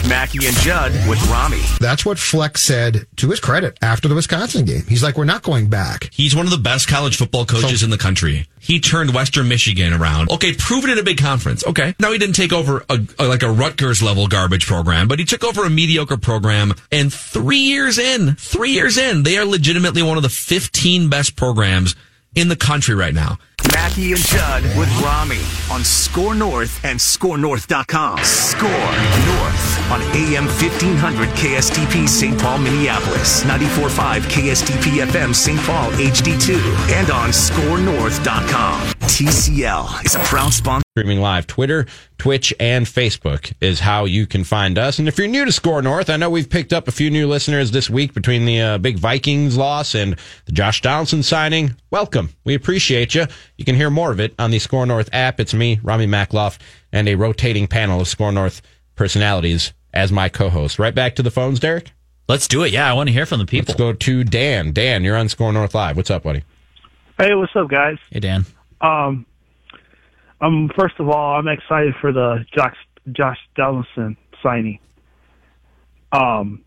Mackey 0.10 0.48
and 0.48 0.56
Judd 0.58 0.92
with 1.08 1.24
Ramie. 1.30 1.62
That's 1.80 2.04
what 2.04 2.18
Fleck 2.18 2.58
said 2.58 3.06
to 3.18 3.30
his 3.30 3.40
credit 3.40 3.78
after 3.82 4.08
the 4.08 4.16
Wisconsin 4.16 4.66
game. 4.66 4.82
He's 4.88 5.04
like, 5.04 5.18
we're 5.18 5.24
not 5.26 5.44
going 5.44 5.70
back. 5.70 6.10
He's 6.12 6.36
one 6.36 6.46
of 6.48 6.52
the 6.52 6.58
best 6.58 6.88
college 6.88 7.16
football 7.16 7.46
coaches 7.46 7.84
in 7.84 7.92
the 7.92 7.98
country. 7.98 8.48
He 8.60 8.80
turned 8.80 9.14
Western 9.14 9.48
Michigan 9.48 9.94
around. 9.94 10.32
Okay, 10.32 10.56
proven 10.56 10.90
in 10.90 10.98
a 10.98 11.04
big 11.04 11.20
conference. 11.20 11.64
Okay. 11.66 11.94
Now 12.00 12.12
he 12.12 12.18
didn't 12.18 12.36
take 12.36 12.52
over 12.52 12.84
a, 12.90 13.00
a- 13.20 13.28
like 13.28 13.44
a 13.44 13.52
Rutgers 13.52 14.02
level 14.02 14.26
garbage 14.28 14.66
program, 14.66 15.08
but 15.08 15.20
he 15.20 15.26
took 15.26 15.44
over 15.44 15.64
a 15.64 15.70
mediocre 15.70 16.18
program 16.18 16.74
and 16.92 17.14
three 17.14 17.58
years 17.60 18.00
in, 18.00 18.34
three 18.36 18.72
years 18.72 18.98
in, 18.98 19.22
they 19.24 19.38
are 19.38 19.46
legitimately 19.46 20.02
one 20.02 20.18
of 20.18 20.24
the 20.24 20.30
15 20.30 21.10
best 21.10 21.36
programs 21.36 21.96
in 22.36 22.48
the 22.48 22.56
country 22.56 22.96
right 22.96 23.14
now. 23.14 23.38
Mackey 23.72 24.12
and 24.12 24.22
Judd 24.22 24.64
with 24.78 24.90
Ramie 25.02 25.44
on 25.72 25.84
SKOR 25.84 26.34
North 26.36 26.84
and 26.84 27.00
ScoreNorth.com. 27.00 28.20
SKOR 28.20 28.70
North 28.70 29.92
on 29.92 30.02
AM 30.16 30.46
1500 30.46 31.30
KSTP 31.30 32.08
St. 32.08 32.40
Paul, 32.40 32.60
Minneapolis, 32.60 33.44
94.5 33.44 34.22
KSTP 34.22 35.06
FM 35.06 35.34
St. 35.36 35.60
Paul 35.62 35.92
HD2, 35.92 36.56
and 36.92 37.10
on 37.12 37.30
ScoreNorth.com. 37.30 38.82
TCL 39.10 40.06
is 40.06 40.16
a 40.16 40.20
proud 40.20 40.54
sponsor. 40.54 40.84
Streaming 40.98 41.20
live, 41.20 41.48
Twitter, 41.48 41.86
Twitch, 42.18 42.54
and 42.60 42.86
Facebook 42.86 43.54
is 43.62 43.80
how 43.80 44.06
you 44.06 44.26
can 44.28 44.44
find 44.44 44.78
us. 44.78 45.00
And 45.00 45.08
if 45.08 45.18
you're 45.18 45.28
new 45.28 45.46
to 45.46 45.52
SKOR 45.52 45.82
North, 45.82 46.10
I 46.10 46.18
know 46.18 46.30
we've 46.30 46.50
picked 46.50 46.74
up 46.74 46.88
a 46.88 46.92
few 46.92 47.10
new 47.10 47.28
listeners 47.28 47.72
this 47.72 47.90
week 47.90 48.14
between 48.14 48.46
the 48.46 48.62
uh, 48.62 48.78
big 48.78 48.98
Vikings 48.98 49.58
loss 49.58 49.96
and 49.96 50.18
the 50.46 50.52
Josh 50.52 50.82
Donaldson 50.82 51.24
signing. 51.24 51.76
Welcome. 51.92 52.30
We 52.44 52.54
appreciate 52.56 53.16
you. 53.16 53.28
You 53.60 53.66
can 53.66 53.76
hear 53.76 53.90
more 53.90 54.10
of 54.10 54.22
it 54.22 54.34
on 54.40 54.52
the 54.52 54.60
SKOR 54.60 54.86
North 54.86 55.10
app. 55.12 55.38
It's 55.38 55.54
me, 55.54 55.82
Ramie 55.84 56.08
Makhlouf, 56.08 56.58
and 56.94 57.10
a 57.10 57.16
rotating 57.16 57.68
panel 57.68 58.00
of 58.00 58.08
SKOR 58.08 58.32
North 58.32 58.62
personalities 58.96 59.74
as 59.94 60.14
my 60.14 60.30
co-host. 60.30 60.80
Right 60.80 60.96
back 60.96 61.14
to 61.16 61.24
the 61.24 61.30
phones, 61.30 61.60
Derek. 61.60 61.92
Let's 62.30 62.48
do 62.48 62.64
it. 62.64 62.72
Yeah, 62.72 62.90
I 62.90 62.94
want 62.94 63.10
to 63.10 63.14
hear 63.14 63.26
from 63.26 63.40
the 63.40 63.46
people. 63.46 63.74
Let's 63.74 63.78
go 63.78 63.92
to 63.92 64.24
Dan. 64.24 64.72
Dan, 64.72 65.04
you're 65.04 65.18
on 65.18 65.28
SKOR 65.28 65.52
North 65.52 65.76
Live. 65.76 65.98
What's 65.98 66.10
up, 66.10 66.24
buddy? 66.24 66.46
Hey, 67.18 67.36
what's 67.36 67.54
up, 67.54 67.70
guys? 67.70 67.98
Hey, 68.12 68.22
Dan. 68.22 68.46
Um, 68.80 69.26
um, 70.40 70.72
first 70.80 70.96
of 71.00 71.10
all, 71.10 71.36
I'm 71.38 71.50
excited 71.50 71.96
for 72.00 72.14
the 72.14 72.46
Josh 72.56 72.78
Josh 73.12 73.40
Donaldson 73.58 74.16
signing. 74.42 74.80
Um, 76.14 76.64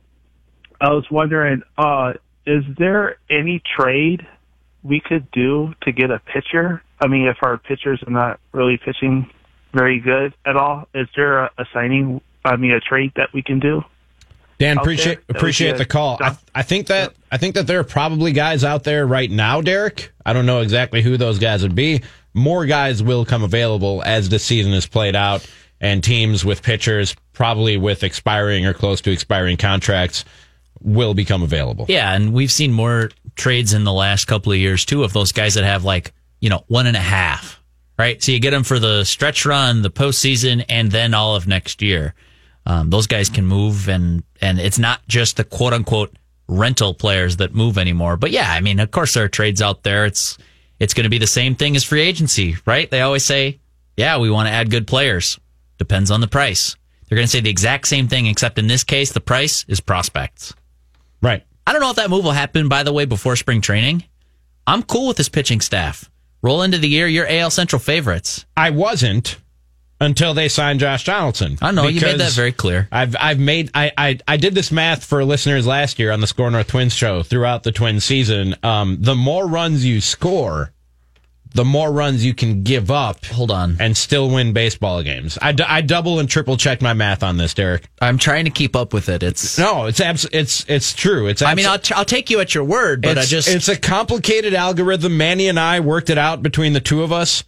I 0.78 0.90
was 0.90 1.06
wondering, 1.10 1.62
uh, 1.78 2.12
is 2.44 2.64
there 2.76 3.16
any 3.30 3.62
trade 3.78 4.26
we 4.82 5.00
could 5.00 5.30
do 5.30 5.74
to 5.82 5.92
get 5.92 6.10
a 6.10 6.18
pitcher? 6.18 6.82
I 7.00 7.06
mean, 7.06 7.26
if 7.26 7.38
our 7.42 7.58
pitchers 7.58 8.02
are 8.06 8.12
not 8.12 8.40
really 8.52 8.78
pitching 8.78 9.30
very 9.72 10.00
good 10.00 10.34
at 10.44 10.56
all, 10.56 10.88
is 10.94 11.08
there 11.16 11.44
a, 11.44 11.50
a 11.58 11.64
signing? 11.72 12.20
I 12.44 12.56
mean, 12.56 12.72
a 12.72 12.80
trade 12.80 13.12
that 13.16 13.32
we 13.32 13.42
can 13.42 13.60
do? 13.60 13.84
Dan, 14.58 14.78
appreciate 14.78 15.26
there 15.26 15.36
appreciate 15.36 15.76
the 15.76 15.84
call. 15.84 16.18
I, 16.20 16.36
I 16.54 16.62
think 16.62 16.86
that 16.86 17.14
I 17.32 17.38
think 17.38 17.56
that 17.56 17.66
there 17.66 17.80
are 17.80 17.84
probably 17.84 18.32
guys 18.32 18.62
out 18.62 18.84
there 18.84 19.06
right 19.06 19.30
now, 19.30 19.60
Derek. 19.60 20.12
I 20.24 20.32
don't 20.32 20.46
know 20.46 20.60
exactly 20.60 21.02
who 21.02 21.16
those 21.16 21.38
guys 21.38 21.62
would 21.62 21.74
be. 21.74 22.02
More 22.32 22.64
guys 22.64 23.02
will 23.02 23.24
come 23.24 23.42
available 23.42 24.02
as 24.04 24.28
the 24.28 24.38
season 24.38 24.72
is 24.72 24.86
played 24.86 25.16
out, 25.16 25.44
and 25.80 26.02
teams 26.02 26.44
with 26.44 26.62
pitchers, 26.62 27.16
probably 27.32 27.76
with 27.76 28.04
expiring 28.04 28.64
or 28.64 28.72
close 28.72 29.00
to 29.02 29.10
expiring 29.10 29.56
contracts, 29.56 30.24
will 30.80 31.14
become 31.14 31.42
available. 31.42 31.86
Yeah, 31.88 32.14
and 32.14 32.32
we've 32.32 32.52
seen 32.52 32.72
more 32.72 33.10
trades 33.34 33.72
in 33.72 33.84
the 33.84 33.92
last 33.92 34.26
couple 34.26 34.52
of 34.52 34.58
years 34.58 34.84
too 34.84 35.04
of 35.04 35.12
those 35.12 35.32
guys 35.32 35.54
that 35.54 35.64
have 35.64 35.84
like 35.84 36.12
you 36.40 36.50
know 36.50 36.64
one 36.68 36.86
and 36.86 36.96
a 36.96 37.00
half, 37.00 37.60
right? 37.98 38.22
So 38.22 38.32
you 38.32 38.40
get 38.40 38.50
them 38.50 38.64
for 38.64 38.78
the 38.78 39.04
stretch 39.04 39.46
run, 39.46 39.82
the 39.82 39.90
postseason, 39.90 40.64
and 40.68 40.90
then 40.90 41.14
all 41.14 41.36
of 41.36 41.46
next 41.46 41.82
year. 41.82 42.14
Um, 42.64 42.90
those 42.90 43.06
guys 43.06 43.28
can 43.28 43.46
move, 43.46 43.88
and 43.88 44.22
and 44.40 44.60
it's 44.60 44.78
not 44.78 45.06
just 45.08 45.36
the 45.36 45.44
quote 45.44 45.72
unquote 45.72 46.16
rental 46.48 46.94
players 46.94 47.36
that 47.38 47.54
move 47.54 47.78
anymore. 47.78 48.16
But 48.16 48.30
yeah, 48.30 48.52
I 48.52 48.60
mean, 48.60 48.78
of 48.80 48.90
course 48.90 49.14
there 49.14 49.24
are 49.24 49.28
trades 49.28 49.62
out 49.62 49.82
there. 49.82 50.06
It's 50.06 50.38
it's 50.78 50.94
going 50.94 51.04
to 51.04 51.10
be 51.10 51.18
the 51.18 51.26
same 51.26 51.54
thing 51.54 51.76
as 51.76 51.84
free 51.84 52.02
agency, 52.02 52.56
right? 52.66 52.90
They 52.90 53.02
always 53.02 53.24
say, 53.24 53.60
yeah, 53.96 54.18
we 54.18 54.30
want 54.30 54.48
to 54.48 54.52
add 54.52 54.70
good 54.70 54.86
players. 54.86 55.38
Depends 55.78 56.10
on 56.10 56.20
the 56.20 56.28
price. 56.28 56.76
They're 57.08 57.16
going 57.16 57.26
to 57.26 57.30
say 57.30 57.40
the 57.40 57.50
exact 57.50 57.86
same 57.88 58.08
thing, 58.08 58.26
except 58.26 58.58
in 58.58 58.66
this 58.66 58.84
case, 58.84 59.12
the 59.12 59.20
price 59.20 59.64
is 59.68 59.80
prospects. 59.80 60.54
Right. 61.20 61.44
I 61.66 61.72
don't 61.72 61.80
know 61.80 61.90
if 61.90 61.96
that 61.96 62.10
move 62.10 62.24
will 62.24 62.32
happen, 62.32 62.68
by 62.68 62.82
the 62.82 62.92
way, 62.92 63.04
before 63.04 63.36
spring 63.36 63.60
training. 63.60 64.04
I'm 64.66 64.82
cool 64.82 65.08
with 65.08 65.16
this 65.16 65.28
pitching 65.28 65.60
staff. 65.60 66.10
Roll 66.42 66.62
into 66.62 66.78
the 66.78 66.88
year, 66.88 67.06
you're 67.06 67.26
AL 67.28 67.50
Central 67.50 67.78
favorites. 67.78 68.44
I 68.56 68.70
wasn't 68.70 69.38
until 70.00 70.34
they 70.34 70.48
signed 70.48 70.80
Josh 70.80 71.04
Donaldson. 71.04 71.56
I 71.62 71.70
know 71.70 71.86
you 71.86 72.00
made 72.00 72.18
that 72.18 72.32
very 72.32 72.50
clear. 72.52 72.88
I've 72.90 73.14
I've 73.18 73.38
made 73.38 73.70
I, 73.74 73.92
I 73.96 74.18
I 74.26 74.36
did 74.36 74.54
this 74.54 74.72
math 74.72 75.04
for 75.04 75.24
listeners 75.24 75.66
last 75.66 75.98
year 75.98 76.10
on 76.10 76.20
the 76.20 76.26
SKOR 76.26 76.50
North 76.50 76.66
Twins 76.66 76.92
show 76.92 77.22
throughout 77.22 77.62
the 77.62 77.70
Twins 77.70 78.04
season. 78.04 78.56
Um, 78.64 78.98
the 79.00 79.14
more 79.14 79.46
runs 79.46 79.84
you 79.84 80.00
score, 80.00 80.72
the 81.54 81.64
more 81.64 81.92
runs 81.92 82.24
you 82.24 82.34
can 82.34 82.62
give 82.62 82.90
up. 82.90 83.24
Hold 83.26 83.50
on, 83.50 83.76
and 83.80 83.96
still 83.96 84.30
win 84.30 84.52
baseball 84.52 85.02
games. 85.02 85.38
I, 85.40 85.52
d- 85.52 85.64
I 85.66 85.80
double 85.80 86.18
and 86.18 86.28
triple 86.28 86.56
check 86.56 86.80
my 86.82 86.92
math 86.94 87.22
on 87.22 87.36
this, 87.36 87.54
Derek. 87.54 87.88
I'm 88.00 88.18
trying 88.18 88.44
to 88.46 88.50
keep 88.50 88.74
up 88.74 88.92
with 88.92 89.08
it. 89.08 89.22
It's 89.22 89.58
no, 89.58 89.86
it's 89.86 90.00
abs- 90.00 90.28
it's 90.32 90.64
it's 90.68 90.92
true. 90.94 91.26
It's 91.26 91.42
I 91.42 91.54
mean, 91.54 91.66
I'll, 91.66 91.78
t- 91.78 91.94
I'll 91.94 92.04
take 92.04 92.30
you 92.30 92.40
at 92.40 92.54
your 92.54 92.64
word, 92.64 93.02
but 93.02 93.18
I 93.18 93.24
just 93.24 93.48
it's 93.48 93.68
a 93.68 93.78
complicated 93.78 94.54
algorithm. 94.54 95.16
Manny 95.16 95.48
and 95.48 95.58
I 95.60 95.80
worked 95.80 96.10
it 96.10 96.18
out 96.18 96.42
between 96.42 96.72
the 96.72 96.80
two 96.80 97.02
of 97.02 97.12
us. 97.12 97.44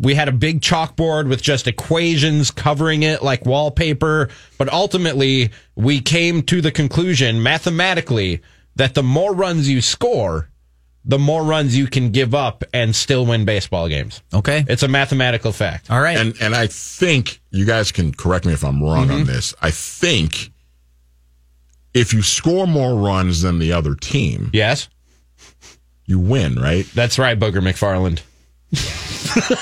We 0.00 0.14
had 0.14 0.28
a 0.28 0.32
big 0.32 0.62
chalkboard 0.62 1.28
with 1.28 1.42
just 1.42 1.66
equations 1.68 2.50
covering 2.50 3.02
it 3.02 3.22
like 3.22 3.44
wallpaper, 3.44 4.30
but 4.56 4.72
ultimately 4.72 5.50
we 5.76 6.00
came 6.00 6.42
to 6.44 6.62
the 6.62 6.70
conclusion 6.70 7.42
mathematically 7.42 8.40
that 8.76 8.94
the 8.94 9.02
more 9.02 9.34
runs 9.34 9.68
you 9.68 9.82
score, 9.82 10.48
the 11.04 11.18
more 11.18 11.42
runs 11.42 11.76
you 11.76 11.86
can 11.88 12.10
give 12.10 12.34
up 12.34 12.62
and 12.72 12.94
still 12.94 13.26
win 13.26 13.44
baseball 13.44 13.88
games. 13.88 14.22
Okay. 14.32 14.64
It's 14.68 14.82
a 14.84 14.88
mathematical 14.88 15.52
fact. 15.52 15.90
All 15.90 16.00
right. 16.00 16.16
And 16.16 16.34
and 16.40 16.54
I 16.54 16.66
think 16.68 17.40
you 17.50 17.64
guys 17.64 17.90
can 17.92 18.12
correct 18.14 18.44
me 18.46 18.52
if 18.52 18.62
I'm 18.64 18.82
wrong 18.82 19.10
on 19.10 19.22
Mhm. 19.24 19.26
this. 19.26 19.54
I 19.60 19.70
think 19.72 20.50
if 21.92 22.12
you 22.14 22.22
score 22.22 22.66
more 22.66 22.94
runs 22.96 23.42
than 23.42 23.58
the 23.58 23.72
other 23.72 23.94
team, 23.94 24.50
yes, 24.52 24.88
you 26.06 26.18
win, 26.18 26.54
right? 26.54 26.86
That's 26.94 27.18
right, 27.18 27.38
Booger 27.38 27.60
McFarland. 27.60 28.20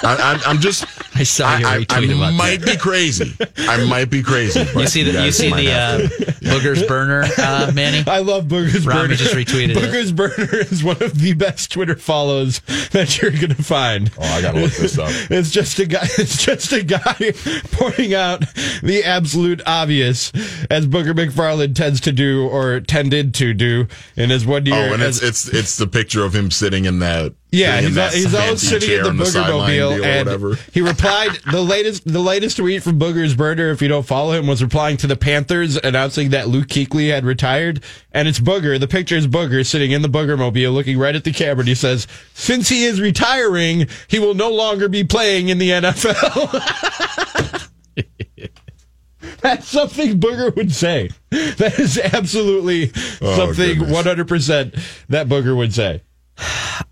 I, 0.03 0.17
I'm, 0.45 0.57
I'm 0.57 0.61
just 0.61 0.85
I 1.17 1.23
saw 1.23 1.57
you 1.57 1.67
I, 1.67 1.75
I, 1.75 1.79
retweet 1.81 2.11
I 2.11 2.17
about 2.17 2.35
might 2.35 2.65
be 2.65 2.77
crazy. 2.77 3.37
I 3.59 3.85
might 3.85 4.11
be 4.11 4.23
crazy. 4.23 4.61
You 4.79 4.87
see 4.87 5.03
the 5.03 5.11
you 5.13 5.17
guys 5.19 5.37
see 5.37 5.51
the 5.53 5.73
uh, 5.73 5.99
boogers 6.41 6.87
burner, 6.89 7.25
uh, 7.39 7.71
Manny. 7.75 8.03
I 8.11 8.21
love 8.21 8.45
Boogers 8.47 8.87
Ramie 8.87 9.03
Burner. 9.03 9.15
just 9.15 9.35
retweeted 9.35 9.71
it. 9.71 9.77
Boogers 9.77 10.15
Burner 10.15 10.57
is 10.71 10.83
one 10.83 11.03
of 11.03 11.19
the 11.19 11.35
best 11.35 11.73
Twitter 11.73 11.97
follows 11.97 12.61
that 12.93 13.21
you're 13.21 13.31
going 13.31 13.55
to 13.55 13.63
find. 13.63 14.11
Oh, 14.19 14.23
I 14.23 14.43
gotta 14.43 14.61
look 14.61 14.73
this 14.73 14.99
up. 14.99 15.11
It's 15.31 15.51
just 15.51 15.79
a 15.79 15.87
guy. 15.87 16.07
It's 16.19 16.45
just 16.45 16.73
a 16.73 16.83
guy 16.83 17.33
pointing 17.73 18.15
out 18.15 18.41
the 18.83 19.03
absolute 19.05 19.63
obvious, 19.67 20.33
as 20.71 20.87
Booger 20.87 21.13
McFarland 21.15 21.75
tends 21.75 22.01
to 22.03 22.13
do 22.13 22.47
or 22.49 22.81
tended 22.81 23.33
to 23.35 23.55
do 23.55 23.87
in 24.17 24.31
his 24.31 24.45
one 24.47 24.67
year. 24.67 24.75
Oh, 24.91 24.95
and 24.95 25.03
as- 25.03 25.23
it's 25.23 25.47
it's 25.47 25.57
it's 25.57 25.77
the 25.77 25.87
picture 25.87 26.25
of 26.25 26.35
him 26.35 26.51
sitting 26.51 26.85
in 26.85 26.99
that. 27.01 27.35
Yeah, 27.53 27.81
he's, 27.81 27.95
that 27.97 28.15
he's 28.15 28.33
always 28.33 28.63
sitting 28.63 28.91
in 28.91 29.17
the 29.17 29.25
Booger 29.25 29.49
Mobile, 29.49 30.05
and 30.05 30.57
he 30.73 30.81
replied 30.81 31.31
the 31.51 31.61
latest 31.61 32.05
the 32.05 32.21
latest 32.21 32.59
tweet 32.59 32.83
from 32.83 32.99
Booger's 33.01 33.35
burner. 33.35 33.71
If 33.71 33.83
you 33.83 33.89
don't 33.89 34.07
follow 34.07 34.33
him, 34.33 34.47
was 34.47 34.63
replying 34.63 34.97
to 34.99 35.09
the 35.09 35.17
Panthers 35.17 35.77
announcing 35.77 36.31
that 36.31 36.47
Luke 36.47 36.69
Kuechly 36.69 37.11
had 37.11 37.25
retired, 37.25 37.83
and 38.13 38.29
it's 38.29 38.39
Booger. 38.39 38.79
The 38.79 38.87
picture 38.87 39.17
is 39.17 39.27
Booger 39.27 39.67
sitting 39.67 39.91
in 39.91 40.03
the 40.03 40.09
Booger 40.09 40.39
Mobile, 40.39 40.71
looking 40.71 40.97
right 40.97 41.15
at 41.15 41.25
the 41.25 41.33
camera, 41.33 41.61
and 41.61 41.69
he 41.69 41.75
says, 41.75 42.07
"Since 42.35 42.69
he 42.69 42.85
is 42.85 43.01
retiring, 43.01 43.89
he 44.07 44.21
will 44.21 44.35
no 44.35 44.51
longer 44.51 44.89
be 44.89 45.03
playing 45.03 45.49
in 45.49 45.59
the 45.59 45.71
NFL." 45.71 47.67
That's 49.41 49.67
something 49.67 50.21
Booger 50.21 50.55
would 50.55 50.73
say. 50.73 51.11
That 51.31 51.81
is 51.81 51.99
absolutely 51.99 52.93
Oh, 53.21 53.37
something 53.37 53.91
one 53.91 54.05
hundred 54.05 54.29
percent 54.29 54.77
that 55.09 55.27
Booger 55.27 55.57
would 55.57 55.75
say. 55.75 56.03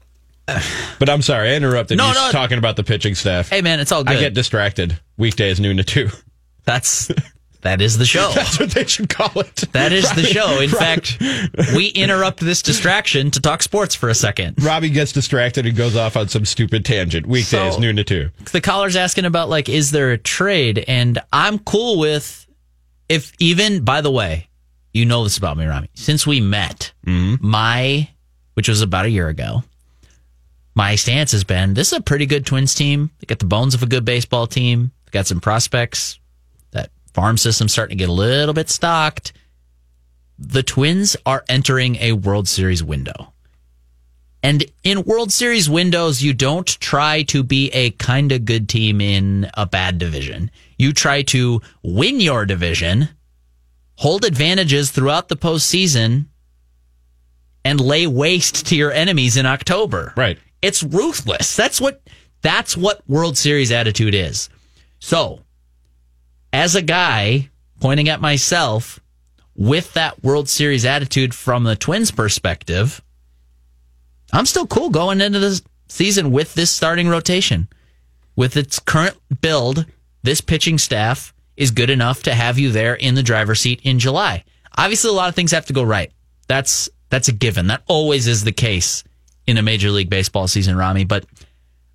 But 0.99 1.09
I'm 1.09 1.23
sorry, 1.23 1.51
I 1.51 1.55
interrupted 1.55 1.99
No, 1.99 2.09
you 2.09 2.15
no. 2.15 2.31
talking 2.33 2.59
about 2.59 2.75
the 2.77 2.83
pitching 2.85 3.15
staff. 3.15 3.49
Hey 3.51 3.61
man, 3.63 3.79
it's 3.81 3.93
all 3.93 4.03
good. 4.03 4.17
I 4.17 4.21
get 4.21 4.35
distracted 4.35 4.99
weekdays 5.17 5.61
noon 5.61 5.77
to 5.77 5.85
two. 5.85 6.09
That's 6.65 7.11
that 7.61 7.81
is 7.81 7.99
the 7.99 8.05
show. 8.15 8.31
That's 8.35 8.59
what 8.59 8.71
they 8.71 8.85
should 8.85 9.09
call 9.09 9.41
it. 9.41 9.57
That 9.73 9.93
is 9.93 10.11
the 10.13 10.23
show. 10.23 10.61
In 10.61 10.71
fact, 10.71 11.19
we 11.75 11.89
interrupt 11.89 12.41
this 12.41 12.63
distraction 12.63 13.31
to 13.33 13.41
talk 13.41 13.63
sports 13.63 13.95
for 13.95 14.09
a 14.09 14.15
second. 14.15 14.63
Robbie 14.63 14.91
gets 14.91 15.13
distracted 15.13 15.67
and 15.67 15.77
goes 15.77 15.97
off 15.97 16.17
on 16.17 16.29
some 16.29 16.45
stupid 16.45 16.85
tangent. 16.85 17.27
Weekdays 17.27 17.75
So- 17.75 17.81
noon 17.81 17.97
to 17.97 18.05
two. 18.05 18.31
The 18.53 18.61
caller's 18.61 18.97
asking 18.97 19.25
about 19.25 19.49
like, 19.49 19.69
is 19.69 19.91
there 19.93 20.11
a 20.13 20.19
trade? 20.19 20.85
And 20.89 21.19
I'm 21.33 21.59
cool 21.61 21.99
with 21.99 22.47
if 23.09 23.33
even 23.39 23.85
by 23.85 24.01
the 24.01 24.11
way, 24.11 24.49
you 24.93 25.05
know 25.05 25.23
this 25.25 25.39
about 25.39 25.57
me, 25.57 25.65
Ramie. 25.67 25.91
Since 25.95 26.27
we 26.27 26.41
met, 26.41 26.93
mm-hmm. 27.07 27.47
my 27.47 28.09
which 28.55 28.69
was 28.69 28.83
about 28.83 29.05
a 29.05 29.11
year 29.11 29.29
ago, 29.29 29.63
my 30.79 30.95
stance 30.95 31.33
has 31.33 31.43
been 31.43 31.75
this 31.75 31.89
is 31.93 31.99
a 31.99 32.01
pretty 32.01 32.25
good 32.25 32.47
Twins 32.47 32.73
team. 32.73 33.11
They 33.19 33.27
got 33.27 33.41
the 33.41 33.47
bones 33.47 33.75
of 33.75 33.83
a 33.83 33.87
good 33.87 34.05
baseball 34.05 34.47
team. 34.47 34.93
They 35.05 35.11
got 35.11 35.27
some 35.27 35.41
prospects. 35.41 36.21
That 36.71 36.91
farm 37.13 37.37
system's 37.37 37.73
starting 37.73 37.99
to 37.99 38.03
get 38.03 38.09
a 38.09 38.13
little 38.13 38.55
bit 38.55 38.71
stocked. 38.71 39.33
The 40.39 40.63
Twins 40.63 41.17
are 41.27 41.45
entering 41.49 41.97
a 41.97 42.13
World 42.13 42.47
Series 42.47 42.85
window. 42.85 43.33
And 44.41 44.65
in 44.85 45.03
World 45.03 45.33
Series 45.33 45.69
windows, 45.69 46.23
you 46.23 46.33
don't 46.33 46.69
try 46.79 47.25
to 47.25 47.43
be 47.43 47.71
a 47.71 47.91
kind 47.91 48.31
of 48.31 48.45
good 48.45 48.69
team 48.69 49.01
in 49.01 49.51
a 49.55 49.67
bad 49.67 49.99
division. 49.99 50.49
You 50.79 50.93
try 50.93 51.23
to 51.23 51.61
win 51.83 52.21
your 52.21 52.47
division, 52.47 53.09
hold 53.97 54.25
advantages 54.25 54.93
throughout 54.93 55.27
the 55.27 55.37
postseason, 55.37 56.27
and 57.65 57.81
lay 57.81 58.07
waste 58.07 58.69
to 58.69 58.77
your 58.77 58.93
enemies 58.93 59.37
in 59.37 59.45
October. 59.45 60.15
Right. 60.17 60.39
It's 60.63 60.83
ruthless. 60.83 61.57
That's 61.57 61.81
what 61.81 62.03
that's 62.43 62.77
what 62.77 63.09
World 63.09 63.37
Series 63.37 63.73
attitude 63.73 64.15
is. 64.15 64.49
So, 64.99 65.41
as 66.53 66.75
a 66.75 66.83
guy 66.83 67.51
pointing 67.81 68.09
at 68.09 68.21
myself 68.21 69.01
with 69.55 69.93
that 69.95 70.23
World 70.23 70.49
Series 70.49 70.85
attitude 70.85 71.35
from 71.35 71.65
the 71.65 71.77
Twins 71.77 72.11
perspective, 72.11 73.03
I'm 74.33 74.47
still 74.47 74.67
cool 74.67 74.91
going 74.91 75.21
into 75.21 75.39
this 75.39 75.63
season 75.89 76.31
with 76.31 76.55
this 76.55 76.71
starting 76.71 77.09
rotation. 77.09 77.69
With 78.37 78.57
its 78.57 78.79
current 78.79 79.17
build, 79.41 79.85
this 80.23 80.41
pitching 80.41 80.79
staff 80.79 81.35
is 81.57 81.73
good 81.73 81.91
enough 81.91 82.23
to 82.23 82.35
have 82.35 82.59
you 82.59 82.71
there 82.71 82.95
in 82.95 83.17
the 83.17 83.23
driver's 83.23 83.61
seat 83.61 83.81
in 83.83 83.99
July. 83.99 84.45
Obviously, 84.77 85.11
a 85.11 85.15
lot 85.15 85.29
of 85.29 85.35
things 85.35 85.51
have 85.51 85.67
to 85.67 85.73
go 85.73 85.83
right. 85.83 86.13
That's 86.47 86.89
that's 87.11 87.29
a 87.29 87.33
given. 87.33 87.67
That 87.67 87.83
always 87.89 88.29
is 88.29 88.45
the 88.45 88.53
case 88.53 89.03
in 89.49 89.57
a 89.57 89.63
Major 89.63 89.91
League 89.91 90.11
Baseball 90.11 90.47
season, 90.47 90.77
Ramie. 90.77 91.05
But 91.05 91.25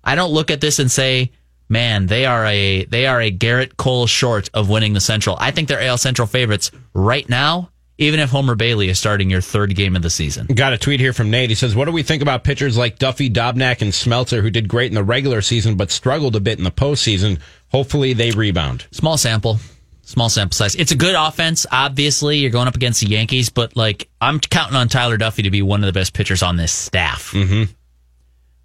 I 0.02 0.16
don't 0.16 0.32
look 0.32 0.50
at 0.50 0.60
this 0.60 0.78
and 0.80 0.90
say, 0.90 1.30
man, 1.68 2.06
they 2.06 2.26
are 2.26 2.44
a 2.44 2.84
they 2.84 3.06
are 3.06 3.20
a 3.20 3.30
Gerrit 3.30 3.76
Cole 3.76 4.06
short 4.06 4.50
of 4.52 4.68
winning 4.68 4.92
the 4.92 5.00
Central. 5.00 5.36
I 5.38 5.52
think 5.52 5.68
they're 5.68 5.80
AL 5.80 5.98
Central 5.98 6.26
favorites 6.26 6.72
right 6.92 7.26
now, 7.28 7.70
even 7.96 8.18
if 8.18 8.30
Homer 8.30 8.56
Bailey 8.56 8.88
is 8.88 8.98
starting 8.98 9.30
your 9.30 9.40
third 9.40 9.74
game 9.76 9.94
of 9.94 10.02
the 10.02 10.10
season. 10.10 10.46
Got 10.46 10.72
a 10.72 10.78
tweet 10.78 10.98
here 10.98 11.12
from 11.12 11.30
Nate. 11.30 11.48
He 11.48 11.54
says, 11.54 11.76
What 11.76 11.84
do 11.84 11.92
we 11.92 12.02
think 12.02 12.22
about 12.22 12.42
pitchers 12.44 12.76
like 12.76 12.98
Duffey, 12.98 13.32
Dobnak, 13.32 13.80
and 13.80 13.92
Smeltzer 13.92 14.42
who 14.42 14.50
did 14.50 14.68
great 14.68 14.90
in 14.90 14.96
the 14.96 15.04
regular 15.04 15.40
season 15.40 15.76
but 15.76 15.92
struggled 15.92 16.34
a 16.34 16.40
bit 16.40 16.58
in 16.58 16.64
the 16.64 16.72
postseason? 16.72 17.38
Hopefully 17.70 18.12
they 18.12 18.32
rebound. 18.32 18.86
Small 18.90 19.16
sample. 19.16 19.58
Small 20.06 20.28
sample 20.28 20.54
size. 20.54 20.74
It's 20.74 20.92
a 20.92 20.96
good 20.96 21.14
offense. 21.14 21.66
Obviously, 21.70 22.38
you're 22.38 22.50
going 22.50 22.68
up 22.68 22.76
against 22.76 23.00
the 23.00 23.06
Yankees, 23.06 23.48
but 23.48 23.74
like 23.74 24.08
I'm 24.20 24.38
counting 24.38 24.76
on 24.76 24.88
Tyler 24.88 25.16
Duffey 25.16 25.44
to 25.44 25.50
be 25.50 25.62
one 25.62 25.82
of 25.82 25.86
the 25.86 25.98
best 25.98 26.12
pitchers 26.12 26.42
on 26.42 26.56
this 26.56 26.72
staff. 26.72 27.32
Mm-hmm. 27.32 27.72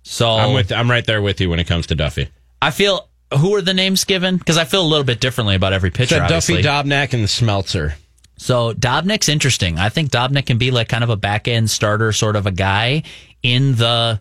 So 0.03 0.29
I'm 0.29 0.53
with 0.53 0.71
I'm 0.71 0.89
right 0.91 1.05
there 1.05 1.21
with 1.21 1.39
you 1.39 1.49
when 1.49 1.59
it 1.59 1.67
comes 1.67 1.87
to 1.87 1.95
Duffey. 1.95 2.29
I 2.61 2.71
feel 2.71 3.07
who 3.37 3.55
are 3.55 3.61
the 3.61 3.73
names 3.73 4.03
given? 4.03 4.37
Because 4.37 4.57
I 4.57 4.65
feel 4.65 4.81
a 4.81 4.87
little 4.87 5.05
bit 5.05 5.21
differently 5.21 5.55
about 5.55 5.71
every 5.71 5.91
pitcher. 5.91 6.15
Said 6.15 6.23
Duffey, 6.23 6.57
obviously. 6.57 6.63
Dobnak, 6.63 7.13
and 7.13 7.25
Smeltzer. 7.25 7.93
So 8.37 8.73
Dobnak's 8.73 9.29
interesting. 9.29 9.77
I 9.79 9.89
think 9.89 10.11
Dobnik 10.11 10.45
can 10.45 10.57
be 10.57 10.71
like 10.71 10.89
kind 10.89 11.03
of 11.03 11.09
a 11.09 11.17
back 11.17 11.47
end 11.47 11.69
starter 11.69 12.11
sort 12.11 12.35
of 12.35 12.47
a 12.47 12.51
guy 12.51 13.03
in 13.43 13.75
the 13.75 14.19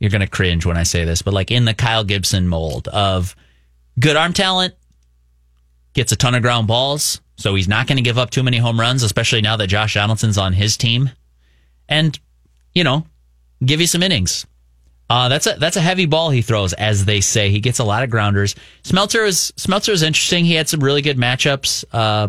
you're 0.00 0.10
gonna 0.10 0.26
cringe 0.26 0.64
when 0.64 0.76
I 0.76 0.84
say 0.84 1.04
this, 1.04 1.22
but 1.22 1.34
like 1.34 1.50
in 1.50 1.64
the 1.64 1.74
Kyle 1.74 2.04
Gibson 2.04 2.48
mold 2.48 2.88
of 2.88 3.36
good 3.98 4.16
arm 4.16 4.32
talent, 4.32 4.74
gets 5.94 6.12
a 6.12 6.16
ton 6.16 6.34
of 6.34 6.42
ground 6.42 6.66
balls, 6.66 7.20
so 7.36 7.54
he's 7.54 7.68
not 7.68 7.86
gonna 7.86 8.02
give 8.02 8.18
up 8.18 8.30
too 8.30 8.42
many 8.42 8.58
home 8.58 8.78
runs, 8.78 9.02
especially 9.02 9.40
now 9.40 9.56
that 9.56 9.66
Josh 9.68 9.94
Donaldson's 9.94 10.38
on 10.38 10.52
his 10.52 10.76
team. 10.76 11.10
And, 11.88 12.18
you 12.74 12.84
know, 12.84 13.06
give 13.64 13.80
you 13.80 13.86
some 13.86 14.02
innings. 14.02 14.46
Uh, 15.10 15.28
that's 15.28 15.46
a 15.46 15.54
that's 15.54 15.76
a 15.76 15.80
heavy 15.80 16.04
ball 16.04 16.28
he 16.30 16.42
throws, 16.42 16.74
as 16.74 17.06
they 17.06 17.20
say. 17.22 17.50
He 17.50 17.60
gets 17.60 17.78
a 17.78 17.84
lot 17.84 18.02
of 18.02 18.10
grounders. 18.10 18.54
Smeltzer 18.82 19.26
is 19.26 19.52
Smeltzer 19.56 19.92
is 19.92 20.02
interesting. 20.02 20.44
He 20.44 20.54
had 20.54 20.68
some 20.68 20.80
really 20.80 21.00
good 21.00 21.16
matchups. 21.16 21.84
Uh, 21.90 22.28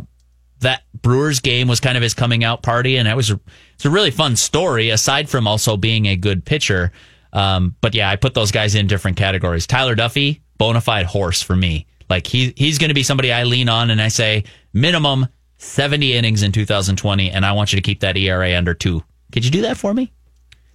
that 0.62 0.84
Brewers 1.02 1.40
game 1.40 1.68
was 1.68 1.80
kind 1.80 1.96
of 1.98 2.04
his 2.04 2.14
coming 2.14 2.44
out 2.44 2.64
party, 2.64 2.98
and 2.98 3.08
that 3.08 3.16
was 3.16 3.32
a, 3.32 3.40
it's 3.76 3.86
a 3.86 3.90
really 3.90 4.12
fun 4.12 4.36
story. 4.36 4.90
Aside 4.90 5.30
from 5.30 5.48
also 5.48 5.76
being 5.78 6.06
a 6.06 6.16
good 6.16 6.46
pitcher, 6.46 6.92
um, 7.34 7.76
but 7.82 7.96
yeah, 7.96 8.10
I 8.10 8.16
put 8.16 8.34
those 8.34 8.52
guys 8.52 8.76
in 8.76 8.88
different 8.88 9.18
categories. 9.18 9.68
Tyler 9.68 9.96
Duffey, 9.96 10.42
bona 10.58 10.82
fide 10.82 11.06
horse 11.06 11.42
for 11.42 11.56
me. 11.56 11.86
Like 12.10 12.26
he 12.28 12.54
he's 12.58 12.78
going 12.78 12.90
to 12.90 12.94
be 12.96 13.04
somebody 13.04 13.32
I 13.32 13.44
lean 13.44 13.70
on, 13.70 13.90
and 13.92 14.02
I 14.02 14.08
say 14.08 14.44
minimum 14.74 15.28
seventy 15.58 16.14
innings 16.14 16.44
in 16.44 16.52
2020, 16.52 17.30
and 17.32 17.46
I 17.46 17.52
want 17.52 17.72
you 17.74 17.78
to 17.78 17.82
keep 17.84 18.00
that 18.02 18.18
ERA 18.18 18.56
under 18.56 18.74
two. 18.74 19.04
Could 19.32 19.46
you 19.46 19.52
do 19.52 19.62
that 19.64 19.78
for 19.78 19.94
me? 19.94 20.12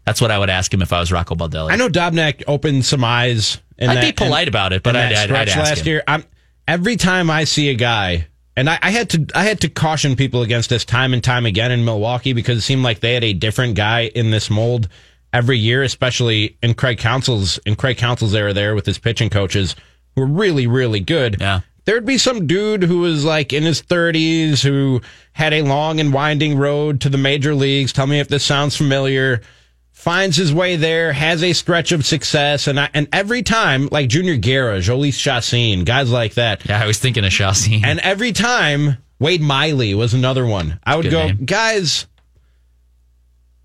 That's 0.06 0.20
what 0.20 0.30
I 0.30 0.38
would 0.38 0.50
ask 0.50 0.72
him 0.72 0.82
if 0.82 0.92
I 0.92 1.00
was 1.00 1.10
Rocco 1.10 1.34
Baldelli. 1.34 1.72
I 1.72 1.76
know 1.76 1.88
Dobnak 1.88 2.42
opened 2.46 2.84
some 2.84 3.02
eyes. 3.02 3.58
I'd 3.80 3.88
that, 3.88 4.00
be 4.04 4.12
polite 4.12 4.48
about 4.48 4.72
it, 4.72 4.82
but 4.82 4.94
I'd- 4.94 5.14
I'd- 5.14 5.32
I'd 5.32 5.48
ask 5.48 5.56
last 5.58 5.80
him. 5.80 5.86
year. 5.86 6.02
I'm 6.06 6.24
every 6.68 6.96
time 6.96 7.30
I 7.30 7.44
see 7.44 7.70
a 7.70 7.74
guy, 7.74 8.26
and 8.56 8.70
I, 8.70 8.78
I 8.82 8.90
had 8.90 9.10
to 9.10 9.26
I 9.34 9.44
had 9.44 9.60
to 9.62 9.68
caution 9.68 10.14
people 10.14 10.42
against 10.42 10.70
this 10.70 10.84
time 10.84 11.12
and 11.14 11.24
time 11.24 11.46
again 11.46 11.72
in 11.72 11.84
Milwaukee 11.84 12.32
because 12.34 12.58
it 12.58 12.62
seemed 12.62 12.84
like 12.84 13.00
they 13.00 13.14
had 13.14 13.24
a 13.24 13.32
different 13.32 13.74
guy 13.74 14.02
in 14.14 14.30
this 14.30 14.50
mold 14.50 14.88
every 15.32 15.58
year, 15.58 15.82
especially 15.82 16.56
in 16.62 16.74
Craig 16.74 16.98
Counsell's 16.98 17.58
in 17.66 17.74
Craig 17.74 17.96
Counsell's 17.96 18.34
era 18.34 18.52
there 18.52 18.74
with 18.76 18.86
his 18.86 18.98
pitching 18.98 19.30
coaches 19.30 19.74
who 20.14 20.22
were 20.22 20.26
really 20.26 20.66
really 20.66 21.00
good. 21.00 21.38
Yeah. 21.40 21.60
There'd 21.84 22.06
be 22.06 22.16
some 22.16 22.46
dude 22.46 22.82
who 22.82 23.00
was 23.00 23.26
like 23.26 23.52
in 23.52 23.62
his 23.62 23.82
30s 23.82 24.62
who 24.62 25.02
had 25.32 25.52
a 25.52 25.60
long 25.62 26.00
and 26.00 26.14
winding 26.14 26.56
road 26.56 27.02
to 27.02 27.10
the 27.10 27.18
major 27.18 27.54
leagues. 27.54 27.92
Tell 27.92 28.06
me 28.06 28.20
if 28.20 28.28
this 28.28 28.42
sounds 28.44 28.74
familiar 28.74 29.42
finds 30.04 30.36
his 30.36 30.52
way 30.52 30.76
there, 30.76 31.14
has 31.14 31.42
a 31.42 31.54
stretch 31.54 31.90
of 31.90 32.04
success, 32.04 32.66
and 32.66 32.78
I, 32.78 32.90
and 32.92 33.08
every 33.10 33.42
time, 33.42 33.88
like 33.90 34.08
Junior 34.10 34.36
Guerra, 34.36 34.78
Jhoulys 34.78 35.14
Chacin, 35.18 35.84
guys 35.84 36.10
like 36.10 36.34
that. 36.34 36.66
Yeah, 36.68 36.82
I 36.82 36.86
was 36.86 36.98
thinking 36.98 37.24
of 37.24 37.32
Chacin. 37.32 37.82
And 37.86 38.00
every 38.00 38.32
time, 38.32 38.98
Wade 39.18 39.40
Miley 39.40 39.94
was 39.94 40.12
another 40.12 40.44
one. 40.44 40.78
I 40.84 40.96
would 40.96 41.04
Good 41.04 41.10
go, 41.10 41.26
name. 41.28 41.44
guys. 41.46 42.06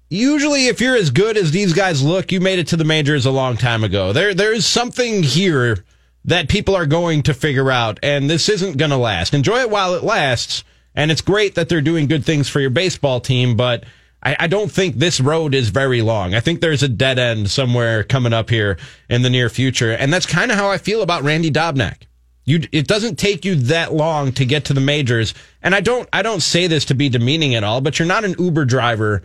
Usually, 0.09 0.67
if 0.67 0.79
you're 0.79 0.95
as 0.95 1.11
good 1.11 1.35
as 1.35 1.51
these 1.51 1.73
guys 1.73 2.01
look, 2.01 2.31
you 2.31 2.39
made 2.39 2.57
it 2.57 2.67
to 2.67 2.77
the 2.77 2.85
majors 2.85 3.25
a 3.25 3.31
long 3.31 3.57
time 3.57 3.83
ago. 3.83 4.13
There, 4.13 4.33
there's 4.33 4.65
something 4.65 5.23
here 5.23 5.83
that 6.25 6.49
people 6.49 6.75
are 6.75 6.85
going 6.85 7.23
to 7.23 7.33
figure 7.33 7.71
out, 7.71 7.99
and 8.03 8.29
this 8.29 8.49
isn't 8.49 8.77
going 8.77 8.91
to 8.91 8.97
last. 8.97 9.33
Enjoy 9.33 9.59
it 9.59 9.69
while 9.69 9.93
it 9.95 10.03
lasts, 10.03 10.63
and 10.95 11.11
it's 11.11 11.21
great 11.21 11.55
that 11.55 11.69
they're 11.69 11.81
doing 11.81 12.07
good 12.07 12.25
things 12.25 12.49
for 12.49 12.59
your 12.59 12.69
baseball 12.69 13.19
team, 13.19 13.55
but 13.55 13.85
I, 14.21 14.35
I 14.41 14.47
don't 14.47 14.71
think 14.71 14.95
this 14.95 15.21
road 15.21 15.55
is 15.55 15.69
very 15.69 16.01
long. 16.01 16.33
I 16.33 16.39
think 16.39 16.61
there's 16.61 16.83
a 16.83 16.89
dead 16.89 17.19
end 17.19 17.49
somewhere 17.49 18.03
coming 18.03 18.33
up 18.33 18.49
here 18.49 18.77
in 19.09 19.21
the 19.21 19.29
near 19.29 19.49
future, 19.49 19.91
and 19.91 20.11
that's 20.11 20.25
kind 20.25 20.51
of 20.51 20.57
how 20.57 20.69
I 20.69 20.77
feel 20.77 21.01
about 21.01 21.23
Randy 21.23 21.51
Dobnak. 21.51 22.03
You 22.45 22.61
it 22.71 22.87
doesn't 22.87 23.19
take 23.19 23.45
you 23.45 23.55
that 23.55 23.93
long 23.93 24.31
to 24.33 24.45
get 24.45 24.65
to 24.65 24.73
the 24.73 24.81
majors. 24.81 25.35
And 25.61 25.75
I 25.75 25.81
don't 25.81 26.09
I 26.11 26.23
don't 26.23 26.41
say 26.41 26.65
this 26.65 26.85
to 26.85 26.95
be 26.95 27.07
demeaning 27.07 27.53
at 27.53 27.63
all, 27.63 27.79
but 27.79 27.99
you're 27.99 28.07
not 28.07 28.25
an 28.25 28.35
Uber 28.39 28.65
driver 28.65 29.23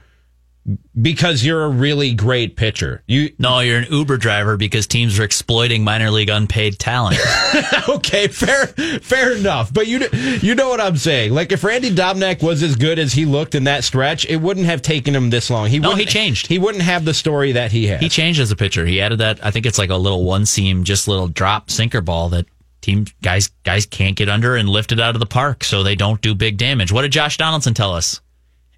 because 1.01 1.45
you're 1.45 1.65
a 1.65 1.69
really 1.69 2.15
great 2.15 2.57
pitcher. 2.57 3.03
You 3.07 3.33
No, 3.39 3.61
you're 3.61 3.79
an 3.79 3.87
Uber 3.91 4.17
driver 4.17 4.57
because 4.57 4.87
teams 4.87 5.19
are 5.19 5.23
exploiting 5.23 5.85
minor 5.85 6.11
league 6.11 6.31
unpaid 6.31 6.79
talent. 6.79 7.19
okay, 7.89 8.29
fair, 8.29 8.69
fair 9.01 9.37
enough. 9.37 9.73
But 9.73 9.87
you, 9.87 10.09
you 10.41 10.55
know 10.55 10.69
what 10.69 10.81
I'm 10.81 10.97
saying. 10.97 11.33
Like 11.33 11.53
if 11.53 11.65
Randy 11.65 11.91
Dobnak 11.91 12.43
was 12.43 12.63
as 12.63 12.77
good 12.77 12.99
as 12.99 13.13
he 13.13 13.27
looked 13.27 13.55
in 13.55 13.65
that 13.65 13.85
stretch, 13.85 14.25
it 14.27 14.37
wouldn't 14.37 14.67
have 14.67 14.81
taken 14.81 15.15
him 15.15 15.31
this 15.31 15.51
long. 15.51 15.69
He 15.69 15.79
No, 15.79 15.95
he 15.95 16.07
changed. 16.07 16.47
He 16.47 16.59
wouldn't 16.59 16.85
have 16.85 17.05
the 17.05 17.15
story 17.15 17.53
that 17.53 17.71
he 17.71 17.87
had. 17.87 18.01
He 18.01 18.09
changed 18.09 18.41
as 18.41 18.51
a 18.51 18.57
pitcher. 18.57 18.87
He 18.87 19.01
added 19.01 19.19
that. 19.19 19.45
I 19.45 19.51
think 19.51 19.67
it's 19.67 19.79
like 19.79 19.91
a 19.91 19.97
little 19.97 20.25
one 20.25 20.47
seam, 20.47 20.85
just 20.85 21.09
little 21.09 21.29
drop 21.29 21.71
sinker 21.71 22.01
ball 22.01 22.31
that 22.31 22.47
team 22.81 23.07
guys 23.23 23.49
guys 23.65 23.87
can't 23.87 24.17
get 24.17 24.29
under 24.29 24.57
and 24.57 24.69
lift 24.69 24.93
it 24.93 25.01
out 25.01 25.15
of 25.15 25.21
the 25.21 25.27
park, 25.27 25.65
so 25.65 25.83
they 25.83 25.95
don't 25.95 26.21
do 26.21 26.35
big 26.35 26.57
damage. 26.57 26.93
What 26.93 27.03
did 27.03 27.13
Josh 27.13 27.37
Donaldson 27.37 27.75
tell 27.75 27.93
us? 27.93 28.21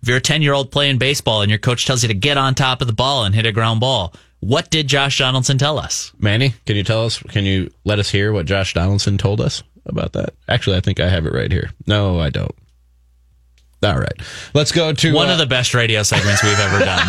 If 0.07 0.11
you're 0.11 0.19
a 0.19 0.21
ten 0.21 0.41
year 0.41 0.53
old 0.53 0.71
playing 0.71 0.99
baseball 0.99 1.43
and 1.43 1.51
your 1.51 1.59
coach 1.59 1.85
tells 1.85 2.05
you 2.05 2.07
to 2.07 2.15
get 2.15 2.37
on 2.37 2.55
top 2.55 2.81
of 2.81 2.87
the 2.87 2.93
ball 2.93 3.25
and 3.25 3.35
hit 3.35 3.45
a 3.45 3.51
ground 3.51 3.81
ball, 3.81 4.15
what 4.39 4.71
did 4.71 4.87
Josh 4.87 5.19
Donaldson 5.19 5.59
tell 5.59 5.81
us? 5.81 6.13
Manny, 6.17 6.55
can 6.65 6.77
you 6.77 6.85
tell 6.85 7.05
us? 7.07 7.19
Can 7.19 7.45
you 7.45 7.73
let 7.85 7.99
us 7.99 8.09
hear 8.09 8.33
what 8.33 8.47
Josh 8.47 8.73
Donaldson 8.73 9.19
told 9.19 9.41
us 9.41 9.65
about 9.85 10.13
that? 10.13 10.35
Actually, 10.49 10.77
I 10.77 10.81
think 10.81 11.01
I 11.01 11.09
have 11.09 11.27
it 11.27 11.33
right 11.33 11.51
here. 11.51 11.71
No, 11.89 12.21
I 12.21 12.31
don't. 12.31 12.55
All 13.83 13.99
right, 13.99 14.23
let's 14.55 14.71
go 14.71 14.93
to 14.93 15.13
One 15.13 15.29
uh, 15.29 15.33
of 15.33 15.39
the 15.39 15.47
best 15.47 15.75
radio 15.75 16.05
segments 16.05 16.41
we've 16.41 16.57
ever 16.57 16.79
done. 16.85 17.05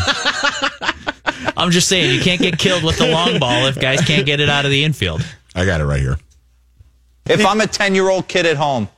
I'm 1.55 1.69
just 1.69 1.87
saying, 1.89 2.15
you 2.15 2.21
can't 2.21 2.41
get 2.41 2.57
killed 2.57 2.83
with 2.83 2.97
the 2.97 3.11
long 3.11 3.37
ball 3.37 3.67
if 3.67 3.79
guys 3.79 4.01
can't 4.05 4.25
get 4.25 4.39
it 4.39 4.49
out 4.49 4.65
of 4.65 4.71
the 4.71 4.83
infield. 4.83 5.23
I 5.53 5.65
got 5.65 5.81
it 5.81 5.85
right 5.85 6.01
here. 6.01 6.17
If 7.27 7.45
I'm 7.45 7.61
a 7.61 7.67
10 7.67 7.93
year 7.93 8.09
old 8.09 8.27
kid 8.27 8.47
at 8.47 8.57
home, 8.57 8.89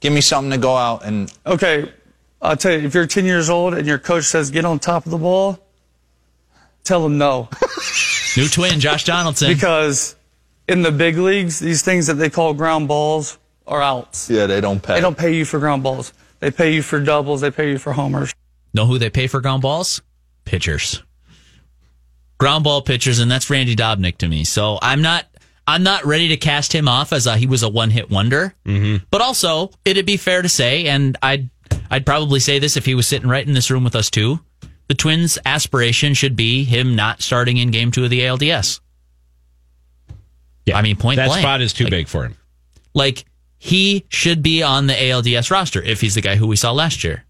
give 0.00 0.12
me 0.12 0.20
something 0.20 0.50
to 0.50 0.58
go 0.58 0.76
out 0.76 1.04
and. 1.04 1.32
Okay, 1.46 1.92
I'll 2.46 2.56
tell 2.56 2.72
you, 2.72 2.86
if 2.86 2.94
you're 2.94 3.06
10 3.06 3.24
years 3.24 3.50
old 3.50 3.74
and 3.74 3.86
your 3.86 3.98
coach 3.98 4.24
says 4.24 4.50
get 4.50 4.64
on 4.64 4.78
top 4.78 5.04
of 5.04 5.10
the 5.10 5.18
ball, 5.18 5.58
tell 6.84 7.02
them 7.02 7.18
no. 7.18 7.48
New 8.36 8.48
twin, 8.48 8.78
Josh 8.78 9.04
Donaldson. 9.04 9.52
Because 9.52 10.14
in 10.68 10.82
the 10.82 10.92
big 10.92 11.16
leagues, 11.16 11.58
these 11.58 11.82
things 11.82 12.06
that 12.06 12.14
they 12.14 12.30
call 12.30 12.54
ground 12.54 12.86
balls 12.86 13.38
are 13.66 13.82
outs. 13.82 14.30
Yeah, 14.30 14.46
they 14.46 14.60
don't 14.60 14.80
pay. 14.80 14.94
They 14.94 15.00
don't 15.00 15.18
pay 15.18 15.34
you 15.34 15.44
for 15.44 15.58
ground 15.58 15.82
balls. 15.82 16.12
They 16.38 16.52
pay 16.52 16.72
you 16.72 16.82
for 16.82 17.00
doubles. 17.00 17.40
They 17.40 17.50
pay 17.50 17.70
you 17.70 17.78
for 17.78 17.92
homers. 17.92 18.32
Know 18.72 18.86
who 18.86 18.98
they 18.98 19.10
pay 19.10 19.26
for 19.26 19.40
ground 19.40 19.62
balls? 19.62 20.02
Pitchers. 20.44 21.02
Ground 22.38 22.62
ball 22.62 22.82
pitchers, 22.82 23.18
and 23.18 23.28
that's 23.28 23.50
Randy 23.50 23.74
Dobnak 23.74 24.18
to 24.18 24.28
me. 24.28 24.44
So 24.44 24.78
I'm 24.82 25.02
not 25.02 25.24
I'm 25.66 25.82
not 25.82 26.04
ready 26.04 26.28
to 26.28 26.36
cast 26.36 26.72
him 26.72 26.86
off 26.86 27.12
as 27.12 27.26
a, 27.26 27.36
he 27.36 27.46
was 27.46 27.62
a 27.62 27.68
one 27.68 27.90
hit 27.90 28.08
wonder. 28.08 28.54
Mm-hmm. 28.64 29.04
But 29.10 29.20
also, 29.20 29.70
it'd 29.84 30.06
be 30.06 30.16
fair 30.16 30.42
to 30.42 30.48
say, 30.48 30.86
and 30.86 31.16
I'd 31.22 31.50
I'd 31.90 32.06
probably 32.06 32.40
say 32.40 32.58
this 32.58 32.76
if 32.76 32.84
he 32.86 32.94
was 32.94 33.06
sitting 33.06 33.28
right 33.28 33.46
in 33.46 33.54
this 33.54 33.70
room 33.70 33.84
with 33.84 33.94
us 33.96 34.10
too. 34.10 34.40
The 34.88 34.94
Twins' 34.94 35.38
aspiration 35.44 36.14
should 36.14 36.36
be 36.36 36.64
him 36.64 36.94
not 36.94 37.20
starting 37.22 37.56
in 37.56 37.70
Game 37.70 37.90
Two 37.90 38.04
of 38.04 38.10
the 38.10 38.20
ALDS. 38.20 38.80
Yeah, 40.64 40.76
I 40.76 40.82
mean, 40.82 40.96
point 40.96 41.16
that 41.16 41.28
blank. 41.28 41.42
spot 41.42 41.60
is 41.60 41.72
too 41.72 41.84
Like- 41.84 41.90
big 41.90 42.08
for 42.08 42.24
him. 42.24 42.36
Like 42.94 43.24
he 43.58 44.04
should 44.08 44.42
be 44.42 44.62
on 44.62 44.86
the 44.86 44.94
ALDS 44.94 45.50
roster 45.50 45.82
if 45.82 46.00
he's 46.00 46.14
the 46.14 46.20
guy 46.20 46.36
who 46.36 46.46
we 46.46 46.56
saw 46.56 46.72
last 46.72 47.04
year. 47.04 47.24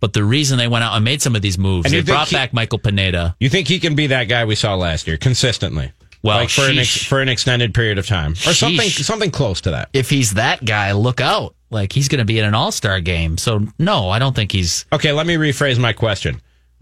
But 0.00 0.12
the 0.12 0.24
reason 0.24 0.58
they 0.58 0.68
went 0.68 0.84
out 0.84 0.94
and 0.94 1.04
made 1.04 1.22
some 1.22 1.34
of 1.34 1.42
these 1.42 1.56
moves, 1.56 1.86
And 1.86 1.94
they 1.94 2.02
brought 2.02 2.28
he- 2.28 2.36
back 2.36 2.52
Michael 2.52 2.78
Pineda. 2.78 3.36
You 3.40 3.48
think 3.48 3.68
he 3.68 3.78
can 3.80 3.94
be 3.94 4.08
that 4.08 4.24
guy 4.24 4.44
we 4.44 4.54
saw 4.54 4.74
last 4.74 5.06
year 5.06 5.16
consistently? 5.16 5.92
Well, 6.22 6.38
like 6.38 6.50
for 6.50 6.68
an 6.68 6.78
ex- 6.78 7.04
for 7.04 7.20
an 7.20 7.28
extended 7.28 7.74
period 7.74 7.98
of 7.98 8.06
time, 8.06 8.32
or 8.32 8.54
something 8.54 8.88
something 8.88 9.30
close 9.30 9.60
to 9.62 9.72
that. 9.72 9.90
If 9.92 10.08
he's 10.08 10.34
that 10.34 10.64
guy, 10.64 10.92
look 10.92 11.20
out! 11.20 11.54
Like 11.74 11.92
he's 11.92 12.08
going 12.08 12.20
to 12.20 12.24
be 12.24 12.38
in 12.38 12.44
an 12.46 12.54
All 12.54 12.72
Star 12.72 13.00
game. 13.00 13.36
So 13.36 13.66
no, 13.78 14.08
I 14.08 14.18
don't 14.18 14.34
think 14.34 14.52
he's. 14.52 14.86
Okay, 14.92 15.12
let 15.12 15.26
me 15.26 15.34
rephrase 15.34 15.78
my 15.78 15.92
question. 15.92 16.40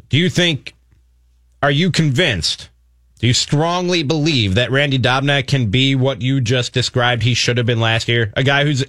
Do 0.08 0.18
you 0.18 0.30
think, 0.30 0.74
are 1.62 1.70
you 1.70 1.90
convinced, 1.90 2.68
do 3.18 3.26
you 3.26 3.32
strongly 3.32 4.02
believe 4.02 4.56
that 4.56 4.70
Randy 4.70 4.98
Dobnak 4.98 5.46
can 5.46 5.70
be 5.70 5.94
what 5.94 6.20
you 6.20 6.40
just 6.40 6.72
described 6.72 7.22
he 7.22 7.34
should 7.34 7.56
have 7.56 7.66
been 7.66 7.80
last 7.80 8.08
year? 8.08 8.32
A 8.36 8.42
guy 8.42 8.64
who's 8.64 8.84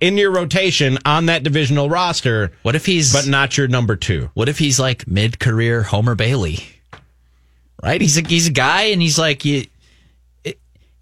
in 0.00 0.16
your 0.16 0.30
rotation 0.30 0.98
on 1.04 1.26
that 1.26 1.42
divisional 1.42 1.90
roster. 1.90 2.52
What 2.62 2.74
if 2.74 2.86
he's. 2.86 3.12
But 3.12 3.26
not 3.26 3.58
your 3.58 3.68
number 3.68 3.96
two. 3.96 4.30
What 4.34 4.48
if 4.48 4.58
he's 4.58 4.78
like 4.78 5.08
mid 5.08 5.38
career 5.40 5.82
Homer 5.82 6.14
Bailey? 6.14 6.60
Right? 7.82 8.00
He's 8.00 8.16
a 8.18 8.22
he's 8.22 8.48
a 8.48 8.52
guy, 8.52 8.84
and 8.84 9.02
he's 9.02 9.18
like 9.18 9.44
you. 9.44 9.66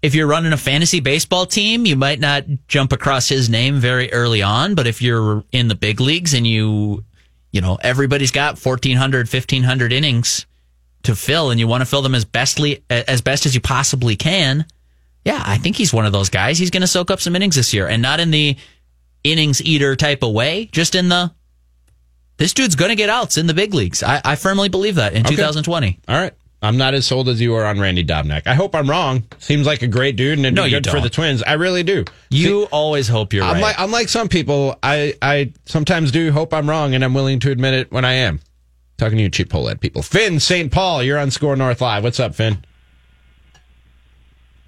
If 0.01 0.13
you're 0.13 0.27
running 0.27 0.53
a 0.53 0.57
fantasy 0.57 0.99
baseball 0.99 1.45
team, 1.45 1.85
you 1.85 1.95
might 1.95 2.19
not 2.19 2.45
jump 2.67 2.91
across 2.93 3.27
his 3.27 3.49
name 3.49 3.79
very 3.79 4.11
early 4.13 4.41
on. 4.41 4.75
But 4.75 4.85
if 4.87 5.01
you're 5.01 5.43
in 5.51 5.67
the 5.67 5.75
big 5.75 5.99
leagues 5.99 6.33
and 6.33 6.45
you, 6.45 7.03
you 7.51 7.61
know, 7.61 7.77
everybody's 7.81 8.31
got 8.31 8.63
1,400, 8.63 9.27
1,500 9.31 9.91
innings 9.91 10.45
to 11.03 11.15
fill, 11.15 11.51
and 11.51 11.59
you 11.59 11.67
want 11.67 11.81
to 11.81 11.85
fill 11.85 12.01
them 12.01 12.13
as 12.15 12.25
bestly 12.25 12.83
as 12.89 13.21
best 13.21 13.45
as 13.45 13.55
you 13.55 13.61
possibly 13.61 14.15
can. 14.15 14.65
Yeah, 15.25 15.41
I 15.45 15.57
think 15.57 15.75
he's 15.75 15.93
one 15.93 16.05
of 16.05 16.11
those 16.11 16.29
guys. 16.29 16.57
He's 16.57 16.69
going 16.69 16.81
to 16.81 16.87
soak 16.87 17.11
up 17.11 17.19
some 17.19 17.35
innings 17.35 17.55
this 17.55 17.73
year, 17.73 17.87
and 17.87 18.01
not 18.01 18.19
in 18.19 18.31
the 18.31 18.55
innings 19.23 19.61
eater 19.63 19.95
type 19.95 20.23
of 20.23 20.31
way, 20.33 20.69
just 20.71 20.95
in 20.95 21.09
the 21.09 21.31
this 22.37 22.53
dude's 22.53 22.75
going 22.75 22.89
to 22.89 22.95
get 22.95 23.09
outs 23.09 23.37
in 23.37 23.47
the 23.47 23.53
big 23.53 23.73
leagues. 23.73 24.03
I, 24.03 24.21
I 24.23 24.35
firmly 24.35 24.69
believe 24.69 24.95
that 24.95 25.13
in 25.13 25.25
Okay. 25.25 25.35
2020. 25.35 25.99
All 26.07 26.15
right. 26.15 26.33
I'm 26.61 26.77
not 26.77 26.95
as 26.95 27.05
sold 27.05 27.29
as 27.29 27.39
you 27.39 27.53
are 27.53 27.65
on 27.65 27.79
Randy 27.79 28.03
Dobnak. 28.03 28.47
I 28.47 28.55
hope 28.55 28.73
I'm 28.73 28.89
wrong. 28.89 29.23
Seems 29.37 29.67
like 29.67 29.83
a 29.83 29.87
great 29.87 30.15
dude 30.15 30.39
and 30.39 30.45
it'd 30.45 30.55
No, 30.55 30.63
be 30.63 30.71
good 30.71 30.87
for 30.89 30.99
the 30.99 31.09
Twins. 31.09 31.43
I 31.43 31.53
really 31.53 31.83
do. 31.83 32.03
You 32.31 32.63
always 32.71 33.07
hope 33.07 33.31
you're 33.31 33.43
I'm 33.43 33.49
right. 33.51 33.57
Unlike, 33.57 33.75
unlike 33.79 34.09
some 34.09 34.27
people, 34.27 34.75
I, 34.81 35.13
I 35.21 35.53
sometimes 35.65 36.11
do 36.11 36.31
hope 36.31 36.53
I'm 36.55 36.67
wrong, 36.67 36.95
and 36.95 37.03
I'm 37.03 37.13
willing 37.13 37.39
to 37.41 37.51
admit 37.51 37.75
it 37.75 37.91
when 37.91 38.05
I 38.05 38.13
am. 38.13 38.39
Talking 38.97 39.17
to 39.17 39.23
you, 39.23 39.29
cheap 39.29 39.49
Pohlad 39.49 39.79
people. 39.79 40.01
Finn 40.01 40.39
St. 40.39 40.71
Paul, 40.71 41.03
you're 41.03 41.19
on 41.19 41.29
SKOR 41.29 41.55
North 41.55 41.79
Live. 41.81 42.01
What's 42.03 42.19
up, 42.19 42.33
Finn? 42.33 42.63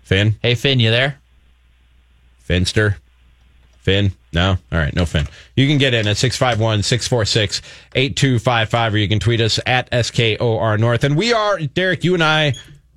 Finn? 0.03 0.35
Hey, 0.43 0.53
Finn, 0.53 0.79
you 0.79 0.91
there? 0.91 1.19
Finster? 2.37 2.97
Finn? 3.79 4.11
No? 4.33 4.57
All 4.71 4.77
right, 4.79 4.95
no 4.95 5.05
Finn. 5.05 5.27
You 5.55 5.67
can 5.67 5.77
get 5.77 5.93
in 5.93 6.07
at 6.07 6.17
651 6.17 6.83
646 6.83 7.61
8255, 7.95 8.93
or 8.93 8.97
you 8.97 9.07
can 9.07 9.19
tweet 9.19 9.41
us 9.41 9.59
at 9.65 9.89
SKOR 9.91 10.77
North. 10.77 11.03
And 11.03 11.15
we 11.17 11.33
are, 11.33 11.59
Derek, 11.59 12.03
you 12.03 12.13
and 12.13 12.23
I, 12.23 12.53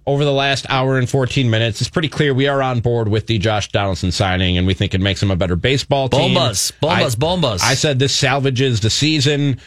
over 0.06 0.24
the 0.24 0.32
last 0.32 0.66
hour 0.68 0.98
and 0.98 1.08
14 1.08 1.48
minutes, 1.48 1.80
it's 1.80 1.88
pretty 1.90 2.08
clear 2.08 2.34
we 2.34 2.48
are 2.48 2.60
on 2.60 2.80
board 2.80 3.08
with 3.08 3.26
the 3.28 3.38
Josh 3.38 3.68
Donaldson 3.68 4.10
signing, 4.12 4.58
and 4.58 4.66
we 4.66 4.74
think 4.74 4.94
it 4.94 5.00
makes 5.00 5.22
him 5.22 5.30
a 5.30 5.36
better 5.36 5.56
baseball 5.56 6.08
team. 6.08 6.36
Bombas, 6.36 6.72
bombas, 6.82 6.90
I- 6.90 7.04
bombas. 7.04 7.62
I 7.62 7.74
said 7.74 7.98
this 7.98 8.14
salvages 8.14 8.80
the 8.80 8.90
season. 8.90 9.58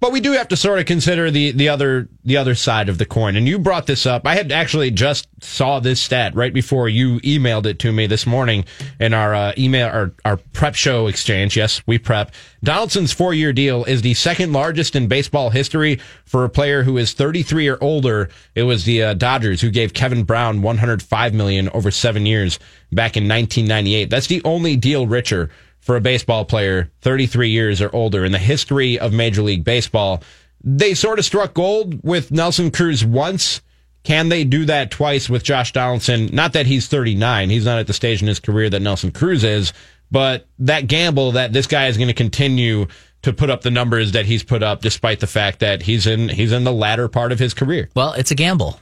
But 0.00 0.12
we 0.12 0.20
do 0.20 0.32
have 0.32 0.48
to 0.48 0.56
sort 0.56 0.78
of 0.78 0.86
consider 0.86 1.30
the, 1.30 1.52
the 1.52 1.68
other 1.68 2.08
the 2.24 2.38
other 2.38 2.54
side 2.54 2.88
of 2.88 2.96
the 2.96 3.04
coin. 3.04 3.36
And 3.36 3.46
you 3.46 3.58
brought 3.58 3.86
this 3.86 4.06
up. 4.06 4.26
I 4.26 4.34
had 4.34 4.50
actually 4.50 4.90
just 4.90 5.28
saw 5.42 5.78
this 5.78 6.00
stat 6.00 6.34
right 6.34 6.52
before 6.52 6.88
you 6.88 7.20
emailed 7.20 7.66
it 7.66 7.78
to 7.80 7.92
me 7.92 8.06
this 8.06 8.26
morning 8.26 8.64
in 8.98 9.12
our 9.12 9.34
uh, 9.34 9.52
email 9.58 9.88
our, 9.88 10.12
our 10.24 10.36
prep 10.38 10.74
show 10.74 11.06
exchange. 11.06 11.54
Yes, 11.56 11.82
we 11.86 11.98
prep. 11.98 12.32
Donaldson's 12.64 13.12
four 13.12 13.34
year 13.34 13.52
deal 13.52 13.84
is 13.84 14.00
the 14.00 14.14
second 14.14 14.54
largest 14.54 14.96
in 14.96 15.06
baseball 15.06 15.50
history 15.50 16.00
for 16.24 16.44
a 16.44 16.50
player 16.50 16.82
who 16.82 16.96
is 16.96 17.12
33 17.12 17.68
or 17.68 17.78
older. 17.82 18.30
It 18.54 18.62
was 18.62 18.84
the 18.84 19.02
uh, 19.02 19.14
Dodgers 19.14 19.60
who 19.60 19.70
gave 19.70 19.92
Kevin 19.92 20.24
Brown 20.24 20.62
105 20.62 21.34
million 21.34 21.68
over 21.70 21.90
seven 21.90 22.24
years 22.24 22.58
back 22.90 23.18
in 23.18 23.24
1998. 23.24 24.08
That's 24.08 24.28
the 24.28 24.42
only 24.44 24.76
deal 24.76 25.06
richer 25.06 25.50
for 25.80 25.96
a 25.96 26.00
baseball 26.00 26.44
player 26.44 26.90
33 27.00 27.50
years 27.50 27.80
or 27.80 27.94
older 27.94 28.24
in 28.24 28.32
the 28.32 28.38
history 28.38 28.98
of 28.98 29.12
Major 29.12 29.42
League 29.42 29.64
Baseball. 29.64 30.22
They 30.62 30.94
sort 30.94 31.18
of 31.18 31.24
struck 31.24 31.54
gold 31.54 32.02
with 32.04 32.30
Nelson 32.30 32.70
Cruz 32.70 33.04
once. 33.04 33.62
Can 34.02 34.28
they 34.28 34.44
do 34.44 34.64
that 34.66 34.90
twice 34.90 35.28
with 35.28 35.42
Josh 35.42 35.72
Donaldson? 35.72 36.26
Not 36.32 36.52
that 36.54 36.66
he's 36.66 36.86
39. 36.86 37.50
He's 37.50 37.64
not 37.64 37.78
at 37.78 37.86
the 37.86 37.92
stage 37.92 38.22
in 38.22 38.28
his 38.28 38.40
career 38.40 38.70
that 38.70 38.80
Nelson 38.80 39.10
Cruz 39.10 39.44
is, 39.44 39.72
but 40.10 40.46
that 40.58 40.86
gamble 40.86 41.32
that 41.32 41.52
this 41.52 41.66
guy 41.66 41.86
is 41.86 41.96
going 41.96 42.08
to 42.08 42.14
continue 42.14 42.86
to 43.22 43.32
put 43.32 43.50
up 43.50 43.62
the 43.62 43.70
numbers 43.70 44.12
that 44.12 44.24
he's 44.26 44.42
put 44.42 44.62
up 44.62 44.80
despite 44.80 45.20
the 45.20 45.26
fact 45.26 45.60
that 45.60 45.82
he's 45.82 46.06
in 46.06 46.28
he's 46.28 46.52
in 46.52 46.64
the 46.64 46.72
latter 46.72 47.08
part 47.08 47.32
of 47.32 47.38
his 47.38 47.52
career. 47.54 47.90
Well, 47.94 48.14
it's 48.14 48.30
a 48.30 48.34
gamble. 48.34 48.80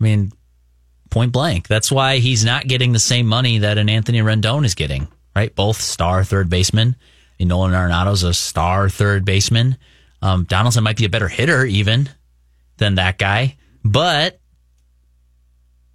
I 0.00 0.04
mean, 0.04 0.32
point 1.10 1.32
blank. 1.32 1.68
That's 1.68 1.90
why 1.90 2.18
he's 2.18 2.44
not 2.44 2.66
getting 2.66 2.92
the 2.92 2.98
same 2.98 3.26
money 3.26 3.58
that 3.58 3.78
an 3.78 3.88
Anthony 3.88 4.20
Rendon 4.20 4.64
is 4.64 4.74
getting, 4.74 5.08
right? 5.36 5.54
Both 5.54 5.80
star 5.80 6.24
third 6.24 6.48
baseman. 6.48 6.96
And 7.38 7.50
Nolan 7.50 7.74
Arenado's 7.74 8.22
a 8.22 8.32
star 8.32 8.88
third 8.88 9.26
baseman. 9.26 9.76
Um, 10.22 10.44
Donaldson 10.44 10.82
might 10.82 10.96
be 10.96 11.04
a 11.04 11.10
better 11.10 11.28
hitter 11.28 11.64
even 11.66 12.08
than 12.78 12.94
that 12.94 13.18
guy, 13.18 13.56
but 13.84 14.40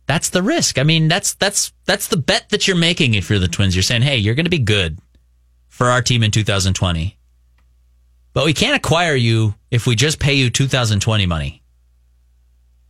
that's 0.06 0.30
the 0.30 0.44
risk. 0.44 0.78
I 0.78 0.84
mean, 0.84 1.08
that's 1.08 1.34
that's 1.34 1.74
that's 1.86 2.08
the 2.08 2.18
bet 2.18 2.50
that 2.50 2.68
you're 2.68 2.78
making 2.78 3.16
if 3.16 3.30
you're 3.30 3.40
the 3.40 3.48
Twins. 3.48 3.76
You're 3.76 3.82
saying, 3.82 4.04
"Hey, 4.04 4.18
you're 4.18 4.36
going 4.36 4.46
to 4.46 4.52
be 4.52 4.60
good 4.60 5.00
for 5.70 5.88
our 5.88 6.04
team 6.04 6.22
in 6.22 6.30
2020." 6.30 7.18
But 8.34 8.46
we 8.46 8.54
can't 8.54 8.76
acquire 8.76 9.16
you 9.16 9.56
if 9.72 9.88
we 9.88 9.96
just 9.96 10.20
pay 10.20 10.36
you 10.36 10.50
2020 10.50 11.26
money. 11.26 11.61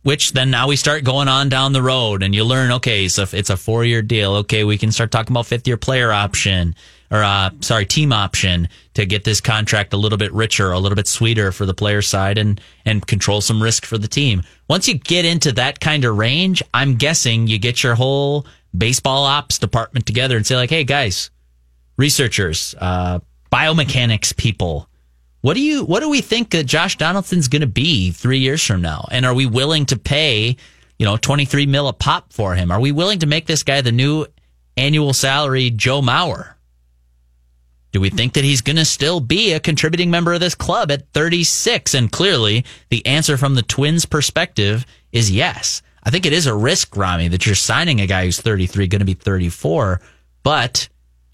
Which 0.02 0.32
then 0.32 0.50
now 0.50 0.68
we 0.68 0.76
start 0.76 1.04
going 1.04 1.28
on 1.28 1.48
down 1.48 1.72
the 1.72 1.82
road 1.82 2.22
and 2.22 2.34
you 2.34 2.44
learn, 2.44 2.72
okay, 2.72 3.08
so 3.08 3.22
if 3.22 3.34
it's 3.34 3.50
a 3.50 3.56
four 3.56 3.84
year 3.84 4.02
deal. 4.02 4.34
Okay, 4.36 4.64
we 4.64 4.78
can 4.78 4.92
start 4.92 5.10
talking 5.10 5.32
about 5.32 5.46
fifth 5.46 5.66
year 5.66 5.76
player 5.76 6.12
option 6.12 6.74
or, 7.10 7.22
uh, 7.22 7.50
sorry, 7.60 7.84
team 7.84 8.12
option 8.12 8.68
to 8.94 9.04
get 9.04 9.22
this 9.24 9.40
contract 9.40 9.92
a 9.92 9.96
little 9.96 10.18
bit 10.18 10.32
richer, 10.32 10.72
a 10.72 10.78
little 10.78 10.96
bit 10.96 11.06
sweeter 11.06 11.52
for 11.52 11.66
the 11.66 11.74
player 11.74 12.00
side 12.00 12.38
and, 12.38 12.60
and 12.86 13.06
control 13.06 13.40
some 13.40 13.62
risk 13.62 13.84
for 13.84 13.98
the 13.98 14.08
team. 14.08 14.42
Once 14.68 14.88
you 14.88 14.94
get 14.94 15.24
into 15.24 15.52
that 15.52 15.78
kind 15.78 16.04
of 16.04 16.16
range, 16.16 16.62
I'm 16.72 16.96
guessing 16.96 17.46
you 17.46 17.58
get 17.58 17.82
your 17.82 17.94
whole 17.94 18.46
baseball 18.76 19.24
ops 19.24 19.58
department 19.58 20.06
together 20.06 20.36
and 20.36 20.46
say 20.46 20.56
like, 20.56 20.70
Hey 20.70 20.84
guys, 20.84 21.30
researchers, 21.98 22.74
uh, 22.80 23.20
biomechanics 23.52 24.34
people, 24.36 24.88
what 25.42 25.54
do 25.54 25.60
you 25.60 25.84
what 25.84 26.00
do 26.00 26.08
we 26.08 26.20
think 26.20 26.50
that 26.50 26.64
Josh 26.64 26.96
Donaldson's 26.96 27.48
going 27.48 27.60
to 27.60 27.66
be 27.66 28.12
three 28.12 28.38
years 28.38 28.64
from 28.64 28.80
now? 28.80 29.06
And 29.10 29.26
are 29.26 29.34
we 29.34 29.44
willing 29.44 29.86
to 29.86 29.98
pay, 29.98 30.56
you 30.98 31.04
know, 31.04 31.16
twenty 31.16 31.44
three 31.44 31.66
mil 31.66 31.88
a 31.88 31.92
pop 31.92 32.32
for 32.32 32.54
him? 32.54 32.70
Are 32.70 32.80
we 32.80 32.92
willing 32.92 33.18
to 33.18 33.26
make 33.26 33.46
this 33.46 33.64
guy 33.64 33.80
the 33.80 33.92
new 33.92 34.24
annual 34.76 35.12
salary 35.12 35.70
Joe 35.70 36.00
Mauer? 36.00 36.54
Do 37.90 38.00
we 38.00 38.08
think 38.08 38.34
that 38.34 38.44
he's 38.44 38.62
going 38.62 38.76
to 38.76 38.86
still 38.86 39.20
be 39.20 39.52
a 39.52 39.60
contributing 39.60 40.10
member 40.10 40.32
of 40.32 40.40
this 40.40 40.54
club 40.54 40.90
at 40.90 41.12
36? 41.12 41.92
And 41.92 42.10
clearly, 42.10 42.64
the 42.88 43.04
answer 43.04 43.36
from 43.36 43.54
the 43.54 43.62
Twins' 43.62 44.06
perspective 44.06 44.86
is 45.10 45.30
yes. 45.30 45.82
I 46.02 46.10
think 46.10 46.24
it 46.24 46.32
is 46.32 46.46
a 46.46 46.54
risk, 46.54 46.96
Ramie, 46.96 47.28
that 47.28 47.44
you're 47.44 47.54
signing 47.54 48.00
a 48.00 48.06
guy 48.06 48.24
who's 48.24 48.40
33, 48.40 48.86
going 48.86 49.00
to 49.00 49.04
be 49.04 49.12
34. 49.12 50.00
But 50.42 50.88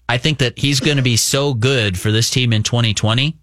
I 0.09 0.17
think 0.17 0.39
that 0.39 0.59
he's 0.59 0.81
going 0.81 0.97
to 0.97 1.03
be 1.03 1.15
so 1.15 1.53
good 1.53 1.97
for 1.97 2.11
this 2.11 2.29
team 2.29 2.51
in 2.51 2.63
2020 2.63 3.37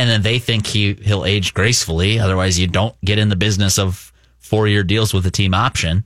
and 0.00 0.08
then 0.08 0.22
they 0.22 0.38
think 0.38 0.66
he 0.66 0.94
he'll 0.94 1.24
age 1.26 1.52
gracefully. 1.52 2.18
Otherwise, 2.18 2.58
you 2.58 2.66
don't 2.66 2.98
get 3.04 3.18
in 3.18 3.28
the 3.28 3.36
business 3.36 3.78
of 3.78 4.12
four 4.38 4.66
year 4.66 4.82
deals 4.82 5.12
with 5.12 5.26
a 5.26 5.30
team 5.30 5.52
option. 5.52 6.04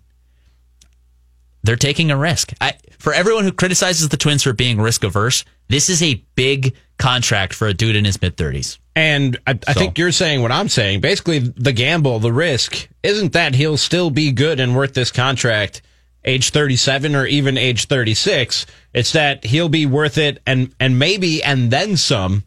They're 1.62 1.77
taking 1.77 2.11
a 2.11 2.16
risk. 2.16 2.53
I, 2.61 2.75
for 2.99 3.15
everyone 3.15 3.45
who 3.45 3.53
criticizes 3.53 4.09
the 4.09 4.16
Twins 4.16 4.43
for 4.43 4.53
being 4.53 4.81
risk 4.81 5.05
averse, 5.05 5.45
this 5.69 5.89
is 5.89 6.03
a 6.03 6.23
big 6.35 6.75
contract 6.99 7.55
for 7.55 7.66
a 7.69 7.73
dude 7.75 7.97
in 7.97 8.05
his 8.05 8.21
mid 8.21 8.37
thirties. 8.37 8.79
And 8.97 9.39
I, 9.47 9.59
I 9.66 9.73
So- 9.73 9.79
think 9.81 9.97
you're 9.99 10.12
saying 10.12 10.43
what 10.43 10.53
I'm 10.53 10.69
saying. 10.69 11.01
Basically, 11.01 11.39
the 11.39 11.73
gamble, 11.73 12.19
the 12.19 12.33
risk, 12.33 12.89
isn't 13.03 13.33
that 13.33 13.55
he'll 13.55 13.77
still 13.77 14.11
be 14.11 14.33
good 14.33 14.61
and 14.61 14.77
worth 14.77 14.95
this 14.95 15.11
contract 15.11 15.83
age 16.27 16.51
37 16.51 17.15
or 17.15 17.27
even 17.27 17.59
age 17.59 17.85
36. 17.87 18.65
It's 18.95 19.12
that 19.12 19.45
he'll 19.45 19.69
be 19.69 19.85
worth 19.85 20.16
it 20.16 20.41
and, 20.47 20.75
and 20.81 20.99
maybe 20.99 21.43
and 21.43 21.71
then 21.71 21.99
some 21.99 22.45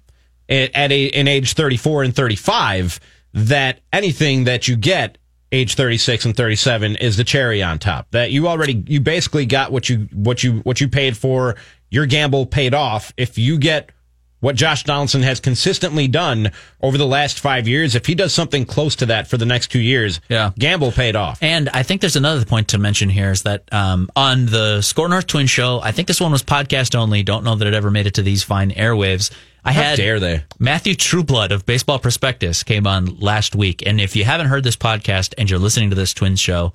at, 0.49 0.71
at 0.73 0.91
a, 0.91 1.05
in 1.05 1.27
age 1.27 1.53
34 1.53 2.03
and 2.03 2.15
35 2.15 2.99
that 3.33 3.81
anything 3.93 4.45
that 4.45 4.67
you 4.67 4.75
get 4.75 5.17
age 5.51 5.75
36 5.75 6.25
and 6.25 6.35
37 6.35 6.97
is 6.97 7.17
the 7.17 7.23
cherry 7.23 7.63
on 7.63 7.79
top 7.79 8.07
that 8.11 8.31
you 8.31 8.47
already 8.47 8.83
you 8.87 8.99
basically 8.99 9.45
got 9.45 9.71
what 9.71 9.87
you 9.87 10.09
what 10.13 10.43
you 10.43 10.59
what 10.59 10.81
you 10.81 10.89
paid 10.89 11.15
for 11.15 11.55
your 11.89 12.05
gamble 12.05 12.45
paid 12.45 12.73
off 12.73 13.13
if 13.15 13.37
you 13.37 13.57
get 13.57 13.91
what 14.39 14.55
Josh 14.55 14.83
Donaldson 14.83 15.23
has 15.23 15.39
consistently 15.39 16.07
done 16.07 16.51
over 16.81 16.97
the 16.97 17.07
last 17.07 17.39
five 17.39 17.67
years, 17.67 17.95
if 17.95 18.05
he 18.05 18.13
does 18.13 18.33
something 18.33 18.65
close 18.65 18.95
to 18.97 19.07
that 19.07 19.27
for 19.27 19.37
the 19.37 19.45
next 19.45 19.71
two 19.71 19.79
years, 19.79 20.21
yeah. 20.29 20.51
gamble 20.59 20.91
paid 20.91 21.15
off. 21.15 21.41
And 21.41 21.69
I 21.69 21.83
think 21.83 22.01
there's 22.01 22.15
another 22.15 22.45
point 22.45 22.69
to 22.69 22.77
mention 22.77 23.09
here 23.09 23.31
is 23.31 23.43
that 23.43 23.63
um, 23.71 24.09
on 24.15 24.45
the 24.45 24.81
SKOR 24.81 25.09
North 25.09 25.27
Twin 25.27 25.47
Show, 25.47 25.79
I 25.81 25.91
think 25.91 26.07
this 26.07 26.21
one 26.21 26.31
was 26.31 26.43
podcast 26.43 26.93
only. 26.93 27.23
Don't 27.23 27.43
know 27.43 27.55
that 27.55 27.67
it 27.67 27.73
ever 27.73 27.89
made 27.89 28.05
it 28.05 28.13
to 28.15 28.21
these 28.21 28.43
fine 28.43 28.71
airwaves. 28.71 29.31
I 29.67 29.73
How 29.73 29.81
had 29.81 29.97
dare 29.97 30.17
they? 30.17 30.45
Matthew 30.59 30.95
Trueblood 30.95 31.51
of 31.51 31.65
Baseball 31.65 31.99
Prospectus 31.99 32.63
came 32.63 32.87
on 32.87 33.19
last 33.19 33.53
week, 33.53 33.85
and 33.85 33.99
if 33.99 34.15
you 34.15 34.23
haven't 34.23 34.47
heard 34.47 34.63
this 34.63 34.77
podcast 34.77 35.33
and 35.37 35.49
you're 35.49 35.59
listening 35.59 35.89
to 35.89 35.95
this 35.95 36.13
Twin 36.13 36.37
Show, 36.37 36.71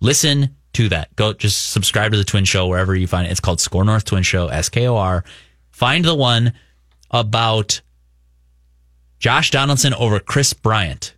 listen 0.00 0.54
to 0.74 0.90
that. 0.90 1.16
Go 1.16 1.32
just 1.32 1.72
subscribe 1.72 2.12
to 2.12 2.18
the 2.18 2.24
Twin 2.24 2.44
Show 2.44 2.66
wherever 2.66 2.94
you 2.94 3.06
find 3.06 3.26
it. 3.26 3.30
It's 3.30 3.40
called 3.40 3.58
SKOR 3.58 3.84
North 3.84 4.04
Twin 4.04 4.22
Show, 4.22 4.48
S 4.48 4.68
K 4.68 4.86
O 4.86 4.96
R. 4.96 5.24
Find 5.70 6.04
the 6.04 6.14
one 6.14 6.52
about 7.10 7.80
Josh 9.18 9.50
Donaldson 9.50 9.94
over 9.94 10.20
Kris 10.20 10.52
Bryant 10.52 11.14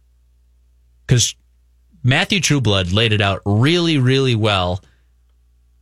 because 1.04 1.34
Matthew 2.04 2.38
Trueblood 2.38 2.92
laid 2.92 3.12
it 3.12 3.20
out 3.20 3.42
really, 3.44 3.98
really 3.98 4.36
well. 4.36 4.80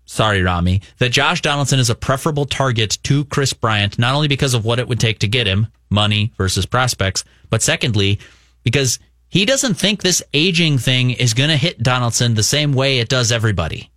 Sorry, 0.06 0.40
Ramie, 0.40 0.82
that 0.98 1.10
Josh 1.10 1.42
Donaldson 1.42 1.80
is 1.80 1.90
a 1.90 1.94
preferable 1.94 2.46
target 2.46 2.98
to 3.02 3.24
Kris 3.26 3.52
Bryant, 3.52 3.98
not 3.98 4.14
only 4.14 4.28
because 4.28 4.54
of 4.54 4.64
what 4.64 4.78
it 4.78 4.88
would 4.88 5.00
take 5.00 5.18
to 5.18 5.28
get 5.28 5.48
him, 5.48 5.66
money 5.90 6.32
versus 6.38 6.64
prospects, 6.64 7.24
but 7.50 7.60
secondly, 7.60 8.20
because 8.62 9.00
he 9.28 9.44
doesn't 9.44 9.74
think 9.74 10.02
this 10.02 10.22
aging 10.32 10.78
thing 10.78 11.10
is 11.10 11.34
going 11.34 11.50
to 11.50 11.56
hit 11.56 11.82
Donaldson 11.82 12.34
the 12.34 12.44
same 12.44 12.72
way 12.72 12.98
it 12.98 13.08
does 13.08 13.32
everybody. 13.32 13.90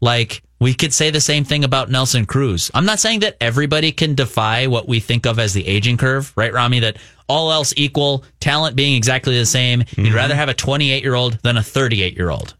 Like, 0.00 0.42
we 0.60 0.74
could 0.74 0.92
say 0.92 1.10
the 1.10 1.20
same 1.20 1.44
thing 1.44 1.62
about 1.62 1.90
Nelson 1.90 2.26
Cruz. 2.26 2.70
I'm 2.74 2.84
not 2.84 2.98
saying 2.98 3.20
that 3.20 3.36
everybody 3.40 3.92
can 3.92 4.16
defy 4.16 4.66
what 4.66 4.88
we 4.88 4.98
think 4.98 5.24
of 5.24 5.38
as 5.38 5.54
the 5.54 5.66
aging 5.66 5.96
curve, 5.96 6.32
right, 6.36 6.52
Ramie? 6.52 6.80
That 6.80 6.96
all 7.28 7.52
else 7.52 7.72
equal, 7.76 8.24
talent 8.40 8.74
being 8.74 8.96
exactly 8.96 9.38
the 9.38 9.46
same, 9.46 9.80
you'd 9.80 9.86
mm-hmm. 9.86 10.14
rather 10.14 10.34
have 10.34 10.48
a 10.48 10.54
28 10.54 11.02
year 11.02 11.14
old 11.14 11.38
than 11.42 11.56
a 11.56 11.62
38 11.62 12.16
year 12.16 12.30
old. 12.30 12.54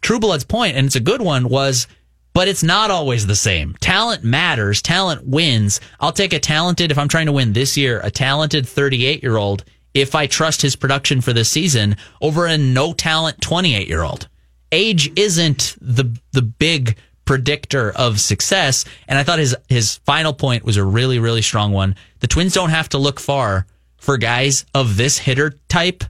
But 0.00 0.06
Trueblood's 0.06 0.44
point, 0.44 0.76
and 0.76 0.86
it's 0.86 0.96
a 0.96 1.00
good 1.00 1.20
one, 1.20 1.48
was 1.48 1.86
but 2.34 2.46
it's 2.46 2.62
not 2.62 2.90
always 2.90 3.26
the 3.26 3.34
same. 3.34 3.74
Talent 3.80 4.22
matters. 4.22 4.80
Talent 4.80 5.26
wins. 5.26 5.80
I'll 5.98 6.12
take 6.12 6.32
a 6.32 6.38
talented, 6.38 6.92
if 6.92 6.98
I'm 6.98 7.08
trying 7.08 7.26
to 7.26 7.32
win 7.32 7.52
this 7.52 7.76
year, 7.76 8.00
a 8.04 8.10
talented 8.10 8.68
38 8.68 9.22
year 9.22 9.36
old 9.36 9.64
if 9.94 10.14
I 10.14 10.26
trust 10.26 10.62
his 10.62 10.76
production 10.76 11.20
for 11.20 11.32
this 11.32 11.48
season 11.48 11.96
over 12.20 12.46
a 12.46 12.56
no 12.56 12.92
talent 12.92 13.40
28 13.40 13.88
year 13.88 14.02
old. 14.02 14.28
Age 14.70 15.10
isn't 15.16 15.76
the 15.80 16.16
the 16.32 16.42
big 16.42 16.96
predictor 17.24 17.90
of 17.90 18.20
success. 18.20 18.84
And 19.06 19.18
I 19.18 19.22
thought 19.24 19.38
his 19.38 19.56
his 19.68 19.96
final 20.06 20.32
point 20.32 20.64
was 20.64 20.76
a 20.76 20.84
really, 20.84 21.18
really 21.18 21.42
strong 21.42 21.72
one. 21.72 21.96
The 22.20 22.26
Twins 22.26 22.54
don't 22.54 22.70
have 22.70 22.88
to 22.90 22.98
look 22.98 23.18
far 23.18 23.66
for 23.96 24.16
guys 24.16 24.64
of 24.74 24.96
this 24.96 25.18
hitter 25.18 25.54
type 25.68 26.04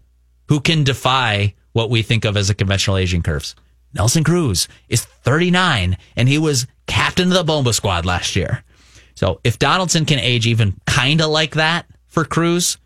who 0.48 0.60
can 0.60 0.84
defy 0.84 1.54
what 1.72 1.90
we 1.90 2.02
think 2.02 2.24
of 2.24 2.36
as 2.36 2.50
a 2.50 2.54
conventional 2.54 2.96
aging 2.96 3.22
curves. 3.22 3.54
Nelson 3.94 4.24
Cruz 4.24 4.68
is 4.88 5.04
39 5.04 5.96
and 6.16 6.28
he 6.28 6.38
was 6.38 6.66
captain 6.86 7.28
of 7.28 7.34
the 7.34 7.44
Bomba 7.44 7.72
squad 7.72 8.04
last 8.04 8.36
year. 8.36 8.64
So 9.14 9.40
if 9.42 9.58
Donaldson 9.58 10.04
can 10.04 10.18
age 10.18 10.46
even 10.46 10.76
kind 10.86 11.20
of 11.20 11.30
like 11.30 11.54
that 11.54 11.86
for 12.06 12.24
Cruz, 12.24 12.78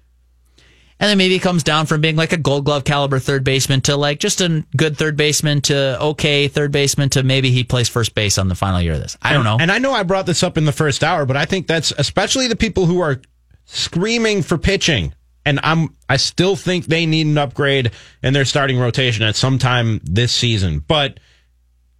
and 0.98 1.10
then 1.10 1.18
maybe 1.18 1.34
it 1.34 1.40
comes 1.40 1.64
down 1.64 1.86
from 1.86 2.00
being 2.00 2.14
like 2.14 2.32
a 2.32 2.36
gold 2.36 2.64
glove 2.64 2.84
caliber 2.84 3.18
third 3.18 3.42
baseman 3.42 3.80
to 3.82 3.96
like 3.96 4.20
just 4.20 4.40
a 4.40 4.64
good 4.76 4.96
third 4.96 5.16
baseman 5.16 5.60
to 5.62 6.00
okay 6.00 6.46
third 6.46 6.70
baseman 6.70 7.08
to 7.10 7.24
maybe 7.24 7.50
he 7.50 7.64
plays 7.64 7.88
first 7.88 8.14
base 8.14 8.38
on 8.38 8.46
the 8.46 8.54
final 8.54 8.80
year 8.80 8.92
of 8.92 9.00
this. 9.00 9.18
I 9.20 9.32
don't 9.32 9.42
know. 9.42 9.58
And 9.60 9.72
I 9.72 9.78
know 9.78 9.92
I 9.92 10.04
brought 10.04 10.26
this 10.26 10.44
up 10.44 10.56
in 10.56 10.64
the 10.64 10.72
first 10.72 11.02
hour, 11.02 11.26
but 11.26 11.36
I 11.36 11.44
think 11.44 11.66
that's 11.66 11.92
especially 11.98 12.46
the 12.46 12.56
people 12.56 12.86
who 12.86 13.00
are 13.00 13.20
screaming 13.64 14.42
for 14.42 14.56
pitching. 14.56 15.12
And 15.44 15.60
I'm 15.62 15.96
I 16.08 16.16
still 16.16 16.56
think 16.56 16.86
they 16.86 17.06
need 17.06 17.26
an 17.26 17.38
upgrade 17.38 17.90
in 18.22 18.32
their 18.32 18.44
starting 18.44 18.78
rotation 18.78 19.24
at 19.24 19.36
some 19.36 19.58
time 19.58 20.00
this 20.04 20.32
season. 20.32 20.84
But 20.86 21.18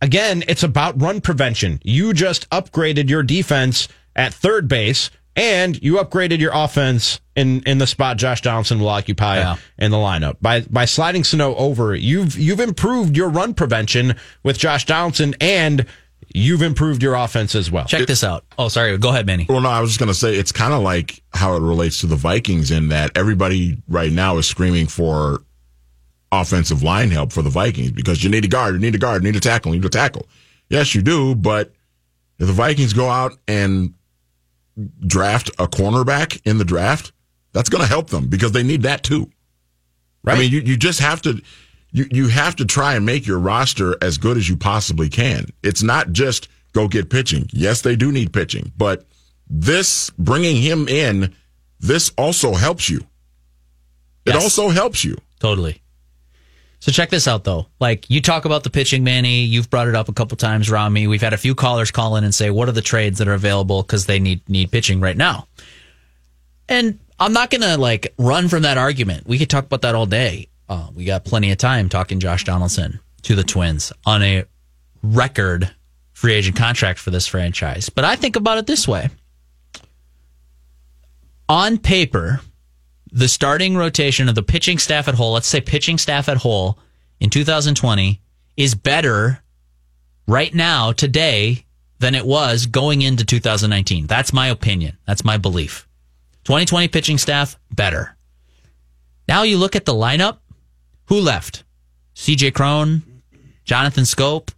again, 0.00 0.44
it's 0.48 0.62
about 0.62 1.00
run 1.00 1.20
prevention. 1.20 1.80
You 1.82 2.12
just 2.12 2.48
upgraded 2.50 3.08
your 3.08 3.22
defense 3.22 3.88
at 4.14 4.34
third 4.34 4.68
base 4.68 5.10
and 5.34 5.82
you 5.82 5.94
upgraded 5.94 6.40
your 6.40 6.52
offense 6.54 7.20
in, 7.34 7.62
in 7.62 7.78
the 7.78 7.86
spot 7.86 8.18
Josh 8.18 8.42
Donaldson 8.42 8.80
will 8.80 8.90
occupy 8.90 9.38
in 9.78 9.90
the 9.90 9.96
lineup. 9.96 10.36
By 10.42 10.60
by 10.62 10.84
sliding 10.84 11.24
Sano 11.24 11.54
over, 11.54 11.94
you've 11.94 12.38
you've 12.38 12.60
improved 12.60 13.16
your 13.16 13.30
run 13.30 13.54
prevention 13.54 14.16
with 14.42 14.58
Josh 14.58 14.84
Donaldson 14.84 15.34
and 15.40 15.86
you've 16.34 16.62
improved 16.62 17.02
your 17.02 17.14
offense 17.14 17.54
as 17.54 17.70
well. 17.70 17.84
Check 17.84 18.06
this 18.06 18.24
out. 18.24 18.44
Oh, 18.58 18.68
sorry. 18.68 18.96
Go 18.98 19.10
ahead, 19.10 19.26
Manny. 19.26 19.46
Well, 19.48 19.60
no, 19.60 19.68
I 19.68 19.80
was 19.80 19.90
just 19.90 19.98
going 19.98 20.08
to 20.08 20.14
say 20.14 20.34
it's 20.34 20.52
kind 20.52 20.72
of 20.72 20.82
like 20.82 21.22
how 21.32 21.54
it 21.56 21.60
relates 21.60 22.00
to 22.00 22.06
the 22.06 22.16
Vikings 22.16 22.70
in 22.70 22.88
that 22.88 23.16
everybody 23.16 23.78
right 23.88 24.12
now 24.12 24.38
is 24.38 24.46
screaming 24.46 24.86
for 24.86 25.42
offensive 26.30 26.82
line 26.82 27.10
help 27.10 27.32
for 27.32 27.42
the 27.42 27.50
Vikings 27.50 27.92
because 27.92 28.24
you 28.24 28.30
need 28.30 28.44
a 28.44 28.48
guard, 28.48 28.74
you 28.74 28.80
need 28.80 28.94
a 28.94 28.98
guard, 28.98 29.22
you 29.22 29.30
need 29.30 29.36
a 29.36 29.40
tackle, 29.40 29.74
you 29.74 29.80
need 29.80 29.86
a 29.86 29.90
tackle. 29.90 30.26
Yes, 30.68 30.94
you 30.94 31.02
do, 31.02 31.34
but 31.34 31.72
if 32.38 32.46
the 32.46 32.52
Vikings 32.52 32.92
go 32.92 33.08
out 33.08 33.32
and 33.46 33.94
draft 35.06 35.50
a 35.58 35.66
cornerback 35.66 36.40
in 36.46 36.58
the 36.58 36.64
draft, 36.64 37.12
that's 37.52 37.68
going 37.68 37.82
to 37.82 37.88
help 37.88 38.08
them 38.08 38.28
because 38.28 38.52
they 38.52 38.62
need 38.62 38.82
that 38.82 39.02
too. 39.02 39.30
Right. 40.24 40.36
I 40.36 40.40
mean, 40.40 40.50
you, 40.50 40.60
you 40.60 40.76
just 40.76 41.00
have 41.00 41.20
to 41.22 41.42
you 41.92 42.06
you 42.10 42.28
have 42.28 42.56
to 42.56 42.64
try 42.64 42.94
and 42.94 43.04
make 43.06 43.26
your 43.26 43.38
roster 43.38 43.96
as 44.02 44.18
good 44.18 44.36
as 44.36 44.48
you 44.48 44.56
possibly 44.56 45.08
can. 45.08 45.46
It's 45.62 45.82
not 45.82 46.12
just 46.12 46.48
go 46.72 46.88
get 46.88 47.10
pitching. 47.10 47.48
Yes, 47.52 47.82
they 47.82 47.96
do 47.96 48.10
need 48.10 48.32
pitching, 48.32 48.72
but 48.76 49.06
this 49.48 50.10
bringing 50.18 50.56
him 50.56 50.88
in, 50.88 51.34
this 51.80 52.10
also 52.16 52.54
helps 52.54 52.88
you. 52.88 52.98
It 54.24 54.34
Yes. 54.34 54.42
also 54.42 54.68
helps 54.70 55.04
you. 55.04 55.18
Totally. 55.40 55.82
So 56.80 56.90
check 56.90 57.10
this 57.10 57.28
out 57.28 57.44
though. 57.44 57.66
Like 57.78 58.08
you 58.10 58.20
talk 58.20 58.44
about 58.44 58.64
the 58.64 58.70
pitching, 58.70 59.04
Manny. 59.04 59.44
You've 59.44 59.68
brought 59.70 59.86
it 59.88 59.94
up 59.94 60.08
a 60.08 60.12
couple 60.12 60.36
times, 60.36 60.70
Ramie. 60.70 61.06
We've 61.06 61.20
had 61.20 61.32
a 61.32 61.36
few 61.38 61.54
callers 61.54 61.90
call 61.90 62.16
in 62.16 62.24
and 62.24 62.34
say, 62.34 62.50
"What 62.50 62.68
are 62.68 62.72
the 62.72 62.82
trades 62.82 63.18
that 63.18 63.28
are 63.28 63.34
available 63.34 63.82
because 63.82 64.06
they 64.06 64.18
need 64.18 64.40
need 64.48 64.70
pitching 64.72 64.98
right 65.00 65.16
now?" 65.16 65.46
And 66.68 66.98
I'm 67.20 67.32
not 67.32 67.50
gonna 67.50 67.76
like 67.76 68.14
run 68.18 68.48
from 68.48 68.62
that 68.62 68.78
argument. 68.78 69.26
We 69.28 69.38
could 69.38 69.50
talk 69.50 69.66
about 69.66 69.82
that 69.82 69.94
all 69.94 70.06
day. 70.06 70.48
Uh, 70.72 70.88
we 70.94 71.04
got 71.04 71.24
plenty 71.24 71.50
of 71.50 71.58
time 71.58 71.90
talking 71.90 72.18
Josh 72.18 72.44
Donaldson 72.44 72.98
to 73.22 73.34
the 73.34 73.44
Twins 73.44 73.92
on 74.06 74.22
a 74.22 74.44
record 75.02 75.70
free 76.12 76.32
agent 76.32 76.56
contract 76.56 76.98
for 76.98 77.10
this 77.10 77.26
franchise. 77.26 77.90
But 77.90 78.04
I 78.04 78.16
think 78.16 78.36
about 78.36 78.56
it 78.56 78.66
this 78.66 78.88
way 78.88 79.10
on 81.48 81.76
paper, 81.76 82.40
the 83.10 83.28
starting 83.28 83.76
rotation 83.76 84.30
of 84.30 84.34
the 84.34 84.42
pitching 84.42 84.78
staff 84.78 85.08
at 85.08 85.14
whole, 85.14 85.32
let's 85.32 85.46
say 85.46 85.60
pitching 85.60 85.98
staff 85.98 86.28
at 86.30 86.38
whole 86.38 86.78
in 87.20 87.28
2020, 87.28 88.20
is 88.56 88.74
better 88.74 89.42
right 90.26 90.54
now, 90.54 90.92
today, 90.92 91.66
than 91.98 92.14
it 92.14 92.24
was 92.24 92.64
going 92.64 93.02
into 93.02 93.24
2019. 93.26 94.06
That's 94.06 94.32
my 94.32 94.48
opinion. 94.48 94.96
That's 95.06 95.24
my 95.24 95.36
belief. 95.36 95.86
2020 96.44 96.88
pitching 96.88 97.18
staff, 97.18 97.58
better. 97.70 98.16
Now 99.28 99.42
you 99.42 99.58
look 99.58 99.76
at 99.76 99.84
the 99.84 99.94
lineup. 99.94 100.38
Who 101.12 101.20
left? 101.20 101.64
C.J. 102.14 102.52
Cron, 102.52 103.02
Jonathan 103.64 104.04
Schoop. 104.04 104.48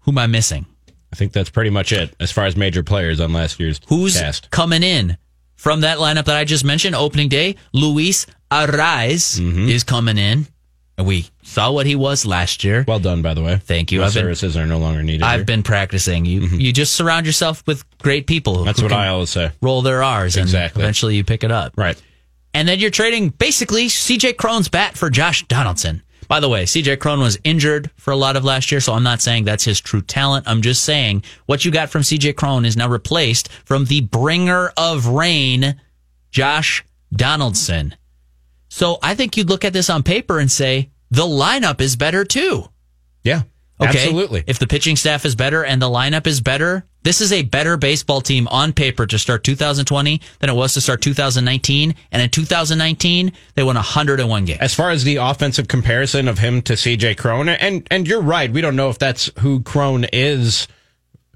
Who 0.00 0.10
am 0.10 0.18
I 0.18 0.26
missing? 0.26 0.66
I 1.10 1.16
think 1.16 1.32
that's 1.32 1.48
pretty 1.48 1.70
much 1.70 1.90
it 1.90 2.14
as 2.20 2.30
far 2.30 2.44
as 2.44 2.54
major 2.54 2.82
players 2.82 3.18
on 3.18 3.32
last 3.32 3.58
year's 3.58 3.80
Who's 3.88 4.20
cast. 4.20 4.50
coming 4.50 4.82
in 4.82 5.16
from 5.54 5.80
that 5.80 5.96
lineup 5.96 6.26
that 6.26 6.36
I 6.36 6.44
just 6.44 6.66
mentioned? 6.66 6.94
Opening 6.94 7.30
day, 7.30 7.56
Luis 7.72 8.26
Arraez 8.50 9.40
Mm-hmm. 9.40 9.70
is 9.70 9.84
coming 9.84 10.18
in. 10.18 10.48
We 10.98 11.28
saw 11.42 11.72
what 11.72 11.86
he 11.86 11.96
was 11.96 12.26
last 12.26 12.62
year. 12.62 12.84
Well 12.86 12.98
done, 12.98 13.22
by 13.22 13.32
the 13.32 13.42
way. 13.42 13.56
Thank 13.56 13.90
you. 13.90 14.00
No 14.00 14.04
I've 14.04 14.12
been, 14.12 14.22
services 14.24 14.54
are 14.54 14.66
no 14.66 14.76
longer 14.76 15.02
needed. 15.02 15.22
I've 15.22 15.38
here. 15.40 15.44
been 15.46 15.62
practicing. 15.62 16.26
You 16.26 16.40
you 16.42 16.74
just 16.74 16.92
surround 16.92 17.24
yourself 17.24 17.62
with 17.66 17.84
great 18.00 18.26
people. 18.26 18.64
That's 18.64 18.80
who 18.80 18.84
what 18.84 18.92
I 18.92 19.08
always 19.08 19.30
say. 19.30 19.50
Roll 19.62 19.80
their 19.80 20.02
R's 20.02 20.36
Exactly. 20.36 20.80
and 20.80 20.84
eventually 20.84 21.16
you 21.16 21.24
pick 21.24 21.42
it 21.42 21.50
up. 21.50 21.72
Right. 21.78 22.00
And 22.54 22.68
then 22.68 22.78
you're 22.78 22.90
trading 22.90 23.30
basically 23.30 23.88
C.J. 23.88 24.34
Cron's 24.34 24.68
bat 24.68 24.96
for 24.96 25.10
Josh 25.10 25.46
Donaldson. 25.48 26.02
By 26.28 26.40
the 26.40 26.48
way, 26.48 26.64
C.J. 26.64 26.96
Cron 26.96 27.20
was 27.20 27.38
injured 27.44 27.90
for 27.96 28.12
a 28.12 28.16
lot 28.16 28.36
of 28.36 28.44
last 28.44 28.72
year, 28.72 28.80
so 28.80 28.94
I'm 28.94 29.02
not 29.02 29.20
saying 29.20 29.44
that's 29.44 29.64
his 29.64 29.80
true 29.80 30.00
talent. 30.00 30.48
I'm 30.48 30.62
just 30.62 30.82
saying 30.84 31.24
what 31.46 31.64
you 31.64 31.70
got 31.70 31.90
from 31.90 32.02
C.J. 32.02 32.32
Cron 32.34 32.64
is 32.64 32.76
now 32.76 32.88
replaced 32.88 33.50
from 33.64 33.84
the 33.86 34.00
bringer 34.00 34.72
of 34.76 35.08
rain, 35.08 35.80
Josh 36.30 36.84
Donaldson. 37.12 37.94
So 38.68 38.98
I 39.02 39.14
think 39.14 39.36
you'd 39.36 39.50
look 39.50 39.64
at 39.64 39.72
this 39.72 39.90
on 39.90 40.02
paper 40.02 40.38
and 40.38 40.50
say 40.50 40.90
the 41.10 41.22
lineup 41.22 41.80
is 41.80 41.96
better 41.96 42.24
too. 42.24 42.68
Yeah. 43.22 43.42
Okay. 43.80 43.98
Absolutely. 43.98 44.44
If 44.46 44.58
the 44.58 44.66
pitching 44.66 44.96
staff 44.96 45.24
is 45.24 45.34
better 45.34 45.64
and 45.64 45.82
the 45.82 45.88
lineup 45.88 46.26
is 46.26 46.40
better, 46.40 46.86
this 47.04 47.20
is 47.20 47.32
a 47.32 47.42
better 47.42 47.76
baseball 47.76 48.20
team 48.20 48.48
on 48.48 48.72
paper 48.72 49.06
to 49.06 49.18
start 49.18 49.44
2020 49.44 50.20
than 50.40 50.50
it 50.50 50.54
was 50.54 50.74
to 50.74 50.80
start 50.80 51.00
2019. 51.00 51.94
And 52.10 52.22
in 52.22 52.30
2019, 52.30 53.32
they 53.54 53.62
won 53.62 53.76
101 53.76 54.44
games. 54.44 54.58
As 54.60 54.74
far 54.74 54.90
as 54.90 55.04
the 55.04 55.16
offensive 55.16 55.68
comparison 55.68 56.26
of 56.26 56.38
him 56.38 56.62
to 56.62 56.76
C.J. 56.76 57.14
Cron, 57.14 57.48
and 57.48 57.86
and 57.90 58.08
you're 58.08 58.22
right, 58.22 58.50
we 58.50 58.60
don't 58.60 58.76
know 58.76 58.88
if 58.88 58.98
that's 58.98 59.30
who 59.40 59.60
Cron 59.60 60.06
is 60.12 60.66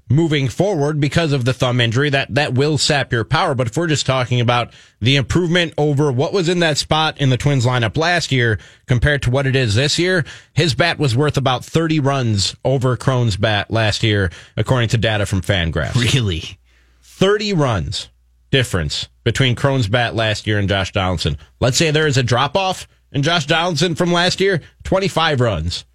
moving 0.09 0.49
forward 0.49 0.99
because 0.99 1.31
of 1.31 1.45
the 1.45 1.53
thumb 1.53 1.79
injury. 1.79 2.09
That 2.09 2.33
that 2.35 2.53
will 2.53 2.77
sap 2.77 3.13
your 3.13 3.23
power. 3.23 3.55
But 3.55 3.67
if 3.67 3.77
we're 3.77 3.87
just 3.87 4.05
talking 4.05 4.41
about 4.41 4.73
the 4.99 5.15
improvement 5.15 5.73
over 5.77 6.11
what 6.11 6.33
was 6.33 6.49
in 6.49 6.59
that 6.59 6.77
spot 6.77 7.19
in 7.19 7.29
the 7.29 7.37
Twins 7.37 7.65
lineup 7.65 7.95
last 7.95 8.31
year 8.31 8.59
compared 8.87 9.21
to 9.23 9.29
what 9.29 9.45
it 9.45 9.55
is 9.55 9.75
this 9.75 9.99
year, 9.99 10.25
his 10.53 10.73
bat 10.73 10.99
was 10.99 11.15
worth 11.15 11.37
about 11.37 11.63
30 11.63 11.99
runs 11.99 12.55
over 12.65 12.97
Cron's 12.97 13.37
bat 13.37 13.71
last 13.71 14.03
year, 14.03 14.31
according 14.57 14.89
to 14.89 14.97
data 14.97 15.25
from 15.25 15.41
Fangraphs. 15.41 15.95
Really? 15.95 16.57
30 17.01 17.53
runs 17.53 18.09
difference 18.51 19.07
between 19.23 19.55
Cron's 19.55 19.87
bat 19.87 20.15
last 20.15 20.47
year 20.47 20.57
and 20.57 20.67
Josh 20.67 20.91
Donaldson. 20.91 21.37
Let's 21.59 21.77
say 21.77 21.91
there 21.91 22.07
is 22.07 22.17
a 22.17 22.23
drop 22.23 22.57
off 22.57 22.87
in 23.11 23.23
Josh 23.23 23.45
Donaldson 23.45 23.95
from 23.95 24.11
last 24.11 24.39
year, 24.39 24.61
25 24.83 25.41
runs. 25.41 25.85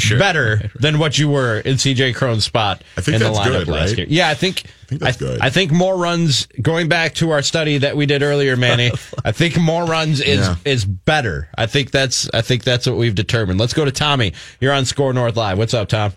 Sure. 0.00 0.18
Better 0.18 0.70
than 0.74 0.98
what 0.98 1.18
you 1.18 1.28
were 1.28 1.58
in 1.60 1.76
C.J. 1.78 2.14
Cron's 2.14 2.44
spot 2.44 2.82
I 2.96 3.02
think 3.02 3.16
in 3.16 3.22
the 3.22 3.28
lineup 3.38 3.44
good, 3.44 3.68
last 3.68 3.88
right? 3.90 3.98
year. 3.98 4.06
Yeah, 4.08 4.28
I 4.30 4.34
think 4.34 4.62
I 4.64 4.86
think 4.86 5.00
that's 5.02 5.16
good. 5.18 5.40
I 5.40 5.50
think 5.50 5.70
more 5.70 5.96
runs 5.98 6.46
going 6.60 6.88
back 6.88 7.14
to 7.16 7.30
our 7.30 7.42
study 7.42 7.78
that 7.78 7.96
we 7.96 8.06
did 8.06 8.22
earlier, 8.22 8.56
Manny. 8.56 8.90
I 9.24 9.32
think 9.32 9.58
more 9.58 9.84
runs 9.84 10.20
is 10.20 10.40
Yeah. 10.40 10.56
is 10.64 10.84
better. 10.84 11.48
I 11.58 11.66
think 11.66 11.90
that's 11.90 12.28
I 12.32 12.40
think 12.40 12.64
that's 12.64 12.86
what 12.86 12.96
we've 12.96 13.14
determined. 13.14 13.60
Let's 13.60 13.74
go 13.74 13.84
to 13.84 13.92
Tommy. 13.92 14.32
You're 14.60 14.72
on 14.72 14.84
SKOR 14.86 15.12
North 15.12 15.36
Live. 15.36 15.58
What's 15.58 15.74
up, 15.74 15.88
Tom? 15.88 16.12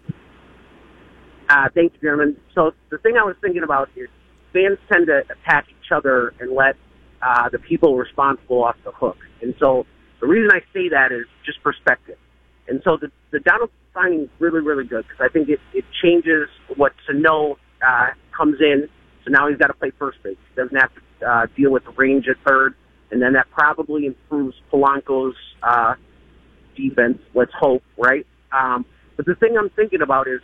Uh, 1.50 1.68
thank 1.76 1.94
you, 1.94 2.00
gentlemen. 2.02 2.38
So 2.54 2.72
the 2.90 2.98
thing 3.00 3.18
I 3.18 3.24
was 3.24 3.36
thinking 3.42 3.64
about 3.64 3.90
is 3.96 4.08
fans 4.54 4.78
tend 4.92 5.08
to 5.08 5.24
attack 5.30 5.66
each 5.70 5.92
other 5.92 6.34
and 6.40 6.52
let 6.54 6.76
uh, 7.22 7.50
the 7.50 7.60
people 7.60 7.98
responsible 7.98 8.64
off 8.64 8.76
the 8.84 8.92
hook. 8.92 9.18
And 9.42 9.54
so 9.60 9.86
the 10.22 10.28
reason 10.28 10.50
I 10.52 10.62
say 10.74 10.90
that 10.90 11.12
is 11.12 11.26
just 11.46 11.62
perspective. 11.62 12.18
And 12.68 12.82
so 12.84 12.98
the, 13.00 13.12
the 13.32 13.40
Donald 13.40 13.70
signing 13.94 14.22
is 14.22 14.30
really, 14.40 14.62
really 14.62 14.86
good 14.86 15.06
because 15.08 15.22
I 15.24 15.32
think 15.32 15.50
it, 15.50 15.60
it 15.74 15.86
changes 16.04 16.50
what 16.76 16.94
Sano 17.06 17.58
uh, 17.86 18.08
comes 18.36 18.58
in. 18.60 18.88
So 19.24 19.32
now 19.32 19.48
he's 19.48 19.58
got 19.58 19.68
to 19.68 19.74
play 19.74 19.92
first 19.98 20.22
base. 20.24 20.38
He 20.50 20.62
doesn't 20.62 20.78
have 20.78 20.92
to 20.94 21.28
uh, 21.28 21.46
deal 21.56 21.72
with 21.72 21.86
the 21.86 21.92
range 21.92 22.26
at 22.30 22.38
third. 22.46 22.76
And 23.12 23.22
then 23.22 23.34
that 23.34 23.48
probably 23.52 24.08
improves 24.08 24.56
Polanco's 24.72 25.36
uh, 25.64 25.96
defense. 26.76 27.20
Let's 27.34 27.52
hope, 27.58 27.84
right? 27.98 28.26
Um, 28.52 28.86
but 29.16 29.26
the 29.26 29.36
thing 29.36 29.56
I'm 29.58 29.70
thinking 29.70 30.02
about 30.02 30.28
is 30.28 30.42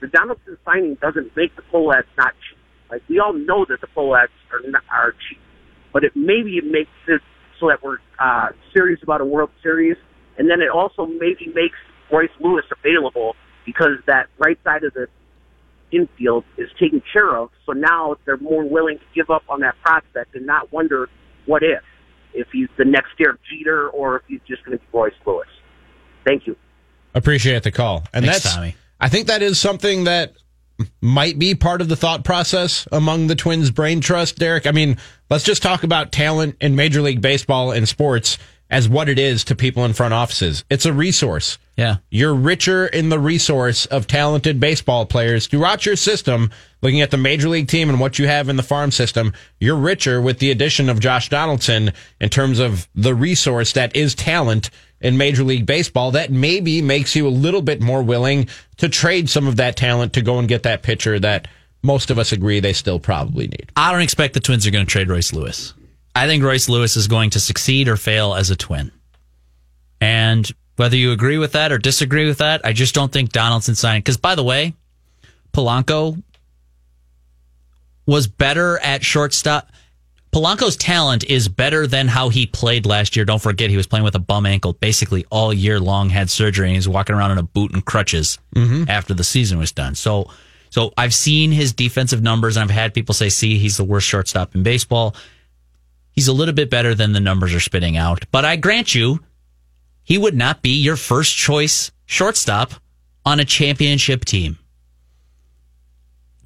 the 0.00 0.08
Donaldson 0.08 0.58
signing 0.64 0.96
doesn't 1.00 1.34
make 1.36 1.54
the 1.56 1.62
Pohlads 1.72 2.04
not 2.18 2.34
cheap. 2.48 2.58
Like 2.90 3.02
we 3.08 3.20
all 3.20 3.32
know 3.32 3.64
that 3.68 3.80
the 3.80 3.86
Pohlads 3.86 4.28
are 4.52 4.68
not, 4.68 4.82
are 4.90 5.12
cheap, 5.12 5.38
but 5.92 6.04
it 6.04 6.12
maybe 6.16 6.56
it 6.56 6.64
makes 6.64 6.90
it 7.06 7.20
so 7.58 7.68
that 7.68 7.82
we're 7.82 7.98
uh, 8.18 8.48
serious 8.74 9.00
about 9.02 9.20
a 9.20 9.24
World 9.24 9.50
Series, 9.62 9.96
and 10.40 10.48
then 10.48 10.62
it 10.62 10.70
also 10.70 11.04
maybe 11.04 11.52
makes 11.54 11.76
Royce 12.10 12.30
Lewis 12.40 12.64
available 12.82 13.36
because 13.66 13.98
that 14.06 14.28
right 14.38 14.58
side 14.64 14.84
of 14.84 14.94
the 14.94 15.06
infield 15.92 16.44
is 16.56 16.70
taken 16.80 17.02
care 17.12 17.36
of. 17.36 17.50
So 17.66 17.72
now 17.72 18.16
they're 18.24 18.38
more 18.38 18.66
willing 18.66 18.98
to 18.98 19.04
give 19.14 19.28
up 19.28 19.42
on 19.50 19.60
that 19.60 19.74
prospect 19.82 20.34
and 20.34 20.46
not 20.46 20.72
wonder 20.72 21.10
what 21.44 21.62
if 21.62 21.82
if 22.32 22.46
he's 22.52 22.68
the 22.78 22.86
next 22.86 23.18
Derek 23.18 23.38
Jeter 23.50 23.90
or 23.90 24.16
if 24.16 24.22
he's 24.28 24.40
just 24.48 24.64
going 24.64 24.78
to 24.78 24.82
be 24.82 24.90
Royce 24.94 25.12
Lewis. 25.26 25.48
Thank 26.24 26.46
you. 26.46 26.56
Appreciate 27.14 27.62
the 27.62 27.72
call. 27.72 28.04
And 28.14 28.24
Thanks, 28.24 28.44
that's 28.44 28.54
Tommy. 28.54 28.76
I 28.98 29.10
think 29.10 29.26
that 29.26 29.42
is 29.42 29.60
something 29.60 30.04
that 30.04 30.36
might 31.02 31.38
be 31.38 31.54
part 31.54 31.82
of 31.82 31.90
the 31.90 31.96
thought 31.96 32.24
process 32.24 32.88
among 32.90 33.26
the 33.26 33.34
Twins 33.34 33.70
brain 33.70 34.00
trust, 34.00 34.38
Derek. 34.38 34.66
I 34.66 34.70
mean, 34.70 34.96
let's 35.28 35.44
just 35.44 35.62
talk 35.62 35.82
about 35.82 36.12
talent 36.12 36.56
in 36.62 36.76
Major 36.76 37.02
League 37.02 37.20
Baseball 37.20 37.72
and 37.72 37.86
sports 37.86 38.38
as 38.70 38.88
what 38.88 39.08
it 39.08 39.18
is 39.18 39.44
to 39.44 39.54
people 39.54 39.84
in 39.84 39.92
front 39.92 40.14
offices. 40.14 40.64
It's 40.70 40.86
a 40.86 40.92
resource. 40.92 41.58
Yeah. 41.76 41.96
You're 42.10 42.34
richer 42.34 42.86
in 42.86 43.08
the 43.08 43.18
resource 43.18 43.86
of 43.86 44.06
talented 44.06 44.60
baseball 44.60 45.06
players 45.06 45.46
throughout 45.46 45.84
your 45.84 45.96
system. 45.96 46.50
Looking 46.82 47.00
at 47.00 47.10
the 47.10 47.16
major 47.16 47.48
league 47.48 47.68
team 47.68 47.90
and 47.90 48.00
what 48.00 48.18
you 48.18 48.26
have 48.26 48.48
in 48.48 48.56
the 48.56 48.62
farm 48.62 48.90
system, 48.90 49.32
you're 49.58 49.76
richer 49.76 50.20
with 50.20 50.38
the 50.38 50.50
addition 50.50 50.88
of 50.88 51.00
Josh 51.00 51.28
Donaldson 51.28 51.92
in 52.20 52.28
terms 52.28 52.58
of 52.58 52.88
the 52.94 53.14
resource 53.14 53.72
that 53.72 53.94
is 53.96 54.14
talent 54.14 54.70
in 55.00 55.16
Major 55.16 55.42
League 55.42 55.66
Baseball. 55.66 56.12
That 56.12 56.30
maybe 56.30 56.80
makes 56.80 57.16
you 57.16 57.26
a 57.26 57.30
little 57.30 57.62
bit 57.62 57.80
more 57.80 58.02
willing 58.02 58.48
to 58.76 58.88
trade 58.88 59.28
some 59.28 59.46
of 59.46 59.56
that 59.56 59.76
talent 59.76 60.12
to 60.14 60.22
go 60.22 60.38
and 60.38 60.48
get 60.48 60.62
that 60.62 60.82
pitcher 60.82 61.18
that 61.18 61.48
most 61.82 62.10
of 62.10 62.18
us 62.18 62.30
agree 62.32 62.60
they 62.60 62.74
still 62.74 63.00
probably 63.00 63.48
need. 63.48 63.72
I 63.74 63.90
don't 63.92 64.02
expect 64.02 64.34
the 64.34 64.40
Twins 64.40 64.66
are 64.66 64.70
going 64.70 64.84
to 64.84 64.90
trade 64.90 65.08
Royce 65.08 65.32
Lewis. 65.32 65.74
I 66.14 66.26
think 66.26 66.42
Royce 66.42 66.68
Lewis 66.68 66.96
is 66.96 67.08
going 67.08 67.30
to 67.30 67.40
succeed 67.40 67.88
or 67.88 67.96
fail 67.96 68.34
as 68.34 68.50
a 68.50 68.56
Twin. 68.56 68.90
And 70.00 70.50
whether 70.76 70.96
you 70.96 71.12
agree 71.12 71.38
with 71.38 71.52
that 71.52 71.72
or 71.72 71.78
disagree 71.78 72.26
with 72.26 72.38
that, 72.38 72.62
I 72.64 72.72
just 72.72 72.94
don't 72.94 73.12
think 73.12 73.32
Donaldson 73.32 73.74
signed. 73.74 74.02
Because 74.02 74.16
by 74.16 74.34
the 74.34 74.44
way, 74.44 74.74
Polanco 75.52 76.22
was 78.06 78.26
better 78.26 78.78
at 78.78 79.04
shortstop. 79.04 79.70
Polanco's 80.32 80.76
talent 80.76 81.24
is 81.24 81.48
better 81.48 81.86
than 81.86 82.06
how 82.06 82.28
he 82.28 82.46
played 82.46 82.86
last 82.86 83.16
year. 83.16 83.24
Don't 83.24 83.42
forget, 83.42 83.68
he 83.68 83.76
was 83.76 83.86
playing 83.86 84.04
with 84.04 84.14
a 84.14 84.20
bum 84.20 84.46
ankle 84.46 84.72
basically 84.74 85.26
all 85.30 85.52
year 85.52 85.80
long, 85.80 86.08
had 86.08 86.30
surgery, 86.30 86.68
and 86.68 86.76
he's 86.76 86.88
walking 86.88 87.16
around 87.16 87.32
in 87.32 87.38
a 87.38 87.42
boot 87.42 87.72
and 87.72 87.84
crutches 87.84 88.38
mm-hmm. 88.54 88.84
after 88.88 89.12
the 89.12 89.24
season 89.24 89.58
was 89.58 89.72
done. 89.72 89.96
So, 89.96 90.30
so 90.70 90.92
I've 90.96 91.14
seen 91.14 91.50
his 91.50 91.72
defensive 91.72 92.22
numbers, 92.22 92.56
and 92.56 92.64
I've 92.64 92.74
had 92.74 92.94
people 92.94 93.12
say, 93.12 93.28
"See, 93.28 93.58
he's 93.58 93.76
the 93.76 93.84
worst 93.84 94.06
shortstop 94.06 94.54
in 94.54 94.62
baseball." 94.62 95.16
He's 96.12 96.28
a 96.28 96.32
little 96.32 96.54
bit 96.54 96.70
better 96.70 96.94
than 96.94 97.12
the 97.12 97.20
numbers 97.20 97.54
are 97.54 97.60
spitting 97.60 97.96
out, 97.96 98.24
but 98.30 98.44
I 98.44 98.56
grant 98.56 98.94
you, 98.94 99.20
he 100.02 100.18
would 100.18 100.34
not 100.34 100.62
be 100.62 100.70
your 100.70 100.96
first 100.96 101.36
choice 101.36 101.92
shortstop 102.04 102.74
on 103.24 103.38
a 103.40 103.44
championship 103.44 104.24
team. 104.24 104.58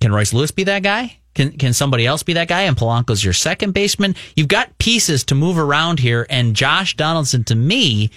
Can 0.00 0.12
Royce 0.12 0.34
Lewis 0.34 0.50
be 0.50 0.64
that 0.64 0.82
guy? 0.82 1.18
Can 1.34 1.52
can 1.52 1.72
somebody 1.72 2.06
else 2.06 2.22
be 2.22 2.34
that 2.34 2.48
guy? 2.48 2.62
And 2.62 2.76
Polanco's 2.76 3.24
your 3.24 3.32
second 3.32 3.72
baseman. 3.72 4.14
You've 4.36 4.48
got 4.48 4.78
pieces 4.78 5.24
to 5.24 5.34
move 5.34 5.58
around 5.58 5.98
here, 5.98 6.26
and 6.30 6.54
Josh 6.54 6.94
Donaldson, 6.94 7.42
to 7.44 7.54
me, 7.54 8.10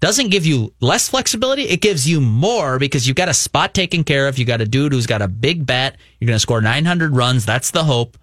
doesn't 0.00 0.30
give 0.30 0.46
you 0.46 0.72
less 0.80 1.08
flexibility. 1.08 1.64
It 1.64 1.82
gives 1.82 2.08
you 2.08 2.20
more 2.20 2.78
because 2.78 3.06
you've 3.06 3.16
got 3.16 3.28
a 3.28 3.34
spot 3.34 3.74
taken 3.74 4.02
care 4.02 4.26
of. 4.26 4.38
You 4.38 4.44
got 4.46 4.62
a 4.62 4.66
dude 4.66 4.92
who's 4.92 5.06
got 5.06 5.22
a 5.22 5.28
big 5.28 5.66
bat. 5.66 5.98
You're 6.18 6.26
going 6.26 6.36
to 6.36 6.40
score 6.40 6.62
900 6.62 7.14
runs. 7.14 7.44
That's 7.44 7.70
the 7.70 7.84
hope. 7.84 8.16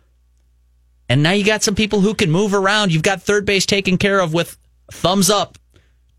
And 1.09 1.23
now 1.23 1.31
you 1.31 1.43
got 1.43 1.63
some 1.63 1.75
people 1.75 2.01
who 2.01 2.13
can 2.13 2.31
move 2.31 2.53
around. 2.53 2.91
You've 2.91 3.03
got 3.03 3.21
third 3.21 3.45
base 3.45 3.65
taken 3.65 3.97
care 3.97 4.19
of 4.19 4.33
with 4.33 4.57
thumbs 4.91 5.29
up, 5.29 5.57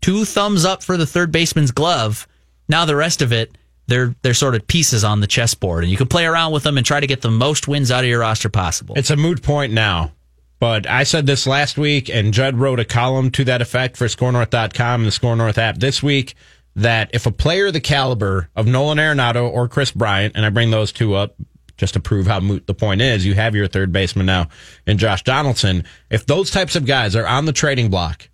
two 0.01 0.25
thumbs 0.25 0.65
up 0.65 0.83
for 0.83 0.97
the 0.97 1.05
third 1.05 1.31
baseman's 1.31 1.71
glove. 1.71 2.27
Now 2.67 2.85
the 2.85 2.95
rest 2.95 3.21
of 3.21 3.31
it, 3.31 3.57
they're 3.87 4.15
they're 4.21 4.33
sort 4.33 4.55
of 4.55 4.67
pieces 4.67 5.03
on 5.03 5.19
the 5.19 5.27
chessboard, 5.27 5.83
and 5.83 5.91
you 5.91 5.97
can 5.97 6.07
play 6.07 6.25
around 6.25 6.51
with 6.51 6.63
them 6.63 6.77
and 6.77 6.85
try 6.85 6.99
to 6.99 7.07
get 7.07 7.21
the 7.21 7.31
most 7.31 7.67
wins 7.67 7.91
out 7.91 8.03
of 8.03 8.09
your 8.09 8.19
roster 8.19 8.49
possible. 8.49 8.95
It's 8.97 9.09
a 9.09 9.15
moot 9.15 9.41
point 9.41 9.73
now. 9.73 10.11
But 10.59 10.87
I 10.87 11.03
said 11.03 11.25
this 11.25 11.47
last 11.47 11.77
week, 11.77 12.09
and 12.09 12.33
Judd 12.33 12.57
wrote 12.57 12.79
a 12.79 12.85
column 12.85 13.31
to 13.31 13.45
that 13.45 13.61
effect 13.61 13.95
for 13.95 14.05
SKORNorth.com 14.05 15.01
and 15.01 15.07
the 15.07 15.11
SKOR 15.11 15.37
North 15.37 15.57
app 15.57 15.77
this 15.77 16.03
week 16.03 16.35
that 16.75 17.09
if 17.13 17.25
a 17.25 17.31
player 17.31 17.71
the 17.71 17.79
caliber 17.79 18.49
of 18.55 18.67
Nolan 18.67 18.97
Arenado 18.97 19.49
or 19.49 19.67
Kris 19.67 19.91
Bryant, 19.91 20.35
and 20.35 20.45
I 20.45 20.49
bring 20.49 20.69
those 20.69 20.91
two 20.91 21.15
up 21.15 21.35
just 21.79 21.93
to 21.93 21.99
prove 21.99 22.27
how 22.27 22.41
moot 22.41 22.67
the 22.67 22.73
point 22.73 23.01
is, 23.01 23.25
you 23.25 23.33
have 23.33 23.55
your 23.55 23.67
third 23.67 23.91
baseman 23.91 24.25
now 24.25 24.49
in 24.85 24.97
Josh 24.97 25.23
Donaldson. 25.23 25.85
If 26.09 26.25
those 26.25 26.51
types 26.51 26.75
of 26.75 26.85
guys 26.85 27.15
are 27.15 27.25
on 27.25 27.45
the 27.45 27.53
trading 27.53 27.89
block 27.89 28.29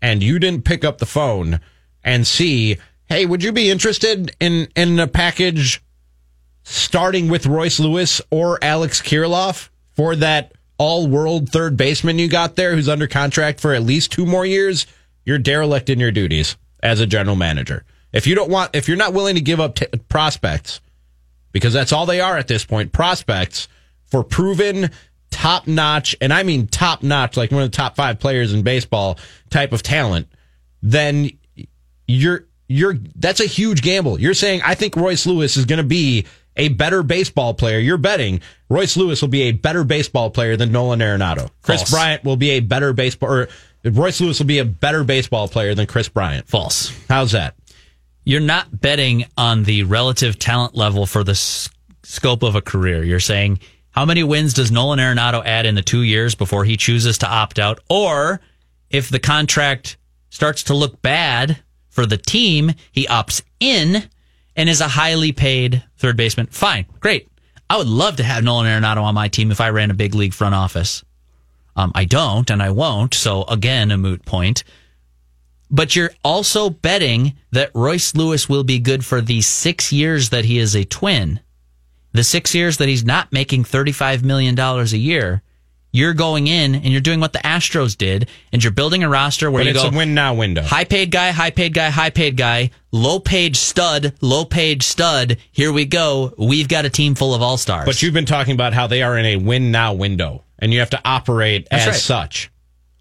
and 0.00 0.22
you 0.22 0.38
didn't 0.38 0.64
pick 0.64 0.84
up 0.84 0.98
the 0.98 1.06
phone 1.06 1.60
and 2.02 2.26
see, 2.26 2.78
hey, 3.04 3.26
would 3.26 3.44
you 3.44 3.52
be 3.52 3.70
interested 3.70 4.34
in, 4.40 4.68
in 4.74 4.98
a 4.98 5.06
package 5.06 5.82
starting 6.62 7.28
with 7.28 7.46
Royce 7.46 7.78
Lewis 7.78 8.22
or 8.30 8.58
Alex 8.62 9.02
Kirilloff 9.02 9.68
for 9.94 10.16
that 10.16 10.52
all 10.78 11.08
world 11.08 11.50
third 11.50 11.76
baseman 11.76 12.18
you 12.18 12.28
got 12.28 12.56
there 12.56 12.74
who's 12.74 12.88
under 12.88 13.06
contract 13.06 13.60
for 13.60 13.74
at 13.74 13.82
least 13.82 14.12
two 14.12 14.24
more 14.24 14.46
years, 14.46 14.86
you're 15.26 15.38
derelict 15.38 15.90
in 15.90 16.00
your 16.00 16.12
duties 16.12 16.56
as 16.82 17.00
a 17.00 17.06
general 17.06 17.36
manager. 17.36 17.84
If 18.14 18.26
you 18.26 18.34
don't 18.34 18.50
want, 18.50 18.74
if 18.74 18.88
you're 18.88 18.96
not 18.96 19.12
willing 19.12 19.34
to 19.34 19.42
give 19.42 19.60
up 19.60 19.74
t- 19.74 19.86
prospects, 20.08 20.80
because 21.52 21.72
that's 21.72 21.92
all 21.92 22.06
they 22.06 22.20
are 22.20 22.36
at 22.36 22.48
this 22.48 22.64
point, 22.64 22.92
prospects 22.92 23.68
for 24.06 24.22
proven 24.22 24.90
top 25.30 25.66
notch, 25.66 26.16
and 26.20 26.32
I 26.32 26.42
mean 26.42 26.66
top 26.66 27.02
notch, 27.02 27.36
like 27.36 27.50
one 27.50 27.62
of 27.62 27.70
the 27.70 27.76
top 27.76 27.96
five 27.96 28.18
players 28.18 28.52
in 28.52 28.62
baseball 28.62 29.18
type 29.50 29.72
of 29.72 29.82
talent, 29.82 30.28
then 30.82 31.30
you're, 32.06 32.46
you're, 32.68 32.94
that's 33.16 33.40
a 33.40 33.46
huge 33.46 33.82
gamble. 33.82 34.20
You're 34.20 34.34
saying, 34.34 34.62
I 34.64 34.74
think 34.74 34.96
Royce 34.96 35.26
Lewis 35.26 35.56
is 35.56 35.64
going 35.64 35.78
to 35.78 35.84
be 35.84 36.26
a 36.56 36.68
better 36.68 37.02
baseball 37.02 37.54
player. 37.54 37.78
You're 37.78 37.98
betting 37.98 38.40
Royce 38.68 38.96
Lewis 38.96 39.22
will 39.22 39.28
be 39.28 39.42
a 39.42 39.52
better 39.52 39.84
baseball 39.84 40.30
player 40.30 40.56
than 40.56 40.72
Nolan 40.72 41.00
Arenado. 41.00 41.50
Kris 41.62 41.80
False. 41.80 41.90
Bryant 41.90 42.24
will 42.24 42.36
be 42.36 42.50
a 42.50 42.60
better 42.60 42.92
baseball, 42.92 43.30
or 43.30 43.48
Royce 43.84 44.20
Lewis 44.20 44.38
will 44.38 44.46
be 44.46 44.58
a 44.58 44.64
better 44.64 45.04
baseball 45.04 45.48
player 45.48 45.74
than 45.74 45.86
Kris 45.86 46.08
Bryant. 46.08 46.48
False. 46.48 46.92
How's 47.08 47.32
that? 47.32 47.54
You're 48.28 48.40
not 48.40 48.78
betting 48.78 49.24
on 49.38 49.62
the 49.62 49.84
relative 49.84 50.38
talent 50.38 50.74
level 50.74 51.06
for 51.06 51.24
the 51.24 51.32
s- 51.32 51.70
scope 52.02 52.42
of 52.42 52.56
a 52.56 52.60
career. 52.60 53.02
You're 53.02 53.20
saying 53.20 53.60
how 53.92 54.04
many 54.04 54.22
wins 54.22 54.52
does 54.52 54.70
Nolan 54.70 54.98
Arenado 54.98 55.42
add 55.42 55.64
in 55.64 55.74
the 55.74 55.80
two 55.80 56.02
years 56.02 56.34
before 56.34 56.66
he 56.66 56.76
chooses 56.76 57.16
to 57.18 57.26
opt 57.26 57.58
out, 57.58 57.80
or 57.88 58.42
if 58.90 59.08
the 59.08 59.18
contract 59.18 59.96
starts 60.28 60.64
to 60.64 60.74
look 60.74 61.00
bad 61.00 61.62
for 61.88 62.04
the 62.04 62.18
team, 62.18 62.74
he 62.92 63.06
opts 63.06 63.40
in 63.60 64.06
and 64.54 64.68
is 64.68 64.82
a 64.82 64.88
highly 64.88 65.32
paid 65.32 65.82
third 65.96 66.18
baseman. 66.18 66.48
Fine, 66.48 66.84
great. 67.00 67.28
I 67.70 67.78
would 67.78 67.88
love 67.88 68.16
to 68.16 68.24
have 68.24 68.44
Nolan 68.44 68.66
Arenado 68.66 69.04
on 69.04 69.14
my 69.14 69.28
team 69.28 69.50
if 69.50 69.62
I 69.62 69.70
ran 69.70 69.90
a 69.90 69.94
big 69.94 70.14
league 70.14 70.34
front 70.34 70.54
office. 70.54 71.02
Um, 71.76 71.92
I 71.94 72.04
don't, 72.04 72.50
and 72.50 72.62
I 72.62 72.72
won't. 72.72 73.14
So 73.14 73.44
again, 73.44 73.90
a 73.90 73.96
moot 73.96 74.22
point. 74.26 74.64
But 75.70 75.94
you're 75.94 76.10
also 76.24 76.70
betting 76.70 77.34
that 77.52 77.70
Royce 77.74 78.14
Lewis 78.14 78.48
will 78.48 78.64
be 78.64 78.78
good 78.78 79.04
for 79.04 79.20
the 79.20 79.40
six 79.42 79.92
years 79.92 80.30
that 80.30 80.44
he 80.46 80.58
is 80.58 80.74
a 80.74 80.84
twin. 80.84 81.40
The 82.12 82.24
six 82.24 82.54
years 82.54 82.78
that 82.78 82.88
he's 82.88 83.04
not 83.04 83.32
making 83.32 83.64
$35 83.64 84.22
million 84.22 84.58
a 84.58 84.84
year. 84.96 85.42
You're 85.90 86.14
going 86.14 86.46
in 86.48 86.74
and 86.74 86.86
you're 86.86 87.00
doing 87.00 87.18
what 87.20 87.32
the 87.32 87.38
Astros 87.38 87.96
did, 87.96 88.28
and 88.52 88.62
you're 88.62 88.72
building 88.72 89.02
a 89.02 89.08
roster 89.08 89.50
where 89.50 89.60
But 89.64 89.68
you 89.68 89.70
it's 89.74 89.82
go 89.82 89.88
a 89.88 89.96
win 89.98 90.12
now 90.14 90.34
window. 90.34 90.62
high 90.62 90.84
paid 90.84 91.10
guy, 91.10 91.30
high 91.30 91.50
paid 91.50 91.72
guy, 91.72 91.88
high 91.88 92.10
paid 92.10 92.36
guy, 92.36 92.70
low 92.92 93.18
paid 93.18 93.56
stud, 93.56 94.12
low 94.20 94.44
paid 94.44 94.82
stud. 94.82 95.38
Here 95.50 95.72
we 95.72 95.86
go. 95.86 96.34
We've 96.36 96.68
got 96.68 96.84
a 96.84 96.90
team 96.90 97.14
full 97.14 97.34
of 97.34 97.40
all 97.40 97.56
stars. 97.56 97.86
But 97.86 98.02
you've 98.02 98.12
been 98.14 98.26
talking 98.26 98.52
about 98.52 98.74
how 98.74 98.86
they 98.86 99.02
are 99.02 99.16
in 99.16 99.24
a 99.24 99.36
win 99.36 99.70
now 99.70 99.94
window, 99.94 100.44
and 100.58 100.74
you 100.74 100.80
have 100.80 100.90
to 100.90 101.00
operate 101.06 101.68
That's 101.70 101.82
as 101.84 101.88
right. 101.88 101.96
such. 101.96 102.50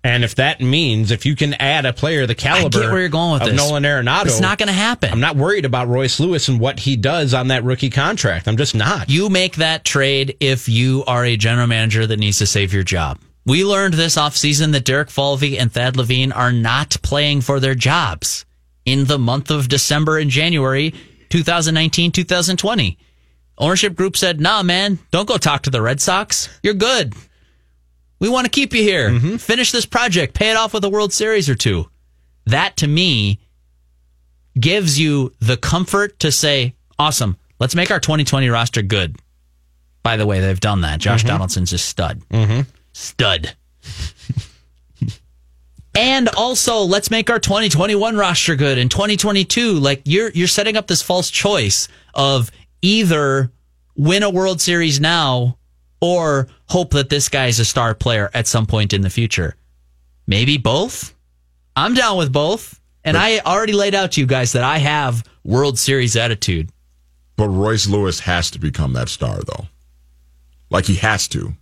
And 0.07 0.23
if 0.23 0.35
that 0.35 0.61
means 0.61 1.11
if 1.11 1.25
you 1.25 1.35
can 1.35 1.53
add 1.55 1.85
a 1.85 1.91
player 1.91 2.25
the 2.25 2.33
caliber 2.33 2.79
where 2.79 3.01
you're 3.01 3.09
going 3.09 3.33
with 3.33 3.41
of 3.41 3.49
this. 3.49 3.57
Nolan 3.57 3.83
Arenado, 3.83 4.25
It's 4.25 4.39
not 4.39 4.57
going 4.57 4.67
to 4.67 4.73
happen. 4.73 5.11
I'm 5.11 5.19
not 5.19 5.35
worried 5.35 5.65
about 5.65 5.89
Royce 5.89 6.17
Lewis 6.21 6.47
and 6.47 6.61
what 6.61 6.79
he 6.79 6.95
does 6.95 7.33
on 7.33 7.49
that 7.49 7.65
rookie 7.65 7.89
contract. 7.89 8.47
I'm 8.47 8.55
just 8.55 8.73
not. 8.73 9.09
You 9.09 9.29
make 9.29 9.57
that 9.57 9.83
trade 9.83 10.37
if 10.39 10.69
you 10.69 11.03
are 11.07 11.25
a 11.25 11.35
general 11.35 11.67
manager 11.67 12.07
that 12.07 12.19
needs 12.19 12.37
to 12.37 12.47
save 12.47 12.73
your 12.73 12.83
job. 12.83 13.19
We 13.45 13.65
learned 13.65 13.95
this 13.95 14.15
offseason 14.15 14.71
that 14.71 14.85
Derek 14.85 15.09
Falvey 15.09 15.59
and 15.59 15.71
Thad 15.71 15.97
Levine 15.97 16.31
are 16.31 16.53
not 16.53 16.95
playing 17.01 17.41
for 17.41 17.59
their 17.59 17.75
jobs 17.75 18.45
in 18.85 19.05
the 19.05 19.19
month 19.19 19.51
of 19.51 19.67
December 19.67 20.17
and 20.17 20.29
January 20.29 20.93
2019 21.29 22.13
2020. 22.13 22.97
Ownership 23.57 23.95
group 23.95 24.15
said, 24.15 24.39
nah, 24.39 24.63
man, 24.63 24.99
don't 25.11 25.27
go 25.27 25.35
talk 25.37 25.63
to 25.63 25.69
the 25.69 25.81
Red 25.81 25.99
Sox. 25.99 26.47
You're 26.63 26.75
good. 26.75 27.13
We 28.19 28.29
want 28.29 28.45
to 28.45 28.49
keep 28.51 28.73
you 28.73 28.81
here. 28.81 29.37
Finish 29.37 29.71
this 29.71 29.85
project, 29.85 30.33
pay 30.33 30.49
it 30.51 30.57
off 30.57 30.73
with 30.73 30.83
a 30.83 30.89
World 30.89 31.13
Series 31.13 31.49
or 31.49 31.55
two. 31.55 31.89
That 32.45 32.77
to 32.77 32.87
me 32.87 33.39
gives 34.59 34.99
you 34.99 35.33
the 35.39 35.57
comfort 35.57 36.19
to 36.19 36.31
say, 36.31 36.73
awesome, 36.97 37.37
let's 37.59 37.75
make 37.75 37.91
our 37.91 37.99
2020 37.99 38.49
roster 38.49 38.81
good. 38.81 39.17
By 40.01 40.17
the 40.17 40.25
way, 40.25 40.39
they've 40.39 40.59
done 40.59 40.81
that. 40.81 40.99
Josh 40.99 41.23
Mhm. 41.23 41.27
Donaldson's 41.27 41.73
a 41.73 41.77
stud. 41.77 42.21
Mm-hmm. 42.29 42.61
Stud. 42.93 43.53
and 45.95 46.29
also, 46.29 46.79
let's 46.79 47.11
make 47.11 47.29
our 47.29 47.39
2021 47.39 48.15
roster 48.15 48.55
good. 48.55 48.77
In 48.77 48.89
2022, 48.89 49.73
like 49.73 50.01
you're 50.05 50.29
you're 50.31 50.47
setting 50.47 50.77
up 50.77 50.87
this 50.87 51.01
false 51.01 51.29
choice 51.29 51.87
of 52.13 52.51
either 52.81 53.51
win 53.95 54.23
a 54.23 54.29
World 54.29 54.61
Series 54.61 54.99
now 54.99 55.57
or 56.01 56.47
hope 56.67 56.91
that 56.91 57.09
this 57.09 57.29
guy's 57.29 57.59
a 57.59 57.65
star 57.65 57.93
player 57.95 58.29
at 58.33 58.47
some 58.47 58.65
point 58.65 58.93
in 58.93 59.01
the 59.01 59.09
future. 59.09 59.55
Maybe 60.25 60.57
both. 60.57 61.15
I'm 61.75 61.93
down 61.93 62.17
with 62.17 62.31
both. 62.31 62.79
And 63.03 63.15
I 63.15 63.39
already 63.39 63.71
laid 63.73 63.95
out 63.95 64.13
to 64.13 64.21
you 64.21 64.27
guys 64.27 64.51
that 64.51 64.63
I 64.63 64.79
have 64.79 65.23
World 65.45 65.79
Series 65.79 66.17
attitude. 66.17 66.69
But 67.37 67.47
Royce 67.47 67.87
Lewis 67.87 68.19
has 68.21 68.51
to 68.51 68.59
become 68.59 68.93
that 68.93 69.07
star, 69.07 69.39
though. 69.39 69.67
Like 70.69 70.85
he 70.85 70.95
has 70.95 71.27
to. 71.29 71.53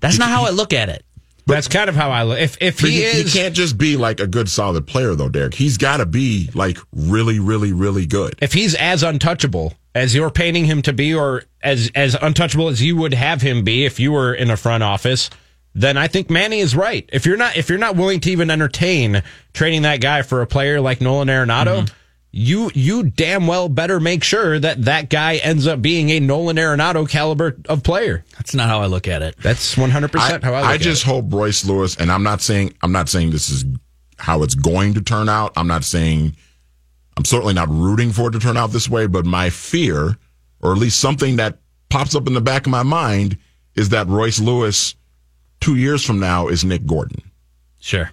That's 0.00 0.18
not 0.18 0.28
how 0.28 0.44
I 0.44 0.50
look 0.50 0.74
at 0.74 0.90
it. 0.90 1.04
That's 1.46 1.68
kind 1.68 1.88
of 1.88 1.96
how 1.96 2.10
I 2.10 2.24
look. 2.24 2.38
If 2.38 2.56
if 2.60 2.80
he, 2.80 2.90
he, 2.90 3.02
is, 3.04 3.32
he 3.32 3.38
can't 3.38 3.54
just 3.54 3.78
be 3.78 3.96
like 3.96 4.20
a 4.20 4.26
good 4.26 4.48
solid 4.48 4.86
player 4.86 5.14
though, 5.14 5.28
Derek. 5.28 5.54
He's 5.54 5.76
got 5.76 5.96
to 5.96 6.06
be 6.06 6.50
like 6.54 6.78
really, 6.92 7.38
really, 7.38 7.72
really 7.72 8.06
good. 8.06 8.34
if 8.40 8.52
he's 8.52 8.74
as 8.74 9.02
untouchable 9.02 9.74
as 9.94 10.14
you're 10.14 10.30
painting 10.30 10.64
him 10.64 10.82
to 10.82 10.92
be, 10.92 11.14
or 11.14 11.42
as 11.62 11.90
as 11.94 12.14
untouchable 12.20 12.68
as 12.68 12.82
you 12.82 12.96
would 12.96 13.14
have 13.14 13.42
him 13.42 13.64
be 13.64 13.84
if 13.84 14.00
you 14.00 14.12
were 14.12 14.34
in 14.34 14.50
a 14.50 14.56
front 14.56 14.82
office, 14.82 15.30
then 15.74 15.96
I 15.96 16.06
think 16.08 16.30
Manny 16.30 16.60
is 16.60 16.74
right. 16.74 17.08
If 17.12 17.26
you're 17.26 17.36
not 17.36 17.56
if 17.56 17.68
you're 17.68 17.78
not 17.78 17.96
willing 17.96 18.20
to 18.20 18.30
even 18.30 18.50
entertain 18.50 19.22
trading 19.52 19.82
that 19.82 20.00
guy 20.00 20.22
for 20.22 20.42
a 20.42 20.46
player 20.46 20.80
like 20.80 21.00
Nolan 21.00 21.28
Arenado. 21.28 21.82
Mm-hmm. 21.84 21.94
You 22.34 22.70
you 22.72 23.02
damn 23.02 23.46
well 23.46 23.68
better 23.68 24.00
make 24.00 24.24
sure 24.24 24.58
that 24.58 24.86
that 24.86 25.10
guy 25.10 25.36
ends 25.36 25.66
up 25.66 25.82
being 25.82 26.08
a 26.08 26.18
Nolan 26.18 26.56
Arenado 26.56 27.06
caliber 27.06 27.58
of 27.68 27.82
player. 27.82 28.24
That's 28.38 28.54
not 28.54 28.70
how 28.70 28.80
I 28.80 28.86
look 28.86 29.06
at 29.06 29.20
it. 29.20 29.36
That's 29.42 29.76
one 29.76 29.90
hundred 29.90 30.12
percent 30.12 30.42
how 30.42 30.54
I 30.54 30.60
look 30.62 30.70
I 30.70 30.74
at 30.76 30.80
just 30.80 31.02
it. 31.04 31.08
hope 31.08 31.26
Royce 31.28 31.62
Lewis, 31.66 31.94
and 31.96 32.10
I'm 32.10 32.22
not 32.22 32.40
saying 32.40 32.72
I'm 32.80 32.90
not 32.90 33.10
saying 33.10 33.32
this 33.32 33.50
is 33.50 33.66
how 34.16 34.42
it's 34.44 34.54
going 34.54 34.94
to 34.94 35.02
turn 35.02 35.28
out. 35.28 35.52
I'm 35.56 35.66
not 35.66 35.84
saying 35.84 36.34
I'm 37.22 37.26
certainly 37.26 37.54
not 37.54 37.68
rooting 37.68 38.10
for 38.10 38.26
it 38.26 38.32
to 38.32 38.40
turn 38.40 38.56
out 38.56 38.72
this 38.72 38.88
way, 38.88 39.06
but 39.06 39.24
my 39.24 39.48
fear, 39.48 40.16
or 40.60 40.72
at 40.72 40.78
least 40.78 40.98
something 40.98 41.36
that 41.36 41.60
pops 41.88 42.16
up 42.16 42.26
in 42.26 42.34
the 42.34 42.40
back 42.40 42.66
of 42.66 42.72
my 42.72 42.82
mind, 42.82 43.38
is 43.76 43.90
that 43.90 44.08
Royce 44.08 44.40
Lewis 44.40 44.96
two 45.60 45.76
years 45.76 46.04
from 46.04 46.18
now 46.18 46.48
is 46.48 46.64
Nick 46.64 46.84
Gordon. 46.84 47.22
Sure. 47.78 48.10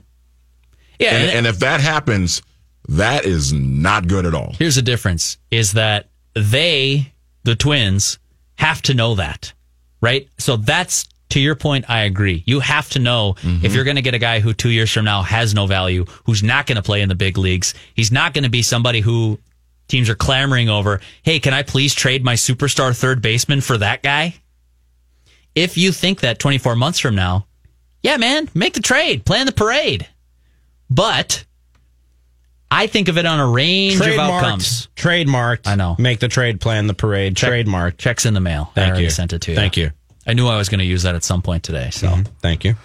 Yeah. 0.99 1.15
And, 1.15 1.37
and 1.37 1.47
if 1.47 1.57
that 1.57 1.81
happens, 1.81 2.43
that 2.87 3.25
is 3.25 3.51
not 3.51 4.07
good 4.07 4.27
at 4.27 4.35
all. 4.35 4.53
Here's 4.59 4.75
the 4.75 4.83
difference 4.83 5.39
is 5.49 5.71
that 5.71 6.09
they, 6.35 7.11
the 7.45 7.55
twins, 7.55 8.19
have 8.57 8.79
to 8.83 8.93
know 8.93 9.15
that, 9.15 9.53
right? 10.01 10.29
So 10.37 10.55
that's 10.55 11.09
to 11.29 11.39
your 11.39 11.55
point. 11.55 11.85
I 11.89 12.01
agree. 12.01 12.43
You 12.45 12.59
have 12.59 12.89
to 12.89 12.99
know 12.99 13.35
if 13.37 13.43
mm-hmm. 13.43 13.65
you're 13.67 13.83
going 13.83 13.95
to 13.95 14.01
get 14.01 14.13
a 14.13 14.19
guy 14.19 14.39
who 14.39 14.53
two 14.53 14.69
years 14.69 14.91
from 14.91 15.05
now 15.05 15.21
has 15.21 15.53
no 15.53 15.67
value, 15.67 16.05
who's 16.25 16.43
not 16.43 16.65
going 16.65 16.75
to 16.77 16.81
play 16.81 17.01
in 17.01 17.09
the 17.09 17.15
big 17.15 17.37
leagues. 17.37 17.73
He's 17.93 18.11
not 18.11 18.33
going 18.33 18.43
to 18.43 18.49
be 18.49 18.61
somebody 18.61 18.99
who 18.99 19.39
teams 19.87 20.09
are 20.09 20.15
clamoring 20.15 20.69
over. 20.69 21.01
Hey, 21.23 21.39
can 21.39 21.53
I 21.53 21.63
please 21.63 21.93
trade 21.93 22.23
my 22.23 22.35
superstar 22.35 22.97
third 22.97 23.21
baseman 23.21 23.61
for 23.61 23.77
that 23.77 24.01
guy? 24.01 24.35
If 25.55 25.77
you 25.77 25.91
think 25.91 26.21
that 26.21 26.39
24 26.39 26.75
months 26.75 26.99
from 26.99 27.15
now, 27.15 27.47
yeah, 28.01 28.17
man, 28.17 28.49
make 28.53 28.73
the 28.73 28.81
trade, 28.81 29.25
plan 29.25 29.45
the 29.45 29.51
parade. 29.51 30.07
But 30.89 31.45
I 32.71 32.87
think 32.87 33.07
of 33.07 33.17
it 33.17 33.25
on 33.25 33.39
a 33.39 33.47
range 33.47 33.99
of 33.99 34.07
outcomes. 34.07 34.87
Trademarked. 34.95 35.67
I 35.67 35.75
know. 35.75 35.95
Make 35.99 36.19
the 36.19 36.27
trade 36.27 36.61
plan, 36.61 36.87
the 36.87 36.93
parade. 36.93 37.35
Trademark. 37.35 37.97
Checks 37.97 38.25
in 38.25 38.33
the 38.33 38.39
mail. 38.39 38.69
I 38.71 38.75
Thank 38.75 38.89
already 38.89 39.03
you. 39.05 39.09
sent 39.09 39.33
it 39.33 39.41
to 39.41 39.51
you. 39.51 39.57
Thank 39.57 39.75
you. 39.75 39.91
I 40.27 40.33
knew 40.33 40.47
I 40.47 40.57
was 40.57 40.69
going 40.69 40.79
to 40.79 40.85
use 40.85 41.03
that 41.03 41.15
at 41.15 41.23
some 41.23 41.41
point 41.41 41.63
today. 41.63 41.89
So 41.91 42.07
mm-hmm. 42.07 42.33
thank 42.41 42.63
you. 42.63 42.75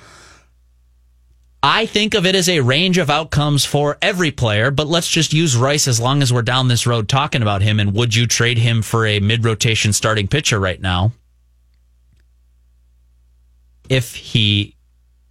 I 1.67 1.87
think 1.87 2.13
of 2.13 2.27
it 2.27 2.35
as 2.35 2.49
a 2.51 2.61
range 2.61 2.99
of 2.99 3.09
outcomes 3.09 3.65
for 3.65 3.97
every 4.03 4.31
player, 4.31 4.71
but 4.71 4.87
let's 4.87 5.09
just 5.09 5.33
use 5.33 5.57
Rice 5.57 5.89
as 5.89 5.99
long 5.99 6.21
as 6.21 6.31
we're 6.31 6.43
down 6.43 6.69
this 6.69 6.87
road 6.87 7.09
talking 7.09 7.41
about 7.41 7.63
him. 7.63 7.81
And 7.81 7.95
would 7.95 8.15
you 8.15 8.27
trade 8.27 8.59
him 8.59 8.83
for 8.83 9.07
a 9.07 9.19
mid 9.19 9.47
rotation 9.47 9.95
starting 9.95 10.29
pitcher 10.29 10.61
right 10.61 10.79
now? 10.79 11.13
If 13.89 14.15
he 14.15 14.77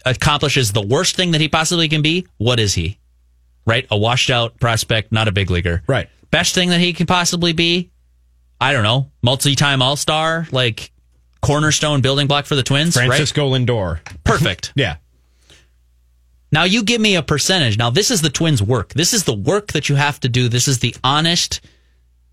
accomplishes 0.05 0.71
the 0.71 0.81
worst 0.81 1.15
thing 1.15 1.31
that 1.31 1.41
he 1.41 1.49
possibly 1.49 1.87
can 1.87 2.01
be, 2.01 2.25
what 2.37 2.59
is 2.59 2.73
he? 2.73 2.97
Right? 3.67 3.85
A 3.91 3.97
washed 3.97 4.31
out 4.31 4.59
prospect, 4.59 5.11
not 5.11 5.27
a 5.27 5.31
big 5.31 5.51
leaguer. 5.51 5.83
Right. 5.85 6.09
Best 6.31 6.55
thing 6.55 6.69
that 6.69 6.79
he 6.79 6.93
can 6.93 7.05
possibly 7.05 7.53
be? 7.53 7.91
I 8.59 8.73
don't 8.73 8.83
know. 8.83 9.11
Multi 9.21 9.53
time 9.53 9.83
all 9.83 9.95
star, 9.97 10.47
like 10.51 10.91
cornerstone 11.43 12.01
building 12.01 12.25
block 12.25 12.45
for 12.45 12.55
the 12.55 12.63
Twins. 12.63 12.95
right? 12.95 13.07
Francisco 13.07 13.51
Lindor. 13.51 13.99
Perfect. 14.23 14.71
yeah. 14.75 14.95
Now 16.51 16.63
you 16.63 16.83
give 16.83 17.01
me 17.01 17.15
a 17.15 17.23
percentage. 17.23 17.77
Now 17.77 17.89
this 17.89 18.09
is 18.09 18.21
the 18.21 18.29
Twins' 18.29 18.63
work. 18.63 18.93
This 18.93 19.13
is 19.13 19.25
the 19.25 19.33
work 19.35 19.73
that 19.73 19.89
you 19.89 19.95
have 19.95 20.19
to 20.21 20.29
do. 20.29 20.47
This 20.49 20.67
is 20.67 20.79
the 20.79 20.95
honest. 21.03 21.61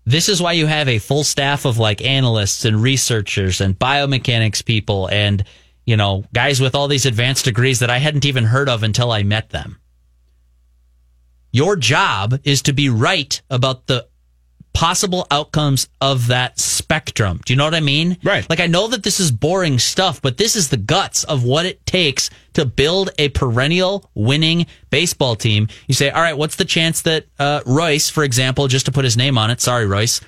This 0.05 0.29
is 0.29 0.41
why 0.41 0.53
you 0.53 0.65
have 0.65 0.87
a 0.87 0.99
full 0.99 1.23
staff 1.23 1.65
of 1.65 1.77
like 1.77 2.01
analysts 2.03 2.65
and 2.65 2.81
researchers 2.81 3.61
and 3.61 3.77
biomechanics 3.77 4.63
people 4.63 5.07
and 5.09 5.43
you 5.85 5.97
know 5.97 6.23
guys 6.33 6.61
with 6.61 6.73
all 6.75 6.87
these 6.87 7.05
advanced 7.05 7.45
degrees 7.45 7.79
that 7.79 7.89
I 7.89 7.97
hadn't 7.97 8.25
even 8.25 8.45
heard 8.45 8.69
of 8.69 8.83
until 8.83 9.11
I 9.11 9.23
met 9.23 9.49
them. 9.49 9.79
Your 11.51 11.75
job 11.75 12.39
is 12.43 12.61
to 12.63 12.73
be 12.73 12.89
right 12.89 13.41
about 13.49 13.87
the 13.87 14.07
possible 14.73 15.27
outcomes 15.31 15.87
of 15.99 16.27
that 16.27 16.59
spectrum. 16.59 17.41
Do 17.45 17.53
you 17.53 17.57
know 17.57 17.65
what 17.65 17.75
I 17.75 17.81
mean? 17.81 18.17
Right. 18.23 18.49
Like 18.49 18.59
I 18.59 18.67
know 18.67 18.87
that 18.87 19.03
this 19.03 19.19
is 19.19 19.31
boring 19.31 19.79
stuff, 19.79 20.21
but 20.21 20.37
this 20.37 20.55
is 20.55 20.69
the 20.69 20.77
guts 20.77 21.23
of 21.25 21.43
what 21.43 21.65
it 21.65 21.85
takes 21.85 22.29
to 22.53 22.65
build 22.65 23.09
a 23.17 23.29
perennial 23.29 24.09
winning 24.15 24.65
baseball 24.89 25.35
team. 25.35 25.67
You 25.87 25.93
say, 25.93 26.09
all 26.09 26.21
right, 26.21 26.37
what's 26.37 26.55
the 26.55 26.65
chance 26.65 27.01
that 27.03 27.25
uh, 27.39 27.61
Royce, 27.65 28.09
for 28.09 28.23
example, 28.23 28.67
just 28.67 28.85
to 28.85 28.91
put 28.91 29.03
his 29.05 29.17
name 29.17 29.37
on 29.37 29.51
it, 29.51 29.61
sorry, 29.61 29.85
Royce, 29.85 30.21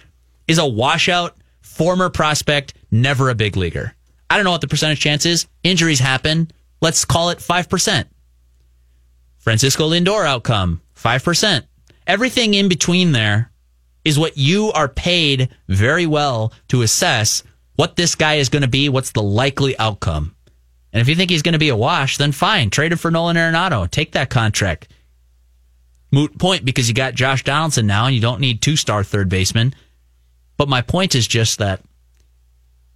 is 0.47 0.57
a 0.57 0.67
washout 0.67 1.37
former 1.61 2.09
prospect, 2.09 2.73
never 2.91 3.29
a 3.29 3.35
big 3.35 3.55
leaguer? 3.55 3.95
I 4.29 4.35
don't 4.35 4.45
know 4.45 4.51
what 4.51 4.61
the 4.61 4.67
percentage 4.67 4.99
chance 4.99 5.25
is. 5.25 5.47
Injuries 5.63 5.99
happen. 5.99 6.49
Let's 6.81 7.05
call 7.05 7.29
it 7.29 7.39
5%. 7.39 8.05
Francisco 9.37 9.89
Lindor 9.89 10.25
outcome, 10.25 10.81
5%. 10.95 11.63
Everything 12.07 12.53
in 12.53 12.67
between 12.67 13.11
there 13.11 13.51
is 14.05 14.19
what 14.19 14.37
you 14.37 14.71
are 14.71 14.87
paid 14.87 15.49
very 15.67 16.05
well 16.05 16.53
to 16.67 16.81
assess 16.81 17.43
what 17.75 17.95
this 17.95 18.15
guy 18.15 18.35
is 18.35 18.49
going 18.49 18.61
to 18.61 18.67
be, 18.67 18.89
what's 18.89 19.11
the 19.11 19.23
likely 19.23 19.77
outcome. 19.79 20.35
And 20.91 21.01
if 21.01 21.09
you 21.09 21.15
think 21.15 21.31
he's 21.31 21.41
going 21.41 21.53
to 21.53 21.59
be 21.59 21.69
a 21.69 21.75
wash, 21.75 22.17
then 22.17 22.31
fine, 22.31 22.69
trade 22.69 22.91
him 22.91 22.97
for 22.97 23.09
Nolan 23.09 23.35
Arenado. 23.35 23.89
Take 23.89 24.11
that 24.11 24.29
contract. 24.29 24.87
Moot 26.11 26.37
point 26.37 26.63
because 26.63 26.87
you 26.87 26.93
got 26.93 27.15
Josh 27.15 27.43
Donaldson 27.43 27.87
now 27.87 28.05
and 28.05 28.13
you 28.13 28.21
don't 28.21 28.41
need 28.41 28.61
two 28.61 28.75
star 28.75 29.03
third 29.03 29.29
baseman. 29.29 29.73
But 30.57 30.69
my 30.69 30.81
point 30.81 31.15
is 31.15 31.25
just 31.27 31.57
that 31.57 31.81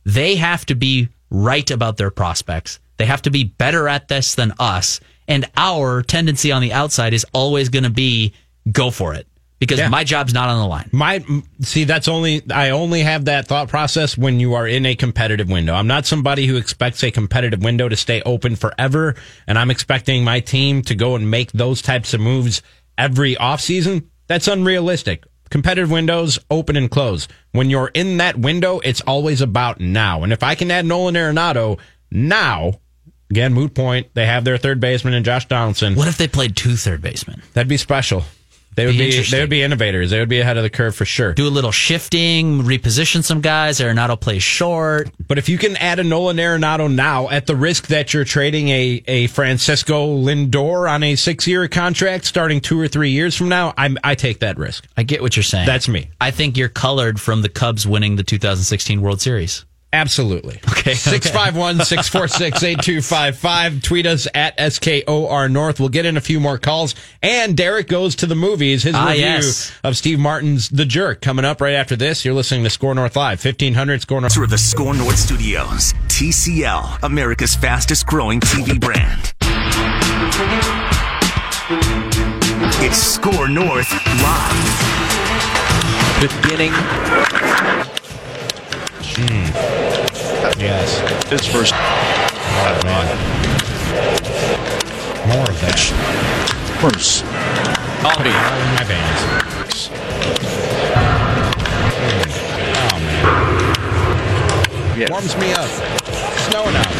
they 0.05 0.35
have 0.35 0.65
to 0.67 0.75
be 0.75 1.09
right 1.31 1.69
about 1.71 1.97
their 1.97 2.11
prospects. 2.11 2.79
They 2.97 3.07
have 3.07 3.23
to 3.23 3.31
be 3.31 3.43
better 3.43 3.87
at 3.87 4.07
this 4.07 4.35
than 4.35 4.53
us. 4.59 4.99
And 5.27 5.49
our 5.57 6.03
tendency 6.03 6.51
on 6.51 6.61
the 6.61 6.73
outside 6.73 7.13
is 7.13 7.25
always 7.33 7.69
going 7.69 7.83
to 7.83 7.89
be 7.89 8.33
go 8.71 8.91
for 8.91 9.15
it 9.15 9.27
because 9.59 9.79
Yeah. 9.79 9.89
my 9.89 10.03
job's 10.03 10.33
not 10.33 10.49
on 10.49 10.59
the 10.59 10.67
line. 10.67 10.89
My 10.91 11.23
see, 11.61 11.83
that's 11.83 12.07
only 12.07 12.41
I 12.51 12.69
only 12.71 13.01
have 13.01 13.25
that 13.25 13.47
thought 13.47 13.67
process 13.69 14.17
when 14.17 14.39
you 14.39 14.53
are 14.53 14.67
in 14.67 14.85
a 14.85 14.95
competitive 14.95 15.49
window. 15.49 15.73
I'm 15.73 15.87
not 15.87 16.05
somebody 16.05 16.45
who 16.45 16.57
expects 16.57 17.03
a 17.03 17.11
competitive 17.11 17.63
window 17.63 17.89
to 17.89 17.95
stay 17.95 18.21
open 18.25 18.55
forever, 18.55 19.15
and 19.47 19.57
I'm 19.57 19.71
expecting 19.71 20.23
my 20.23 20.39
team 20.39 20.81
to 20.83 20.95
go 20.95 21.15
and 21.15 21.29
make 21.31 21.51
those 21.51 21.81
types 21.81 22.13
of 22.13 22.21
moves 22.21 22.61
every 22.97 23.35
offseason. 23.35 24.05
That's 24.27 24.47
unrealistic. 24.47 25.23
Competitive 25.49 25.89
windows 25.89 26.37
open 26.51 26.75
and 26.75 26.91
close. 26.91 27.27
When 27.53 27.69
you're 27.69 27.89
in 27.93 28.17
that 28.17 28.37
window, 28.37 28.79
it's 28.83 28.99
always 29.01 29.39
about 29.41 29.79
now. 29.79 30.23
And 30.23 30.33
if 30.33 30.43
I 30.43 30.55
can 30.55 30.69
add 30.69 30.85
Nolan 30.85 31.15
Arenado 31.15 31.79
now, 32.11 32.73
again, 33.31 33.53
moot 33.53 33.73
point. 33.73 34.07
They 34.13 34.25
have 34.25 34.43
their 34.43 34.57
third 34.57 34.81
baseman 34.81 35.13
and 35.13 35.23
Josh 35.25 35.45
Donaldson. 35.47 35.95
What 35.95 36.09
if 36.09 36.17
they 36.17 36.27
played 36.27 36.57
two 36.57 36.75
third 36.75 37.01
basemen? 37.01 37.41
That'd 37.53 37.69
be 37.69 37.77
special. 37.77 38.25
They 38.77 38.85
would 38.85 38.91
Be 38.91 39.09
be, 39.09 39.23
they 39.23 39.39
would 39.39 39.49
be 39.49 39.63
innovators. 39.63 40.11
They 40.11 40.19
would 40.19 40.29
be 40.29 40.39
ahead 40.39 40.55
of 40.55 40.61
the 40.61 40.69
curve 40.69 40.95
for 40.95 41.03
sure. 41.03 41.33
Do 41.33 41.47
a 41.47 41.49
little 41.49 41.71
shifting, 41.71 42.61
reposition 42.61 43.23
some 43.23 43.41
guys. 43.41 43.79
Arenado 43.79 44.19
plays 44.19 44.43
short. 44.43 45.09
But 45.27 45.39
if 45.39 45.49
you 45.49 45.57
can 45.57 45.75
add 45.77 45.97
a 45.97 46.03
Nolan 46.03 46.37
Arenado 46.37 46.93
now 46.93 47.27
at 47.27 47.47
the 47.47 47.55
risk 47.55 47.87
that 47.87 48.13
you're 48.13 48.23
trading 48.23 48.69
a, 48.69 49.03
a 49.07 49.27
Francisco 49.27 50.15
Lindor 50.15 50.87
on 50.87 51.01
a 51.01 51.15
six 51.15 51.47
year 51.47 51.67
contract 51.67 52.25
starting 52.25 52.61
two 52.61 52.79
or 52.79 52.87
three 52.87 53.09
years 53.09 53.35
from 53.35 53.49
now, 53.49 53.73
I'm, 53.79 53.97
I 54.03 54.13
take 54.13 54.41
that 54.41 54.59
risk. 54.59 54.85
I 54.95 55.01
get 55.01 55.23
what 55.23 55.35
you're 55.35 55.43
saying. 55.43 55.65
That's 55.65 55.87
me. 55.87 56.11
I 56.21 56.29
think 56.29 56.55
you're 56.55 56.69
colored 56.69 57.19
from 57.19 57.41
the 57.41 57.49
Cubs 57.49 57.87
winning 57.87 58.15
the 58.15 58.23
2016 58.23 59.01
World 59.01 59.21
Series. 59.21 59.65
Absolutely. 59.93 60.59
Okay. 60.69 60.93
651 60.95 61.85
646 61.85 62.61
8255. 62.63 63.81
Tweet 63.81 64.05
us 64.05 64.27
at 64.35 64.57
SKOR 64.59 65.49
North. 65.49 65.79
We'll 65.79 65.89
get 65.89 66.05
in 66.05 66.17
a 66.17 66.21
few 66.21 66.39
more 66.39 66.57
calls. 66.57 66.93
And 67.23 67.55
Derek 67.55 67.87
goes 67.87 68.15
to 68.17 68.25
the 68.25 68.35
movies. 68.35 68.83
His 68.83 68.93
Ah, 68.95 69.07
review 69.07 69.21
yes. 69.23 69.71
of 69.83 69.95
Steve 69.97 70.19
Martin's 70.19 70.67
The 70.69 70.85
Jerk 70.85 71.21
coming 71.21 71.45
up 71.45 71.61
right 71.61 71.73
after 71.75 71.95
this. 71.95 72.25
You're 72.25 72.33
listening 72.33 72.63
to 72.65 72.69
SKOR 72.69 72.95
North 72.95 73.15
Live, 73.15 73.43
1500 73.43 74.01
SKOR 74.01 74.21
North. 74.21 74.33
Through 74.33 74.47
the 74.47 74.57
SKOR 74.57 74.93
North 74.93 75.17
Studios, 75.17 75.93
TCL, 76.09 76.99
America's 77.03 77.55
fastest 77.55 78.05
growing 78.07 78.39
TV 78.41 78.79
brand. 78.79 79.33
It's 82.79 82.97
SKOR 82.97 83.47
North 83.49 83.91
Live. 84.21 84.83
Beginning 86.21 86.71
Hmm. 89.19 89.49
Yes. 90.61 90.99
his 91.29 91.45
first. 91.47 91.73
Oh, 91.75 92.81
man. 92.83 93.07
More 95.27 95.49
of 95.49 95.59
that. 95.61 95.79
First. 96.79 97.23
Already. 98.05 98.29
Oh, 98.29 98.75
my 98.77 98.83
veins. 98.83 99.89
Oh, 102.83 102.99
man. 104.97 105.09
Warms 105.09 105.35
me 105.37 105.51
up. 105.53 105.67
Snowing 106.49 106.75
out. 106.75 106.93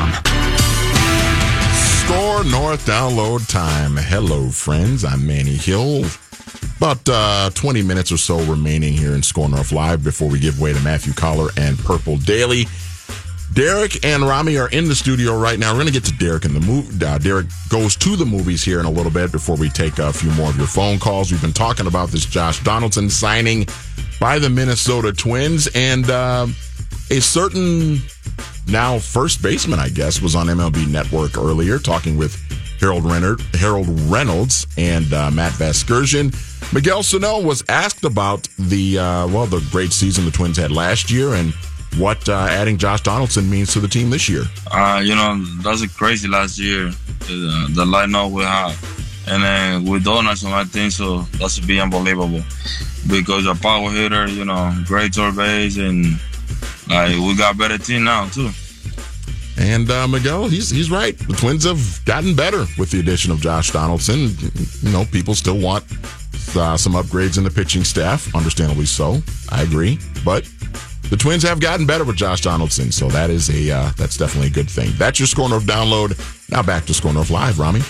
SKOR 2.12 2.44
North 2.44 2.86
download 2.86 3.48
time. 3.48 3.96
Hello, 3.96 4.50
friends. 4.50 5.06
I'm 5.06 5.26
Manny 5.26 5.56
Hill. 5.56 6.04
About 6.76 7.08
uh, 7.08 7.50
20 7.52 7.84
minutes 7.84 8.12
or 8.12 8.18
so 8.18 8.38
remaining 8.44 8.92
here 8.92 9.14
in 9.14 9.24
SKOR 9.24 9.48
North 9.48 9.72
Live 9.72 10.04
before 10.04 10.28
we 10.28 10.38
give 10.38 10.60
way 10.60 10.74
to 10.74 10.80
Matthew 10.82 11.14
Coller 11.14 11.52
and 11.56 11.80
Purple 11.80 12.18
Daily. 12.18 12.66
Derek 13.54 14.04
and 14.04 14.24
Ramie 14.24 14.58
are 14.58 14.68
in 14.72 14.90
the 14.90 14.96
studio 14.96 15.40
right 15.40 15.58
now. 15.58 15.72
We're 15.72 15.84
going 15.84 15.88
to 15.88 15.94
get 15.94 16.04
to 16.04 16.18
Derek 16.18 16.44
in 16.44 16.54
the 16.54 16.60
movie. 16.60 17.06
Uh, 17.06 17.18
Derek 17.18 17.48
goes 17.70 17.96
to 17.96 18.18
the 18.18 18.26
movies 18.26 18.62
here 18.62 18.82
in 18.82 18.86
a 18.86 18.92
little 18.92 19.12
bit 19.12 19.32
before 19.32 19.56
we 19.56 19.70
take 19.70 19.98
a 19.98 20.12
few 20.12 20.32
more 20.32 20.50
of 20.50 20.58
your 20.58 20.68
phone 20.68 21.00
calls. 21.00 21.32
We've 21.32 21.42
been 21.42 21.54
talking 21.54 21.88
about 21.88 22.10
this 22.10 22.26
Josh 22.26 22.62
Donaldson 22.62 23.10
signing 23.10 23.68
by 24.20 24.38
the 24.38 24.50
Minnesota 24.50 25.14
Twins, 25.14 25.70
and 25.74 26.10
uh, 26.10 26.48
a 27.12 27.20
certain 27.20 28.00
now 28.68 28.98
first 28.98 29.44
baseman, 29.44 29.80
I 29.80 29.90
guess, 29.90 30.22
was 30.22 30.34
on 30.34 30.48
MLB 30.48 30.88
Network 30.88 31.38
earlier 31.38 31.78
talking 31.78 32.18
with 32.18 32.36
Harold 32.80 33.04
Reynolds, 33.06 33.44
Harold 33.60 33.88
Reynolds 34.10 34.66
and 34.78 35.14
uh, 35.14 35.30
Matt 35.30 35.52
Vasgersian. 35.54 36.34
Miguel 36.74 37.04
Sano 37.04 37.42
was 37.42 37.64
asked 37.68 38.06
about 38.06 38.48
the 38.58 38.98
uh, 38.98 39.28
well, 39.28 39.46
the 39.46 39.60
great 39.72 39.92
season 39.92 40.24
the 40.24 40.32
Twins 40.32 40.56
had 40.56 40.72
last 40.72 41.12
year 41.12 41.34
and 41.34 41.54
what 41.98 42.30
uh, 42.30 42.48
adding 42.50 42.78
Josh 42.78 43.02
Donaldson 43.02 43.50
means 43.50 43.74
to 43.74 43.82
the 43.82 43.90
team 43.90 44.10
this 44.10 44.30
year. 44.30 44.44
Uh, 44.72 45.02
you 45.04 45.14
know, 45.14 45.44
that's 45.62 45.82
a 45.82 45.90
crazy 45.90 46.30
last 46.30 46.58
year. 46.58 46.92
The, 47.20 47.68
the 47.72 47.86
lineup 47.86 48.32
we 48.32 48.44
have. 48.44 48.80
And 49.28 49.44
then 49.44 49.86
with 49.86 50.06
Donaldson, 50.06 50.54
I 50.54 50.64
think 50.64 50.94
so. 50.94 51.24
That's 51.38 51.60
be 51.60 51.80
unbelievable 51.80 52.42
because 53.08 53.46
a 53.46 53.54
power 53.54 53.92
hitter, 53.92 54.28
you 54.28 54.46
know, 54.46 54.74
great 54.86 55.14
third 55.14 55.36
base, 55.36 55.78
and 55.78 56.20
like 56.92 57.18
we 57.18 57.36
got 57.36 57.58
better 57.58 57.78
team 57.78 58.04
now 58.04 58.28
too. 58.30 58.50
And 59.58 59.90
uh, 59.92 60.08
Miguel, 60.08 60.48
he's 60.48 60.70
he's 60.70 60.90
right. 60.90 61.18
The 61.18 61.34
Twins 61.34 61.64
have 61.66 62.02
gotten 62.06 62.36
better 62.36 62.66
with 62.78 62.92
the 62.92 63.00
addition 63.00 63.32
of 63.32 63.42
Josh 63.42 63.72
Donaldson. 63.72 64.30
You 64.82 64.92
know, 64.92 65.06
people 65.06 65.36
still 65.36 65.60
want 65.60 65.84
uh, 66.56 66.78
some 66.78 66.94
upgrades 66.94 67.38
in 67.38 67.44
the 67.44 67.52
pitching 67.52 67.84
staff, 67.84 68.34
understandably 68.34 68.86
so. 68.86 69.22
I 69.50 69.64
agree, 69.64 70.00
but 70.24 70.50
the 71.10 71.18
Twins 71.18 71.44
have 71.44 71.60
gotten 71.60 71.86
better 71.86 72.06
with 72.06 72.16
Josh 72.16 72.42
Donaldson, 72.42 72.92
so 72.92 73.08
that 73.10 73.30
is 73.30 73.50
a 73.50 73.70
uh, 73.72 73.92
that's 73.98 74.18
definitely 74.18 74.48
a 74.48 74.54
good 74.54 74.70
thing. 74.70 74.92
That's 74.98 75.20
your 75.20 75.28
SKOR 75.28 75.50
North 75.50 75.66
download. 75.66 76.18
Now 76.50 76.64
back 76.64 76.86
to 76.86 76.94
SKOR 76.94 77.14
North 77.14 77.30
Live, 77.30 77.60
Ramie. 77.60 77.82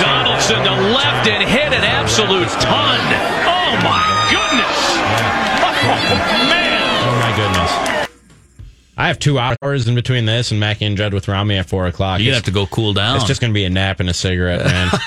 Donaldson 0.00 0.64
to 0.64 0.72
left 0.96 1.28
and 1.28 1.48
hit 1.48 1.72
an 1.72 1.84
absolute 1.84 2.48
ton. 2.48 2.98
Oh 3.44 3.76
my 3.84 4.02
goodness! 4.32 4.71
Oh 5.84 6.48
man! 6.48 7.08
Oh 7.08 7.18
my 7.20 7.36
goodness. 7.36 8.08
I 8.96 9.06
have 9.08 9.18
two 9.18 9.38
hours 9.38 9.88
in 9.88 9.94
between 9.94 10.26
this 10.26 10.50
and 10.50 10.60
Mackey 10.60 10.84
and 10.84 10.96
Judd 10.96 11.12
with 11.14 11.26
Ramie 11.26 11.56
at 11.56 11.66
four 11.68 11.86
o'clock. 11.86 12.20
You 12.20 12.26
It's- 12.28 12.36
have 12.38 12.44
to 12.44 12.50
go 12.52 12.66
cool 12.66 12.92
down. 12.92 13.16
It's 13.16 13.24
just 13.24 13.40
going 13.40 13.50
to 13.52 13.54
be 13.54 13.64
a 13.64 13.70
nap 13.70 14.00
and 14.00 14.08
a 14.08 14.14
cigarette, 14.14 14.64
man. 14.64 14.90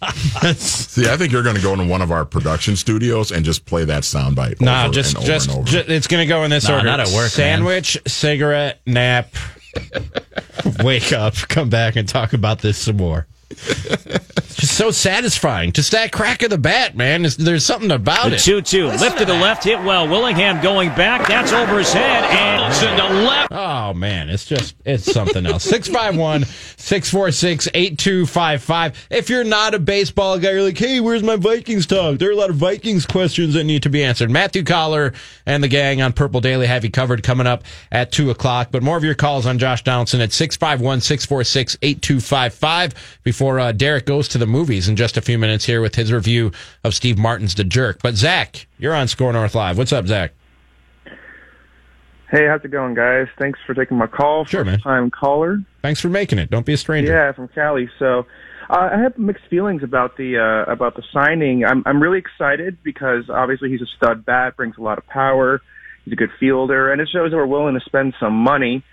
See, 0.56 1.08
I 1.08 1.16
think 1.16 1.30
you're 1.32 1.42
going 1.42 1.56
to 1.56 1.62
go 1.62 1.72
into 1.74 1.84
one 1.86 2.00
of 2.02 2.10
our 2.10 2.24
production 2.24 2.74
studios 2.76 3.30
and 3.32 3.44
just 3.44 3.66
play 3.66 3.84
that 3.84 4.02
soundbite. 4.04 4.60
no, 4.60 4.84
over 4.84 4.92
just 4.94 5.10
and 5.14 5.18
over 5.18 5.26
just, 5.26 5.48
and 5.50 5.58
over. 5.58 5.66
ju- 5.68 5.84
it's 5.88 6.06
going 6.06 6.22
to 6.22 6.28
go 6.28 6.42
in 6.44 6.50
this 6.50 6.66
Nah, 6.68 6.76
order: 6.76 6.86
not 6.86 7.00
at 7.00 7.08
work, 7.08 7.14
man. 7.24 7.28
sandwich, 7.30 7.98
cigarette, 8.06 8.80
nap, 8.86 9.34
wake 10.82 11.12
up, 11.12 11.34
come 11.34 11.68
back 11.68 11.96
and 11.96 12.08
talk 12.08 12.32
about 12.32 12.60
this 12.60 12.78
some 12.78 12.96
more. 12.96 13.26
It's 13.50 14.54
just 14.56 14.76
so 14.76 14.90
satisfying. 14.90 15.72
Just 15.72 15.92
that 15.92 16.12
crack 16.12 16.42
of 16.42 16.50
the 16.50 16.58
bat, 16.58 16.96
man. 16.96 17.24
Is- 17.24 17.36
There's 17.36 17.64
something 17.64 17.90
about 17.90 18.30
The 18.30 18.36
it. 18.36 18.40
2 18.40 18.62
2. 18.62 18.86
Lifted 18.88 19.26
to 19.26 19.34
left, 19.34 19.64
hit 19.64 19.80
well. 19.82 20.08
Willingham 20.08 20.60
going 20.62 20.88
back. 20.90 21.26
That's 21.28 21.52
over 21.52 21.78
his 21.78 21.92
head. 21.92 22.24
And 22.24 22.74
to 22.74 23.14
left. 23.26 23.52
Oh 23.52 23.92
man, 23.94 24.28
it's 24.28 24.44
just 24.44 24.74
it's 24.84 25.10
something 25.10 25.46
else. 25.46 25.64
651 25.70 26.44
646 26.44 27.68
8255. 27.74 29.06
If 29.10 29.28
you're 29.30 29.44
not 29.44 29.74
a 29.74 29.78
baseball 29.78 30.38
guy, 30.38 30.52
you're 30.52 30.62
like, 30.62 30.78
hey, 30.78 31.00
where's 31.00 31.22
my 31.22 31.36
Vikings 31.36 31.86
talk? 31.86 32.18
There 32.18 32.28
are 32.28 32.32
a 32.32 32.36
lot 32.36 32.50
of 32.50 32.56
Vikings 32.56 33.06
questions 33.06 33.54
that 33.54 33.64
need 33.64 33.82
to 33.84 33.90
be 33.90 34.02
answered. 34.04 34.30
Matthew 34.30 34.62
Coller 34.64 35.12
and 35.46 35.62
the 35.62 35.68
gang 35.68 36.00
on 36.02 36.12
Purple 36.12 36.40
Daily 36.40 36.66
have 36.66 36.84
you 36.84 36.90
covered 36.90 37.22
coming 37.22 37.46
up 37.46 37.64
at 37.92 38.12
two 38.12 38.30
o'clock. 38.30 38.68
But 38.70 38.82
more 38.82 38.96
of 38.96 39.04
your 39.04 39.14
calls 39.14 39.46
on 39.46 39.58
Josh 39.58 39.82
Donaldson 39.84 40.20
at 40.20 40.32
651 40.32 41.00
646 41.00 41.76
8255 41.82 42.94
before 43.40 43.58
uh, 43.58 43.72
Derek 43.72 44.04
goes 44.04 44.28
to 44.28 44.36
the 44.36 44.46
movies 44.46 44.86
in 44.86 44.96
just 44.96 45.16
a 45.16 45.22
few 45.22 45.38
minutes 45.38 45.64
here 45.64 45.80
with 45.80 45.94
his 45.94 46.12
review 46.12 46.52
of 46.84 46.94
Steve 46.94 47.16
Martin's 47.16 47.54
The 47.54 47.64
Jerk. 47.64 48.00
But 48.02 48.14
Zach, 48.14 48.66
you're 48.76 48.92
on 48.92 49.08
SKOR 49.08 49.32
North 49.32 49.54
Live. 49.54 49.78
What's 49.78 49.94
up, 49.94 50.06
Zach? 50.06 50.34
Hey, 52.30 52.46
how's 52.46 52.62
it 52.62 52.70
going, 52.70 52.92
guys? 52.92 53.28
Thanks 53.38 53.58
for 53.66 53.72
taking 53.72 53.96
my 53.96 54.08
call. 54.08 54.44
Sure, 54.44 54.62
man. 54.62 54.78
Time 54.80 55.10
caller. 55.10 55.58
Thanks 55.80 56.02
for 56.02 56.10
making 56.10 56.38
it. 56.38 56.50
Don't 56.50 56.66
be 56.66 56.74
a 56.74 56.76
stranger. 56.76 57.10
Yeah, 57.10 57.32
from 57.32 57.48
Cali. 57.48 57.88
So, 57.98 58.26
uh, 58.68 58.90
I 58.92 58.98
have 58.98 59.16
mixed 59.16 59.46
feelings 59.48 59.82
about 59.82 60.18
the 60.18 60.36
uh, 60.36 60.70
about 60.70 60.94
the 60.96 61.02
signing. 61.10 61.64
I'm 61.64 61.82
I'm 61.86 62.02
really 62.02 62.18
excited 62.18 62.76
because 62.82 63.30
obviously 63.30 63.70
he's 63.70 63.80
a 63.80 63.88
stud 63.96 64.26
bat, 64.26 64.54
brings 64.54 64.76
a 64.76 64.82
lot 64.82 64.98
of 64.98 65.06
power. 65.06 65.62
He's 66.04 66.12
a 66.12 66.16
good 66.16 66.30
fielder, 66.38 66.92
and 66.92 67.00
it 67.00 67.08
shows 67.10 67.30
that 67.30 67.38
we're 67.38 67.46
willing 67.46 67.72
to 67.72 67.80
spend 67.86 68.12
some 68.20 68.34
money. 68.34 68.84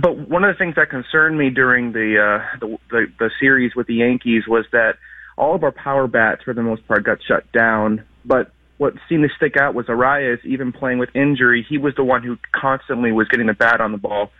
But 0.00 0.28
one 0.28 0.42
of 0.42 0.54
the 0.54 0.58
things 0.58 0.74
that 0.74 0.90
concerned 0.90 1.38
me 1.38 1.50
during 1.50 1.92
the 1.92 2.18
uh, 2.18 2.58
the, 2.58 2.78
the 2.90 3.06
the 3.18 3.30
series 3.38 3.76
with 3.76 3.86
the 3.86 3.94
Yankees 3.94 4.42
was 4.48 4.64
that 4.72 4.94
all 5.36 5.54
of 5.54 5.62
our 5.62 5.72
power 5.72 6.08
bats, 6.08 6.42
for 6.44 6.52
the 6.52 6.62
most 6.62 6.86
part, 6.88 7.04
got 7.04 7.18
shut 7.26 7.50
down. 7.52 8.04
But 8.24 8.50
what 8.78 8.94
seemed 9.08 9.22
to 9.22 9.28
stick 9.36 9.56
out 9.56 9.74
was 9.74 9.86
Arraez, 9.86 10.44
even 10.44 10.72
playing 10.72 10.98
with 10.98 11.10
injury, 11.14 11.64
he 11.68 11.78
was 11.78 11.94
the 11.96 12.02
one 12.04 12.24
who 12.24 12.36
constantly 12.52 13.12
was 13.12 13.28
getting 13.28 13.46
the 13.46 13.54
bat 13.54 13.80
on 13.80 13.92
the 13.92 13.98
ball. 13.98 14.30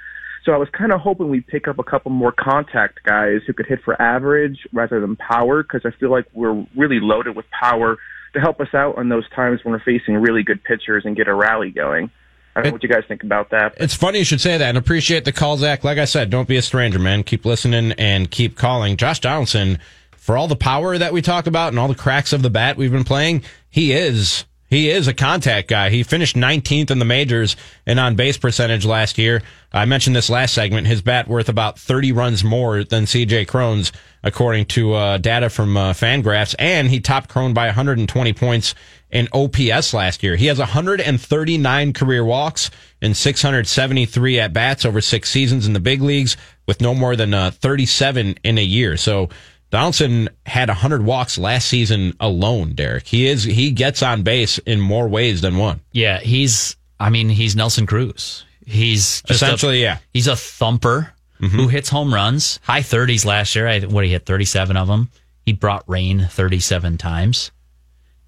So 0.44 0.52
I 0.52 0.56
was 0.56 0.68
kind 0.76 0.93
of 0.93 1.01
hoping 1.01 1.31
we'd 1.31 1.47
pick 1.47 1.68
up 1.68 1.78
a 1.78 1.85
couple 1.85 2.10
more 2.10 2.32
contact 2.32 3.02
guys 3.05 3.40
who 3.47 3.52
could 3.52 3.66
hit 3.66 3.81
for 3.85 4.01
average 4.01 4.59
rather 4.72 5.01
than 5.01 5.16
power, 5.16 5.62
because 5.62 5.82
I 5.85 5.98
feel 5.98 6.10
like 6.10 6.26
we're 6.35 6.66
really 6.76 6.98
loaded 7.01 7.36
with 7.36 7.47
power 7.59 7.97
to 8.35 8.40
help 8.40 8.60
us 8.60 8.74
out 8.74 8.98
on 8.98 9.09
those 9.09 9.28
times 9.31 9.60
when 9.62 9.72
we're 9.72 9.81
facing 9.85 10.16
really 10.16 10.43
good 10.43 10.62
pitchers 10.64 11.05
and 11.06 11.16
get 11.16 11.28
a 11.28 11.35
rally 11.35 11.70
going. 11.70 12.10
I 12.56 12.60
don't 12.60 12.70
know 12.70 12.72
what 12.74 12.82
you 12.82 12.89
guys 12.89 13.02
think 13.09 13.24
about 13.24 13.51
that. 13.51 13.74
It's 13.78 13.94
funny 13.94 14.20
you 14.20 14.24
should 14.24 14.40
say 14.40 14.56
that 14.56 14.68
and 14.68 14.78
appreciate 14.78 15.24
the 15.24 15.32
call, 15.32 15.56
Zach. 15.56 15.82
Like 15.82 15.98
I 15.98 16.05
said, 16.05 16.31
don't 16.31 16.47
be 16.47 16.56
a 16.56 16.62
stranger, 16.62 16.98
man. 16.98 17.24
Keep 17.24 17.44
listening 17.44 17.93
and 17.93 18.31
keep 18.31 18.56
calling. 18.56 18.97
Josh 18.97 19.18
Donaldson, 19.18 19.81
for 20.16 20.36
all 20.36 20.47
the 20.47 20.55
power 20.56 20.97
that 20.97 21.12
we 21.12 21.20
talk 21.20 21.47
about 21.47 21.68
and 21.68 21.78
all 21.78 21.89
the 21.89 21.94
cracks 21.94 22.32
of 22.32 22.43
the 22.43 22.51
bat 22.51 22.76
we've 22.76 22.93
been 22.93 23.05
playing, 23.05 23.43
he 23.70 23.93
is. 23.93 24.44
He 24.74 24.90
is 24.90 25.06
a 25.06 25.14
contact 25.14 25.68
guy. 25.68 25.90
He 25.90 26.02
finished 26.02 26.34
19th 26.34 26.90
in 26.90 26.98
the 26.98 27.05
majors 27.05 27.55
in 27.86 28.01
on 28.01 28.16
base 28.16 28.36
percentage 28.36 28.84
last 28.84 29.18
year. 29.18 29.40
I 29.72 29.84
mentioned 29.84 30.16
this 30.16 30.28
last 30.28 30.52
segment. 30.52 30.88
His 30.88 31.01
bat 31.01 31.28
worth 31.28 31.48
about 31.48 31.78
30 31.78 32.10
runs 32.10 32.42
more 32.42 32.82
than 32.82 33.06
C.J. 33.06 33.44
Cron's, 33.44 33.92
according 34.24 34.66
to 34.66 34.94
uh, 34.94 35.18
data 35.18 35.48
from 35.48 35.76
uh, 35.76 35.92
Fangraphs. 35.92 36.56
And 36.59 36.88
he 36.88 36.98
topped 36.98 37.30
Crone 37.30 37.55
by 37.55 37.66
120 37.66 38.32
points 38.32 38.74
in 39.12 39.28
OPS 39.32 39.94
last 39.94 40.24
year. 40.24 40.34
He 40.34 40.46
has 40.46 40.59
139 40.59 41.92
career 41.92 42.24
walks 42.24 42.72
and 43.01 43.16
673 43.16 44.40
at 44.40 44.52
bats 44.52 44.84
over 44.84 45.01
six 45.01 45.30
seasons 45.30 45.68
in 45.68 45.72
the 45.72 45.78
big 45.78 46.02
leagues, 46.02 46.36
with 46.66 46.80
no 46.80 46.94
more 46.94 47.14
than 47.14 47.32
uh, 47.32 47.52
37 47.52 48.38
in 48.42 48.59
a 48.59 48.64
year. 48.64 48.96
So 48.96 49.28
Donaldson 49.74 50.28
had 50.46 50.68
100 50.68 51.05
walks 51.05 51.36
last 51.36 51.66
season 51.66 52.14
alone. 52.20 52.74
Derek, 52.74 53.09
he 53.09 53.26
is 53.26 53.42
he 53.42 53.72
gets 53.72 54.05
on 54.05 54.22
base 54.22 54.59
in 54.59 54.80
more 54.80 55.09
ways 55.09 55.40
than 55.40 55.56
one. 55.56 55.80
Yeah, 55.90 56.20
he's. 56.20 56.76
I 57.01 57.10
mean, 57.10 57.28
he's 57.28 57.56
Nelson 57.56 57.84
Cruz. 57.84 58.44
He's 58.64 59.20
just 59.22 59.42
a- 59.42 59.46
Essentially, 59.46 59.82
yeah. 59.82 59.98
He's 60.12 60.28
a 60.28 60.36
thumper 60.36 61.12
mm-hmm. 61.40 61.56
who 61.56 61.66
hits 61.66 61.88
home 61.88 62.14
runs. 62.14 62.60
High 62.62 62.82
thirties 62.82 63.24
last 63.24 63.56
year. 63.56 63.66
I 63.66 63.80
what 63.80 64.05
he 64.05 64.12
hit 64.12 64.26
thirty 64.26 64.44
seven 64.44 64.76
of 64.76 64.86
them. 64.86 65.10
He 65.44 65.52
brought 65.52 65.82
rain 65.88 66.28
thirty 66.30 66.60
seven 66.60 66.96
times, 66.96 67.51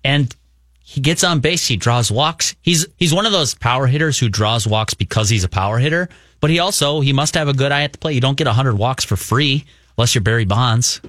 and 0.03 0.35
he 0.81 1.01
gets 1.01 1.23
on 1.23 1.39
base. 1.39 1.69
He 1.69 1.77
draws 1.77 2.11
walks. 2.11 2.57
He's 2.61 2.89
he's 2.97 3.15
one 3.15 3.25
of 3.25 3.31
those 3.31 3.55
power 3.55 3.87
hitters 3.87 4.19
who 4.19 4.29
draws 4.29 4.67
walks 4.67 4.95
because 4.95 5.29
he's 5.29 5.45
a 5.45 5.49
power 5.49 5.79
hitter. 5.79 6.09
But 6.41 6.51
he 6.51 6.59
also 6.59 6.99
he 7.03 7.13
must 7.13 7.37
have 7.37 7.47
a 7.47 7.55
good 7.55 7.71
eye 7.71 7.83
at 7.83 7.93
the 7.93 7.99
plate. 7.99 8.15
You 8.15 8.21
don't 8.21 8.37
get 8.37 8.49
hundred 8.49 8.79
walks 8.79 9.05
for 9.05 9.15
free 9.15 9.65
unless 9.97 10.15
you're 10.15 10.23
Barry 10.23 10.45
Bonds. 10.45 11.01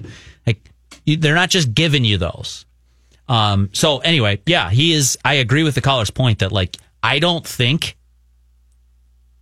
Like 0.46 0.60
you, 1.04 1.16
they're 1.16 1.34
not 1.34 1.50
just 1.50 1.74
giving 1.74 2.04
you 2.04 2.18
those. 2.18 2.64
Um, 3.28 3.70
so 3.72 3.98
anyway, 3.98 4.40
yeah, 4.46 4.70
he 4.70 4.92
is. 4.92 5.18
I 5.24 5.34
agree 5.34 5.62
with 5.62 5.74
the 5.74 5.80
caller's 5.80 6.10
point 6.10 6.38
that 6.38 6.52
like 6.52 6.76
I 7.02 7.18
don't 7.18 7.46
think 7.46 7.96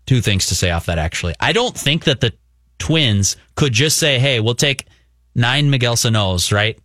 two 0.07 0.21
things 0.21 0.47
to 0.47 0.55
say 0.55 0.71
off 0.71 0.87
that 0.87 0.99
actually. 0.99 1.35
I 1.41 1.53
don't 1.53 1.77
think 1.77 2.05
that 2.05 2.21
the 2.21 2.33
Twins 2.79 3.37
could 3.55 3.73
just 3.73 3.99
say, 3.99 4.19
"Hey, 4.19 4.41
we'll 4.41 4.55
take 4.55 4.87
nine 5.35 5.71
Miguel 5.71 5.97
Sano's 5.97 6.53
right, 6.53 6.79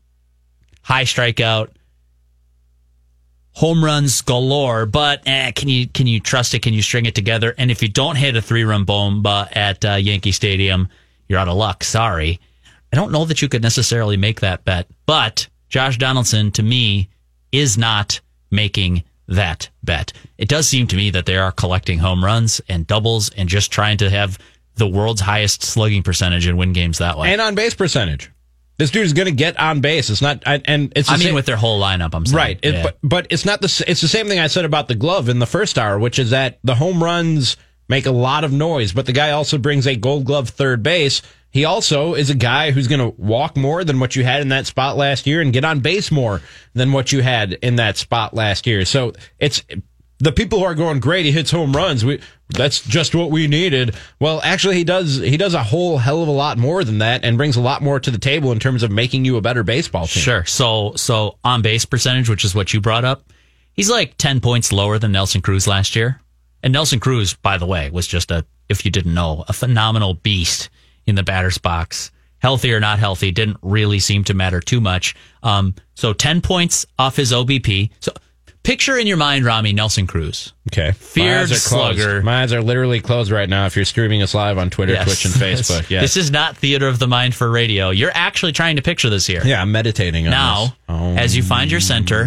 high 0.84 1.04
strikeout, 1.04 1.70
home 3.54 3.84
runs 3.84 4.22
galore, 4.22 4.86
but 4.86 5.24
eh, 5.26 5.52
can 5.52 5.70
you 5.70 5.88
can 5.88 6.08
you 6.08 6.20
trust 6.20 6.54
it? 6.54 6.62
Can 6.62 6.74
you 6.74 6.82
string 6.82 7.06
it 7.08 7.16
together? 7.16 7.56
And 7.58 7.72
if 7.72 7.82
you 7.82 7.90
don't 7.90 8.16
hit 8.16 8.36
a 8.36 8.42
three 8.42 8.64
run 8.64 8.86
bomba 8.86 9.50
at 9.52 9.84
uh, 9.84 9.96
Yankee 9.96 10.32
Stadium, 10.32 10.88
you're 11.28 11.40
out 11.40 11.48
of 11.48 11.58
luck. 11.58 11.84
Sorry." 11.84 12.40
I 12.92 12.96
don't 12.98 13.12
know 13.12 13.26
that 13.26 13.42
you 13.42 13.48
could 13.50 13.62
necessarily 13.62 14.18
make 14.18 14.42
that 14.42 14.66
bet, 14.66 14.88
but 15.06 15.48
Josh 15.70 15.98
Donaldson 15.98 16.52
to 16.52 16.64
me 16.64 17.10
is 17.52 17.78
not 17.78 18.20
making 18.50 19.04
that 19.28 19.70
bet. 19.84 20.12
It 20.38 20.50
does 20.50 20.68
seem 20.68 20.88
to 20.88 20.96
me 20.98 21.10
that 21.12 21.26
they 21.26 21.38
are 21.38 21.52
collecting 21.52 22.00
home 22.00 22.24
runs 22.24 22.60
and 22.68 22.86
doubles 22.86 23.30
and 23.30 23.48
just 23.48 23.72
trying 23.72 23.98
to 24.00 24.10
have 24.10 24.38
the 24.76 24.88
world's 24.88 25.22
highest 25.22 25.64
slugging 25.64 26.04
percentage 26.04 26.46
and 26.48 26.58
win 26.58 26.74
games 26.74 26.98
that 26.98 27.18
way. 27.18 27.32
And 27.32 27.40
on 27.40 27.56
base 27.56 27.74
percentage. 27.74 28.30
This 28.78 28.90
dude 28.90 29.06
is 29.06 29.14
going 29.14 29.28
to 29.28 29.32
get 29.32 29.60
on 29.60 29.80
base. 29.80 30.10
It's 30.10 30.22
not, 30.24 30.42
I- 30.46 30.62
and 30.66 30.92
it's. 30.96 31.08
the 31.08 31.14
I 31.14 31.18
mean, 31.18 31.26
same- 31.28 31.36
with 31.36 31.46
their 31.46 31.56
whole 31.58 31.80
lineup, 31.80 32.10
I'm 32.14 32.26
saying. 32.26 32.36
Right, 32.36 32.60
It- 32.64 32.74
Yeah. 32.74 32.84
but 32.84 32.98
but 33.04 33.28
it's 33.30 33.46
not 33.46 33.62
the 33.62 33.84
it's 33.88 34.02
the 34.02 34.08
same 34.08 34.28
thing 34.28 34.40
I 34.40 34.48
said 34.48 34.66
about 34.66 34.88
the 34.88 34.96
glove 34.96 35.30
in 35.30 35.40
the 35.40 35.46
first 35.46 35.78
hour, 35.78 36.00
which 36.00 36.18
is 36.20 36.32
that 36.32 36.58
the 36.64 36.76
home 36.76 37.04
runs 37.04 37.58
make 37.88 38.06
a 38.08 38.12
lot 38.12 38.44
of 38.44 38.52
noise, 38.52 38.92
but 38.92 39.06
the 39.06 39.12
guy 39.14 39.32
also 39.32 39.58
brings 39.60 39.86
a 39.86 39.96
Gold 39.96 40.26
Glove 40.26 40.50
third 40.50 40.82
base. 40.82 41.22
He 41.52 41.66
also 41.66 42.14
is 42.14 42.30
a 42.30 42.36
guy 42.36 42.72
who's 42.72 42.88
going 42.88 43.02
to 43.02 43.22
walk 43.22 43.58
more 43.58 43.84
than 43.84 44.00
what 44.00 44.16
you 44.16 44.24
had 44.24 44.42
in 44.42 44.50
that 44.50 44.68
spot 44.68 44.96
last 44.96 45.28
year 45.28 45.42
and 45.42 45.52
get 45.52 45.66
on 45.66 45.82
base 45.82 46.10
more 46.10 46.42
than 46.74 46.94
what 46.94 47.12
you 47.12 47.22
had 47.22 47.54
in 47.54 47.76
that 47.76 47.98
spot 47.98 48.34
last 48.34 48.66
year. 48.66 48.86
So 48.86 49.14
it's 49.38 49.62
the 50.20 50.32
people 50.32 50.60
who 50.60 50.66
are 50.66 50.76
going 50.76 51.00
great. 51.00 51.26
He 51.26 51.32
hits 51.32 51.52
home 51.52 51.76
runs. 51.76 52.06
We 52.06 52.22
that's 52.50 52.82
just 52.82 53.16
what 53.16 53.32
we 53.32 53.48
needed. 53.48 53.96
Well, 54.20 54.40
actually, 54.44 54.76
he 54.76 54.84
does. 54.84 55.18
He 55.18 55.36
does 55.36 55.54
a 55.54 55.64
whole 55.64 55.98
hell 55.98 56.22
of 56.22 56.28
a 56.28 56.32
lot 56.32 56.58
more 56.58 56.84
than 56.84 57.00
that, 57.00 57.26
and 57.26 57.38
brings 57.38 57.56
a 57.56 57.62
lot 57.62 57.82
more 57.82 58.00
to 58.00 58.12
the 58.12 58.18
table 58.18 58.52
in 58.52 58.60
terms 58.60 58.84
of 58.84 58.92
making 58.92 59.26
you 59.26 59.38
a 59.38 59.42
better 59.42 59.64
baseball 59.64 60.08
team. 60.08 60.22
Sure. 60.22 60.46
So 60.46 60.94
so 60.96 61.38
on 61.44 61.62
base 61.62 61.86
percentage, 61.86 62.30
which 62.30 62.46
is 62.46 62.56
what 62.56 62.74
you 62.74 62.80
brought 62.80 63.04
up, 63.04 63.34
he's 63.74 63.90
like 63.90 64.16
ten 64.18 64.40
points 64.40 64.72
lower 64.72 65.00
than 65.00 65.12
Nelson 65.12 65.42
Cruz 65.42 65.68
last 65.68 65.96
year. 65.96 66.22
And 66.64 66.72
Nelson 66.72 67.00
Cruz, 67.00 67.34
by 67.34 67.58
the 67.58 67.66
way, 67.66 67.90
was 67.90 68.08
just 68.08 68.32
a 68.32 68.46
if 68.70 68.86
you 68.86 68.92
didn't 68.92 69.14
know, 69.14 69.44
a 69.48 69.54
phenomenal 69.54 70.14
beast 70.14 70.70
in 71.12 71.16
the 71.16 71.24
batter's 71.24 71.60
box. 71.60 72.10
healthy 72.40 72.74
or 72.74 72.80
not 72.80 72.98
healthy 72.98 73.30
didn't 73.32 73.58
really 73.62 74.00
seem 74.00 74.24
to 74.24 74.34
matter 74.34 74.60
too 74.60 74.82
much. 74.82 75.14
Um, 75.44 75.76
so 75.94 76.12
10 76.14 76.42
points 76.42 76.88
off 76.98 77.16
his 77.16 77.32
OBP. 77.32 77.92
So 78.00 78.12
picture 78.64 78.98
in 78.98 79.06
your 79.06 79.18
mind, 79.18 79.46
Ramie 79.46 79.74
Nelson 79.74 80.08
Cruz. 80.08 80.52
Okay. 80.72 80.88
My 80.88 80.92
Feared 80.94 81.48
closed. 81.50 81.62
slugger. 81.62 82.22
My 82.24 82.42
eyes 82.42 82.52
are 82.54 82.62
literally 82.64 83.00
closed 83.00 83.30
right 83.30 83.48
now 83.48 83.68
if 83.68 83.76
you're 83.76 83.86
streaming 83.86 84.24
us 84.24 84.34
live 84.34 84.58
on 84.58 84.72
Twitter, 84.72 84.94
Yes. 84.94 85.04
Twitch, 85.06 85.26
and 85.26 85.34
Facebook. 85.36 85.88
Yes. 85.92 86.02
This 86.02 86.18
is 86.18 86.32
not 86.32 86.58
theater 86.58 86.88
of 86.88 86.98
the 86.98 87.08
mind 87.08 87.36
for 87.36 87.48
radio. 87.52 87.92
You're 87.92 88.12
actually 88.16 88.54
trying 88.54 88.78
to 88.78 88.82
picture 88.82 89.10
this 89.12 89.28
here. 89.28 89.42
yeah, 89.46 89.62
I'm 89.62 89.72
meditating 89.72 90.26
on 90.26 90.32
Now. 90.32 90.76
Oh. 90.90 91.16
as 91.16 91.36
you 91.38 91.44
find 91.44 91.70
your 91.70 91.80
center, 91.82 92.26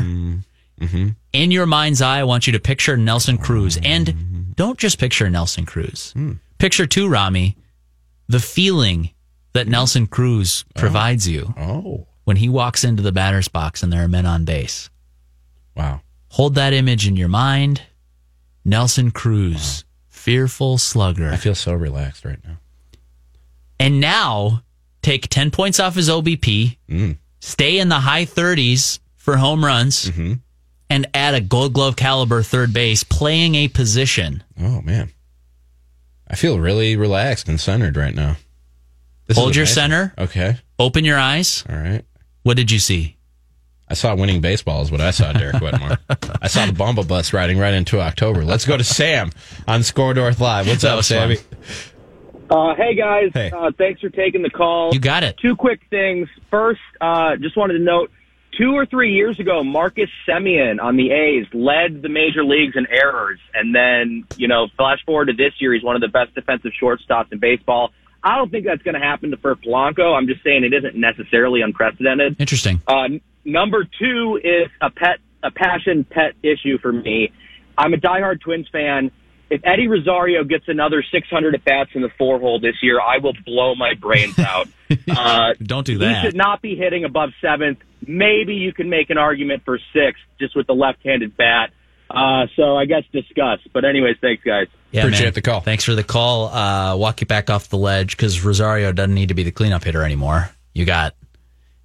Mm-hmm. 0.80 1.08
in 1.32 1.50
your 1.52 1.66
mind's 1.66 2.02
eye, 2.02 2.18
I 2.18 2.24
want 2.24 2.46
you 2.46 2.52
to 2.54 2.58
picture 2.60 2.96
Nelson 2.96 3.38
Cruz. 3.38 3.78
And 3.82 4.52
don't 4.56 4.78
just 4.78 4.98
picture 4.98 5.30
Nelson 5.30 5.64
Cruz. 5.66 6.10
Hmm. 6.12 6.32
Picture 6.58 6.86
too, 6.86 7.08
Ramie, 7.08 7.56
the 8.28 8.40
feeling 8.40 9.10
that 9.52 9.68
Nelson 9.68 10.06
Cruz 10.06 10.64
provides 10.74 11.28
you 11.28 11.54
Oh. 11.56 12.06
when 12.24 12.36
he 12.38 12.48
walks 12.48 12.84
into 12.84 13.02
the 13.02 13.12
batter's 13.12 13.48
box 13.48 13.82
and 13.82 13.92
there 13.92 14.02
are 14.04 14.08
men 14.08 14.26
on 14.26 14.44
base. 14.44 14.90
Wow. 15.76 16.00
Hold 16.30 16.54
that 16.56 16.72
image 16.72 17.06
in 17.06 17.16
your 17.16 17.28
mind. 17.28 17.82
Nelson 18.64 19.10
Cruz, 19.10 19.84
fearful 20.08 20.78
slugger. 20.78 21.30
I 21.30 21.36
feel 21.36 21.54
so 21.54 21.72
relaxed 21.72 22.24
right 22.24 22.38
now. 22.44 22.58
And 23.78 24.00
now 24.00 24.62
take 25.02 25.28
10 25.28 25.50
points 25.50 25.78
off 25.78 25.94
his 25.94 26.08
OBP, 26.08 26.78
Mm. 26.90 27.18
stay 27.40 27.78
in 27.78 27.88
the 27.88 28.00
high 28.00 28.24
30s 28.24 29.00
for 29.16 29.36
home 29.36 29.64
runs, 29.64 30.06
Mm-hmm. 30.06 30.34
and 30.90 31.06
add 31.14 31.34
a 31.34 31.40
gold 31.40 31.72
glove 31.74 31.96
caliber 31.96 32.42
third 32.42 32.72
base 32.72 33.04
playing 33.04 33.54
a 33.54 33.68
position. 33.68 34.42
Oh, 34.58 34.80
man. 34.82 35.10
I 36.34 36.36
feel 36.36 36.58
really 36.58 36.96
relaxed 36.96 37.48
and 37.48 37.60
centered 37.60 37.96
right 37.96 38.12
now. 38.12 38.34
This 39.28 39.38
Hold 39.38 39.54
your 39.54 39.66
center, 39.66 40.12
Okay. 40.18 40.56
open 40.80 41.04
your 41.04 41.16
eyes. 41.16 41.62
All 41.70 41.76
right. 41.76 42.02
What 42.42 42.56
did 42.56 42.72
you 42.72 42.80
see? 42.80 43.16
I 43.88 43.94
saw 43.94 44.16
winning 44.16 44.40
baseball 44.40 44.82
is 44.82 44.90
what 44.90 45.00
I 45.00 45.12
saw, 45.12 45.32
Derek 45.32 45.60
Wetmore. 45.62 45.96
I 46.42 46.48
saw 46.48 46.66
the 46.66 46.72
Bomba 46.72 47.04
bus 47.04 47.32
riding 47.32 47.56
right 47.56 47.72
into 47.72 48.00
October. 48.00 48.44
Let's 48.44 48.64
go 48.66 48.76
to 48.76 48.82
Sam 48.82 49.30
on 49.68 49.84
SKOR 49.84 50.12
North 50.14 50.40
Live. 50.40 50.66
What's 50.66 50.82
That 50.82 50.90
up, 50.90 50.96
was 50.96 51.06
Sammy? 51.06 51.36
Uh, 52.50 52.74
hey 52.74 52.96
guys, 52.96 53.30
Hey. 53.32 53.52
Uh, 53.52 53.70
thanks 53.78 54.00
for 54.00 54.08
taking 54.08 54.42
the 54.42 54.50
call. 54.50 54.92
You 54.92 54.98
got 54.98 55.22
it. 55.22 55.36
Two 55.40 55.54
quick 55.54 55.82
things. 55.88 56.28
First, 56.50 56.80
uh, 57.00 57.36
just 57.36 57.56
wanted 57.56 57.74
to 57.74 57.78
note, 57.84 58.10
two 58.58 58.72
or 58.74 58.86
three 58.86 59.12
years 59.14 59.38
ago, 59.38 59.62
Marcus 59.64 60.10
Semien 60.28 60.80
on 60.82 60.96
the 60.96 61.10
A's 61.10 61.46
led 61.52 62.02
the 62.02 62.08
major 62.08 62.44
leagues 62.44 62.74
in 62.76 62.86
errors, 62.90 63.40
and 63.52 63.74
then 63.74 64.24
you 64.36 64.48
know, 64.48 64.68
flash 64.76 64.98
forward 65.04 65.26
to 65.26 65.32
this 65.32 65.52
year, 65.60 65.74
he's 65.74 65.82
one 65.82 65.96
of 65.96 66.02
the 66.02 66.08
best 66.08 66.34
defensive 66.34 66.72
shortstops 66.80 67.32
in 67.32 67.38
baseball. 67.38 67.92
I 68.22 68.36
don't 68.36 68.50
think 68.50 68.64
that's 68.64 68.82
going 68.82 68.94
to 68.94 69.00
happen 69.00 69.30
to 69.32 69.36
for 69.36 69.54
Polanco. 69.54 70.16
I'm 70.16 70.26
just 70.26 70.42
saying 70.42 70.64
it 70.64 70.72
isn't 70.72 70.96
necessarily 70.96 71.60
unprecedented. 71.60 72.36
Interesting. 72.40 72.80
Uh, 72.86 73.08
number 73.44 73.84
two 73.98 74.40
is 74.42 74.68
a 74.80 74.90
pet, 74.90 75.18
a 75.42 75.50
passion 75.50 76.04
pet 76.04 76.32
issue 76.42 76.78
for 76.78 76.90
me. 76.92 77.32
I'm 77.76 77.92
a 77.92 77.98
diehard 77.98 78.40
Twins 78.40 78.66
fan. 78.72 79.10
If 79.50 79.60
Eddie 79.62 79.88
Rosario 79.88 80.42
gets 80.42 80.64
another 80.68 81.04
600 81.12 81.54
at 81.54 81.64
bats 81.64 81.90
in 81.94 82.00
the 82.00 82.08
four 82.16 82.40
hole 82.40 82.60
this 82.60 82.76
year, 82.82 82.98
I 82.98 83.18
will 83.18 83.34
blow 83.44 83.74
my 83.74 83.94
brains 83.94 84.38
out. 84.38 84.68
Uh, 85.10 85.54
Don't 85.62 85.84
do 85.86 85.98
that. 85.98 86.16
he 86.22 86.28
should 86.28 86.36
not 86.36 86.62
be 86.62 86.76
hitting 86.76 87.04
above 87.04 87.30
seventh. 87.40 87.78
Maybe 88.08 88.54
you 88.54 88.72
can 88.72 88.88
make 88.88 89.10
an 89.10 89.18
argument 89.18 89.62
for 89.64 89.78
six 89.92 90.18
just 90.38 90.56
with 90.56 90.66
the 90.66 90.74
left-handed 90.74 91.36
bat. 91.36 91.70
Uh, 92.10 92.46
so 92.54 92.76
I 92.76 92.84
guess 92.84 93.02
discuss. 93.12 93.60
But 93.72 93.84
anyways, 93.84 94.16
thanks 94.20 94.42
guys. 94.44 94.68
man. 95.10 95.32
the 95.34 95.42
call. 95.42 95.60
Thanks 95.60 95.84
for 95.84 95.94
the 95.94 96.04
call. 96.04 96.48
Uh, 96.48 96.96
walk 96.96 97.20
you 97.20 97.26
back 97.26 97.50
off 97.50 97.68
the 97.68 97.78
ledge 97.78 98.16
because 98.16 98.44
Rosario 98.44 98.92
doesn't 98.92 99.14
need 99.14 99.28
to 99.28 99.34
be 99.34 99.42
the 99.42 99.50
cleanup 99.50 99.82
hitter 99.82 100.02
anymore. 100.04 100.50
You 100.74 100.84
got 100.84 101.14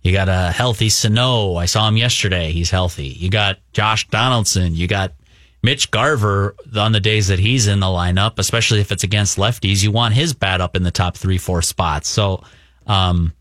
you 0.02 0.12
got 0.12 0.30
a 0.30 0.52
healthy 0.52 0.90
Sano. 0.90 1.56
I 1.56 1.66
saw 1.66 1.88
him 1.88 1.98
yesterday. 1.98 2.52
He's 2.52 2.70
healthy. 2.70 3.08
You 3.08 3.30
got 3.30 3.58
Josh 3.74 4.08
Donaldson. 4.08 4.76
You 4.76 4.88
got 4.88 5.14
Mitch 5.62 5.92
Garver 5.92 6.56
on 6.76 6.92
the 6.92 7.00
days 7.00 7.28
that 7.28 7.40
he's 7.40 7.68
in 7.68 7.80
the 7.80 7.88
lineup, 7.88 8.40
especially 8.40 8.80
if 8.80 8.92
it's 8.92 9.04
against 9.04 9.38
lefties. 9.38 9.84
You 9.84 9.92
want 9.92 10.14
his 10.14 10.34
bat 10.34 10.62
up 10.62 10.76
in 10.76 10.84
the 10.84 10.92
top 10.92 11.18
three, 11.18 11.38
four 11.38 11.62
spots. 11.62 12.08
So, 12.08 12.44
um, 12.88 13.34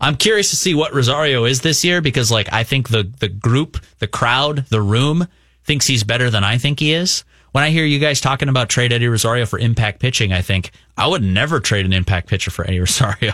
I'm 0.00 0.16
curious 0.16 0.50
to 0.50 0.56
see 0.56 0.74
what 0.74 0.92
Rosario 0.94 1.44
is 1.44 1.60
this 1.60 1.84
year 1.84 2.00
because, 2.00 2.30
like, 2.30 2.52
I 2.52 2.64
think 2.64 2.88
the 2.88 3.04
the 3.20 3.28
group, 3.28 3.78
the 4.00 4.08
crowd, 4.08 4.66
the 4.68 4.82
room 4.82 5.28
thinks 5.64 5.86
he's 5.86 6.02
better 6.04 6.28
than 6.30 6.42
I 6.42 6.58
think 6.58 6.80
he 6.80 6.92
is. 6.92 7.24
When 7.52 7.62
I 7.62 7.68
hear 7.70 7.84
you 7.84 7.98
guys 7.98 8.20
talking 8.20 8.48
about 8.48 8.70
trade 8.70 8.92
Eddie 8.94 9.08
Rosario 9.08 9.44
for 9.44 9.58
impact 9.58 10.00
pitching, 10.00 10.32
I 10.32 10.40
think 10.40 10.70
I 10.96 11.06
would 11.06 11.22
never 11.22 11.60
trade 11.60 11.84
an 11.84 11.92
impact 11.92 12.28
pitcher 12.28 12.50
for 12.50 12.66
Eddie 12.66 12.80
Rosario 12.80 13.32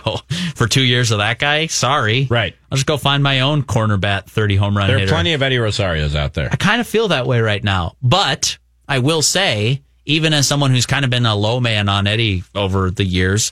for 0.55 0.67
two 0.67 0.83
years 0.83 1.11
of 1.11 1.19
that 1.19 1.39
guy. 1.39 1.67
Sorry, 1.67 2.27
right? 2.29 2.53
I'll 2.71 2.75
just 2.75 2.85
go 2.85 2.97
find 2.97 3.23
my 3.23 3.39
own 3.39 3.63
corner 3.63 3.97
bat, 3.97 4.29
thirty 4.29 4.55
home 4.57 4.77
run 4.77 4.87
There 4.87 4.97
are 4.97 4.99
hitter. 4.99 5.11
plenty 5.11 5.33
of 5.33 5.41
Eddie 5.41 5.55
Rosarios 5.57 6.15
out 6.15 6.33
there. 6.33 6.49
I 6.51 6.55
kind 6.57 6.81
of 6.81 6.87
feel 6.87 7.07
that 7.07 7.25
way 7.25 7.39
right 7.41 7.63
now. 7.63 7.95
But 8.03 8.57
I 8.87 8.99
will 8.99 9.21
say, 9.23 9.81
even 10.05 10.33
as 10.33 10.47
someone 10.47 10.69
who's 10.71 10.85
kind 10.85 11.03
of 11.05 11.09
been 11.09 11.25
a 11.25 11.35
low 11.35 11.59
man 11.59 11.89
on 11.89 12.05
Eddie 12.05 12.43
over 12.53 12.91
the 12.91 13.05
years, 13.05 13.51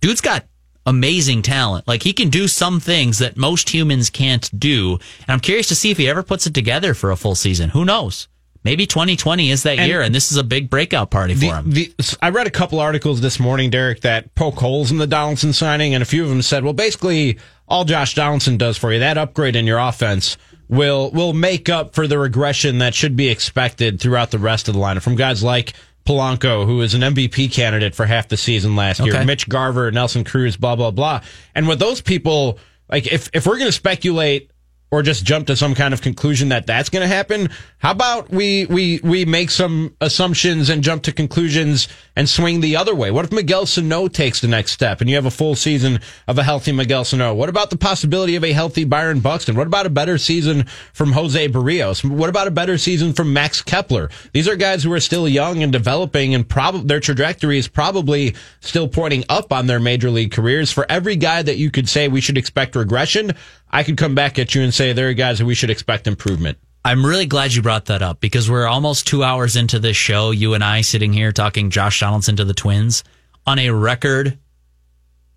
dude's 0.00 0.20
got 0.20 0.44
amazing 0.86 1.42
talent. 1.42 1.86
Like 1.88 2.02
he 2.02 2.12
can 2.12 2.28
do 2.28 2.48
some 2.48 2.80
things 2.80 3.18
that 3.18 3.36
most 3.36 3.72
humans 3.72 4.10
can't 4.10 4.48
do. 4.58 4.92
And 5.20 5.28
I'm 5.28 5.40
curious 5.40 5.68
to 5.68 5.74
see 5.74 5.90
if 5.90 5.96
he 5.98 6.08
ever 6.08 6.22
puts 6.22 6.46
it 6.46 6.54
together 6.54 6.94
for 6.94 7.10
a 7.10 7.16
full 7.16 7.34
season. 7.34 7.70
Who 7.70 7.84
knows? 7.84 8.28
Maybe 8.64 8.86
2020 8.86 9.50
is 9.50 9.62
that 9.64 9.78
And- 9.78 9.86
year, 9.88 10.00
and 10.00 10.14
this 10.14 10.32
is 10.32 10.38
a 10.38 10.42
big 10.44 10.70
breakout 10.70 11.10
party 11.10 11.34
for 11.34 11.54
him. 11.56 11.70
the, 11.70 11.92
I 12.22 12.30
read 12.30 12.46
a 12.46 12.50
couple 12.50 12.80
articles 12.80 13.20
this 13.20 13.38
morning, 13.38 13.68
Derek, 13.68 14.00
that 14.00 14.34
poke 14.34 14.58
holes 14.58 14.90
in 14.90 14.96
the 14.96 15.06
Donaldson 15.06 15.52
signing, 15.52 15.92
and 15.92 16.00
a 16.02 16.06
few 16.06 16.22
of 16.22 16.30
them 16.30 16.40
said, 16.40 16.64
well, 16.64 16.72
basically, 16.72 17.38
all 17.68 17.84
Josh 17.84 18.14
Donaldson 18.14 18.56
does 18.56 18.78
for 18.78 18.90
you, 18.90 19.00
that 19.00 19.18
upgrade 19.18 19.54
in 19.54 19.66
your 19.66 19.78
offense, 19.78 20.38
will 20.70 21.10
will 21.10 21.34
make 21.34 21.68
up 21.68 21.94
for 21.94 22.06
the 22.06 22.18
regression 22.18 22.78
that 22.78 22.94
should 22.94 23.16
be 23.16 23.28
expected 23.28 24.00
throughout 24.00 24.30
the 24.30 24.38
rest 24.38 24.66
of 24.66 24.72
the 24.72 24.80
lineup 24.80 25.02
from 25.02 25.14
guys 25.14 25.42
like 25.42 25.74
Polanco, 26.04 26.66
who 26.66 26.80
is 26.82 26.94
an 26.94 27.00
MVP 27.00 27.52
candidate 27.52 27.94
for 27.94 28.06
half 28.06 28.28
the 28.28 28.36
season 28.36 28.76
last 28.76 29.00
year, 29.00 29.24
Mitch 29.24 29.48
Garver, 29.48 29.90
Nelson 29.90 30.24
Cruz, 30.24 30.56
blah 30.56 30.76
blah 30.76 30.90
blah. 30.90 31.20
And 31.54 31.66
with 31.66 31.78
those 31.78 32.00
people, 32.00 32.58
like 32.88 33.06
if 33.12 33.30
if 33.32 33.46
we're 33.46 33.58
going 33.58 33.68
to 33.68 33.72
speculate 33.72 34.50
or 34.94 35.02
just 35.02 35.24
jump 35.24 35.48
to 35.48 35.56
some 35.56 35.74
kind 35.74 35.92
of 35.92 36.02
conclusion 36.02 36.50
that 36.50 36.66
that's 36.68 36.88
going 36.88 37.02
to 37.02 37.12
happen. 37.12 37.50
How 37.78 37.90
about 37.90 38.30
we 38.30 38.66
we 38.66 39.00
we 39.02 39.24
make 39.24 39.50
some 39.50 39.96
assumptions 40.00 40.70
and 40.70 40.84
jump 40.84 41.02
to 41.04 41.12
conclusions 41.12 41.88
and 42.16 42.28
swing 42.28 42.60
the 42.60 42.76
other 42.76 42.94
way? 42.94 43.10
What 43.10 43.24
if 43.24 43.32
Miguel 43.32 43.66
Sano 43.66 44.08
takes 44.08 44.40
the 44.40 44.48
next 44.48 44.72
step 44.72 45.00
and 45.00 45.10
you 45.10 45.16
have 45.16 45.26
a 45.26 45.30
full 45.30 45.54
season 45.54 46.00
of 46.28 46.38
a 46.38 46.42
healthy 46.42 46.72
Miguel 46.72 47.04
Sano? 47.04 47.34
What 47.34 47.48
about 47.48 47.70
the 47.70 47.76
possibility 47.76 48.36
of 48.36 48.44
a 48.44 48.52
healthy 48.52 48.84
Byron 48.84 49.20
Buxton? 49.20 49.56
What 49.56 49.66
about 49.66 49.86
a 49.86 49.90
better 49.90 50.18
season 50.18 50.64
from 50.92 51.12
Jose 51.12 51.48
Berrios? 51.48 52.08
What 52.08 52.28
about 52.28 52.46
a 52.46 52.52
better 52.52 52.78
season 52.78 53.12
from 53.12 53.32
Max 53.32 53.62
Kepler? 53.62 54.10
These 54.32 54.48
are 54.48 54.56
guys 54.56 54.84
who 54.84 54.92
are 54.92 55.00
still 55.00 55.28
young 55.28 55.62
and 55.62 55.72
developing 55.72 56.34
and 56.34 56.48
probably 56.48 56.86
their 56.86 57.00
trajectory 57.00 57.58
is 57.58 57.68
probably 57.68 58.34
still 58.60 58.88
pointing 58.88 59.24
up 59.28 59.52
on 59.52 59.66
their 59.66 59.80
major 59.80 60.10
league 60.10 60.32
careers. 60.32 60.72
For 60.72 60.86
every 60.88 61.16
guy 61.16 61.42
that 61.42 61.56
you 61.56 61.70
could 61.70 61.88
say 61.88 62.08
we 62.08 62.20
should 62.20 62.38
expect 62.38 62.76
regression, 62.76 63.32
I 63.70 63.82
could 63.82 63.96
come 63.96 64.14
back 64.14 64.38
at 64.38 64.54
you 64.54 64.62
and 64.62 64.72
say 64.72 64.92
there 64.92 65.08
are 65.08 65.14
guys 65.14 65.38
that 65.38 65.46
we 65.46 65.54
should 65.54 65.70
expect 65.70 66.06
improvement. 66.06 66.58
I'm 66.84 67.04
really 67.04 67.24
glad 67.24 67.54
you 67.54 67.62
brought 67.62 67.86
that 67.86 68.02
up 68.02 68.20
because 68.20 68.50
we're 68.50 68.66
almost 68.66 69.06
two 69.06 69.24
hours 69.24 69.56
into 69.56 69.78
this 69.78 69.96
show. 69.96 70.32
You 70.32 70.52
and 70.52 70.62
I 70.62 70.82
sitting 70.82 71.14
here 71.14 71.32
talking 71.32 71.70
Josh 71.70 72.00
Donaldson 72.00 72.36
to 72.36 72.44
the 72.44 72.52
Twins 72.52 73.04
on 73.46 73.58
a 73.58 73.70
record 73.70 74.38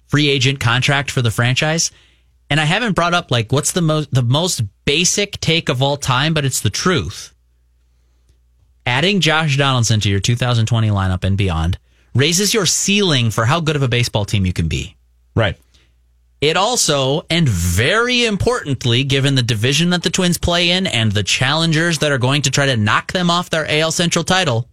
free 0.08 0.30
agent 0.30 0.60
contract 0.60 1.10
for 1.10 1.22
the 1.22 1.32
franchise. 1.32 1.92
And 2.50 2.60
I 2.60 2.66
haven't 2.66 2.96
brought 2.96 3.14
up 3.14 3.32
like 3.32 3.52
what's 3.52 3.72
the 3.72 3.82
most 3.82 4.14
the 4.14 4.24
most 4.24 4.62
basic 4.86 5.40
take 5.40 5.70
of 5.70 5.82
all 5.82 5.98
time, 5.98 6.34
but 6.34 6.46
it's 6.46 6.62
the 6.62 6.70
truth. 6.70 7.34
Adding 8.86 9.20
Josh 9.20 9.58
Donaldson 9.58 10.00
to 10.02 10.10
your 10.10 10.22
2020 10.22 10.90
lineup 10.90 11.24
and 11.24 11.38
beyond 11.38 11.78
raises 12.16 12.54
your 12.54 12.66
ceiling 12.66 13.32
for 13.32 13.46
how 13.46 13.60
good 13.60 13.76
of 13.76 13.84
a 13.84 13.90
baseball 13.90 14.26
team 14.26 14.46
you 14.46 14.54
can 14.54 14.68
be. 14.68 14.96
Right. 15.36 15.58
It 16.40 16.56
also, 16.56 17.26
and 17.32 17.50
very 17.50 18.26
importantly, 18.26 19.04
given 19.04 19.34
the 19.34 19.42
division 19.42 19.90
that 19.90 20.04
the 20.04 20.12
Twins 20.12 20.38
play 20.38 20.70
in 20.70 20.86
and 20.86 21.12
the 21.12 21.24
challengers 21.24 22.00
that 22.00 22.12
are 22.12 22.20
going 22.20 22.44
to 22.44 22.52
try 22.52 22.68
to 22.68 22.78
knock 22.78 23.12
them 23.12 23.32
off 23.32 23.50
their 23.50 23.66
AL 23.68 23.92
Central 23.92 24.24
title, 24.24 24.70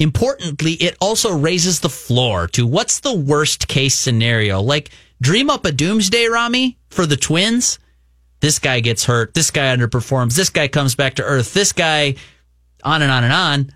importantly, 0.00 0.72
it 0.72 0.96
also 1.00 1.32
raises 1.32 1.80
the 1.80 1.88
floor 1.88 2.48
to 2.48 2.66
what's 2.66 2.98
the 2.98 3.14
worst 3.14 3.68
case 3.68 3.94
scenario. 3.94 4.60
Like, 4.60 4.90
dream 5.22 5.50
up 5.50 5.64
a 5.64 5.72
doomsday, 5.72 6.26
Ramie, 6.26 6.78
for 6.90 7.06
the 7.06 7.16
Twins. 7.16 7.78
This 8.40 8.58
guy 8.58 8.80
gets 8.80 9.04
hurt. 9.04 9.34
This 9.34 9.52
guy 9.52 9.74
underperforms. 9.74 10.34
This 10.34 10.50
guy 10.50 10.66
comes 10.66 10.96
back 10.96 11.14
to 11.14 11.24
earth. 11.24 11.54
This 11.54 11.72
guy, 11.72 12.16
on 12.82 13.02
and 13.02 13.12
on 13.12 13.22
and 13.22 13.32
on. 13.32 13.72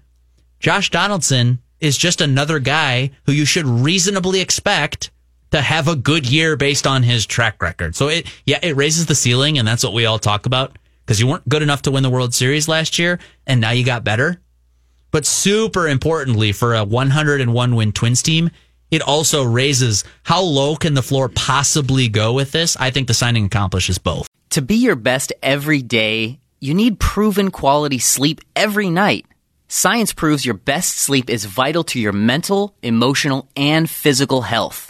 Josh 0.59 0.91
Donaldson 0.91 1.61
is 1.79 1.97
just 1.97 2.21
another 2.21 2.59
guy 2.59 3.13
who 3.27 3.33
you 3.33 3.45
should 3.45 3.65
reasonably 3.65 4.41
expect 4.41 5.13
to 5.51 5.61
have 5.61 5.89
a 5.89 5.97
good 5.97 6.31
year 6.31 6.57
based 6.57 6.87
on 6.87 7.03
his 7.03 7.27
track 7.27 7.63
record. 7.63 7.97
So 7.97 8.09
it, 8.09 8.27
yeah, 8.47 8.59
it 8.63 8.77
raises 8.77 9.07
the 9.07 9.15
ceiling, 9.15 9.59
and 9.59 9.67
that's 9.67 9.85
what 9.85 9.93
we 9.93 10.07
all 10.07 10.19
talk 10.19 10.47
about 10.47 10.79
because 11.05 11.21
you 11.21 11.27
weren't 11.27 11.49
good 11.49 11.63
enough 11.63 11.83
to 11.83 11.91
win 11.91 12.03
the 12.03 12.11
World 12.11 12.35
Series 12.35 12.69
last 12.69 12.99
year, 12.99 13.19
and 13.47 13.61
now 13.61 13.71
you 13.71 13.85
got 13.85 14.05
better. 14.05 14.41
But 15.11 15.27
super 15.27 15.89
importantly, 15.89 16.53
for 16.53 16.75
a 16.75 16.85
101 16.85 17.75
win 17.75 17.93
Twins 17.93 18.23
team, 18.23 18.51
it 18.91 19.03
also 19.03 19.43
raises 19.43 20.05
how 20.23 20.41
low 20.41 20.77
can 20.77 20.95
the 20.95 21.03
floor 21.03 21.29
possibly 21.29 22.09
go 22.09 22.33
with 22.33 22.53
this? 22.53 22.77
I 22.77 22.91
think 22.91 23.09
the 23.09 23.15
signing 23.15 23.47
accomplishes 23.47 23.99
both. 23.99 24.27
To 24.51 24.63
be 24.63 24.77
your 24.77 24.97
best 24.97 25.33
every 25.43 25.83
day, 25.83 26.41
you 26.61 26.75
need 26.75 27.01
proven 27.01 27.51
quality 27.51 27.99
sleep 27.99 28.41
every 28.55 28.91
night. 28.91 29.27
Science 29.69 30.13
proves 30.13 30.45
your 30.45 30.55
best 30.55 30.97
sleep 30.99 31.31
is 31.31 31.45
vital 31.45 31.85
to 31.85 32.01
your 32.01 32.13
mental, 32.13 32.75
emotional, 32.83 33.49
and 33.57 33.89
physical 33.89 34.43
health. 34.43 34.90